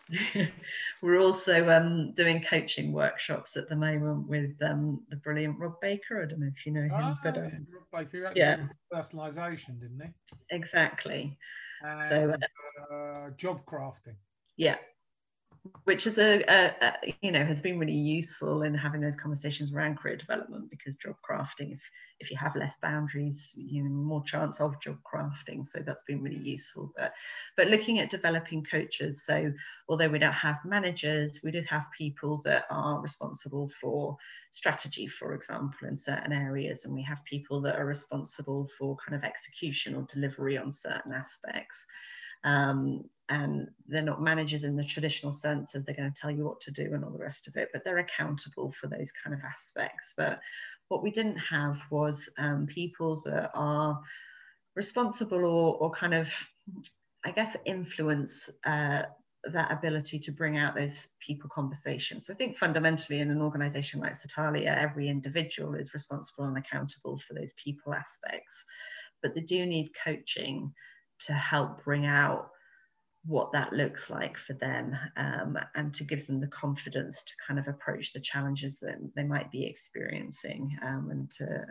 we're 1.01 1.19
also 1.19 1.69
um, 1.69 2.13
doing 2.13 2.41
coaching 2.41 2.91
workshops 2.91 3.57
at 3.57 3.69
the 3.69 3.76
moment 3.76 4.28
with 4.28 4.51
um, 4.61 5.01
the 5.09 5.15
brilliant 5.17 5.57
Rob 5.57 5.80
Baker. 5.82 6.22
I 6.22 6.26
don't 6.26 6.39
know 6.39 6.51
if 6.55 6.65
you 6.65 6.74
know 6.74 6.82
him, 6.82 6.91
oh, 6.93 7.17
but 7.24 7.38
um, 7.38 7.67
Rob 7.72 8.05
Baker, 8.11 8.32
yeah, 8.36 8.67
personalisation, 8.93 9.80
didn't 9.80 10.01
he? 10.01 10.36
Exactly. 10.55 11.38
And, 11.84 12.09
so 12.09 12.34
uh, 12.91 12.95
uh, 12.95 13.30
job 13.32 13.61
crafting. 13.65 14.15
Yeah. 14.57 14.78
Which 15.84 16.07
is 16.07 16.18
a, 16.18 16.41
a, 16.47 16.74
a, 16.82 17.16
you 17.22 17.32
know 17.32 17.45
has 17.45 17.62
been 17.62 17.78
really 17.78 17.93
useful 17.93 18.64
in 18.64 18.74
having 18.74 18.99
those 19.01 19.16
conversations 19.16 19.72
around 19.72 19.97
career 19.97 20.18
development 20.18 20.70
because 20.72 20.95
job 20.95 21.16
crafting 21.28 21.72
if 21.74 21.80
if 22.20 22.32
you 22.32 22.38
have 22.38 22.55
less 22.55 22.76
boundaries 22.82 23.51
you 23.55 23.84
know 23.84 23.89
more 23.89 24.24
chance 24.24 24.59
of 24.59 24.80
job 24.82 24.97
crafting. 25.03 25.68
So 25.70 25.84
that's 25.86 26.03
been 26.03 26.24
really 26.24 26.39
useful. 26.39 26.91
But 26.97 27.14
but 27.57 27.68
looking 27.68 27.99
at 27.99 28.09
developing 28.09 28.64
coaches 28.64 29.24
so 29.24 29.53
although 29.88 30.09
we 30.09 30.20
don't 30.20 30.34
have 30.34 30.57
managers 30.66 31.39
we 31.43 31.51
do 31.51 31.62
have 31.70 31.86
people 31.95 32.41
that 32.45 32.66
are 32.72 32.99
responsible 32.99 33.70
for 33.70 34.18
strategy 34.51 35.07
for 35.07 35.36
example 35.36 35.88
in 35.88 35.97
certain 35.97 36.34
areas. 36.34 36.86
And 36.86 36.93
we 36.93 37.03
have 37.03 37.24
people 37.26 37.62
that 37.62 37.76
are 37.76 37.86
responsible 37.86 38.68
for 38.78 38.97
kind 39.05 39.16
of 39.16 39.24
execution 39.24 39.95
or 39.95 40.07
delivery 40.12 40.57
on 40.57 40.72
certain 40.72 41.14
aspects 41.14 41.86
um, 42.44 43.04
and 43.30 43.68
they're 43.88 44.02
not 44.02 44.22
managers 44.22 44.66
in 44.66 44.76
the 44.76 44.84
traditional 44.84 45.32
sense 45.32 45.74
of 45.74 45.86
they're 45.86 45.96
going 45.96 46.12
to 46.12 46.22
tell 46.22 46.32
you 46.32 46.44
what 46.44 46.60
to 46.62 46.72
do 46.72 46.94
and 46.94 47.04
all 47.04 47.12
the 47.12 47.18
rest 47.24 47.48
of 47.48 47.56
it, 47.56 47.70
but 47.72 47.84
they're 47.84 48.00
accountable 48.00 48.72
for 48.72 48.88
those 48.88 49.12
kind 49.12 49.34
of 49.34 49.39
aspects. 49.44 50.14
But 50.18 50.42
what 50.89 51.02
we 51.02 51.12
didn't 51.12 51.38
have 51.38 51.82
was 51.89 52.30
um, 52.38 52.68
people 52.68 53.22
that 53.26 53.52
are 53.54 54.02
responsible 54.76 55.46
or, 55.46 55.76
or 55.78 55.92
kind 55.92 56.14
of, 56.14 56.30
I 57.24 57.32
guess, 57.32 57.56
influence 57.66 58.50
uh, 58.66 59.04
that 59.46 59.72
ability 59.72 60.20
to 60.20 60.32
bring 60.32 60.58
out 60.58 60.76
those 60.76 61.08
people 61.26 61.50
conversations. 61.54 62.28
So 62.28 62.34
I 62.34 62.36
think 62.36 62.58
fundamentally 62.58 63.22
in 63.22 63.32
an 63.32 63.42
organization 63.42 64.02
like 64.02 64.18
Satalia, 64.18 64.76
every 64.78 65.08
individual 65.08 65.76
is 65.76 65.94
responsible 65.94 66.46
and 66.46 66.58
accountable 66.58 67.18
for 67.18 67.34
those 67.34 67.54
people 67.54 67.94
aspects, 67.94 68.66
but 69.24 69.34
they 69.34 69.42
do 69.42 69.66
need 69.66 69.92
coaching 70.04 70.74
to 71.28 71.34
help 71.34 71.84
bring 71.84 72.05
out 72.05 72.51
what 73.26 73.51
that 73.51 73.72
looks 73.72 74.09
like 74.09 74.36
for 74.38 74.53
them 74.53 74.97
um, 75.15 75.57
and 75.76 75.93
to 75.93 76.03
give 76.03 76.26
them 76.26 76.39
the 76.39 76.47
confidence 76.47 77.22
to 77.24 77.34
kind 77.45 77.59
of 77.59 77.67
approach 77.67 78.13
the 78.13 78.19
challenges 78.19 78.80
that 78.80 78.97
they 79.15 79.24
might 79.24 79.51
be 79.51 79.65
experiencing 79.65 80.76
um, 80.82 81.09
and 81.11 81.32
to 81.32 81.65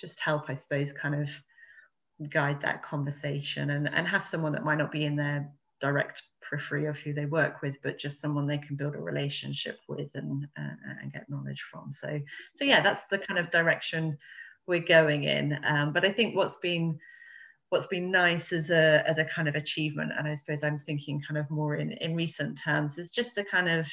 just 0.00 0.18
help, 0.20 0.44
I 0.48 0.54
suppose, 0.54 0.92
kind 0.92 1.14
of 1.14 1.30
guide 2.30 2.60
that 2.62 2.82
conversation 2.82 3.70
and, 3.70 3.88
and 3.88 4.08
have 4.08 4.24
someone 4.24 4.52
that 4.52 4.64
might 4.64 4.78
not 4.78 4.92
be 4.92 5.04
in 5.04 5.16
their 5.16 5.50
direct 5.80 6.22
periphery 6.48 6.86
of 6.86 6.96
who 6.98 7.12
they 7.12 7.26
work 7.26 7.60
with, 7.60 7.76
but 7.82 7.98
just 7.98 8.20
someone 8.20 8.46
they 8.46 8.58
can 8.58 8.76
build 8.76 8.94
a 8.94 9.00
relationship 9.00 9.78
with 9.88 10.10
and, 10.14 10.46
uh, 10.58 10.74
and 11.02 11.12
get 11.12 11.28
knowledge 11.28 11.62
from. 11.70 11.92
So, 11.92 12.18
so 12.54 12.64
yeah, 12.64 12.80
that's 12.80 13.02
the 13.10 13.18
kind 13.18 13.38
of 13.38 13.50
direction 13.50 14.16
we're 14.66 14.80
going 14.80 15.24
in. 15.24 15.58
Um, 15.66 15.92
but 15.92 16.04
I 16.04 16.12
think 16.12 16.34
what's 16.34 16.56
been 16.56 16.98
what's 17.74 17.88
been 17.88 18.08
nice 18.08 18.52
as 18.52 18.70
a 18.70 19.02
as 19.04 19.18
a 19.18 19.24
kind 19.24 19.48
of 19.48 19.56
achievement 19.56 20.12
and 20.16 20.28
i 20.28 20.34
suppose 20.36 20.62
i'm 20.62 20.78
thinking 20.78 21.20
kind 21.26 21.36
of 21.36 21.50
more 21.50 21.74
in 21.74 21.90
in 21.94 22.14
recent 22.14 22.56
terms 22.56 22.98
is 22.98 23.10
just 23.10 23.34
the 23.34 23.42
kind 23.42 23.68
of 23.68 23.84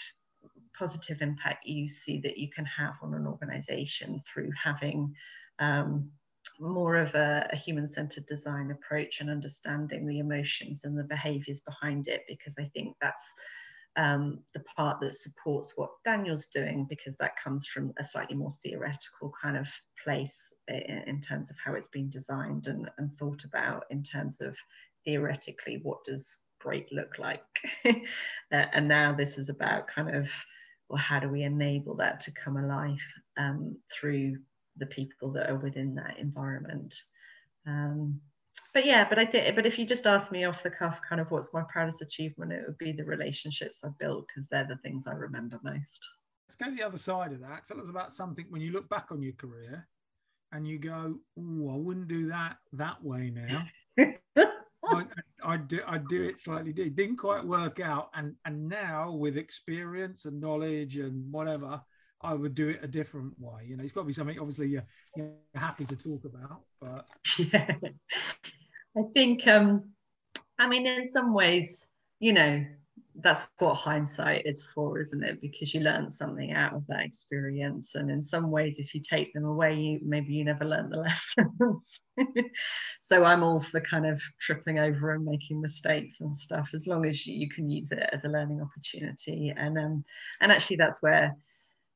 positive 0.78 1.20
impact 1.24 1.66
you 1.66 1.90
see 1.90 2.22
that 2.22 2.38
you 2.38 2.48
can 2.56 2.64
have 2.64 2.94
on 3.02 3.16
an 3.16 3.26
organization 3.26 4.22
through 4.32 4.52
having 4.52 5.12
um, 5.58 6.08
more 6.60 6.96
of 6.96 7.16
a, 7.16 7.50
a 7.52 7.56
human-centered 7.56 8.26
design 8.28 8.70
approach 8.70 9.20
and 9.20 9.32
understanding 9.32 10.06
the 10.06 10.20
emotions 10.20 10.82
and 10.84 10.96
the 10.96 11.04
behaviors 11.06 11.62
behind 11.62 12.08
it 12.08 12.22
because 12.28 12.54
i 12.60 12.66
think 12.66 12.96
that's 13.02 13.26
um, 13.98 14.40
the 14.54 14.62
part 14.76 15.00
that 15.02 15.16
supports 15.16 15.74
what 15.76 15.90
Daniel's 16.06 16.48
doing 16.48 16.86
because 16.90 17.16
that 17.18 17.36
comes 17.42 17.68
from 17.68 17.94
a 18.00 18.06
slightly 18.06 18.36
more 18.36 18.56
theoretical 18.64 19.34
kind 19.42 19.58
of 19.58 19.70
place 20.04 20.54
in, 20.68 21.04
in 21.08 21.22
terms 21.22 21.50
of 21.50 21.58
how 21.64 21.74
it's 21.74 21.90
been 21.90 22.10
designed 22.10 22.68
and, 22.68 22.90
and, 22.98 23.18
thought 23.18 23.44
about 23.44 23.84
in 23.90 24.02
terms 24.02 24.40
of 24.40 24.56
theoretically 25.04 25.80
what 25.84 26.04
does 26.06 26.38
great 26.60 26.92
look 26.92 27.18
like. 27.20 27.44
Uh, 28.54 28.66
and 28.74 28.86
now 28.86 29.14
this 29.14 29.38
is 29.38 29.48
about 29.48 29.88
kind 29.88 30.14
of 30.14 30.30
well 30.90 31.00
how 31.00 31.22
do 31.22 31.30
we 31.30 31.44
enable 31.44 31.96
that 31.96 32.20
to 32.20 32.34
come 32.34 32.58
alive 32.58 33.00
um, 33.38 33.78
through 33.90 34.36
the 34.76 34.86
people 34.88 35.32
that 35.32 35.50
are 35.50 35.56
within 35.56 35.96
that 35.96 36.18
environment? 36.20 36.94
Um, 37.66 38.20
but 38.74 38.86
yeah, 38.86 39.08
but 39.08 39.20
I 39.20 39.26
think, 39.26 39.56
but 39.56 39.66
if 39.66 39.78
you 39.78 39.86
just 39.86 40.08
ask 40.08 40.32
me 40.32 40.46
off 40.46 40.64
the 40.64 40.70
cuff, 40.70 41.02
kind 41.08 41.20
of 41.20 41.30
what's 41.30 41.54
my 41.54 41.64
proudest 41.72 42.02
achievement, 42.02 42.54
it 42.54 42.64
would 42.66 42.78
be 42.78 42.92
the 42.92 43.04
relationships 43.04 43.82
I've 43.84 43.98
built 43.98 44.26
because 44.28 44.48
they're 44.50 44.68
the 44.68 44.78
things 44.78 45.08
I 45.08 45.14
remember 45.14 45.60
most. 45.64 46.00
Let's 46.48 46.56
go 46.56 46.76
the 46.76 46.84
other 46.84 46.98
side 46.98 47.34
of 47.34 47.42
that. 47.42 47.66
Tell 47.66 47.80
us 47.80 47.90
about 47.90 48.14
something 48.14 48.46
when 48.50 48.62
you 48.62 48.72
look 48.72 48.90
back 48.90 49.08
on 49.12 49.22
your 49.22 49.34
career 49.34 49.88
and 50.52 50.68
you 50.68 50.80
go, 50.80 51.16
"Oh, 51.38 51.74
I 51.74 51.78
wouldn't 51.78 52.08
do 52.08 52.30
that 52.30 52.58
that 52.74 53.04
way 53.04 53.32
now." 53.34 53.66
I, 54.84 55.06
I, 55.44 55.58
do 55.58 55.80
I 55.88 55.98
do 55.98 56.24
it 56.24 56.42
slightly. 56.42 56.72
It 56.72 56.96
didn't 56.96 57.18
quite 57.18 57.46
work 57.46 57.80
out, 57.80 58.10
and 58.14 58.36
and 58.46 58.68
now 58.68 59.12
with 59.12 59.38
experience 59.38 60.26
and 60.26 60.40
knowledge 60.40 60.98
and 60.98 61.32
whatever, 61.32 61.82
I 62.22 62.34
would 62.34 62.56
do 62.56 62.70
it 62.70 62.80
a 62.84 62.88
different 62.88 63.34
way. 63.40 63.66
You 63.68 63.78
know, 63.78 63.84
it's 63.84 63.94
got 63.94 64.02
to 64.02 64.08
be 64.08 64.14
something 64.14 64.40
obviously 64.40 64.68
you're, 64.68 64.86
you're 65.16 65.32
happy 65.56 65.86
to 65.86 65.96
talk 65.96 66.26
about, 66.26 66.62
but 66.80 67.06
yeah. 67.38 67.76
I 68.98 69.02
think, 69.14 69.48
um, 69.48 69.92
I 70.60 70.68
mean, 70.68 70.86
in 70.86 71.08
some 71.08 71.34
ways, 71.34 71.88
you 72.20 72.34
know, 72.34 72.66
that's 73.16 73.44
what 73.60 73.76
hindsight 73.76 74.46
is 74.46 74.66
for, 74.74 75.00
isn't 75.00 75.24
it? 75.24 75.42
Because 75.42 75.74
you 75.74 75.82
learn 75.82 76.12
something 76.12 76.54
out 76.54 76.74
of 76.74 76.86
that 76.88 77.02
experience. 77.02 77.96
And 77.96 78.10
in 78.10 78.24
some 78.24 78.50
ways, 78.50 78.80
if 78.80 78.94
you 78.94 79.02
take 79.02 79.34
them 79.34 79.46
away, 79.46 79.76
you 79.76 80.00
maybe 80.04 80.34
you 80.34 80.46
never 80.46 80.66
learn 80.66 80.90
the 80.90 80.98
lesson. 81.38 81.82
so 83.04 83.24
I'm 83.24 83.44
all 83.44 83.62
for 83.62 83.82
kind 83.82 84.06
of 84.06 84.22
tripping 84.40 84.80
over 84.80 85.14
and 85.14 85.26
making 85.26 85.62
mistakes 85.62 86.22
and 86.22 86.36
stuff, 86.38 86.72
as 86.74 86.88
long 86.88 87.06
as 87.06 87.26
you, 87.26 87.36
you 87.36 87.50
can 87.50 87.70
use 87.70 87.92
it 87.92 88.10
as 88.12 88.24
a 88.24 88.30
learning 88.30 88.62
opportunity. 88.62 89.54
And 89.56 89.78
um, 89.78 90.06
and 90.40 90.52
actually, 90.52 90.78
that's 90.78 91.02
where 91.02 91.36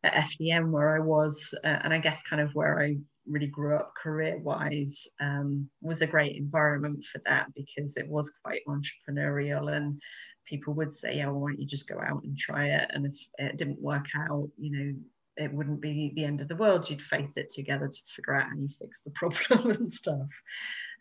at 0.03 0.13
FDM, 0.13 0.71
where 0.71 0.95
I 0.95 0.99
was, 0.99 1.53
uh, 1.63 1.79
and 1.83 1.93
I 1.93 1.99
guess 1.99 2.21
kind 2.23 2.41
of 2.41 2.53
where 2.53 2.81
I 2.81 2.97
really 3.27 3.47
grew 3.47 3.75
up 3.75 3.93
career 4.01 4.37
wise 4.37 5.07
um, 5.19 5.69
was 5.81 6.01
a 6.01 6.07
great 6.07 6.35
environment 6.35 7.03
for 7.05 7.21
that 7.25 7.47
because 7.55 7.97
it 7.97 8.07
was 8.07 8.31
quite 8.43 8.61
entrepreneurial 8.67 9.75
and 9.75 10.01
people 10.47 10.73
would 10.73 10.93
say 10.93 11.23
oh, 11.23 11.33
why 11.33 11.49
don't 11.49 11.59
you 11.59 11.65
just 11.65 11.87
go 11.87 11.99
out 11.99 12.23
and 12.23 12.37
try 12.37 12.67
it? 12.67 12.89
And 12.93 13.05
if 13.07 13.17
it 13.37 13.57
didn't 13.57 13.81
work 13.81 14.05
out 14.15 14.49
you 14.57 14.71
know 14.71 14.99
it 15.37 15.53
wouldn't 15.53 15.81
be 15.81 16.13
the 16.15 16.23
end 16.23 16.39
of 16.39 16.47
the 16.47 16.55
world. 16.55 16.89
You'd 16.89 17.01
face 17.01 17.35
it 17.35 17.51
together 17.51 17.89
to 17.89 17.99
figure 18.15 18.35
out 18.35 18.49
how 18.49 18.55
you 18.55 18.69
fix 18.79 19.01
the 19.01 19.11
problem 19.15 19.71
and 19.71 19.91
stuff. 19.91 20.27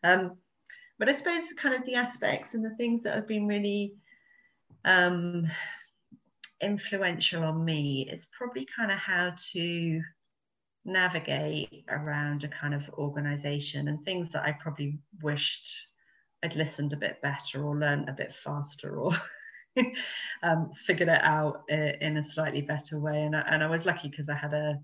Um, 0.02 0.36
but 0.98 1.08
i 1.08 1.12
suppose 1.12 1.42
kind 1.56 1.74
of 1.74 1.84
the 1.84 1.96
aspects 1.96 2.54
and 2.54 2.64
the 2.64 2.74
things 2.76 3.02
that 3.02 3.14
have 3.14 3.26
been 3.26 3.46
really 3.46 3.94
um, 4.84 5.46
influential 6.60 7.42
on 7.42 7.64
me 7.64 8.08
is 8.10 8.26
probably 8.36 8.66
kind 8.76 8.92
of 8.92 8.98
how 8.98 9.34
to 9.52 10.00
navigate 10.84 11.84
around 11.88 12.44
a 12.44 12.48
kind 12.48 12.74
of 12.74 12.88
organization 12.90 13.88
and 13.88 14.04
things 14.04 14.30
that 14.30 14.44
I 14.44 14.52
probably 14.52 14.98
wished 15.22 15.74
I'd 16.44 16.56
listened 16.56 16.92
a 16.92 16.98
bit 16.98 17.22
better 17.22 17.64
or 17.64 17.74
learned 17.74 18.08
a 18.08 18.12
bit 18.12 18.34
faster 18.34 18.98
or 18.98 19.12
um, 20.42 20.70
figured 20.86 21.08
it 21.08 21.22
out 21.22 21.62
in 21.70 22.18
a 22.18 22.22
slightly 22.22 22.60
better 22.60 23.00
way. 23.00 23.22
And 23.22 23.34
I, 23.34 23.40
and 23.50 23.64
I 23.64 23.66
was 23.66 23.86
lucky 23.86 24.08
because 24.08 24.28
I 24.28 24.34
had 24.34 24.52
a, 24.52 24.78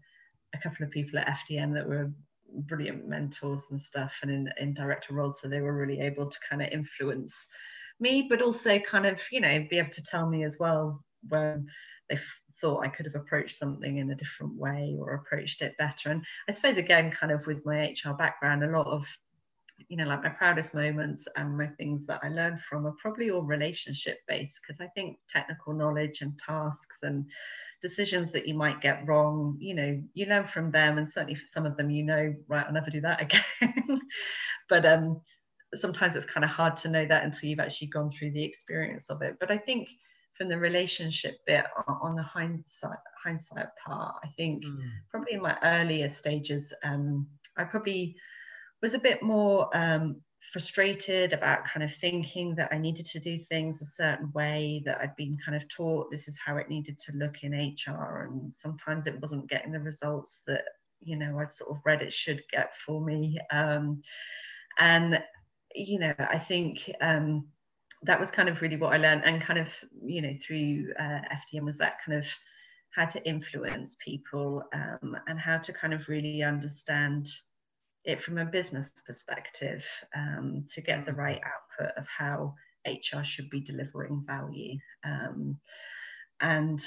a 0.54 0.58
couple 0.58 0.86
of 0.86 0.90
people 0.90 1.18
at 1.18 1.26
FDM 1.26 1.74
that 1.74 1.86
were 1.86 2.10
brilliant 2.50 3.06
mentors 3.06 3.66
and 3.70 3.80
stuff 3.80 4.14
and 4.22 4.30
in, 4.30 4.50
in 4.58 4.72
director 4.72 5.12
roles. 5.12 5.38
So 5.38 5.48
they 5.48 5.60
were 5.60 5.76
really 5.76 6.00
able 6.00 6.30
to 6.30 6.38
kind 6.48 6.62
of 6.62 6.68
influence 6.68 7.46
me, 8.00 8.26
but 8.28 8.40
also 8.40 8.78
kind 8.78 9.04
of, 9.04 9.20
you 9.30 9.40
know, 9.40 9.66
be 9.68 9.78
able 9.78 9.90
to 9.90 10.02
tell 10.02 10.28
me 10.30 10.44
as 10.44 10.58
well 10.58 11.04
when 11.28 11.68
they 12.08 12.16
thought 12.60 12.84
I 12.84 12.88
could 12.88 13.06
have 13.06 13.14
approached 13.14 13.58
something 13.58 13.98
in 13.98 14.10
a 14.10 14.14
different 14.14 14.54
way 14.54 14.96
or 14.98 15.14
approached 15.14 15.62
it 15.62 15.76
better. 15.78 16.10
And 16.10 16.24
I 16.48 16.52
suppose, 16.52 16.76
again, 16.76 17.10
kind 17.10 17.32
of 17.32 17.46
with 17.46 17.64
my 17.64 17.94
HR 18.04 18.12
background, 18.14 18.64
a 18.64 18.68
lot 18.68 18.86
of 18.86 19.06
you 19.88 19.96
know, 19.96 20.04
like 20.04 20.22
my 20.22 20.28
proudest 20.28 20.74
moments 20.74 21.26
and 21.36 21.56
my 21.56 21.66
things 21.66 22.06
that 22.06 22.20
I 22.22 22.28
learned 22.28 22.60
from 22.60 22.86
are 22.86 22.94
probably 23.00 23.30
all 23.30 23.42
relationship 23.42 24.18
based 24.28 24.60
because 24.60 24.80
I 24.80 24.88
think 24.88 25.18
technical 25.28 25.72
knowledge 25.72 26.20
and 26.20 26.38
tasks 26.38 26.98
and 27.02 27.24
decisions 27.82 28.32
that 28.32 28.46
you 28.46 28.54
might 28.54 28.82
get 28.82 29.06
wrong, 29.06 29.56
you 29.58 29.74
know, 29.74 30.00
you 30.14 30.26
learn 30.26 30.46
from 30.46 30.70
them, 30.70 30.98
and 30.98 31.10
certainly 31.10 31.34
for 31.34 31.46
some 31.48 31.66
of 31.66 31.76
them, 31.76 31.90
you 31.90 32.04
know, 32.04 32.34
right, 32.48 32.66
I'll 32.66 32.72
never 32.72 32.90
do 32.90 33.00
that 33.00 33.22
again. 33.62 34.00
but 34.68 34.84
um, 34.84 35.20
sometimes 35.74 36.16
it's 36.16 36.26
kind 36.26 36.44
of 36.44 36.50
hard 36.50 36.76
to 36.78 36.88
know 36.88 37.06
that 37.06 37.24
until 37.24 37.48
you've 37.48 37.60
actually 37.60 37.88
gone 37.88 38.10
through 38.10 38.32
the 38.32 38.44
experience 38.44 39.08
of 39.10 39.22
it. 39.22 39.36
But 39.40 39.50
I 39.50 39.56
think 39.56 39.88
from 40.34 40.48
the 40.48 40.58
relationship 40.58 41.38
bit 41.46 41.64
on 41.86 42.16
the 42.16 42.22
hindsight 42.22 42.98
hindsight 43.22 43.66
part 43.84 44.14
i 44.24 44.28
think 44.28 44.64
mm. 44.64 44.78
probably 45.10 45.34
in 45.34 45.42
my 45.42 45.56
earlier 45.62 46.08
stages 46.08 46.72
um, 46.84 47.26
i 47.56 47.64
probably 47.64 48.16
was 48.82 48.94
a 48.94 48.98
bit 48.98 49.22
more 49.22 49.68
um, 49.76 50.16
frustrated 50.52 51.34
about 51.34 51.66
kind 51.66 51.84
of 51.84 51.94
thinking 51.96 52.54
that 52.54 52.72
i 52.72 52.78
needed 52.78 53.04
to 53.04 53.20
do 53.20 53.38
things 53.38 53.82
a 53.82 53.84
certain 53.84 54.30
way 54.32 54.82
that 54.84 54.98
i'd 55.00 55.14
been 55.16 55.36
kind 55.44 55.56
of 55.56 55.68
taught 55.68 56.10
this 56.10 56.28
is 56.28 56.38
how 56.38 56.56
it 56.56 56.70
needed 56.70 56.98
to 56.98 57.12
look 57.16 57.42
in 57.42 57.52
hr 57.52 58.28
and 58.30 58.54
sometimes 58.56 59.06
it 59.06 59.20
wasn't 59.20 59.48
getting 59.50 59.72
the 59.72 59.80
results 59.80 60.42
that 60.46 60.62
you 61.00 61.16
know 61.16 61.38
i'd 61.38 61.52
sort 61.52 61.70
of 61.70 61.82
read 61.84 62.02
it 62.02 62.12
should 62.12 62.42
get 62.50 62.74
for 62.76 63.04
me 63.04 63.38
um, 63.52 64.00
and 64.78 65.22
you 65.74 65.98
know 65.98 66.14
i 66.18 66.38
think 66.38 66.90
um, 67.02 67.46
that 68.02 68.18
was 68.18 68.30
kind 68.30 68.48
of 68.48 68.60
really 68.62 68.76
what 68.76 68.94
I 68.94 68.98
learned, 68.98 69.22
and 69.24 69.42
kind 69.42 69.58
of 69.58 69.72
you 70.02 70.22
know 70.22 70.34
through 70.34 70.92
uh, 70.98 71.20
FDM 71.52 71.64
was 71.64 71.78
that 71.78 71.98
kind 72.04 72.18
of 72.18 72.26
how 72.90 73.06
to 73.06 73.28
influence 73.28 73.96
people 74.04 74.64
um, 74.72 75.16
and 75.28 75.38
how 75.38 75.58
to 75.58 75.72
kind 75.72 75.94
of 75.94 76.08
really 76.08 76.42
understand 76.42 77.28
it 78.04 78.20
from 78.20 78.38
a 78.38 78.44
business 78.44 78.90
perspective 79.06 79.84
um, 80.16 80.64
to 80.68 80.80
get 80.80 81.06
the 81.06 81.12
right 81.12 81.40
output 81.44 81.96
of 81.96 82.06
how 82.06 82.54
HR 82.86 83.22
should 83.22 83.48
be 83.50 83.60
delivering 83.60 84.24
value. 84.26 84.78
Um, 85.04 85.58
and 86.40 86.82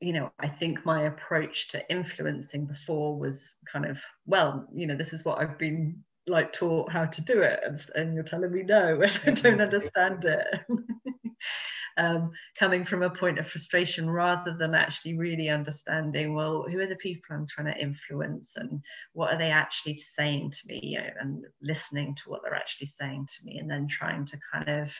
you 0.00 0.12
know, 0.12 0.30
I 0.38 0.48
think 0.48 0.84
my 0.84 1.04
approach 1.04 1.68
to 1.68 1.90
influencing 1.90 2.66
before 2.66 3.18
was 3.18 3.54
kind 3.70 3.86
of, 3.86 3.98
well, 4.26 4.68
you 4.74 4.86
know, 4.86 4.94
this 4.94 5.12
is 5.14 5.24
what 5.24 5.38
I've 5.38 5.58
been 5.58 6.02
like 6.26 6.52
taught 6.52 6.90
how 6.90 7.06
to 7.06 7.22
do 7.22 7.42
it, 7.42 7.60
and, 7.64 7.80
and 7.94 8.14
you're 8.14 8.24
telling 8.24 8.52
me 8.52 8.62
no, 8.62 9.00
and 9.02 9.20
I 9.26 9.30
don't 9.30 9.60
understand 9.60 10.24
it. 10.24 10.46
um, 11.96 12.30
coming 12.58 12.84
from 12.84 13.02
a 13.02 13.10
point 13.10 13.38
of 13.38 13.48
frustration 13.48 14.10
rather 14.10 14.54
than 14.58 14.74
actually 14.74 15.16
really 15.16 15.48
understanding, 15.48 16.34
well, 16.34 16.66
who 16.68 16.80
are 16.80 16.86
the 16.86 16.96
people 16.96 17.24
I'm 17.30 17.46
trying 17.46 17.72
to 17.72 17.80
influence, 17.80 18.56
and 18.56 18.80
what 19.12 19.32
are 19.32 19.38
they 19.38 19.50
actually 19.50 19.98
saying 19.98 20.50
to 20.52 20.68
me, 20.68 20.98
and 21.20 21.44
listening 21.62 22.14
to 22.16 22.30
what 22.30 22.42
they're 22.42 22.54
actually 22.54 22.88
saying 22.88 23.28
to 23.28 23.46
me, 23.46 23.58
and 23.58 23.70
then 23.70 23.88
trying 23.88 24.26
to 24.26 24.38
kind 24.52 24.68
of 24.68 24.92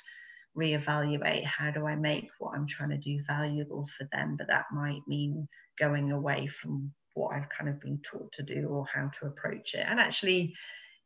reevaluate 0.57 1.45
how 1.45 1.71
do 1.71 1.87
I 1.87 1.97
make 1.97 2.29
what 2.39 2.55
I'm 2.57 2.67
trying 2.67 2.91
to 2.91 2.97
do 2.97 3.21
valuable 3.27 3.87
for 3.99 4.09
them, 4.13 4.37
but 4.37 4.49
that 4.49 4.67
might 4.73 5.03
mean 5.07 5.47
going 5.79 6.13
away 6.13 6.47
from 6.47 6.93
what 7.15 7.35
I've 7.35 7.49
kind 7.49 7.69
of 7.69 7.81
been 7.81 7.99
taught 7.99 8.33
to 8.33 8.43
do 8.43 8.69
or 8.69 8.87
how 8.93 9.09
to 9.09 9.27
approach 9.27 9.75
it. 9.75 9.85
And 9.89 10.01
actually, 10.01 10.55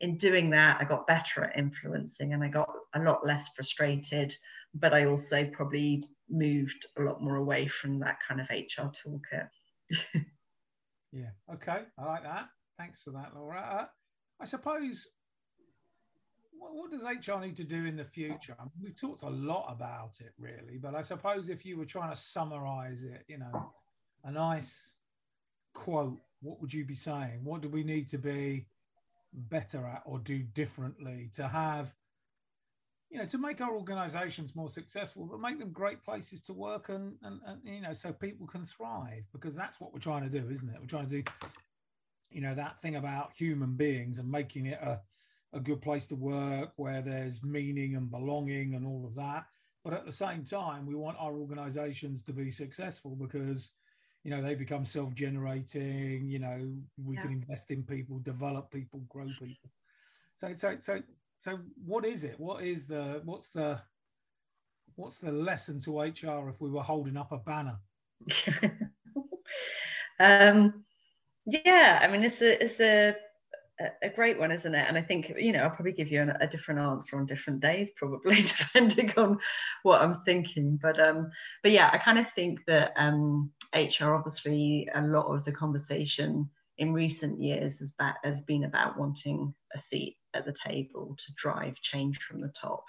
in 0.01 0.17
doing 0.17 0.51
that, 0.51 0.79
I 0.81 0.85
got 0.85 1.07
better 1.07 1.45
at 1.45 1.59
influencing 1.59 2.33
and 2.33 2.43
I 2.43 2.49
got 2.49 2.71
a 2.95 3.01
lot 3.01 3.27
less 3.27 3.49
frustrated, 3.55 4.35
but 4.75 4.95
I 4.95 5.07
also 5.07 5.45
probably 5.45 6.05
moved 6.29 6.87
a 6.99 7.03
lot 7.03 7.23
more 7.23 7.37
away 7.37 7.69
from 7.69 7.99
that 8.01 8.19
kind 8.27 8.41
of 8.41 8.49
HR 8.49 8.89
toolkit. 8.89 9.49
yeah, 11.13 11.31
okay, 11.53 11.83
I 11.99 12.05
like 12.05 12.23
that. 12.23 12.49
Thanks 12.79 13.03
for 13.03 13.11
that, 13.11 13.33
Laura. 13.35 13.61
Uh, 13.61 13.87
I 14.41 14.47
suppose 14.47 15.09
what, 16.53 16.75
what, 16.75 16.91
does 16.91 17.03
HR 17.03 17.41
need 17.41 17.57
to 17.57 17.65
do 17.65 17.85
in 17.85 17.97
the 17.97 18.05
future? 18.05 18.57
I 18.59 18.63
mean, 18.63 18.73
we've 18.83 18.99
talked 18.99 19.23
a 19.23 19.31
lot 19.31 19.71
about 19.71 20.21
it, 20.21 20.33
really, 20.39 20.79
but 20.81 20.95
I 20.95 21.03
suppose 21.03 21.51
if 21.51 21.67
you 21.67 21.77
were 21.77 21.85
trying 21.85 22.11
to 22.11 22.17
summarize 22.17 23.03
it, 23.03 23.25
you 23.29 23.39
know, 23.39 23.73
a 24.25 24.31
nice 24.31 24.95
quote, 25.75 26.21
what 26.41 26.61
would 26.61 26.73
you 26.73 26.87
be 26.87 26.95
saying? 26.95 27.41
What 27.45 27.61
do 27.61 27.69
we 27.69 27.85
need 27.85 28.09
to 28.11 28.19
be 28.19 28.67
better 29.33 29.87
at 29.87 30.03
or 30.05 30.19
do 30.19 30.39
differently 30.39 31.31
to 31.35 31.49
have, 31.49 31.93
you 33.11 33.19
know, 33.19 33.27
to 33.27 33.39
make 33.39 33.61
our 33.61 33.75
organizations 33.75 34.55
more 34.55 34.69
successful, 34.69 35.27
but 35.27 35.41
make 35.41 35.59
them 35.59 35.73
great 35.73 36.03
places 36.05 36.41
to 36.43 36.53
work 36.53 36.89
and, 36.89 37.17
and, 37.23 37.41
and 37.47 37.61
you 37.65 37.81
know, 37.81 37.93
so 37.93 38.13
people 38.13 38.47
can 38.47 38.67
thrive 38.67 39.25
because 39.33 39.55
that's 39.55 39.81
what 39.81 39.93
we're 39.93 40.01
trying 40.01 40.23
to 40.23 40.41
do, 40.41 40.49
isn't 40.51 40.69
it? 40.69 40.77
We're 40.81 40.87
trying 40.87 41.09
to 41.09 41.23
do, 41.23 41.31
you 42.31 42.41
know, 42.41 42.55
that 42.55 42.81
thing 42.81 42.97
about 42.97 43.33
human 43.37 43.75
beings 43.75 44.19
and 44.19 44.31
making 44.31 44.67
it 44.67 44.81
a, 44.81 45.01
a 45.53 45.61
good 45.61 45.83
place 45.83 46.07
to 46.07 46.15
work 46.15 46.73
where 46.77 47.03
there's 47.03 47.43
meaning 47.43 47.97
and 47.97 48.11
belonging 48.11 48.75
and 48.75 48.87
all 48.87 49.05
of 49.05 49.15
that. 49.17 49.47
But 49.83 49.95
at 49.95 50.05
the 50.05 50.13
same 50.13 50.45
time, 50.45 50.87
we 50.87 50.95
want 50.95 51.17
our 51.19 51.33
organizations 51.33 52.23
to 52.25 52.33
be 52.33 52.51
successful 52.51 53.17
because, 53.17 53.71
you 54.25 54.31
know, 54.31 54.43
they 54.43 54.55
become 54.55 54.85
self 54.85 55.15
generating, 55.15 56.29
you 56.29 56.39
know, 56.39 56.73
we 57.03 57.17
yeah. 57.17 57.23
can 57.23 57.33
invest 57.33 57.71
in 57.71 57.83
people, 57.83 58.19
develop 58.19 58.71
people, 58.71 59.01
grow 59.09 59.27
people. 59.39 59.71
So, 60.39 60.55
so, 60.55 60.77
so, 60.81 61.03
so 61.39 61.59
what 61.85 62.05
is 62.05 62.25
it? 62.25 62.39
What 62.39 62.63
is 62.63 62.87
the, 62.87 63.23
what's 63.25 63.51
the, 63.51 63.81
what's 64.97 65.17
the 65.19 65.33
lesson 65.33 65.81
to 65.81 66.01
HR 66.01 66.49
if 66.51 66.61
we 66.61 66.71
were 66.71 66.83
holding 66.83 67.17
up 67.17 67.33
a 67.33 67.39
banner? 67.39 67.79
um, 70.21 70.85
yeah, 71.47 72.01
I 72.03 72.09
mean, 72.09 72.25
it's 72.25 72.43
a, 72.43 72.63
it's 72.65 72.81
a, 72.81 73.17
a 74.03 74.09
great 74.11 74.39
one, 74.39 74.51
isn't 74.51 74.75
it? 74.75 74.87
And 74.89 74.97
I 74.97 75.03
think 75.03 75.33
you 75.39 75.53
know 75.53 75.61
I'll 75.61 75.71
probably 75.71 75.93
give 75.93 76.11
you 76.11 76.31
a 76.41 76.47
different 76.47 76.81
answer 76.81 77.17
on 77.17 77.27
different 77.27 77.61
days, 77.61 77.91
probably 77.97 78.43
depending 78.59 79.13
on 79.17 79.39
what 79.83 80.03
I'm 80.03 80.23
thinking. 80.25 80.79
But 80.81 81.01
um, 81.01 81.31
but 81.63 81.73
yeah, 81.73 81.91
I 81.93 81.99
kind 81.99 82.19
of 82.19 82.31
think 82.31 82.65
that 82.67 82.93
um, 82.97 83.51
HR 83.75 84.15
obviously 84.15 84.89
a 84.95 85.03
lot 85.03 85.27
of 85.27 85.45
the 85.45 85.53
conversation 85.53 86.49
in 86.79 86.93
recent 86.93 87.41
years 87.41 87.79
has, 87.79 87.93
ba- 87.93 88.17
has 88.25 88.41
been 88.43 88.65
about 88.65 88.99
wanting 88.99 89.55
a 89.75 89.79
seat 89.79 90.17
at 90.35 90.47
the 90.47 90.55
table 90.65 91.15
to 91.19 91.33
drive 91.37 91.75
change 91.83 92.19
from 92.19 92.41
the 92.41 92.53
top, 92.61 92.85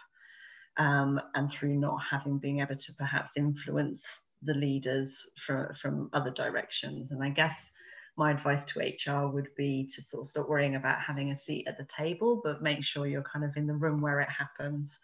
um, 0.78 1.20
and 1.36 1.52
through 1.52 1.76
not 1.76 2.02
having 2.10 2.38
been 2.38 2.60
able 2.60 2.76
to 2.76 2.94
perhaps 2.98 3.38
influence 3.38 4.06
the 4.44 4.54
leaders 4.54 5.30
from 5.46 5.74
from 5.76 6.10
other 6.14 6.32
directions. 6.32 7.12
And 7.12 7.24
I 7.24 7.30
guess 7.30 7.72
my 8.18 8.32
advice 8.32 8.66
to 8.66 8.80
HR 8.80 9.28
would 9.28 9.50
be 9.56 9.90
to 9.94 10.02
sort 10.02 10.22
of 10.22 10.28
stop 10.28 10.50
worrying 10.50 10.76
about 10.76 11.02
having 11.02 11.32
a 11.32 11.38
seat 11.38 11.68
at 11.68 11.78
the 11.78 11.86
table, 11.86 12.42
but 12.44 12.62
make 12.62 12.84
sure 12.84 13.08
you're 13.08 13.24
kind 13.24 13.46
of 13.46 13.56
in 13.56 13.68
the 13.68 13.74
room 13.74 14.02
where 14.02 14.20
it 14.20 14.30
happens 14.30 15.00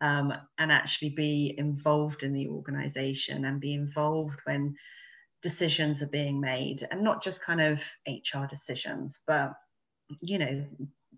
um, 0.00 0.32
and 0.58 0.72
actually 0.72 1.10
be 1.10 1.54
involved 1.58 2.22
in 2.22 2.32
the 2.32 2.48
organization 2.48 3.44
and 3.44 3.60
be 3.60 3.74
involved 3.74 4.38
when 4.44 4.76
decisions 5.42 6.02
are 6.02 6.08
being 6.08 6.40
made 6.40 6.86
and 6.90 7.02
not 7.02 7.22
just 7.22 7.42
kind 7.42 7.60
of 7.60 7.82
HR 8.06 8.46
decisions, 8.48 9.20
but 9.26 9.52
you 10.20 10.38
know, 10.38 10.64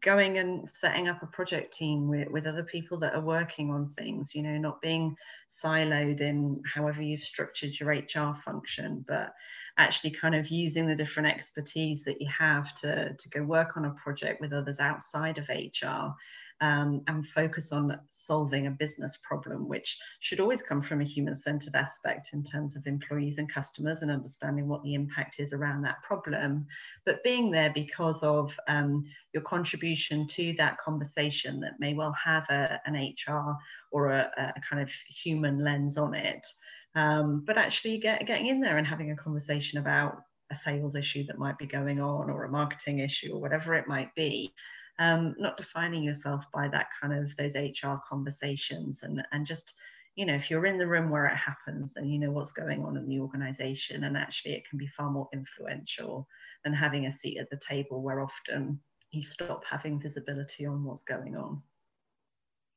going 0.03 0.39
and 0.39 0.71
setting 0.71 1.09
up 1.09 1.23
a 1.23 1.27
project 1.27 1.75
team 1.75 2.09
with, 2.09 2.29
with 2.29 2.47
other 2.47 2.65
people 2.65 2.99
that 2.99 3.15
are 3.15 3.21
working 3.21 3.71
on 3.71 3.87
things, 3.89 4.35
you 4.35 4.43
know, 4.43 4.57
not 4.57 4.81
being 4.81 5.15
siloed 5.51 6.21
in 6.21 6.63
however 6.75 7.03
you've 7.03 7.23
structured 7.23 7.79
your 7.79 7.91
HR 7.91 8.35
function, 8.35 9.05
but 9.07 9.33
actually 9.81 10.11
kind 10.11 10.35
of 10.35 10.49
using 10.49 10.87
the 10.87 10.95
different 10.95 11.29
expertise 11.29 12.05
that 12.05 12.21
you 12.21 12.29
have 12.29 12.75
to, 12.75 13.15
to 13.19 13.29
go 13.31 13.43
work 13.43 13.77
on 13.77 13.87
a 13.87 13.91
project 13.93 14.41
with 14.41 14.53
others 14.53 14.79
outside 14.79 15.39
of 15.39 15.49
HR 15.49 16.15
um, 16.61 17.01
and 17.07 17.27
focus 17.27 17.73
on 17.73 17.99
solving 18.11 18.67
a 18.67 18.71
business 18.71 19.19
problem, 19.23 19.67
which 19.67 19.99
should 20.21 20.41
always 20.41 20.63
come 20.63 20.83
from 20.83 21.01
a 21.01 21.05
human 21.05 21.35
centered 21.35 21.75
aspect 21.75 22.31
in 22.35 22.45
terms 22.45 22.77
of 22.77 22.87
employees 22.87 23.39
and 23.39 23.53
customers 23.53 24.03
and 24.03 24.11
understanding 24.11 24.69
what 24.69 24.83
the 24.83 24.95
impact 24.95 25.41
is 25.41 25.53
around 25.53 25.83
that 25.83 26.03
problem. 26.03 26.67
But 27.07 27.25
being 27.25 27.51
there 27.51 27.73
because 27.75 28.23
of 28.23 28.55
um, 28.69 29.05
your 29.33 29.43
contribution 29.43 30.27
to 30.29 30.53
that 30.59 30.77
conversation 30.79 31.61
that 31.61 31.81
may 31.81 31.95
well 31.95 32.15
have 32.23 32.45
a, 32.51 32.81
an 32.85 32.95
HR 32.95 33.57
or 33.91 34.11
a, 34.11 34.31
a 34.57 34.61
kind 34.69 34.83
of 34.83 34.91
human 34.91 35.65
lens 35.65 35.97
on 35.97 36.15
it. 36.15 36.47
Um, 36.95 37.45
but 37.47 37.57
actually 37.57 37.99
get, 37.99 38.27
getting 38.27 38.49
in 38.49 38.61
there 38.61 38.77
and 38.77 38.87
having 38.87 39.13
a 39.13 39.17
conversation 39.17 39.79
about 39.79 40.23
a 40.51 40.57
sales 40.57 40.97
issue 40.97 41.25
that 41.27 41.39
might 41.39 41.57
be 41.59 41.67
going 41.67 42.01
on 42.01 42.29
or 42.29 42.45
a 42.45 42.51
marketing 42.51 42.99
issue 42.99 43.33
or 43.33 43.41
whatever 43.41 43.75
it 43.75 43.87
might 43.87 44.13
be 44.17 44.53
um, 45.01 45.35
not 45.39 45.57
defining 45.57 46.03
yourself 46.03 46.45
by 46.53 46.69
that 46.69 46.89
kind 47.01 47.15
of 47.15 47.35
those 47.37 47.57
HR 47.57 47.97
conversations 48.07 49.03
and, 49.03 49.23
and 49.33 49.47
just, 49.47 49.75
you 50.15 50.27
know, 50.27 50.35
if 50.35 50.51
you're 50.51 50.67
in 50.67 50.77
the 50.77 50.87
room 50.87 51.09
where 51.09 51.25
it 51.25 51.37
happens, 51.37 51.93
then 51.95 52.07
you 52.07 52.19
know 52.19 52.31
what's 52.31 52.53
going 52.53 52.85
on 52.85 52.99
in 52.99 53.09
the 53.09 53.19
organization. 53.19 54.05
And 54.05 54.17
actually, 54.17 54.53
it 54.53 54.69
can 54.69 54.79
be 54.79 54.87
far 54.89 55.11
more 55.11 55.29
influential 55.33 56.29
than 56.65 56.75
having 56.75 57.07
a 57.07 57.13
seat 57.13 57.39
at 57.39 57.49
the 57.49 57.59
table 57.67 58.03
where 58.03 58.21
often 58.21 58.79
you 59.11 59.23
stop 59.23 59.63
having 59.69 59.99
visibility 59.99 60.67
on 60.67 60.85
what's 60.85 61.03
going 61.03 61.35
on. 61.35 61.63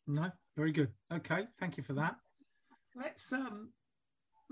No, 0.07 0.31
very 0.55 0.71
good. 0.71 0.91
Okay, 1.11 1.43
thank 1.59 1.75
you 1.75 1.83
for 1.83 1.93
that. 1.93 2.15
Let's 2.95 3.33
um 3.33 3.69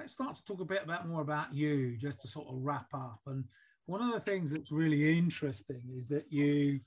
let's 0.02 0.14
start 0.14 0.36
to 0.36 0.44
talk 0.46 0.60
a 0.60 0.66
bit 0.66 0.82
about 0.84 1.08
more 1.08 1.22
about 1.22 1.54
you, 1.54 1.96
just 1.96 2.20
to 2.22 2.28
sort 2.28 2.48
of 2.48 2.56
wrap 2.56 2.88
up. 2.92 3.20
And 3.28 3.44
one 3.86 4.02
of 4.02 4.12
the 4.12 4.20
things 4.20 4.50
that's 4.50 4.72
really 4.72 5.16
interesting 5.16 5.84
is 5.96 6.08
that 6.08 6.26
you 6.32 6.80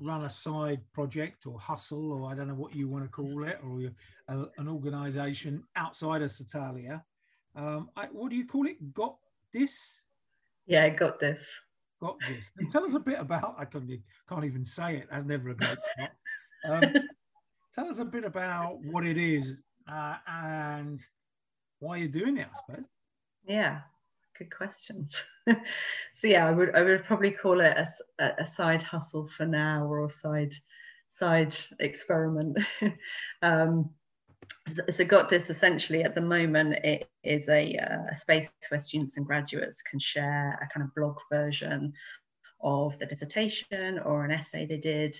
run 0.00 0.24
a 0.24 0.30
side 0.30 0.80
project 0.94 1.46
or 1.46 1.58
hustle, 1.58 2.10
or 2.10 2.30
I 2.30 2.34
don't 2.34 2.48
know 2.48 2.54
what 2.54 2.74
you 2.74 2.88
want 2.88 3.04
to 3.04 3.10
call 3.10 3.44
it, 3.44 3.58
or 3.62 3.82
a, 4.28 4.46
an 4.56 4.66
organization 4.66 5.62
outside 5.76 6.22
of 6.22 6.30
Satalia. 6.30 7.04
Um, 7.54 7.90
I, 7.96 8.06
what 8.06 8.30
do 8.30 8.36
you 8.36 8.46
call 8.46 8.66
it? 8.66 8.94
Got 8.94 9.16
this? 9.52 10.00
Yeah, 10.66 10.88
got 10.88 11.20
this. 11.20 11.46
Got 12.00 12.16
this. 12.26 12.50
And 12.56 12.70
tell 12.72 12.84
us 12.84 12.94
a 12.94 12.98
bit 12.98 13.20
about. 13.20 13.56
I 13.58 13.66
can't, 13.66 13.90
can't 14.26 14.44
even 14.46 14.64
say 14.64 14.96
it. 14.96 15.08
That's 15.10 15.26
never 15.26 15.50
a 15.50 15.54
great 15.54 15.78
start. 15.82 16.12
Um, 16.66 16.94
tell 17.74 17.90
us 17.90 17.98
a 17.98 18.06
bit 18.06 18.24
about 18.24 18.78
what 18.84 19.04
it 19.04 19.18
is 19.18 19.60
uh, 19.86 20.16
and 20.26 20.98
why 21.80 21.96
are 21.96 21.98
you're 21.98 22.08
doing 22.08 22.38
it. 22.38 22.48
I 22.50 22.56
suppose. 22.56 22.86
Yeah 23.46 23.80
good 24.38 24.54
questions. 24.54 25.22
so 25.48 26.26
yeah, 26.26 26.46
I 26.46 26.50
would 26.50 26.74
I 26.74 26.82
would 26.82 27.04
probably 27.04 27.30
call 27.30 27.60
it 27.60 27.76
a, 28.18 28.42
a 28.42 28.46
side 28.46 28.82
hustle 28.82 29.28
for 29.28 29.46
now 29.46 29.84
or 29.86 30.04
a 30.04 30.10
side 30.10 30.54
side 31.10 31.56
experiment. 31.78 32.58
um, 33.42 33.90
so 34.90 35.04
got 35.04 35.28
this 35.28 35.48
essentially 35.48 36.04
at 36.04 36.14
the 36.14 36.20
moment 36.20 36.74
it 36.84 37.08
is 37.22 37.48
a, 37.48 37.76
uh, 37.76 38.10
a 38.10 38.16
space 38.16 38.50
where 38.68 38.80
students 38.80 39.16
and 39.16 39.26
graduates 39.26 39.80
can 39.80 39.98
share 39.98 40.58
a 40.62 40.68
kind 40.72 40.86
of 40.86 40.94
blog 40.94 41.16
version 41.30 41.92
of 42.62 42.98
the 42.98 43.06
dissertation 43.06 43.98
or 44.04 44.24
an 44.24 44.30
essay 44.30 44.66
they 44.66 44.76
did 44.76 45.18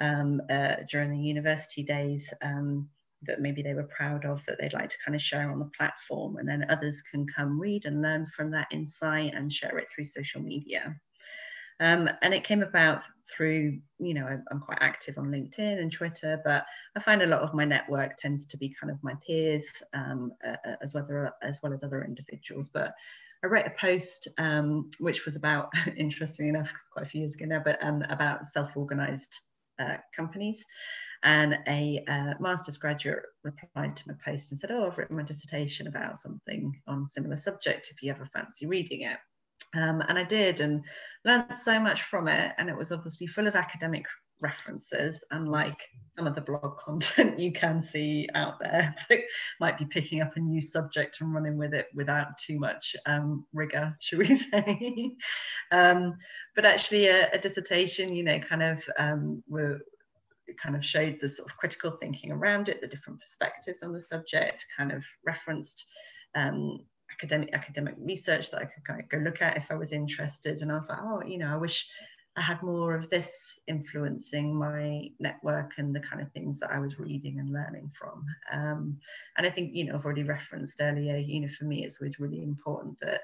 um, 0.00 0.42
uh, 0.50 0.76
during 0.90 1.10
the 1.10 1.18
university 1.18 1.82
days 1.82 2.32
um, 2.42 2.88
that 3.22 3.40
maybe 3.40 3.62
they 3.62 3.74
were 3.74 3.88
proud 3.96 4.24
of 4.24 4.44
that 4.44 4.58
they'd 4.60 4.72
like 4.72 4.90
to 4.90 4.96
kind 5.04 5.14
of 5.14 5.22
share 5.22 5.50
on 5.50 5.58
the 5.58 5.70
platform 5.76 6.36
and 6.36 6.48
then 6.48 6.66
others 6.68 7.02
can 7.02 7.26
come 7.26 7.58
read 7.58 7.84
and 7.84 8.02
learn 8.02 8.26
from 8.26 8.50
that 8.50 8.68
insight 8.70 9.32
and 9.34 9.52
share 9.52 9.78
it 9.78 9.88
through 9.90 10.04
social 10.04 10.40
media 10.40 10.94
um, 11.80 12.08
and 12.22 12.32
it 12.32 12.44
came 12.44 12.62
about 12.62 13.02
through 13.30 13.78
you 13.98 14.14
know 14.14 14.26
I'm, 14.50 14.60
quite 14.60 14.78
active 14.80 15.18
on 15.18 15.30
linkedin 15.30 15.80
and 15.80 15.92
twitter 15.92 16.40
but 16.44 16.64
i 16.96 17.00
find 17.00 17.22
a 17.22 17.26
lot 17.26 17.40
of 17.40 17.54
my 17.54 17.64
network 17.64 18.16
tends 18.16 18.46
to 18.46 18.56
be 18.56 18.74
kind 18.80 18.90
of 18.90 19.02
my 19.02 19.14
peers 19.26 19.82
um, 19.94 20.32
uh, 20.44 20.56
as 20.82 20.94
well 20.94 21.32
as 21.42 21.60
well 21.62 21.72
as 21.72 21.82
other 21.82 22.04
individuals 22.04 22.70
but 22.72 22.94
I 23.44 23.48
wrote 23.48 23.66
a 23.66 23.70
post 23.70 24.28
um, 24.38 24.90
which 24.98 25.24
was 25.24 25.36
about, 25.36 25.70
interesting 25.96 26.48
enough, 26.48 26.72
quite 26.92 27.06
a 27.06 27.08
few 27.08 27.20
years 27.20 27.34
ago 27.34 27.44
now, 27.46 27.62
but 27.64 27.78
um, 27.80 28.02
about 28.08 28.46
self-organized 28.46 29.38
uh, 29.78 29.96
companies. 30.14 30.64
And 31.22 31.58
a 31.66 32.04
uh, 32.08 32.34
master's 32.40 32.76
graduate 32.76 33.22
replied 33.42 33.96
to 33.96 34.08
my 34.08 34.14
post 34.24 34.50
and 34.50 34.60
said, 34.60 34.70
Oh, 34.70 34.86
I've 34.86 34.98
written 34.98 35.16
my 35.16 35.22
dissertation 35.22 35.86
about 35.86 36.18
something 36.18 36.80
on 36.86 37.02
a 37.02 37.06
similar 37.06 37.36
subject 37.36 37.90
if 37.90 38.02
you 38.02 38.10
ever 38.10 38.28
fancy 38.32 38.66
reading 38.66 39.02
it. 39.02 39.18
Um, 39.74 40.02
and 40.08 40.18
I 40.18 40.24
did 40.24 40.60
and 40.60 40.84
learned 41.24 41.56
so 41.56 41.80
much 41.80 42.02
from 42.02 42.28
it. 42.28 42.52
And 42.58 42.68
it 42.68 42.76
was 42.76 42.92
obviously 42.92 43.26
full 43.26 43.46
of 43.46 43.56
academic 43.56 44.04
references, 44.40 45.24
unlike 45.30 45.80
some 46.14 46.26
of 46.26 46.34
the 46.34 46.40
blog 46.40 46.76
content 46.84 47.38
you 47.38 47.52
can 47.52 47.82
see 47.82 48.28
out 48.34 48.58
there 48.58 48.94
that 49.08 49.20
might 49.60 49.78
be 49.78 49.84
picking 49.86 50.20
up 50.20 50.36
a 50.36 50.40
new 50.40 50.60
subject 50.60 51.20
and 51.20 51.34
running 51.34 51.56
with 51.56 51.74
it 51.74 51.86
without 51.94 52.38
too 52.38 52.58
much 52.58 52.96
um, 53.06 53.46
rigor, 53.52 53.96
should 54.00 54.18
we 54.18 54.36
say. 54.36 55.16
um, 55.72 56.14
but 56.54 56.64
actually, 56.64 57.06
a, 57.06 57.30
a, 57.32 57.38
dissertation, 57.38 58.14
you 58.14 58.24
know, 58.24 58.38
kind 58.38 58.62
of 58.62 58.82
um, 58.98 59.42
were 59.48 59.78
kind 60.62 60.76
of 60.76 60.84
showed 60.84 61.18
the 61.20 61.28
sort 61.28 61.50
of 61.50 61.56
critical 61.56 61.90
thinking 61.90 62.32
around 62.32 62.68
it, 62.68 62.80
the 62.80 62.86
different 62.86 63.20
perspectives 63.20 63.82
on 63.82 63.92
the 63.92 64.00
subject, 64.00 64.66
kind 64.76 64.92
of 64.92 65.04
referenced 65.24 65.86
um, 66.34 66.80
academic 67.12 67.54
academic 67.54 67.94
research 67.98 68.50
that 68.50 68.60
I 68.60 68.66
could 68.66 68.84
kind 68.84 69.00
of 69.00 69.08
go 69.08 69.18
look 69.18 69.42
at 69.42 69.56
if 69.56 69.70
I 69.70 69.74
was 69.74 69.92
interested. 69.92 70.62
And 70.62 70.70
I 70.70 70.76
was 70.76 70.88
like, 70.88 70.98
oh, 71.02 71.22
you 71.24 71.38
know, 71.38 71.52
I 71.52 71.56
wish 71.56 71.88
I 72.36 72.42
had 72.42 72.62
more 72.62 72.94
of 72.94 73.08
this 73.08 73.60
influencing 73.66 74.54
my 74.54 75.08
network 75.18 75.72
and 75.78 75.94
the 75.94 76.00
kind 76.00 76.20
of 76.20 76.30
things 76.32 76.60
that 76.60 76.70
I 76.70 76.78
was 76.78 76.98
reading 76.98 77.38
and 77.38 77.50
learning 77.50 77.90
from. 77.98 78.26
Um, 78.52 78.94
and 79.38 79.46
I 79.46 79.50
think, 79.50 79.74
you 79.74 79.84
know, 79.84 79.94
I've 79.94 80.04
already 80.04 80.22
referenced 80.22 80.80
earlier, 80.82 81.16
you 81.16 81.40
know, 81.40 81.48
for 81.48 81.64
me, 81.64 81.84
it's 81.84 81.98
always 82.00 82.20
really 82.20 82.42
important 82.42 82.98
that 83.00 83.22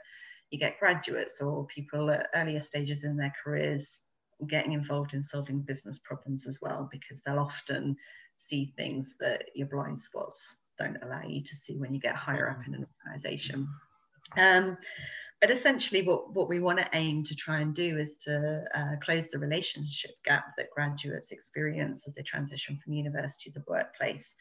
you 0.51 0.59
get 0.59 0.79
graduates 0.79 1.43
or 1.43 1.67
people 1.67 2.11
at 2.11 2.29
earlier 2.35 2.61
stages 2.61 3.05
in 3.05 3.17
their 3.17 3.33
careers 3.43 4.01
getting 4.47 4.73
involved 4.73 5.15
in 5.15 5.23
solving 5.23 5.61
business 5.61 5.99
problems 6.05 6.47
as 6.47 6.59
well, 6.61 6.89
because 6.91 7.21
they'll 7.23 7.39
often 7.39 7.97
see 8.37 8.73
things 8.77 9.17
that 9.21 9.45
your 9.55 9.69
blind 9.69 10.01
spots 10.01 10.57
don't 10.79 10.99
allow 11.03 11.23
you 11.23 11.43
to 11.43 11.57
see 11.57 11.77
when 11.77 11.95
you 11.95 12.01
get 12.01 12.17
higher 12.17 12.51
up 12.51 12.67
in 12.67 12.75
an 12.75 12.87
organization. 13.07 13.69
Um, 14.37 14.79
but 15.41 15.51
essentially 15.51 16.03
what, 16.03 16.33
what 16.35 16.49
we 16.49 16.61
want 16.61 16.79
to 16.79 16.89
aim 16.93 17.25
to 17.25 17.35
try 17.35 17.61
and 17.61 17.75
do 17.75 17.99
is 17.99 18.17
to 18.19 18.65
uh, 18.75 18.97
close 19.05 19.29
the 19.29 19.39
relationship 19.39 20.13
gap 20.25 20.45
that 20.57 20.71
graduates 20.71 21.33
experience 21.33 22.07
as 22.07 22.15
they 22.15 22.23
transition 22.23 22.79
from 22.83 22.93
university 22.93 23.51
to 23.51 23.59
the 23.59 23.65
workplace 23.67 24.37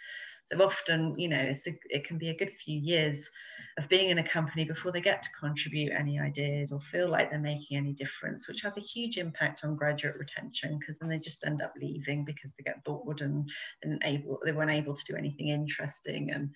so 0.48 0.62
often, 0.62 1.18
you 1.18 1.30
know, 1.30 1.38
a, 1.38 1.80
it 1.90 2.06
can 2.06 2.18
be 2.18 2.30
a 2.30 2.38
good 2.38 2.52
few 2.64 2.78
years 2.78 3.30
of 3.78 3.88
being 3.88 4.10
in 4.10 4.18
a 4.18 4.28
company 4.28 4.66
before 4.66 4.92
they 4.92 5.02
get 5.02 5.24
to 5.24 5.30
contribute 5.40 5.94
any 5.94 6.20
ideas 6.20 6.72
or 6.72 6.80
feel 6.80 7.10
like 7.10 7.30
they're 7.30 7.40
making 7.40 7.78
any 7.78 7.94
difference, 7.94 8.48
which 8.48 8.62
has 8.62 8.78
a 8.78 8.82
huge 8.82 9.18
impact 9.18 9.64
on 9.64 9.76
graduate 9.76 10.16
retention 10.18 10.78
because 10.78 11.00
then 11.00 11.10
they 11.10 11.20
just 11.20 11.46
end 11.46 11.62
up 11.62 11.74
leaving 11.80 12.26
because 12.26 12.54
they 12.54 12.64
get 12.64 12.84
bored 12.84 13.22
and, 13.22 13.50
and 13.84 14.02
able 14.04 14.40
they 14.44 14.52
weren't 14.52 14.72
able 14.72 14.94
to 14.94 15.06
do 15.06 15.16
anything 15.16 15.50
interesting. 15.50 16.32
And 16.32 16.50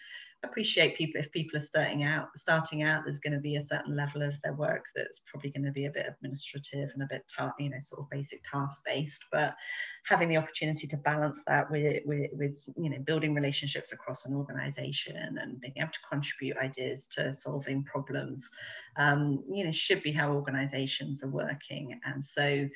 appreciate 0.46 0.98
people 0.98 1.20
if 1.20 1.32
people 1.32 1.58
are 1.58 1.64
starting 1.64 2.04
out 2.04 2.28
starting 2.36 2.84
out 2.84 3.04
there's 3.04 3.20
going 3.20 3.34
to 3.34 3.40
be 3.40 3.58
a 3.58 3.64
certain 3.64 3.96
level 3.96 4.22
of 4.22 4.40
their 4.42 4.54
work 4.54 4.86
that's 4.96 5.22
probably 5.30 5.50
going 5.52 5.66
to 5.66 5.72
be 5.72 5.86
a 5.86 5.92
bit 5.92 6.06
administrative 6.08 6.90
and 6.94 7.04
a 7.04 7.08
bit 7.10 7.24
you 7.60 7.70
know 7.70 7.80
sort 7.80 8.02
of 8.02 8.10
basic 8.10 8.42
task 8.50 8.82
based 8.86 9.26
but 9.32 9.56
having 10.08 10.30
the 10.30 10.38
opportunity 10.38 10.88
to 10.88 10.98
balance 10.98 11.42
that 11.48 11.70
with, 11.70 12.02
with 12.06 12.30
with 12.34 12.58
you 12.78 12.90
know 12.90 13.00
building 13.00 13.34
relationships 13.34 13.92
across 13.92 14.26
an 14.26 14.34
organization 14.34 15.16
and 15.18 15.60
being 15.60 15.74
able 15.78 15.92
to 15.92 16.00
contribute 16.10 16.58
ideas 16.58 17.08
to 17.08 17.34
solving 17.34 17.84
problems 17.84 18.50
um, 18.98 19.44
you 19.52 19.66
know 19.66 19.72
should 19.72 20.02
be 20.04 20.12
how 20.12 20.32
organizations 20.32 21.24
are 21.24 21.30
working. 21.30 22.00
And 22.06 22.24
so 22.24 22.68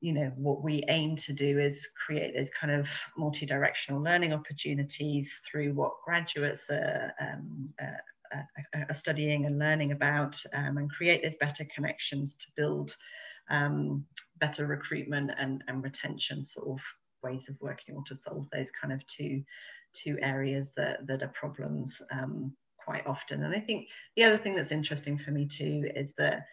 you 0.00 0.12
know 0.12 0.32
what 0.36 0.62
we 0.62 0.84
aim 0.88 1.16
to 1.16 1.32
do 1.32 1.58
is 1.58 1.88
create 2.06 2.34
those 2.34 2.50
kind 2.50 2.72
of 2.72 2.88
multi-directional 3.16 4.02
learning 4.02 4.32
opportunities 4.32 5.40
through 5.44 5.72
what 5.72 5.92
graduates 6.04 6.70
are, 6.70 7.12
um, 7.20 7.68
uh, 7.82 8.36
uh, 8.36 8.84
are 8.88 8.94
studying 8.94 9.46
and 9.46 9.58
learning 9.58 9.92
about 9.92 10.40
um, 10.54 10.78
and 10.78 10.90
create 10.90 11.22
those 11.22 11.36
better 11.36 11.66
connections 11.74 12.36
to 12.36 12.46
build 12.56 12.94
um, 13.50 14.04
better 14.38 14.66
recruitment 14.66 15.30
and, 15.38 15.64
and 15.68 15.82
retention 15.82 16.44
sort 16.44 16.68
of 16.68 16.80
ways 17.22 17.48
of 17.48 17.56
working 17.60 17.96
or 17.96 18.04
to 18.04 18.14
solve 18.14 18.46
those 18.52 18.70
kind 18.70 18.92
of 18.92 19.04
two 19.06 19.42
two 19.94 20.18
areas 20.22 20.68
that, 20.76 21.06
that 21.06 21.22
are 21.22 21.32
problems 21.34 22.00
um, 22.10 22.52
quite 22.78 23.06
often. 23.06 23.42
And 23.42 23.54
i 23.54 23.60
think 23.60 23.88
the 24.16 24.24
other 24.24 24.38
thing 24.38 24.54
that's 24.54 24.72
interesting 24.72 25.18
for 25.18 25.30
me 25.30 25.46
too 25.46 25.90
is 25.96 26.14
that 26.18 26.46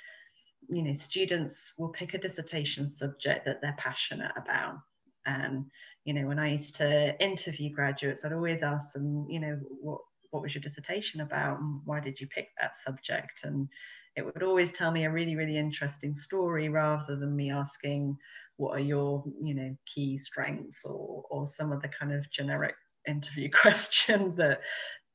you 0.69 0.83
know, 0.83 0.93
students 0.93 1.73
will 1.77 1.89
pick 1.89 2.13
a 2.13 2.17
dissertation 2.17 2.89
subject 2.89 3.45
that 3.45 3.61
they're 3.61 3.75
passionate 3.77 4.31
about. 4.37 4.79
And, 5.25 5.65
you 6.03 6.13
know, 6.13 6.27
when 6.27 6.39
I 6.39 6.51
used 6.51 6.75
to 6.77 7.19
interview 7.23 7.73
graduates, 7.73 8.23
I'd 8.23 8.33
always 8.33 8.61
ask 8.61 8.93
them, 8.93 9.25
you 9.29 9.39
know, 9.39 9.59
what, 9.81 10.01
what 10.31 10.43
was 10.43 10.53
your 10.53 10.61
dissertation 10.61 11.21
about 11.21 11.59
and 11.59 11.81
why 11.85 11.99
did 11.99 12.19
you 12.19 12.27
pick 12.27 12.49
that 12.59 12.73
subject? 12.83 13.43
And 13.43 13.67
it 14.15 14.23
would 14.23 14.43
always 14.43 14.71
tell 14.71 14.91
me 14.91 15.05
a 15.05 15.11
really, 15.11 15.35
really 15.35 15.57
interesting 15.57 16.15
story 16.15 16.69
rather 16.69 17.15
than 17.15 17.35
me 17.35 17.51
asking, 17.51 18.17
what 18.57 18.77
are 18.77 18.81
your, 18.81 19.23
you 19.41 19.53
know, 19.53 19.75
key 19.85 20.17
strengths 20.17 20.85
or, 20.85 21.23
or 21.29 21.47
some 21.47 21.71
of 21.71 21.81
the 21.81 21.89
kind 21.89 22.13
of 22.13 22.29
generic 22.31 22.75
interview 23.07 23.49
question 23.61 24.35
that 24.35 24.61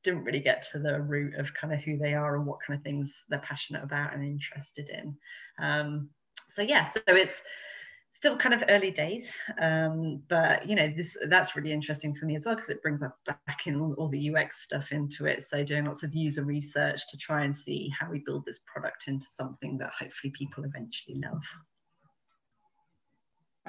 didn't 0.03 0.25
really 0.25 0.41
get 0.41 0.63
to 0.73 0.79
the 0.79 1.01
root 1.01 1.35
of 1.35 1.53
kind 1.55 1.73
of 1.73 1.81
who 1.81 1.97
they 1.99 2.15
are 2.15 2.37
and 2.37 2.47
what 2.47 2.59
kind 2.67 2.79
of 2.79 2.83
things 2.83 3.13
they're 3.29 3.39
passionate 3.41 3.83
about 3.83 4.15
and 4.15 4.25
interested 4.25 4.89
in. 4.89 5.17
Um, 5.59 6.09
so 6.53 6.63
yeah, 6.63 6.89
so 6.89 7.01
it's 7.09 7.43
still 8.13 8.37
kind 8.37 8.55
of 8.55 8.63
early 8.69 8.91
days, 8.91 9.31
um, 9.61 10.23
but 10.29 10.69
you 10.69 10.77
know 10.77 10.93
this 10.95 11.17
that's 11.29 11.57
really 11.57 11.73
interesting 11.73 12.15
for 12.15 12.27
me 12.27 12.37
as 12.37 12.45
well 12.45 12.55
because 12.55 12.71
it 12.71 12.83
brings 12.83 13.03
up 13.03 13.17
back 13.25 13.67
in 13.67 13.81
all, 13.81 13.95
all 13.95 14.09
the 14.09 14.35
UX 14.35 14.63
stuff 14.63 14.93
into 14.93 15.27
it. 15.27 15.47
So 15.49 15.65
doing 15.65 15.87
lots 15.87 16.03
of 16.03 16.15
user 16.15 16.45
research 16.45 17.01
to 17.11 17.17
try 17.17 17.45
and 17.45 17.57
see 17.57 17.91
how 17.99 18.11
we 18.11 18.23
build 18.27 18.45
this 18.45 18.61
product 18.67 19.05
into 19.09 19.27
something 19.33 19.79
that 19.79 19.91
hopefully 19.99 20.33
people 20.37 20.65
eventually 20.65 21.17
love. 21.17 21.43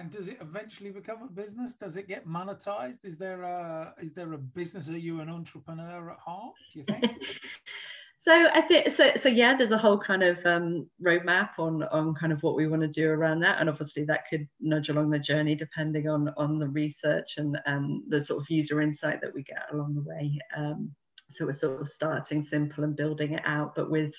And 0.01 0.09
does 0.09 0.27
it 0.27 0.39
eventually 0.41 0.89
become 0.89 1.21
a 1.21 1.27
business? 1.27 1.75
Does 1.75 1.95
it 1.95 2.07
get 2.07 2.27
monetized? 2.27 3.05
Is 3.05 3.17
there 3.17 3.43
a 3.43 3.93
is 4.01 4.13
there 4.13 4.33
a 4.33 4.37
business? 4.37 4.89
Are 4.89 4.97
you 4.97 5.21
an 5.21 5.29
entrepreneur 5.29 6.09
at 6.09 6.17
heart? 6.17 6.55
Do 6.73 6.79
you 6.79 6.85
think? 6.85 7.39
so 8.17 8.49
I 8.51 8.61
think 8.61 8.89
so. 8.89 9.11
So 9.21 9.29
yeah, 9.29 9.55
there's 9.55 9.69
a 9.69 9.77
whole 9.77 9.99
kind 9.99 10.23
of 10.23 10.43
um, 10.43 10.89
roadmap 11.05 11.51
on 11.59 11.83
on 11.83 12.15
kind 12.15 12.33
of 12.33 12.41
what 12.41 12.55
we 12.55 12.65
want 12.65 12.81
to 12.81 12.87
do 12.87 13.11
around 13.11 13.41
that, 13.41 13.59
and 13.59 13.69
obviously 13.69 14.03
that 14.05 14.27
could 14.27 14.47
nudge 14.59 14.89
along 14.89 15.11
the 15.11 15.19
journey 15.19 15.53
depending 15.53 16.09
on 16.09 16.33
on 16.35 16.57
the 16.57 16.67
research 16.67 17.37
and 17.37 17.59
um, 17.67 18.03
the 18.07 18.25
sort 18.25 18.41
of 18.41 18.49
user 18.49 18.81
insight 18.81 19.21
that 19.21 19.35
we 19.35 19.43
get 19.43 19.67
along 19.71 19.93
the 19.93 20.01
way. 20.01 20.35
Um, 20.57 20.89
so 21.29 21.45
we're 21.45 21.53
sort 21.53 21.79
of 21.79 21.87
starting 21.87 22.41
simple 22.41 22.85
and 22.85 22.95
building 22.95 23.33
it 23.33 23.43
out, 23.45 23.75
but 23.75 23.91
with 23.91 24.15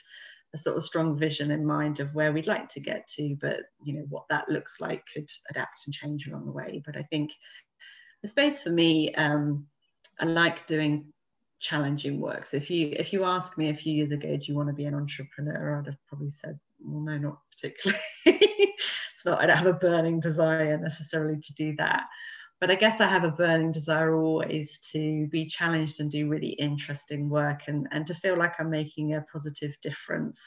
a 0.54 0.58
sort 0.58 0.76
of 0.76 0.84
strong 0.84 1.18
vision 1.18 1.50
in 1.50 1.64
mind 1.64 2.00
of 2.00 2.14
where 2.14 2.32
we'd 2.32 2.46
like 2.46 2.68
to 2.70 2.80
get 2.80 3.08
to, 3.08 3.36
but 3.40 3.60
you 3.82 3.94
know 3.94 4.06
what 4.08 4.24
that 4.28 4.48
looks 4.48 4.80
like 4.80 5.02
could 5.12 5.28
adapt 5.50 5.86
and 5.86 5.94
change 5.94 6.26
along 6.26 6.46
the 6.46 6.52
way. 6.52 6.82
But 6.84 6.96
I 6.96 7.02
think 7.02 7.32
the 8.22 8.28
space 8.28 8.62
for 8.62 8.70
me, 8.70 9.14
um, 9.14 9.66
I 10.20 10.26
like 10.26 10.66
doing 10.66 11.12
challenging 11.60 12.20
work. 12.20 12.44
So 12.44 12.56
if 12.56 12.70
you 12.70 12.94
if 12.98 13.12
you 13.12 13.24
ask 13.24 13.56
me 13.56 13.70
a 13.70 13.74
few 13.74 13.94
years 13.94 14.12
ago, 14.12 14.36
do 14.36 14.44
you 14.44 14.54
want 14.54 14.68
to 14.68 14.74
be 14.74 14.84
an 14.84 14.94
entrepreneur? 14.94 15.78
I'd 15.78 15.86
have 15.86 16.06
probably 16.06 16.30
said, 16.30 16.58
well, 16.80 17.00
no, 17.00 17.16
not 17.16 17.38
particularly. 17.50 18.02
it's 18.26 19.24
not. 19.24 19.40
I 19.40 19.46
don't 19.46 19.56
have 19.56 19.66
a 19.66 19.72
burning 19.72 20.20
desire 20.20 20.76
necessarily 20.76 21.40
to 21.40 21.54
do 21.54 21.74
that 21.76 22.04
but 22.62 22.70
I 22.70 22.76
guess 22.76 23.00
I 23.00 23.08
have 23.08 23.24
a 23.24 23.30
burning 23.32 23.72
desire 23.72 24.14
always 24.14 24.78
to 24.92 25.26
be 25.32 25.46
challenged 25.46 25.98
and 25.98 26.08
do 26.08 26.28
really 26.28 26.50
interesting 26.60 27.28
work 27.28 27.62
and, 27.66 27.88
and 27.90 28.06
to 28.06 28.14
feel 28.14 28.38
like 28.38 28.52
I'm 28.60 28.70
making 28.70 29.14
a 29.14 29.26
positive 29.32 29.72
difference 29.82 30.40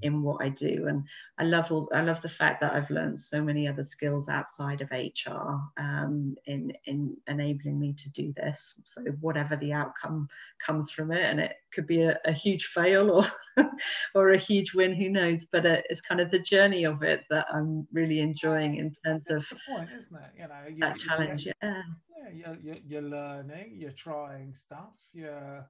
in 0.00 0.22
what 0.22 0.42
I 0.42 0.48
do. 0.48 0.86
And 0.88 1.04
I 1.36 1.44
love 1.44 1.70
all, 1.70 1.90
I 1.92 2.00
love 2.00 2.22
the 2.22 2.28
fact 2.30 2.62
that 2.62 2.72
I've 2.72 2.88
learned 2.88 3.20
so 3.20 3.44
many 3.44 3.68
other 3.68 3.82
skills 3.82 4.30
outside 4.30 4.80
of 4.80 4.90
HR 4.90 5.60
um, 5.76 6.36
in, 6.46 6.72
in 6.86 7.14
enabling 7.26 7.78
me 7.78 7.92
to 7.98 8.10
do 8.12 8.32
this. 8.34 8.72
So 8.86 9.02
whatever 9.20 9.54
the 9.54 9.74
outcome 9.74 10.26
comes 10.64 10.90
from 10.90 11.12
it, 11.12 11.22
and 11.22 11.38
it 11.38 11.52
could 11.72 11.86
be 11.86 12.02
a, 12.02 12.18
a 12.24 12.32
huge 12.32 12.66
fail 12.66 13.10
or 13.10 13.64
or 14.14 14.30
a 14.30 14.38
huge 14.38 14.74
win 14.74 14.94
who 14.94 15.08
knows 15.08 15.46
but 15.52 15.66
uh, 15.66 15.76
it's 15.88 16.00
kind 16.00 16.20
of 16.20 16.30
the 16.30 16.38
journey 16.38 16.84
of 16.84 17.02
it 17.02 17.24
that 17.30 17.46
i'm 17.52 17.86
really 17.92 18.20
enjoying 18.20 18.76
in 18.76 18.92
terms 19.04 19.24
That's 19.28 19.52
of 19.52 19.58
point 19.68 19.88
isn't 19.94 20.16
it 20.16 20.30
you 20.36 20.48
know 20.48 20.54
you, 20.68 20.80
that 20.80 20.98
challenge 20.98 21.46
yeah 21.62 21.82
yeah 22.16 22.30
you're, 22.32 22.56
you're, 22.62 22.82
you're 22.86 23.10
learning 23.10 23.76
you're 23.76 23.90
trying 23.90 24.52
stuff 24.54 24.94
you're 25.12 25.66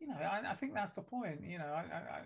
you 0.00 0.06
know 0.08 0.14
I, 0.16 0.42
I 0.50 0.54
think 0.54 0.74
that's 0.74 0.92
the 0.92 1.02
point 1.02 1.40
you 1.44 1.58
know 1.58 1.72
I, 1.72 1.94
I, 1.96 2.20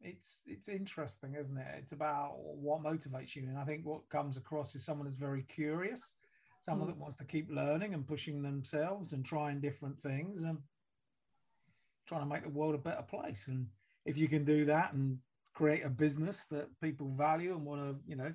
it's 0.00 0.42
it's 0.46 0.68
interesting 0.68 1.34
isn't 1.38 1.56
it 1.56 1.66
it's 1.78 1.92
about 1.92 2.34
what 2.38 2.82
motivates 2.82 3.34
you 3.34 3.44
and 3.48 3.58
i 3.58 3.64
think 3.64 3.84
what 3.84 4.08
comes 4.10 4.36
across 4.36 4.74
is 4.74 4.84
someone 4.84 5.06
that's 5.06 5.16
very 5.16 5.42
curious 5.42 6.14
someone 6.60 6.88
Mm. 6.88 6.92
that 6.92 6.98
wants 6.98 7.18
to 7.18 7.24
keep 7.24 7.48
learning 7.50 7.94
and 7.94 8.06
pushing 8.06 8.42
themselves 8.42 9.12
and 9.12 9.24
trying 9.24 9.60
different 9.60 10.00
things 10.02 10.42
and 10.42 10.58
trying 12.06 12.20
to 12.22 12.26
make 12.26 12.42
the 12.42 12.48
world 12.48 12.74
a 12.74 12.78
better 12.78 13.02
place 13.02 13.48
and 13.48 13.66
if 14.04 14.16
you 14.18 14.28
can 14.28 14.44
do 14.44 14.64
that 14.64 14.92
and 14.92 15.18
create 15.54 15.84
a 15.84 15.88
business 15.88 16.46
that 16.46 16.68
people 16.80 17.14
value 17.16 17.54
and 17.54 17.64
want 17.64 17.80
to 17.80 17.96
you 18.06 18.16
know 18.16 18.32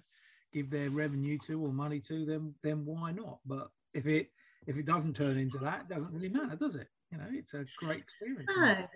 give 0.54 0.70
their 0.70 0.90
revenue 0.90 1.38
to 1.48 1.64
or 1.64 1.72
money 1.72 2.00
to 2.00 2.26
them 2.26 2.54
then 2.64 2.86
why 2.86 3.12
not? 3.12 3.40
But 3.46 3.70
if 3.94 4.06
it 4.08 4.30
if 4.68 4.78
it 4.78 4.86
doesn't 4.86 5.16
turn 5.16 5.38
into 5.38 5.58
that 5.60 5.82
it 5.82 5.94
doesn't 5.94 6.12
really 6.12 6.30
matter 6.30 6.56
does 6.56 6.76
it? 6.76 6.88
You 7.12 7.18
know 7.18 7.28
it's 7.32 7.54
a 7.54 7.66
great 7.78 8.02
experience. 8.02 8.50
No 8.56 8.88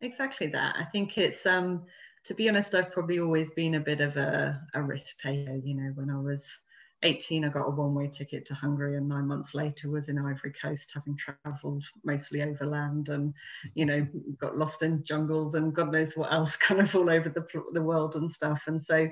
exactly 0.00 0.46
that. 0.48 0.76
I 0.78 0.84
think 0.84 1.18
it's 1.18 1.44
um 1.46 1.84
to 2.24 2.34
be 2.34 2.48
honest 2.48 2.74
i've 2.74 2.92
probably 2.92 3.20
always 3.20 3.50
been 3.52 3.76
a 3.76 3.80
bit 3.80 4.00
of 4.00 4.16
a, 4.16 4.60
a 4.74 4.82
risk 4.82 5.20
taker. 5.20 5.56
You 5.56 5.74
know 5.74 5.92
when 5.94 6.10
i 6.10 6.18
was 6.18 6.46
18 7.04 7.44
i 7.44 7.48
got 7.48 7.68
a 7.68 7.70
one-way 7.70 8.08
ticket 8.08 8.44
to 8.46 8.54
hungary 8.54 8.96
and 8.96 9.08
nine 9.08 9.26
months 9.26 9.54
later 9.54 9.88
was 9.88 10.08
in 10.08 10.18
ivory 10.18 10.52
coast 10.60 10.90
having 10.92 11.16
traveled 11.16 11.84
mostly 12.04 12.42
overland 12.42 13.08
and 13.08 13.32
you 13.74 13.86
know 13.86 14.06
got 14.40 14.58
lost 14.58 14.82
in 14.82 15.04
jungles 15.04 15.54
and 15.54 15.74
god 15.74 15.92
knows 15.92 16.16
what 16.16 16.32
else 16.32 16.56
kind 16.68 16.80
of 16.80 16.94
all 16.96 17.08
over 17.08 17.28
the, 17.28 17.46
the 17.72 17.82
world 17.82 18.16
and 18.16 18.30
stuff. 18.30 18.64
And 18.66 18.82
so 18.82 19.08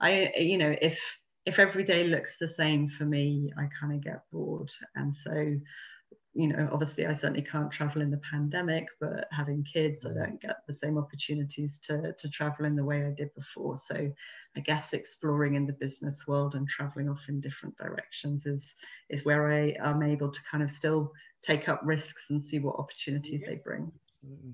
i 0.00 0.30
you 0.36 0.58
know 0.58 0.74
if 0.80 0.98
if 1.46 1.58
every 1.58 1.84
day 1.84 2.04
looks 2.04 2.36
the 2.36 2.48
same 2.48 2.88
for 2.88 3.04
me 3.04 3.52
i 3.56 3.68
kind 3.80 3.94
of 3.94 4.02
get 4.02 4.22
bored 4.30 4.70
and 4.96 5.14
so 5.14 5.56
you 6.36 6.48
know, 6.48 6.68
obviously 6.70 7.06
I 7.06 7.14
certainly 7.14 7.40
can't 7.40 7.70
travel 7.70 8.02
in 8.02 8.10
the 8.10 8.20
pandemic, 8.30 8.84
but 9.00 9.26
having 9.32 9.64
kids, 9.64 10.04
I 10.04 10.10
mm. 10.10 10.16
don't 10.16 10.40
get 10.40 10.56
the 10.68 10.74
same 10.74 10.98
opportunities 10.98 11.80
to, 11.84 12.12
to 12.12 12.28
travel 12.28 12.66
in 12.66 12.76
the 12.76 12.84
way 12.84 13.06
I 13.06 13.10
did 13.16 13.34
before. 13.34 13.78
So 13.78 14.12
I 14.54 14.60
guess 14.60 14.92
exploring 14.92 15.54
in 15.54 15.66
the 15.66 15.72
business 15.72 16.26
world 16.26 16.54
and 16.54 16.68
traveling 16.68 17.08
off 17.08 17.22
in 17.28 17.40
different 17.40 17.74
directions 17.78 18.44
is 18.44 18.74
is 19.08 19.24
where 19.24 19.50
I 19.50 19.74
am 19.82 20.02
able 20.02 20.30
to 20.30 20.40
kind 20.50 20.62
of 20.62 20.70
still 20.70 21.10
take 21.42 21.70
up 21.70 21.80
risks 21.82 22.26
and 22.28 22.44
see 22.44 22.58
what 22.58 22.76
opportunities 22.78 23.40
Yeah. 23.40 23.50
they 23.50 23.56
bring. 23.56 23.90
Absolutely. 24.22 24.52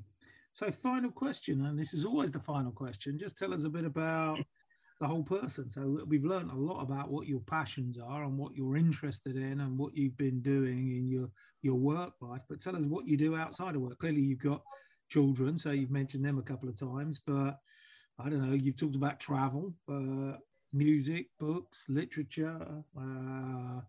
So, 0.52 0.70
final 0.70 1.10
question, 1.10 1.66
and 1.66 1.76
this 1.76 1.94
is 1.94 2.04
always 2.04 2.30
the 2.30 2.38
final 2.38 2.70
question. 2.70 3.18
Just 3.18 3.38
tell 3.38 3.52
us 3.52 3.64
a 3.64 3.70
bit 3.70 3.84
about 3.84 4.38
the 5.00 5.06
whole 5.06 5.22
person. 5.22 5.68
So, 5.70 6.00
we've 6.06 6.24
learned 6.24 6.50
a 6.50 6.56
lot 6.56 6.82
about 6.82 7.10
what 7.10 7.26
your 7.26 7.40
passions 7.40 7.98
are 7.98 8.24
and 8.24 8.38
what 8.38 8.56
you're 8.56 8.76
interested 8.76 9.36
in 9.36 9.60
and 9.60 9.78
what 9.78 9.96
you've 9.96 10.16
been 10.16 10.40
doing 10.40 10.96
in 10.96 11.08
your 11.08 11.28
your 11.62 11.76
work 11.76 12.14
life. 12.20 12.42
But 12.48 12.60
tell 12.60 12.76
us 12.76 12.84
what 12.84 13.06
you 13.06 13.16
do 13.16 13.36
outside 13.36 13.74
of 13.74 13.82
work. 13.82 13.98
Clearly, 13.98 14.20
you've 14.20 14.38
got 14.38 14.62
children, 15.08 15.58
so 15.58 15.70
you've 15.70 15.90
mentioned 15.90 16.24
them 16.24 16.38
a 16.38 16.42
couple 16.42 16.68
of 16.68 16.78
times. 16.78 17.20
But 17.24 17.58
I 18.18 18.28
don't 18.28 18.48
know. 18.48 18.54
You've 18.54 18.76
talked 18.76 18.96
about 18.96 19.20
travel, 19.20 19.74
uh, 19.90 20.36
music, 20.72 21.26
books, 21.38 21.84
literature, 21.88 22.58
uh, 22.98 23.80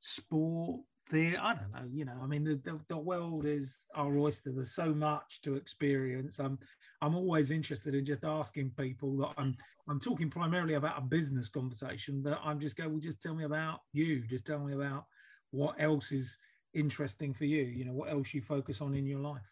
sport, 0.00 0.80
theatre. 1.06 1.38
I 1.40 1.54
don't 1.54 1.72
know. 1.72 1.88
You 1.92 2.04
know, 2.04 2.18
I 2.22 2.26
mean, 2.26 2.44
the, 2.44 2.60
the, 2.64 2.78
the 2.88 2.96
world 2.96 3.46
is 3.46 3.86
our 3.94 4.16
oyster. 4.16 4.52
There's 4.52 4.74
so 4.74 4.94
much 4.94 5.40
to 5.42 5.54
experience. 5.54 6.38
I'm 6.38 6.58
I'm 7.02 7.14
always 7.14 7.50
interested 7.50 7.94
in 7.94 8.04
just 8.04 8.24
asking 8.24 8.72
people 8.78 9.16
that 9.18 9.32
I'm 9.36 9.56
I'm 9.88 10.00
talking 10.00 10.30
primarily 10.30 10.74
about 10.74 10.98
a 10.98 11.02
business 11.02 11.48
conversation. 11.48 12.22
That 12.22 12.40
I'm 12.44 12.58
just 12.58 12.76
going. 12.76 12.90
Well, 12.90 13.00
just 13.00 13.22
tell 13.22 13.34
me 13.34 13.44
about 13.44 13.80
you. 13.92 14.22
Just 14.28 14.46
tell 14.46 14.60
me 14.60 14.74
about 14.74 15.04
what 15.50 15.80
else 15.80 16.12
is 16.12 16.36
interesting 16.74 17.34
for 17.34 17.44
you. 17.44 17.62
You 17.62 17.84
know, 17.84 17.92
what 17.92 18.10
else 18.10 18.34
you 18.34 18.42
focus 18.42 18.80
on 18.80 18.94
in 18.94 19.06
your 19.06 19.20
life. 19.20 19.42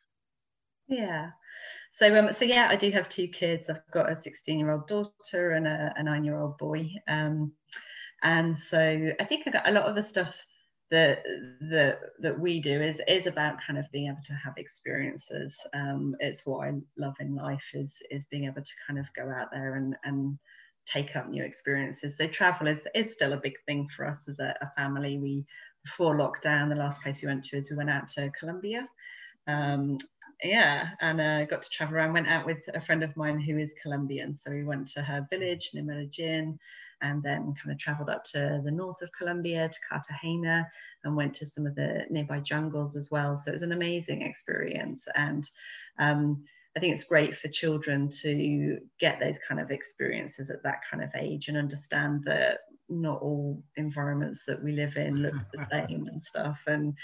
Yeah. 0.88 1.30
So 1.92 2.18
um 2.18 2.32
so 2.32 2.44
yeah, 2.44 2.68
I 2.70 2.76
do 2.76 2.90
have 2.90 3.08
two 3.08 3.28
kids. 3.28 3.70
I've 3.70 3.86
got 3.92 4.10
a 4.10 4.16
16 4.16 4.58
year 4.58 4.72
old 4.72 4.88
daughter 4.88 5.52
and 5.52 5.66
a, 5.66 5.92
a 5.96 6.02
nine 6.02 6.24
year 6.24 6.38
old 6.38 6.58
boy. 6.58 6.90
Um, 7.08 7.52
and 8.22 8.58
so 8.58 9.12
I 9.18 9.24
think 9.24 9.44
I 9.46 9.50
got 9.50 9.68
a 9.68 9.72
lot 9.72 9.84
of 9.84 9.96
the 9.96 10.02
stuff 10.02 10.44
that 10.92 11.24
that 11.62 12.00
that 12.20 12.38
we 12.38 12.60
do 12.60 12.82
is 12.82 13.00
is 13.08 13.26
about 13.26 13.56
kind 13.66 13.78
of 13.78 13.90
being 13.92 14.08
able 14.08 14.22
to 14.26 14.34
have 14.34 14.52
experiences. 14.58 15.58
Um, 15.72 16.14
it's 16.20 16.44
what 16.44 16.68
I 16.68 16.74
love 16.98 17.14
in 17.18 17.34
life 17.34 17.70
is 17.72 17.96
is 18.10 18.26
being 18.26 18.44
able 18.44 18.62
to 18.62 18.72
kind 18.86 18.98
of 18.98 19.06
go 19.16 19.30
out 19.30 19.50
there 19.50 19.76
and 19.76 19.96
and 20.04 20.38
take 20.86 21.16
up 21.16 21.30
new 21.30 21.42
experiences. 21.42 22.18
So 22.18 22.26
travel 22.26 22.68
is 22.68 22.86
is 22.94 23.10
still 23.10 23.32
a 23.32 23.38
big 23.38 23.54
thing 23.66 23.88
for 23.88 24.06
us 24.06 24.28
as 24.28 24.38
a, 24.38 24.54
a 24.60 24.70
family. 24.76 25.18
We 25.18 25.46
before 25.82 26.14
lockdown, 26.14 26.68
the 26.68 26.76
last 26.76 27.02
place 27.02 27.22
we 27.22 27.28
went 27.28 27.44
to 27.44 27.56
is 27.56 27.70
we 27.70 27.76
went 27.76 27.90
out 27.90 28.08
to 28.10 28.30
Colombia. 28.38 28.86
Um, 29.48 29.96
yeah, 30.44 30.90
and 31.00 31.20
uh, 31.20 31.44
got 31.46 31.62
to 31.62 31.70
travel 31.70 31.96
around. 31.96 32.12
Went 32.12 32.28
out 32.28 32.44
with 32.44 32.68
a 32.74 32.80
friend 32.82 33.02
of 33.02 33.16
mine 33.16 33.40
who 33.40 33.56
is 33.58 33.74
Colombian, 33.82 34.34
so 34.34 34.50
we 34.50 34.64
went 34.64 34.88
to 34.88 35.00
her 35.00 35.26
village 35.30 35.70
Medellin, 35.72 36.58
and 37.02 37.22
then 37.22 37.54
kind 37.54 37.72
of 37.72 37.78
traveled 37.78 38.08
up 38.08 38.24
to 38.24 38.60
the 38.64 38.70
north 38.70 39.02
of 39.02 39.10
Colombia 39.16 39.68
to 39.68 39.78
Cartagena, 39.88 40.66
and 41.04 41.16
went 41.16 41.34
to 41.34 41.46
some 41.46 41.66
of 41.66 41.74
the 41.74 42.04
nearby 42.10 42.40
jungles 42.40 42.96
as 42.96 43.10
well. 43.10 43.36
So 43.36 43.50
it 43.50 43.54
was 43.54 43.62
an 43.62 43.72
amazing 43.72 44.22
experience, 44.22 45.06
and 45.14 45.48
um, 45.98 46.44
I 46.76 46.80
think 46.80 46.94
it's 46.94 47.04
great 47.04 47.34
for 47.36 47.48
children 47.48 48.08
to 48.22 48.78
get 48.98 49.20
those 49.20 49.38
kind 49.46 49.60
of 49.60 49.70
experiences 49.70 50.48
at 50.48 50.62
that 50.62 50.80
kind 50.90 51.02
of 51.02 51.10
age 51.14 51.48
and 51.48 51.56
understand 51.56 52.24
that 52.24 52.60
not 52.88 53.20
all 53.20 53.62
environments 53.76 54.44
that 54.46 54.62
we 54.62 54.72
live 54.72 54.96
in 54.96 55.16
look 55.16 55.34
the 55.52 55.66
same 55.70 56.06
and 56.06 56.22
stuff, 56.22 56.60
and 56.66 56.94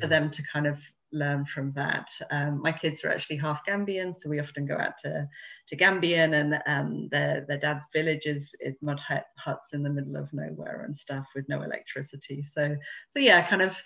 for 0.00 0.06
them 0.06 0.30
to 0.30 0.42
kind 0.52 0.66
of 0.66 0.78
learn 1.16 1.44
from 1.44 1.72
that. 1.72 2.10
Um, 2.30 2.60
my 2.62 2.72
kids 2.72 3.04
are 3.04 3.10
actually 3.10 3.36
half 3.36 3.64
Gambian, 3.66 4.14
so 4.14 4.28
we 4.28 4.40
often 4.40 4.66
go 4.66 4.76
out 4.76 4.98
to, 4.98 5.28
to 5.68 5.76
Gambian, 5.76 6.34
and 6.40 6.62
um, 6.66 7.08
their, 7.10 7.44
their 7.48 7.58
dad's 7.58 7.86
village 7.92 8.26
is, 8.26 8.54
is 8.60 8.76
mud 8.82 9.00
hut, 9.00 9.26
huts 9.36 9.72
in 9.72 9.82
the 9.82 9.90
middle 9.90 10.16
of 10.16 10.32
nowhere 10.32 10.84
and 10.84 10.96
stuff 10.96 11.26
with 11.34 11.48
no 11.48 11.62
electricity. 11.62 12.44
So, 12.52 12.76
so 13.12 13.18
yeah, 13.18 13.48
kind 13.48 13.62
of 13.62 13.76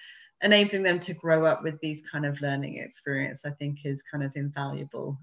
enabling 0.42 0.82
them 0.82 1.00
to 1.00 1.14
grow 1.14 1.46
up 1.46 1.62
with 1.62 1.78
these 1.80 2.02
kind 2.10 2.26
of 2.26 2.40
learning 2.40 2.78
experience, 2.78 3.42
I 3.44 3.50
think, 3.50 3.78
is 3.84 4.02
kind 4.10 4.24
of 4.24 4.32
invaluable. 4.36 5.18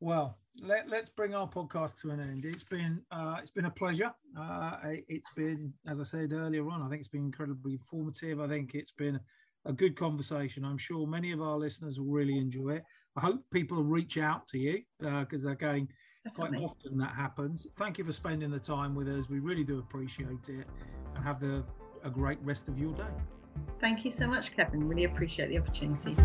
Well, 0.00 0.38
let, 0.60 0.92
us 0.92 1.08
bring 1.08 1.34
our 1.34 1.48
podcast 1.48 1.96
to 2.02 2.10
an 2.10 2.20
end. 2.20 2.44
It's 2.44 2.62
been 2.62 3.02
uh, 3.10 3.38
it's 3.42 3.50
been 3.50 3.64
a 3.64 3.70
pleasure. 3.70 4.12
Uh, 4.38 4.76
it's 5.08 5.32
been, 5.34 5.72
as 5.86 6.00
I 6.00 6.04
said 6.04 6.32
earlier 6.32 6.68
on, 6.68 6.82
I 6.82 6.88
think 6.88 7.00
it's 7.00 7.08
been 7.08 7.24
incredibly 7.24 7.72
informative. 7.72 8.40
I 8.40 8.48
think 8.48 8.74
it's 8.74 8.92
been 8.92 9.18
a 9.66 9.72
good 9.72 9.96
conversation. 9.96 10.64
I'm 10.64 10.78
sure 10.78 11.06
many 11.06 11.32
of 11.32 11.40
our 11.40 11.56
listeners 11.56 11.98
will 11.98 12.12
really 12.12 12.38
enjoy 12.38 12.76
it. 12.76 12.84
I 13.16 13.20
hope 13.20 13.40
people 13.52 13.76
will 13.78 13.84
reach 13.84 14.18
out 14.18 14.48
to 14.48 14.58
you 14.58 14.82
because 14.98 15.44
uh, 15.44 15.48
they're 15.48 15.54
going 15.54 15.88
quite 16.34 16.54
often 16.56 16.98
that 16.98 17.14
happens. 17.14 17.66
Thank 17.76 17.98
you 17.98 18.04
for 18.04 18.12
spending 18.12 18.50
the 18.50 18.58
time 18.58 18.94
with 18.94 19.08
us. 19.08 19.28
We 19.28 19.40
really 19.40 19.64
do 19.64 19.78
appreciate 19.78 20.48
it 20.48 20.66
and 21.14 21.24
have 21.24 21.40
the, 21.40 21.64
a 22.02 22.10
great 22.10 22.38
rest 22.42 22.68
of 22.68 22.78
your 22.78 22.92
day. 22.94 23.02
Thank 23.80 24.04
you 24.04 24.10
so 24.10 24.26
much, 24.26 24.56
Kevin. 24.56 24.88
Really 24.88 25.04
appreciate 25.04 25.48
the 25.48 25.58
opportunity. 25.58 26.16